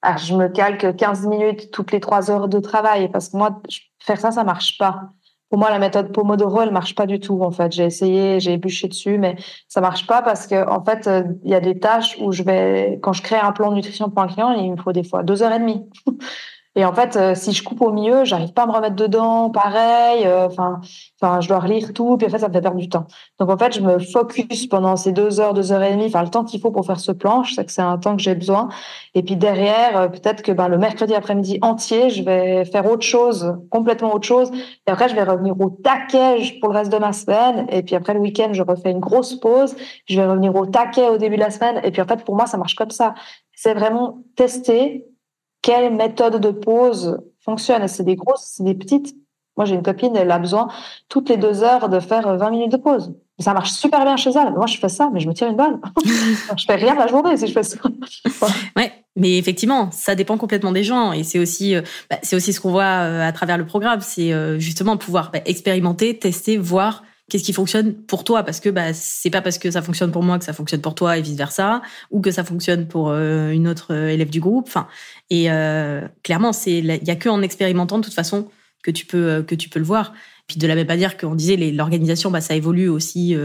ah, 0.03 0.17
je 0.17 0.35
me 0.35 0.49
calque 0.49 0.97
15 0.97 1.27
minutes 1.27 1.71
toutes 1.71 1.93
les 1.93 2.01
trois 2.01 2.31
heures 2.31 2.49
de 2.49 2.61
travail, 2.61 3.11
parce 3.11 3.29
que 3.29 3.37
moi, 3.37 3.61
faire 4.01 4.21
ça, 4.21 4.31
ça 4.31 4.45
marche 4.45 4.79
pas. 4.79 5.11
Pour 5.49 5.59
moi, 5.61 5.71
la 5.71 5.79
méthode 5.79 6.13
Pomodoro, 6.13 6.63
elle 6.63 6.73
marche 6.73 6.97
pas 6.97 7.07
du 7.07 7.21
tout. 7.21 7.41
En 7.43 7.53
fait, 7.53 7.71
j'ai 7.73 7.85
essayé, 7.85 8.41
j'ai 8.41 8.57
bûché 8.57 8.89
dessus, 8.89 9.17
mais 9.19 9.37
ça 9.69 9.81
marche 9.81 10.07
pas 10.07 10.23
parce 10.23 10.47
que 10.49 10.69
en 10.69 10.85
fait, 10.85 11.07
euh, 11.07 11.23
il 11.45 11.51
y 11.51 11.55
a 11.55 11.61
des 11.61 11.79
tâches 11.79 12.17
où 12.21 12.33
je 12.33 12.43
vais, 12.43 12.99
quand 13.03 13.13
je 13.13 13.23
crée 13.23 13.37
un 13.37 13.53
plan 13.53 13.71
de 13.71 13.77
nutrition 13.77 14.11
pour 14.11 14.23
un 14.23 14.27
client, 14.27 14.51
il 14.53 14.73
me 14.73 14.77
faut 14.77 14.93
des 14.93 15.05
fois 15.05 15.23
deux 15.23 15.43
heures 15.43 15.53
et 15.53 15.61
demie. 15.61 15.89
Et 16.77 16.85
en 16.85 16.93
fait, 16.93 17.17
euh, 17.17 17.35
si 17.35 17.53
je 17.53 17.65
coupe 17.65 17.81
au 17.81 17.91
milieu, 17.91 18.25
j'arrive 18.25 18.53
pas 18.53 18.65
à 18.65 18.67
me 18.67 18.73
remettre 18.73 18.97
dedans, 18.97 19.49
pareil. 19.49 20.27
Euh, 20.27 20.47
enfin, 20.47 20.83
enfin, 21.21 21.41
je 21.41 21.49
dois 21.49 21.59
relire 21.59 21.95
tout, 21.95 22.19
puis 22.19 22.27
en 22.27 22.31
fait, 22.31 22.39
ça 22.39 22.49
me 22.49 22.53
fait 22.53 22.61
perdre 22.61 22.77
du 22.77 22.91
temps. 22.91 23.07
Donc 23.41 23.49
en 23.49 23.57
fait, 23.57 23.75
je 23.75 23.81
me 23.81 23.99
focus 23.99 24.67
pendant 24.67 24.95
ces 24.97 25.13
deux 25.13 25.41
heures, 25.41 25.55
deux 25.55 25.73
heures 25.73 25.83
et 25.83 25.93
demie, 25.93 26.07
enfin 26.07 26.23
le 26.23 26.29
temps 26.29 26.45
qu'il 26.45 26.61
faut 26.61 26.71
pour 26.71 26.85
faire 26.85 27.01
ce 27.01 27.13
plan. 27.13 27.43
Je 27.45 27.55
sais 27.55 27.65
que 27.65 27.73
c'est 27.73 27.81
un 27.81 27.97
temps 27.97 28.15
que 28.15 28.23
j'ai 28.23 28.35
besoin. 28.35 28.69
Et 29.15 29.23
puis 29.23 29.37
derrière, 29.37 29.97
euh, 29.97 30.09
peut-être 30.09 30.43
que 30.43 30.53
ben 30.53 30.69
le 30.69 30.77
mercredi 30.77 31.15
après-midi 31.15 31.59
entier, 31.63 32.11
je 32.11 32.23
vais 32.23 32.67
faire 32.67 32.85
autre 32.85 33.07
chose, 33.07 33.57
complètement 33.71 34.15
autre 34.15 34.27
chose. 34.27 34.51
Et 34.87 34.91
après, 34.91 35.09
je 35.09 35.15
vais 35.15 35.23
revenir 35.25 35.59
au 35.59 35.71
taquet 35.71 36.59
pour 36.61 36.69
le 36.69 36.79
reste 36.79 36.93
de 36.93 36.99
ma 36.99 37.15
semaine. 37.15 37.67
Et 37.71 37.83
puis 37.83 37.95
après 37.95 38.13
le 38.13 38.21
week-end, 38.21 38.51
je 38.53 38.63
refais 38.63 38.91
une 38.91 39.01
grosse 39.01 39.35
pause. 39.41 39.75
Je 40.05 40.21
vais 40.21 40.27
revenir 40.27 40.55
au 40.55 40.67
taquet 40.67 41.09
au 41.09 41.17
début 41.17 41.37
de 41.37 41.41
la 41.41 41.51
semaine. 41.51 41.81
Et 41.85 41.91
puis 41.91 42.03
en 42.03 42.07
fait, 42.07 42.23
pour 42.23 42.37
moi, 42.37 42.47
ça 42.47 42.59
marche 42.59 42.75
comme 42.75 42.91
ça. 42.91 43.15
C'est 43.55 43.73
vraiment 43.73 44.19
tester 44.37 45.07
quelle 45.67 45.93
méthode 45.93 46.41
de 46.41 46.51
pause 46.51 47.19
fonctionne. 47.41 47.89
C'est 47.89 48.05
des 48.05 48.15
grosses, 48.15 48.53
c'est 48.57 48.63
des 48.63 48.75
petites. 48.75 49.17
Moi, 49.57 49.65
j'ai 49.65 49.75
une 49.75 49.83
copine, 49.83 50.15
elle 50.15 50.31
a 50.31 50.39
besoin 50.39 50.69
toutes 51.09 51.29
les 51.29 51.39
deux 51.39 51.65
heures 51.65 51.89
de 51.89 51.99
faire 51.99 52.37
20 52.37 52.51
minutes 52.51 52.73
de 52.73 52.77
pause. 52.77 53.15
Ça 53.41 53.53
marche 53.53 53.73
super 53.73 54.05
bien 54.05 54.17
chez 54.17 54.31
elle. 54.31 54.53
Moi, 54.53 54.67
je 54.67 54.79
fais 54.79 54.89
ça, 54.89 55.11
mais 55.13 55.19
je 55.19 55.27
me 55.27 55.35
tire 55.35 55.49
une 55.49 55.57
balle. 55.57 55.81
je 56.57 56.65
fais 56.65 56.77
rien 56.77 56.95
la 56.95 57.09
journée 57.09 57.37
si 57.37 57.49
je 57.49 57.53
fais 57.53 57.65
ça. 57.65 57.79
ouais, 58.77 58.93
mais 59.17 59.39
effectivement, 59.39 59.91
ça 59.91 60.15
dépend 60.15 60.39
complètement 60.39 60.71
des 60.71 60.85
gens. 60.85 61.13
Et 61.13 61.25
c'est 61.25 61.41
aussi, 61.41 61.75
euh, 61.75 61.83
bah, 62.11 62.19
c'est 62.23 62.37
aussi 62.37 62.53
ce 62.53 62.61
qu'on 62.61 62.71
voit 62.71 62.85
euh, 62.85 63.27
à 63.27 63.33
travers 63.33 63.59
le 63.59 63.67
programme. 63.67 64.01
C'est 64.03 64.33
euh, 64.33 64.61
justement 64.61 64.97
pouvoir 64.97 65.33
bah, 65.33 65.41
expérimenter, 65.47 66.17
tester, 66.17 66.59
voir 66.59 67.03
qu'est-ce 67.29 67.45
qui 67.45 67.53
fonctionne 67.53 67.95
pour 67.95 68.25
toi? 68.25 68.45
Parce 68.45 68.61
que 68.61 68.69
bah 68.69 68.93
c'est 68.93 69.31
pas 69.31 69.43
parce 69.43 69.59
que 69.59 69.71
ça 69.71 69.83
fonctionne 69.83 70.13
pour 70.13 70.23
moi 70.23 70.39
que 70.39 70.45
ça 70.45 70.53
fonctionne 70.53 70.81
pour 70.81 70.95
toi 70.95 71.19
et 71.19 71.23
vice 71.23 71.37
versa 71.37 71.83
ou 72.11 72.21
que 72.21 72.31
ça 72.31 72.45
fonctionne 72.45 72.87
pour 72.87 73.11
euh, 73.11 73.51
une 73.51 73.69
autre 73.69 73.95
euh, 73.95 74.09
élève 74.09 74.31
du 74.31 74.41
groupe. 74.41 74.67
Enfin 74.69 74.87
et 75.31 75.51
euh, 75.51 76.07
clairement 76.23 76.53
c'est 76.53 76.79
il 76.79 76.87
y 76.87 77.11
a 77.11 77.17
que 77.17 77.29
en 77.29 77.43
expérimentant 77.43 77.99
de 77.99 78.05
toute 78.05 78.15
façon 78.15 78.49
que 78.83 78.91
tu 78.91 79.07
peux 79.07 79.43
que 79.43 79.55
tu 79.55 79.69
peux 79.69 79.81
le 79.81 79.85
voir. 79.85 80.13
Puis 80.47 80.59
de 80.59 80.67
la 80.69 80.77
même 80.77 80.87
manière 80.87 81.17
qu'on 81.17 81.35
disait 81.35 81.57
l'organisation 81.57 82.31
bah 82.31 82.41
ça 82.41 82.55
évolue 82.55 82.89
aussi 82.89 83.37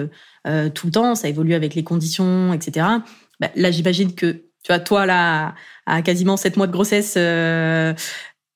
tout 0.46 0.86
le 0.88 0.92
temps 0.92 1.16
ça 1.16 1.30
évolue 1.30 1.56
avec 1.56 1.74
les 1.74 1.84
conditions 1.84 2.54
etc 2.54 2.86
bah, 3.40 3.50
là 3.56 3.72
j'imagine 3.72 4.14
que 4.14 4.32
tu 4.32 4.68
vois 4.68 4.80
toi 4.80 5.08
là 5.08 5.56
à 5.88 6.04
quasiment 6.04 6.38
sept 6.38 6.58
mois 6.58 6.68
de 6.68 6.72
grossesse 6.72 7.18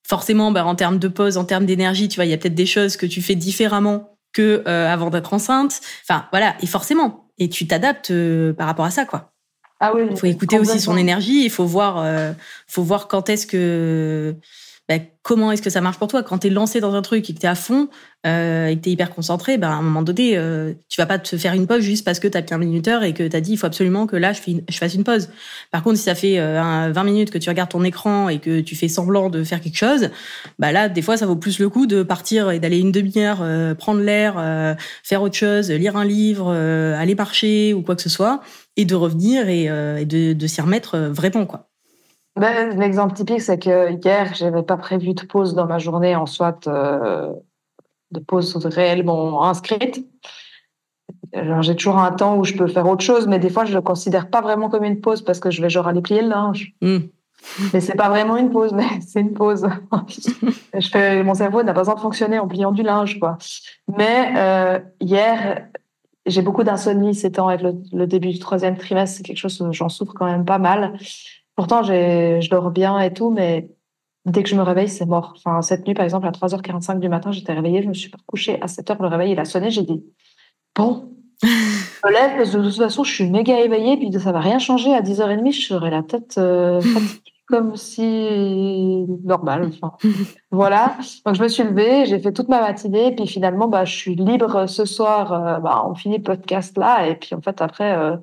forcément 0.07 0.51
bah, 0.51 0.63
en 0.63 0.75
termes 0.75 0.99
de 0.99 1.07
pause 1.07 1.37
en 1.37 1.45
termes 1.45 1.65
d'énergie 1.65 2.07
tu 2.07 2.17
vois 2.17 2.25
il 2.25 2.29
y 2.29 2.33
a 2.35 2.37
peut-être 2.37 2.53
des 2.53 2.67
choses 2.67 2.97
que 2.97 3.07
tu 3.07 3.23
fais 3.23 3.33
différemment 3.33 4.14
que 4.35 4.63
euh, 4.67 4.91
avant 4.91 5.09
d'être 5.09 5.33
enceinte. 5.33 5.81
Enfin, 6.03 6.27
voilà. 6.31 6.55
Et 6.61 6.67
forcément. 6.67 7.29
Et 7.39 7.49
tu 7.49 7.65
t'adaptes 7.65 8.11
euh, 8.11 8.53
par 8.53 8.67
rapport 8.67 8.85
à 8.85 8.91
ça, 8.91 9.05
quoi. 9.05 9.31
Ah 9.79 9.93
oui. 9.95 10.03
Il 10.11 10.17
faut 10.17 10.27
écouter 10.27 10.59
aussi 10.59 10.79
son 10.79 10.95
énergie. 10.95 11.43
Il 11.43 11.49
faut 11.49 11.65
voir, 11.65 11.97
euh, 11.97 12.33
faut 12.67 12.83
voir 12.83 13.07
quand 13.07 13.29
est-ce 13.29 13.47
que 13.47 14.35
bah, 14.87 14.99
comment 15.23 15.51
est-ce 15.51 15.63
que 15.63 15.71
ça 15.71 15.81
marche 15.81 15.97
pour 15.97 16.07
toi? 16.07 16.21
Quand 16.21 16.39
tu 16.39 16.47
es 16.47 16.49
lancé 16.51 16.79
dans 16.79 16.93
un 16.93 17.01
truc 17.01 17.27
et 17.27 17.33
que 17.33 17.39
tu 17.39 17.45
es 17.45 17.49
à 17.49 17.55
fond 17.55 17.89
euh, 18.27 18.67
et 18.67 18.75
que 18.75 18.81
tu 18.81 18.89
es 18.89 18.91
hyper 18.91 19.09
concentré 19.09 19.57
ben 19.57 19.69
à 19.69 19.73
un 19.73 19.81
moment 19.81 20.03
donné 20.03 20.37
euh, 20.37 20.73
tu 20.89 21.01
vas 21.01 21.07
pas 21.07 21.17
te 21.17 21.35
faire 21.37 21.53
une 21.53 21.65
pause 21.65 21.81
juste 21.81 22.05
parce 22.05 22.19
que 22.19 22.27
tu 22.27 22.37
as 22.37 22.43
un 22.51 22.57
minuteur 22.59 23.03
et 23.03 23.13
que 23.13 23.27
tu 23.27 23.35
as 23.35 23.41
dit 23.41 23.53
il 23.53 23.57
faut 23.57 23.65
absolument 23.65 24.05
que 24.05 24.15
là 24.15 24.31
je, 24.33 24.41
je 24.69 24.77
fasse 24.77 24.93
une 24.93 25.03
pause. 25.03 25.29
Par 25.71 25.81
contre 25.81 25.97
si 25.97 26.03
ça 26.03 26.13
fait 26.13 26.39
euh, 26.39 26.91
20 26.93 27.03
minutes 27.03 27.31
que 27.31 27.39
tu 27.39 27.49
regardes 27.49 27.71
ton 27.71 27.83
écran 27.83 28.29
et 28.29 28.37
que 28.37 28.59
tu 28.59 28.75
fais 28.75 28.87
semblant 28.87 29.31
de 29.31 29.43
faire 29.43 29.59
quelque 29.59 29.77
chose, 29.77 30.09
bah 30.59 30.71
là 30.71 30.87
des 30.87 31.01
fois 31.01 31.17
ça 31.17 31.25
vaut 31.25 31.35
plus 31.35 31.57
le 31.57 31.69
coup 31.69 31.87
de 31.87 32.03
partir 32.03 32.51
et 32.51 32.59
d'aller 32.59 32.79
une 32.79 32.91
demi-heure 32.91 33.39
euh, 33.41 33.73
prendre 33.73 34.01
l'air, 34.01 34.35
euh, 34.37 34.75
faire 35.03 35.23
autre 35.23 35.35
chose, 35.35 35.71
lire 35.71 35.97
un 35.97 36.05
livre, 36.05 36.53
euh, 36.53 36.95
aller 36.95 37.15
marcher 37.15 37.73
ou 37.73 37.81
quoi 37.81 37.95
que 37.95 38.03
ce 38.03 38.09
soit 38.09 38.41
et 38.77 38.85
de 38.85 38.93
revenir 38.93 39.49
et, 39.49 39.63
et 39.63 40.05
de, 40.05 40.33
de 40.33 40.47
s'y 40.47 40.61
remettre 40.61 40.97
vraiment 40.97 41.45
quoi. 41.45 41.69
Ben, 42.35 42.77
L'exemple 42.77 43.13
typique, 43.13 43.41
c'est 43.41 43.59
que 43.59 43.91
hier, 43.91 44.33
j'avais 44.35 44.63
pas 44.63 44.77
prévu 44.77 45.13
de 45.13 45.25
pause 45.25 45.55
dans 45.55 45.67
ma 45.67 45.77
journée 45.77 46.15
en 46.15 46.25
soit 46.25 46.67
euh, 46.67 47.31
de 48.11 48.19
pause 48.19 48.55
réellement 48.65 49.45
inscrite. 49.45 50.05
J'ai 51.61 51.75
toujours 51.75 51.97
un 51.97 52.11
temps 52.11 52.37
où 52.37 52.43
je 52.43 52.53
peux 52.53 52.67
faire 52.67 52.87
autre 52.87 53.03
chose, 53.03 53.27
mais 53.27 53.39
des 53.39 53.49
fois, 53.49 53.65
je 53.65 53.73
le 53.73 53.81
considère 53.81 54.29
pas 54.29 54.41
vraiment 54.41 54.69
comme 54.69 54.83
une 54.83 55.01
pause 55.01 55.21
parce 55.21 55.39
que 55.39 55.51
je 55.51 55.61
vais 55.61 55.69
genre 55.69 55.87
aller 55.87 56.01
plier 56.01 56.21
le 56.21 56.29
linge. 56.29 56.73
Mm. 56.81 56.97
Mais 57.73 57.79
c'est 57.79 57.95
pas 57.95 58.09
vraiment 58.09 58.37
une 58.37 58.49
pause, 58.49 58.71
mais 58.73 58.87
c'est 59.05 59.21
une 59.21 59.33
pause. 59.33 59.67
je 60.73 60.89
fais, 60.89 61.23
mon 61.23 61.33
cerveau 61.33 61.63
n'a 61.63 61.73
pas 61.73 61.81
besoin 61.81 61.95
de 61.95 61.99
fonctionner 61.99 62.39
en 62.39 62.47
pliant 62.47 62.71
du 62.71 62.83
linge, 62.83 63.19
quoi. 63.19 63.37
Mais 63.97 64.33
euh, 64.35 64.79
hier, 64.99 65.67
j'ai 66.25 66.41
beaucoup 66.41 66.63
d'insomnie 66.63 67.13
ces 67.13 67.31
temps 67.31 67.47
avec 67.47 67.61
le, 67.61 67.75
le, 67.93 68.07
début 68.07 68.29
du 68.29 68.39
troisième 68.39 68.77
trimestre. 68.77 69.17
C'est 69.17 69.23
quelque 69.23 69.37
chose 69.37 69.61
j'en 69.71 69.89
souffre 69.89 70.13
quand 70.13 70.25
même 70.25 70.45
pas 70.45 70.57
mal. 70.57 70.97
Pourtant, 71.55 71.83
je 71.83 72.49
dors 72.49 72.71
bien 72.71 72.99
et 72.99 73.13
tout, 73.13 73.29
mais 73.29 73.69
dès 74.25 74.43
que 74.43 74.49
je 74.49 74.55
me 74.55 74.61
réveille, 74.61 74.89
c'est 74.89 75.05
mort. 75.05 75.33
Enfin, 75.37 75.61
cette 75.61 75.87
nuit, 75.87 75.93
par 75.93 76.03
exemple, 76.03 76.27
à 76.27 76.31
3h45 76.31 76.99
du 76.99 77.09
matin, 77.09 77.31
j'étais 77.31 77.53
réveillée, 77.53 77.81
je 77.83 77.87
me 77.87 77.93
suis 77.93 78.09
pas 78.09 78.17
couchée. 78.25 78.61
À 78.61 78.65
7h, 78.65 79.01
le 79.01 79.07
réveil, 79.07 79.31
il 79.31 79.39
a 79.39 79.45
sonné, 79.45 79.69
j'ai 79.69 79.83
dit, 79.83 80.03
bon, 80.75 81.11
je 81.43 81.47
me 81.47 82.11
lève, 82.11 82.37
parce 82.37 82.51
que 82.51 82.57
de 82.57 82.69
toute 82.69 82.77
façon, 82.77 83.03
je 83.03 83.13
suis 83.13 83.29
méga 83.29 83.59
éveillée, 83.59 83.97
puis 83.97 84.11
ça 84.19 84.31
va 84.31 84.39
rien 84.39 84.59
changer. 84.59 84.93
À 84.93 85.01
10h30, 85.01 85.51
je 85.51 85.67
serai 85.67 85.89
la 85.89 86.03
tête 86.03 86.35
euh, 86.37 86.81
fatiguée. 86.81 87.31
comme 87.47 87.75
si 87.75 89.05
normal. 89.23 89.69
voilà. 90.51 90.97
Donc 91.25 91.35
je 91.35 91.43
me 91.43 91.47
suis 91.47 91.63
levée, 91.63 92.05
j'ai 92.05 92.19
fait 92.19 92.33
toute 92.33 92.49
ma 92.49 92.61
matinée, 92.61 93.13
puis 93.15 93.27
finalement, 93.27 93.67
bah, 93.67 93.85
je 93.85 93.95
suis 93.95 94.15
libre 94.15 94.65
ce 94.67 94.85
soir. 94.85 95.33
Euh, 95.33 95.59
bah, 95.59 95.85
on 95.87 95.93
finit 95.93 96.17
le 96.17 96.23
podcast 96.23 96.77
là, 96.77 97.07
et 97.07 97.15
puis 97.15 97.35
en 97.35 97.41
fait 97.41 97.61
après, 97.61 97.95
euh, 97.95 98.17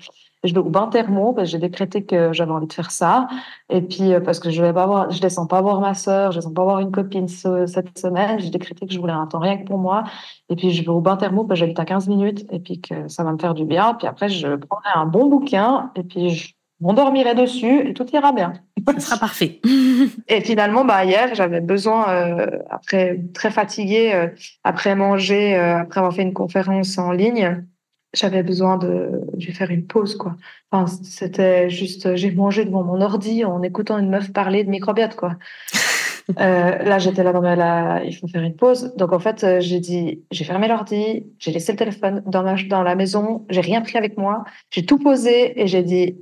je 0.44 0.52
vais 0.52 0.60
au 0.60 0.68
bain 0.70 0.88
thermo 0.88 1.32
parce 1.32 1.48
que 1.48 1.52
j'ai 1.52 1.58
décrété 1.58 2.04
que 2.04 2.32
j'avais 2.32 2.50
envie 2.50 2.66
de 2.66 2.72
faire 2.72 2.90
ça. 2.90 3.28
Et 3.70 3.80
puis 3.80 4.12
euh, 4.12 4.20
parce 4.20 4.40
que 4.40 4.50
je 4.50 4.62
vais 4.62 4.72
pas 4.72 4.86
voir, 4.86 5.10
je 5.10 5.20
descends 5.20 5.46
pas 5.46 5.60
voir 5.60 5.80
ma 5.80 5.94
sœur, 5.94 6.32
je 6.32 6.38
descends 6.38 6.52
pas 6.52 6.64
voir 6.64 6.80
une 6.80 6.90
copine 6.90 7.28
cette 7.28 7.98
semaine. 7.98 8.38
J'ai 8.40 8.50
décrété 8.50 8.86
que 8.86 8.92
je 8.92 8.98
voulais 8.98 9.12
un 9.12 9.26
temps 9.26 9.38
rien 9.38 9.58
que 9.58 9.64
pour 9.64 9.78
moi. 9.78 10.04
Et 10.48 10.56
puis 10.56 10.70
je 10.70 10.82
vais 10.82 10.88
au 10.88 11.00
bain 11.00 11.16
thermo 11.16 11.44
parce 11.44 11.60
que 11.60 11.66
j'habite 11.66 11.78
à 11.78 11.84
15 11.84 12.08
minutes 12.08 12.46
et 12.50 12.58
puis 12.58 12.80
que 12.80 13.08
ça 13.08 13.24
va 13.24 13.32
me 13.32 13.38
faire 13.38 13.54
du 13.54 13.64
bien. 13.64 13.94
Puis 13.94 14.06
après 14.06 14.28
je 14.28 14.56
prendrai 14.56 14.90
un 14.94 15.06
bon 15.06 15.26
bouquin 15.26 15.90
et 15.94 16.02
puis 16.02 16.30
je 16.30 16.54
m'endormirai 16.80 17.34
dessus 17.34 17.88
et 17.88 17.94
tout 17.94 18.06
ira 18.12 18.32
bien. 18.32 18.54
Ça 18.94 19.00
sera 19.00 19.16
parfait. 19.18 19.60
et 20.28 20.40
finalement, 20.40 20.84
bah, 20.84 21.04
hier, 21.04 21.34
j'avais 21.34 21.60
besoin, 21.60 22.10
euh, 22.10 22.46
après 22.70 23.20
très 23.32 23.50
fatiguée, 23.50 24.12
euh, 24.12 24.28
après 24.64 24.94
manger, 24.96 25.54
après 25.54 26.00
avoir 26.00 26.12
fait 26.12 26.22
une 26.22 26.32
conférence 26.32 26.98
en 26.98 27.12
ligne, 27.12 27.64
j'avais 28.14 28.42
besoin 28.42 28.76
de, 28.76 29.22
de 29.34 29.52
faire 29.52 29.70
une 29.70 29.86
pause, 29.86 30.16
quoi. 30.16 30.36
Enfin, 30.70 30.92
c'était 31.02 31.70
juste, 31.70 32.14
j'ai 32.16 32.30
mangé 32.30 32.64
devant 32.64 32.84
mon 32.84 33.00
ordi 33.00 33.44
en 33.44 33.62
écoutant 33.62 33.98
une 33.98 34.10
meuf 34.10 34.32
parler 34.32 34.64
de 34.64 34.70
microbiote, 34.70 35.16
quoi. 35.16 35.36
euh, 36.38 36.78
là, 36.78 36.98
j'étais 36.98 37.22
là 37.22 37.32
dans 37.32 37.40
ma, 37.40 37.56
là, 37.56 38.02
il 38.04 38.16
faut 38.16 38.28
faire 38.28 38.42
une 38.42 38.56
pause. 38.56 38.94
Donc, 38.96 39.12
en 39.12 39.18
fait, 39.18 39.44
euh, 39.44 39.60
j'ai 39.60 39.80
dit, 39.80 40.22
j'ai 40.30 40.44
fermé 40.44 40.68
l'ordi, 40.68 41.26
j'ai 41.38 41.52
laissé 41.52 41.72
le 41.72 41.78
téléphone 41.78 42.22
dans 42.26 42.42
ma, 42.42 42.54
dans 42.64 42.82
la 42.82 42.94
maison, 42.94 43.46
j'ai 43.50 43.60
rien 43.60 43.80
pris 43.80 43.98
avec 43.98 44.16
moi, 44.16 44.44
j'ai 44.70 44.84
tout 44.84 44.98
posé 44.98 45.60
et 45.60 45.66
j'ai 45.66 45.82
dit, 45.82 46.18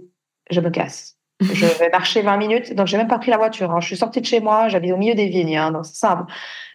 je 0.50 0.60
me 0.60 0.70
casse. 0.70 1.19
Je 1.40 1.78
vais 1.78 1.90
marcher 1.90 2.22
20 2.22 2.36
minutes. 2.36 2.74
Donc, 2.74 2.86
j'ai 2.86 2.96
même 2.96 3.08
pas 3.08 3.18
pris 3.18 3.30
la 3.30 3.38
voiture. 3.38 3.70
Hein. 3.70 3.80
Je 3.80 3.86
suis 3.86 3.96
sortie 3.96 4.20
de 4.20 4.26
chez 4.26 4.40
moi, 4.40 4.68
j'habite 4.68 4.92
au 4.92 4.96
milieu 4.96 5.14
des 5.14 5.26
vignes, 5.26 5.56
hein, 5.56 5.70
donc 5.70 5.86
c'est 5.86 5.96
simple. 5.96 6.30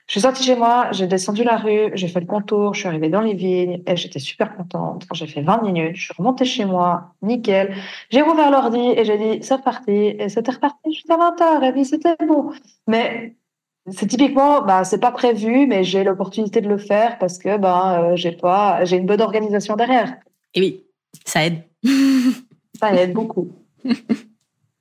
Je 0.07 0.11
suis 0.11 0.22
sortie 0.22 0.43
chez 0.43 0.55
moi, 0.55 0.89
j'ai 0.91 1.07
descendu 1.07 1.43
la 1.43 1.57
rue, 1.57 1.89
j'ai 1.95 2.07
fait 2.07 2.20
le 2.20 2.28
contour, 2.28 2.76
je 2.76 2.82
suis 2.82 2.88
arrivée 2.88 3.09
dans 3.09 3.22
les 3.22 3.34
vignes 3.34 3.82
et 3.88 3.95
j'étais 3.95 4.20
super 4.20 4.55
contente. 4.55 5.07
J'ai 5.13 5.26
fait 5.26 5.41
20 5.41 5.63
minutes, 5.63 5.95
je 5.95 6.03
suis 6.03 6.13
remontée 6.16 6.45
chez 6.45 6.66
moi, 6.66 7.16
nickel. 7.24 7.74
J'ai 8.11 8.22
rouvert 8.22 8.51
l'ordi 8.51 8.80
et 8.80 9.03
j'ai 9.03 9.18
dit, 9.18 9.43
c'est 9.43 9.55
reparti. 9.55 9.91
Et 9.91 10.30
c'était 10.30 10.51
reparti 10.51 10.93
jusqu'à 10.93 11.18
20h 11.18 11.63
et 11.63 11.72
puis 11.72 11.86
c'était 11.86 12.16
bon. 12.28 12.51
Mais 12.88 13.36
c'est 13.88 14.05
typiquement, 14.05 14.61
bah, 14.61 14.84
c'est 14.84 14.99
pas 14.99 15.11
prévu, 15.11 15.66
mais 15.66 15.84
j'ai 15.84 16.03
l'opportunité 16.03 16.61
de 16.61 16.70
le 16.70 16.78
faire 16.78 17.18
parce 17.18 17.39
que, 17.39 17.57
bah, 17.57 17.99
euh, 17.99 18.16
j'ai 18.16 18.32
pas, 18.32 18.86
j'ai 18.86 18.97
une 18.97 19.07
bonne 19.07 19.22
organisation 19.22 19.76
derrière. 19.76 20.18
Et 20.53 20.59
oui, 20.59 20.84
ça 21.26 21.47
aide. 21.47 21.63
ça 22.80 22.93
aide 22.93 23.13
beaucoup. 23.13 23.51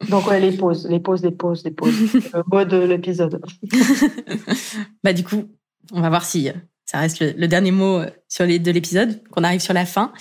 Donc, 0.09 0.27
ouais, 0.27 0.41
les 0.41 0.53
pauses, 0.53 0.87
les 0.89 1.01
pauses, 1.01 1.23
les 1.23 1.31
pauses, 1.31 1.65
les 1.65 1.71
pauses. 1.71 1.95
le 2.15 2.43
mot 2.47 2.65
de 2.65 2.79
l'épisode. 2.79 3.43
bah, 5.05 5.13
du 5.13 5.25
coup, 5.25 5.45
on 5.93 6.01
va 6.01 6.09
voir 6.09 6.25
si 6.25 6.51
ça 6.85 6.99
reste 6.99 7.21
le, 7.21 7.49
dernier 7.49 7.71
mot 7.71 8.01
euh, 8.01 8.11
sur 8.29 8.45
les, 8.47 8.59
de 8.59 8.71
l'épisode, 8.71 9.23
qu'on 9.29 9.45
arrive 9.45 9.61
sur 9.61 9.75
la 9.75 9.87
fin. 9.87 10.13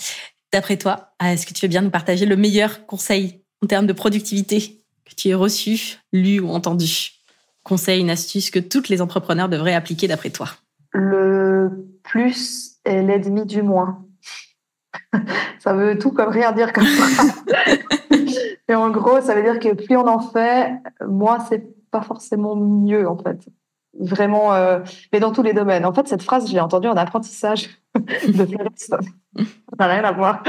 D'après 0.51 0.77
toi, 0.77 1.13
ah, 1.19 1.33
est-ce 1.33 1.45
que 1.45 1.53
tu 1.53 1.65
veux 1.65 1.69
bien 1.69 1.81
nous 1.81 1.89
partager 1.89 2.25
le 2.25 2.35
meilleur 2.35 2.85
conseil 2.85 3.43
en 3.63 3.67
termes 3.67 3.87
de 3.87 3.93
productivité 3.93 4.79
que 5.05 5.15
tu 5.15 5.29
aies 5.29 5.33
reçu, 5.33 5.97
lu 6.11 6.39
ou 6.39 6.49
entendu? 6.49 7.11
Conseil, 7.63 8.01
une 8.01 8.09
astuce 8.09 8.51
que 8.51 8.59
toutes 8.59 8.89
les 8.89 9.01
entrepreneurs 9.01 9.49
devraient 9.49 9.73
appliquer 9.73 10.07
d'après 10.07 10.29
toi 10.29 10.49
Le 10.91 11.87
plus 12.03 12.73
est 12.85 13.01
l'ennemi 13.01 13.45
du 13.45 13.61
moins. 13.61 14.05
ça 15.59 15.73
veut 15.73 15.97
tout 15.97 16.11
comme 16.11 16.29
rien 16.29 16.51
dire 16.51 16.73
comme 16.73 16.85
ça. 16.85 17.33
Et 18.69 18.75
en 18.75 18.89
gros, 18.89 19.21
ça 19.21 19.35
veut 19.35 19.43
dire 19.43 19.59
que 19.59 19.73
plus 19.73 19.97
on 19.97 20.07
en 20.07 20.19
fait, 20.19 20.73
moins 21.05 21.39
c'est 21.39 21.65
pas 21.91 22.01
forcément 22.01 22.55
mieux 22.55 23.07
en 23.07 23.17
fait. 23.17 23.39
Vraiment, 23.99 24.53
euh, 24.53 24.79
mais 25.11 25.19
dans 25.19 25.31
tous 25.31 25.43
les 25.43 25.53
domaines. 25.53 25.85
En 25.85 25.93
fait, 25.93 26.07
cette 26.07 26.23
phrase, 26.23 26.47
je 26.47 26.53
l'ai 26.53 26.59
entendue 26.59 26.87
en 26.87 26.97
apprentissage 26.97 27.69
de 27.95 28.47
Ça 28.77 28.97
n'a 29.77 29.87
rien 29.87 30.03
à 30.03 30.11
voir. 30.11 30.43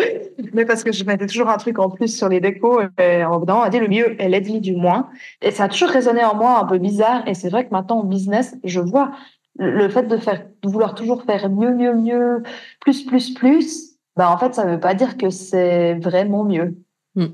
Mais 0.54 0.64
parce 0.64 0.82
que 0.82 0.92
je 0.92 1.04
mettais 1.04 1.26
toujours 1.26 1.50
un 1.50 1.58
truc 1.58 1.78
en 1.78 1.90
plus 1.90 2.16
sur 2.16 2.30
les 2.30 2.40
décos 2.40 2.80
et 2.98 3.22
en 3.22 3.38
venant, 3.40 3.62
on 3.66 3.68
dit 3.68 3.80
le 3.80 3.88
mieux 3.88 4.20
est 4.20 4.30
l'ennemi 4.30 4.62
du 4.62 4.74
moins. 4.74 5.10
Et 5.42 5.50
ça 5.50 5.64
a 5.64 5.68
toujours 5.68 5.90
résonné 5.90 6.24
en 6.24 6.34
moi 6.34 6.58
un 6.58 6.64
peu 6.64 6.78
bizarre. 6.78 7.28
Et 7.28 7.34
c'est 7.34 7.50
vrai 7.50 7.66
que 7.66 7.70
maintenant, 7.70 7.98
en 7.98 8.04
business, 8.04 8.56
je 8.64 8.80
vois 8.80 9.12
le 9.58 9.88
fait 9.90 10.04
de 10.04 10.16
faire, 10.16 10.46
de 10.62 10.68
vouloir 10.68 10.94
toujours 10.94 11.24
faire 11.24 11.50
mieux, 11.50 11.74
mieux, 11.74 11.94
mieux, 11.94 12.42
plus, 12.80 13.04
plus, 13.04 13.34
plus. 13.34 13.98
Ben, 14.16 14.28
en 14.28 14.38
fait, 14.38 14.54
ça 14.54 14.64
veut 14.64 14.80
pas 14.80 14.94
dire 14.94 15.18
que 15.18 15.28
c'est 15.28 15.94
vraiment 15.94 16.44
mieux. 16.44 16.76
Hmm. 17.14 17.26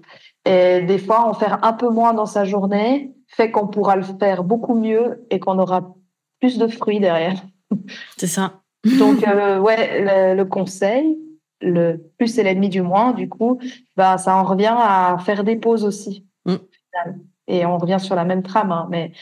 Et 0.45 0.81
des 0.83 0.99
fois, 0.99 1.29
en 1.29 1.35
faire 1.35 1.65
un 1.65 1.73
peu 1.73 1.89
moins 1.89 2.15
dans 2.15 2.27
sa 2.27 2.45
journée 2.45 3.15
fait 3.29 3.51
qu'on 3.51 3.69
pourra 3.69 3.97
le 3.97 4.03
faire 4.03 4.43
beaucoup 4.43 4.75
mieux 4.75 5.27
et 5.31 5.39
qu'on 5.39 5.59
aura 5.59 5.95
plus 6.41 6.59
de 6.59 6.67
fruits 6.67 7.01
derrière. 7.01 7.43
C'est 8.17 8.27
ça. 8.27 8.63
Donc, 8.99 9.23
euh, 9.29 9.59
ouais, 9.59 10.35
le, 10.35 10.45
conseil, 10.45 11.19
le 11.61 11.97
plus 12.19 12.29
c'est 12.29 12.43
l'ennemi 12.43 12.69
du 12.69 12.83
moins, 12.83 13.13
du 13.13 13.29
coup, 13.29 13.61
bah, 13.97 14.19
ça 14.19 14.37
en 14.37 14.45
revient 14.45 14.75
à 14.77 15.19
faire 15.25 15.45
des 15.45 15.57
pauses 15.57 15.85
aussi. 15.85 16.27
Hmm. 16.47 16.57
Et 17.47 17.67
on 17.67 17.79
revient 17.79 17.99
sur 18.01 18.15
la 18.15 18.25
même 18.25 18.43
trame, 18.43 18.73
hein, 18.73 18.89
mais 18.91 19.13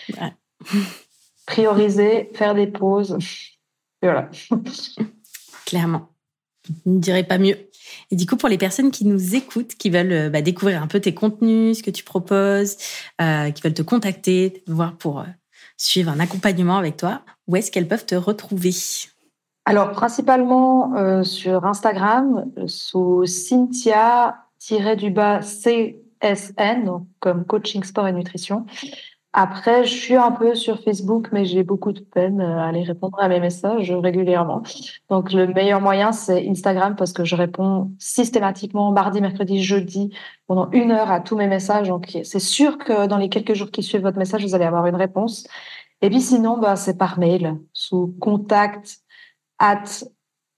prioriser, 1.47 2.31
faire 2.35 2.55
des 2.55 2.66
pauses. 2.66 3.19
Et 4.03 4.07
voilà. 4.07 4.31
Clairement. 5.66 6.09
Je 6.64 6.91
ne 6.91 6.99
dirais 6.99 7.25
pas 7.25 7.39
mieux. 7.39 7.57
Et 8.11 8.17
du 8.17 8.27
coup, 8.27 8.37
pour 8.37 8.49
les 8.49 8.59
personnes 8.59 8.91
qui 8.91 9.05
nous 9.05 9.35
écoutent, 9.35 9.75
qui 9.75 9.91
veulent 9.91 10.13
euh, 10.13 10.31
bah, 10.31 10.41
découvrir 10.41 10.83
un 10.83 10.87
peu 10.87 11.01
tes 11.01 11.15
contenus, 11.15 11.79
ce 11.79 11.83
que 11.83 11.91
tu 11.91 12.05
proposes, 12.05 12.77
euh, 13.21 13.51
qui 13.51 13.63
veulent 13.63 13.75
te 13.75 13.83
contacter, 13.83 14.63
te 14.67 14.73
voir 14.73 14.97
pour 14.97 15.21
euh, 15.21 15.25
suivre 15.77 16.11
un 16.11 16.21
accompagnement 16.21 16.79
avec 16.79 16.97
toi, 16.97 17.21
où 17.47 17.57
est-ce 17.57 17.71
qu'elles 17.71 17.89
peuvent 17.89 18.07
te 18.07 18.15
retrouver? 18.15 18.71
Alors, 19.67 19.93
principalement 19.93 21.23
sur 21.25 21.67
Instagram, 21.67 22.47
sous 22.67 23.27
Cynthia-du-bas 23.27 25.41
CSN, 25.41 26.91
comme 27.21 27.45
coaching 27.45 27.85
sport 27.85 28.09
et 28.09 28.13
nutrition. 28.13 28.65
Après, 29.35 29.85
je 29.85 29.95
suis 29.95 30.16
un 30.16 30.33
peu 30.33 30.55
sur 30.55 30.83
Facebook, 30.83 31.29
mais 31.33 31.45
j'ai 31.45 31.62
beaucoup 31.62 31.93
de 31.93 32.01
peine 32.01 32.41
à 32.41 32.66
aller 32.66 32.83
répondre 32.83 33.18
à 33.20 33.29
mes 33.29 33.41
messages 33.41 33.93
régulièrement. 33.93 34.62
Donc, 35.11 35.33
le 35.33 35.47
meilleur 35.47 35.83
moyen, 35.83 36.12
c'est 36.12 36.49
Instagram 36.49 36.97
parce 36.97 37.12
que 37.12 37.24
je 37.24 37.37
réponds 37.37 37.93
systématiquement 37.99 38.91
mardi, 38.91 39.20
mercredi, 39.20 39.62
jeudi 39.62 40.14
pendant 40.47 40.70
une 40.70 40.93
heure 40.93 41.11
à 41.11 41.20
tous 41.20 41.37
mes 41.37 41.47
messages. 41.47 41.89
Donc, 41.89 42.18
c'est 42.24 42.41
sûr 42.41 42.79
que 42.79 43.07
dans 43.07 43.18
les 43.18 43.29
quelques 43.29 43.53
jours 43.53 43.70
qui 43.70 43.83
suivent 43.83 44.03
votre 44.03 44.18
message, 44.18 44.45
vous 44.45 44.55
allez 44.55 44.64
avoir 44.64 44.87
une 44.87 44.97
réponse. 44.97 45.47
Et 46.01 46.11
puis 46.11 46.20
sinon, 46.20 46.59
bah, 46.59 46.76
c'est 46.76 46.97
par 46.97 47.18
mail 47.18 47.59
sous 47.72 48.14
contact 48.20 48.99
at 49.59 49.83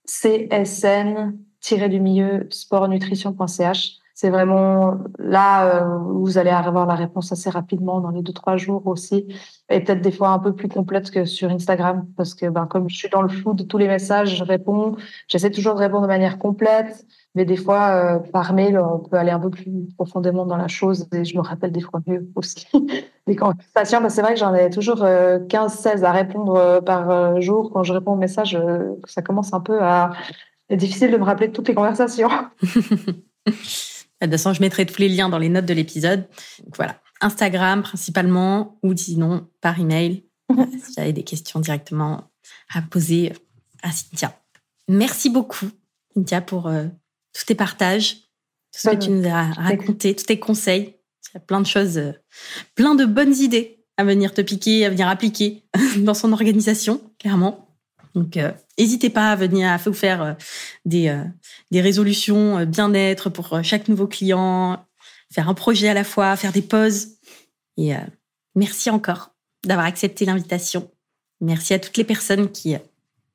csn-du-milieu 0.05 2.47
sportnutrition.ch 2.49 4.00
c'est 4.21 4.29
vraiment 4.29 4.99
là 5.17 5.81
euh, 5.81 5.97
vous 5.97 6.37
allez 6.37 6.51
avoir 6.51 6.85
la 6.85 6.93
réponse 6.93 7.31
assez 7.31 7.49
rapidement 7.49 8.01
dans 8.01 8.11
les 8.11 8.21
deux 8.21 8.33
trois 8.33 8.55
jours 8.55 8.85
aussi. 8.85 9.25
Et 9.71 9.79
peut-être 9.79 10.01
des 10.01 10.11
fois 10.11 10.29
un 10.29 10.37
peu 10.37 10.53
plus 10.53 10.67
complète 10.67 11.09
que 11.09 11.25
sur 11.25 11.49
Instagram 11.49 12.05
parce 12.15 12.35
que 12.35 12.45
ben 12.45 12.67
comme 12.67 12.87
je 12.87 12.95
suis 12.95 13.09
dans 13.09 13.23
le 13.23 13.29
flou 13.29 13.55
de 13.55 13.63
tous 13.63 13.79
les 13.79 13.87
messages 13.87 14.35
je 14.37 14.43
réponds. 14.43 14.95
J'essaie 15.27 15.49
toujours 15.49 15.73
de 15.73 15.79
répondre 15.79 16.03
de 16.03 16.07
manière 16.07 16.37
complète 16.37 17.03
mais 17.33 17.45
des 17.45 17.55
fois 17.55 17.87
euh, 17.95 18.19
par 18.19 18.53
mail 18.53 18.77
on 18.77 18.99
peut 18.99 19.17
aller 19.17 19.31
un 19.31 19.39
peu 19.39 19.49
plus 19.49 19.87
profondément 19.97 20.45
dans 20.45 20.57
la 20.57 20.67
chose 20.67 21.07
et 21.13 21.25
je 21.25 21.35
me 21.35 21.41
rappelle 21.41 21.71
des 21.71 21.81
fois 21.81 21.99
mieux 22.05 22.29
aussi 22.35 22.67
des 23.27 23.35
conversations. 23.35 24.01
Ben, 24.01 24.09
c'est 24.09 24.21
vrai 24.21 24.35
que 24.35 24.39
j'en 24.39 24.53
ai 24.53 24.69
toujours 24.69 24.99
15 24.99 25.03
euh, 25.03 25.67
16 25.67 26.03
à 26.03 26.11
répondre 26.11 26.79
par 26.85 27.41
jour. 27.41 27.71
Quand 27.73 27.81
je 27.81 27.93
réponds 27.93 28.11
aux 28.11 28.17
messages 28.17 28.55
ça 29.05 29.23
commence 29.23 29.51
un 29.51 29.61
peu 29.61 29.81
à 29.81 30.11
être 30.69 30.79
difficile 30.79 31.09
de 31.09 31.17
me 31.17 31.23
rappeler 31.23 31.47
de 31.47 31.53
toutes 31.53 31.69
les 31.69 31.73
conversations 31.73 32.29
De 34.21 34.27
toute 34.27 34.33
façon, 34.33 34.53
je 34.53 34.61
mettrai 34.61 34.85
tous 34.85 34.99
les 34.99 35.09
liens 35.09 35.29
dans 35.29 35.39
les 35.39 35.49
notes 35.49 35.65
de 35.65 35.73
l'épisode. 35.73 36.27
Donc 36.63 36.75
voilà, 36.75 37.01
Instagram 37.21 37.81
principalement, 37.81 38.77
ou 38.83 38.95
sinon 38.95 39.47
par 39.61 39.79
email, 39.79 40.25
si 40.49 40.55
vous 40.55 40.99
avez 40.99 41.13
des 41.13 41.23
questions 41.23 41.59
directement 41.59 42.31
à 42.73 42.81
poser 42.81 43.33
à 43.81 43.91
Cynthia. 43.91 44.37
Merci 44.87 45.29
beaucoup, 45.29 45.69
Cynthia, 46.15 46.41
pour 46.41 46.67
euh, 46.67 46.85
tous 47.33 47.45
tes 47.45 47.55
partages, 47.55 48.15
tout 48.71 48.79
ce 48.79 48.89
que 48.89 48.95
tu 48.95 49.09
nous 49.09 49.27
as 49.27 49.51
raconté, 49.53 50.15
tous 50.15 50.25
tes 50.25 50.39
conseils. 50.39 50.95
Il 51.33 51.35
y 51.35 51.37
a 51.37 51.39
plein 51.39 51.61
de 51.61 51.67
choses, 51.67 51.97
euh, 51.97 52.11
plein 52.75 52.93
de 52.93 53.05
bonnes 53.05 53.35
idées 53.35 53.85
à 53.97 54.03
venir 54.03 54.33
te 54.33 54.41
piquer, 54.41 54.85
à 54.85 54.89
venir 54.89 55.07
appliquer 55.07 55.63
dans 55.97 56.13
son 56.13 56.33
organisation, 56.33 57.01
clairement. 57.19 57.70
Donc, 58.15 58.37
n'hésitez 58.77 59.07
euh, 59.07 59.13
pas 59.13 59.31
à 59.31 59.35
venir 59.35 59.77
vous 59.85 59.93
faire 59.93 60.21
euh, 60.21 60.33
des, 60.85 61.09
euh, 61.09 61.23
des 61.71 61.81
résolutions 61.81 62.65
bien-être 62.65 63.29
pour 63.29 63.59
chaque 63.63 63.87
nouveau 63.87 64.07
client, 64.07 64.85
faire 65.31 65.49
un 65.49 65.53
projet 65.53 65.89
à 65.89 65.93
la 65.93 66.03
fois, 66.03 66.35
faire 66.35 66.51
des 66.51 66.61
pauses. 66.61 67.17
Et 67.77 67.93
merci 68.55 68.89
encore 68.89 69.31
d'avoir 69.65 69.87
accepté 69.87 70.25
l'invitation. 70.25 70.91
Merci 71.39 71.73
à 71.73 71.79
toutes 71.79 71.97
les 71.97 72.03
personnes 72.03 72.51
qui 72.51 72.75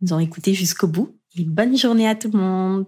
nous 0.01 0.13
ont 0.13 0.19
écoutés 0.19 0.55
jusqu'au 0.55 0.87
bout. 0.87 1.19
Et 1.37 1.45
bonne 1.45 1.77
journée 1.77 2.07
à 2.07 2.15
tout 2.15 2.31
le 2.31 2.39
monde. 2.39 2.87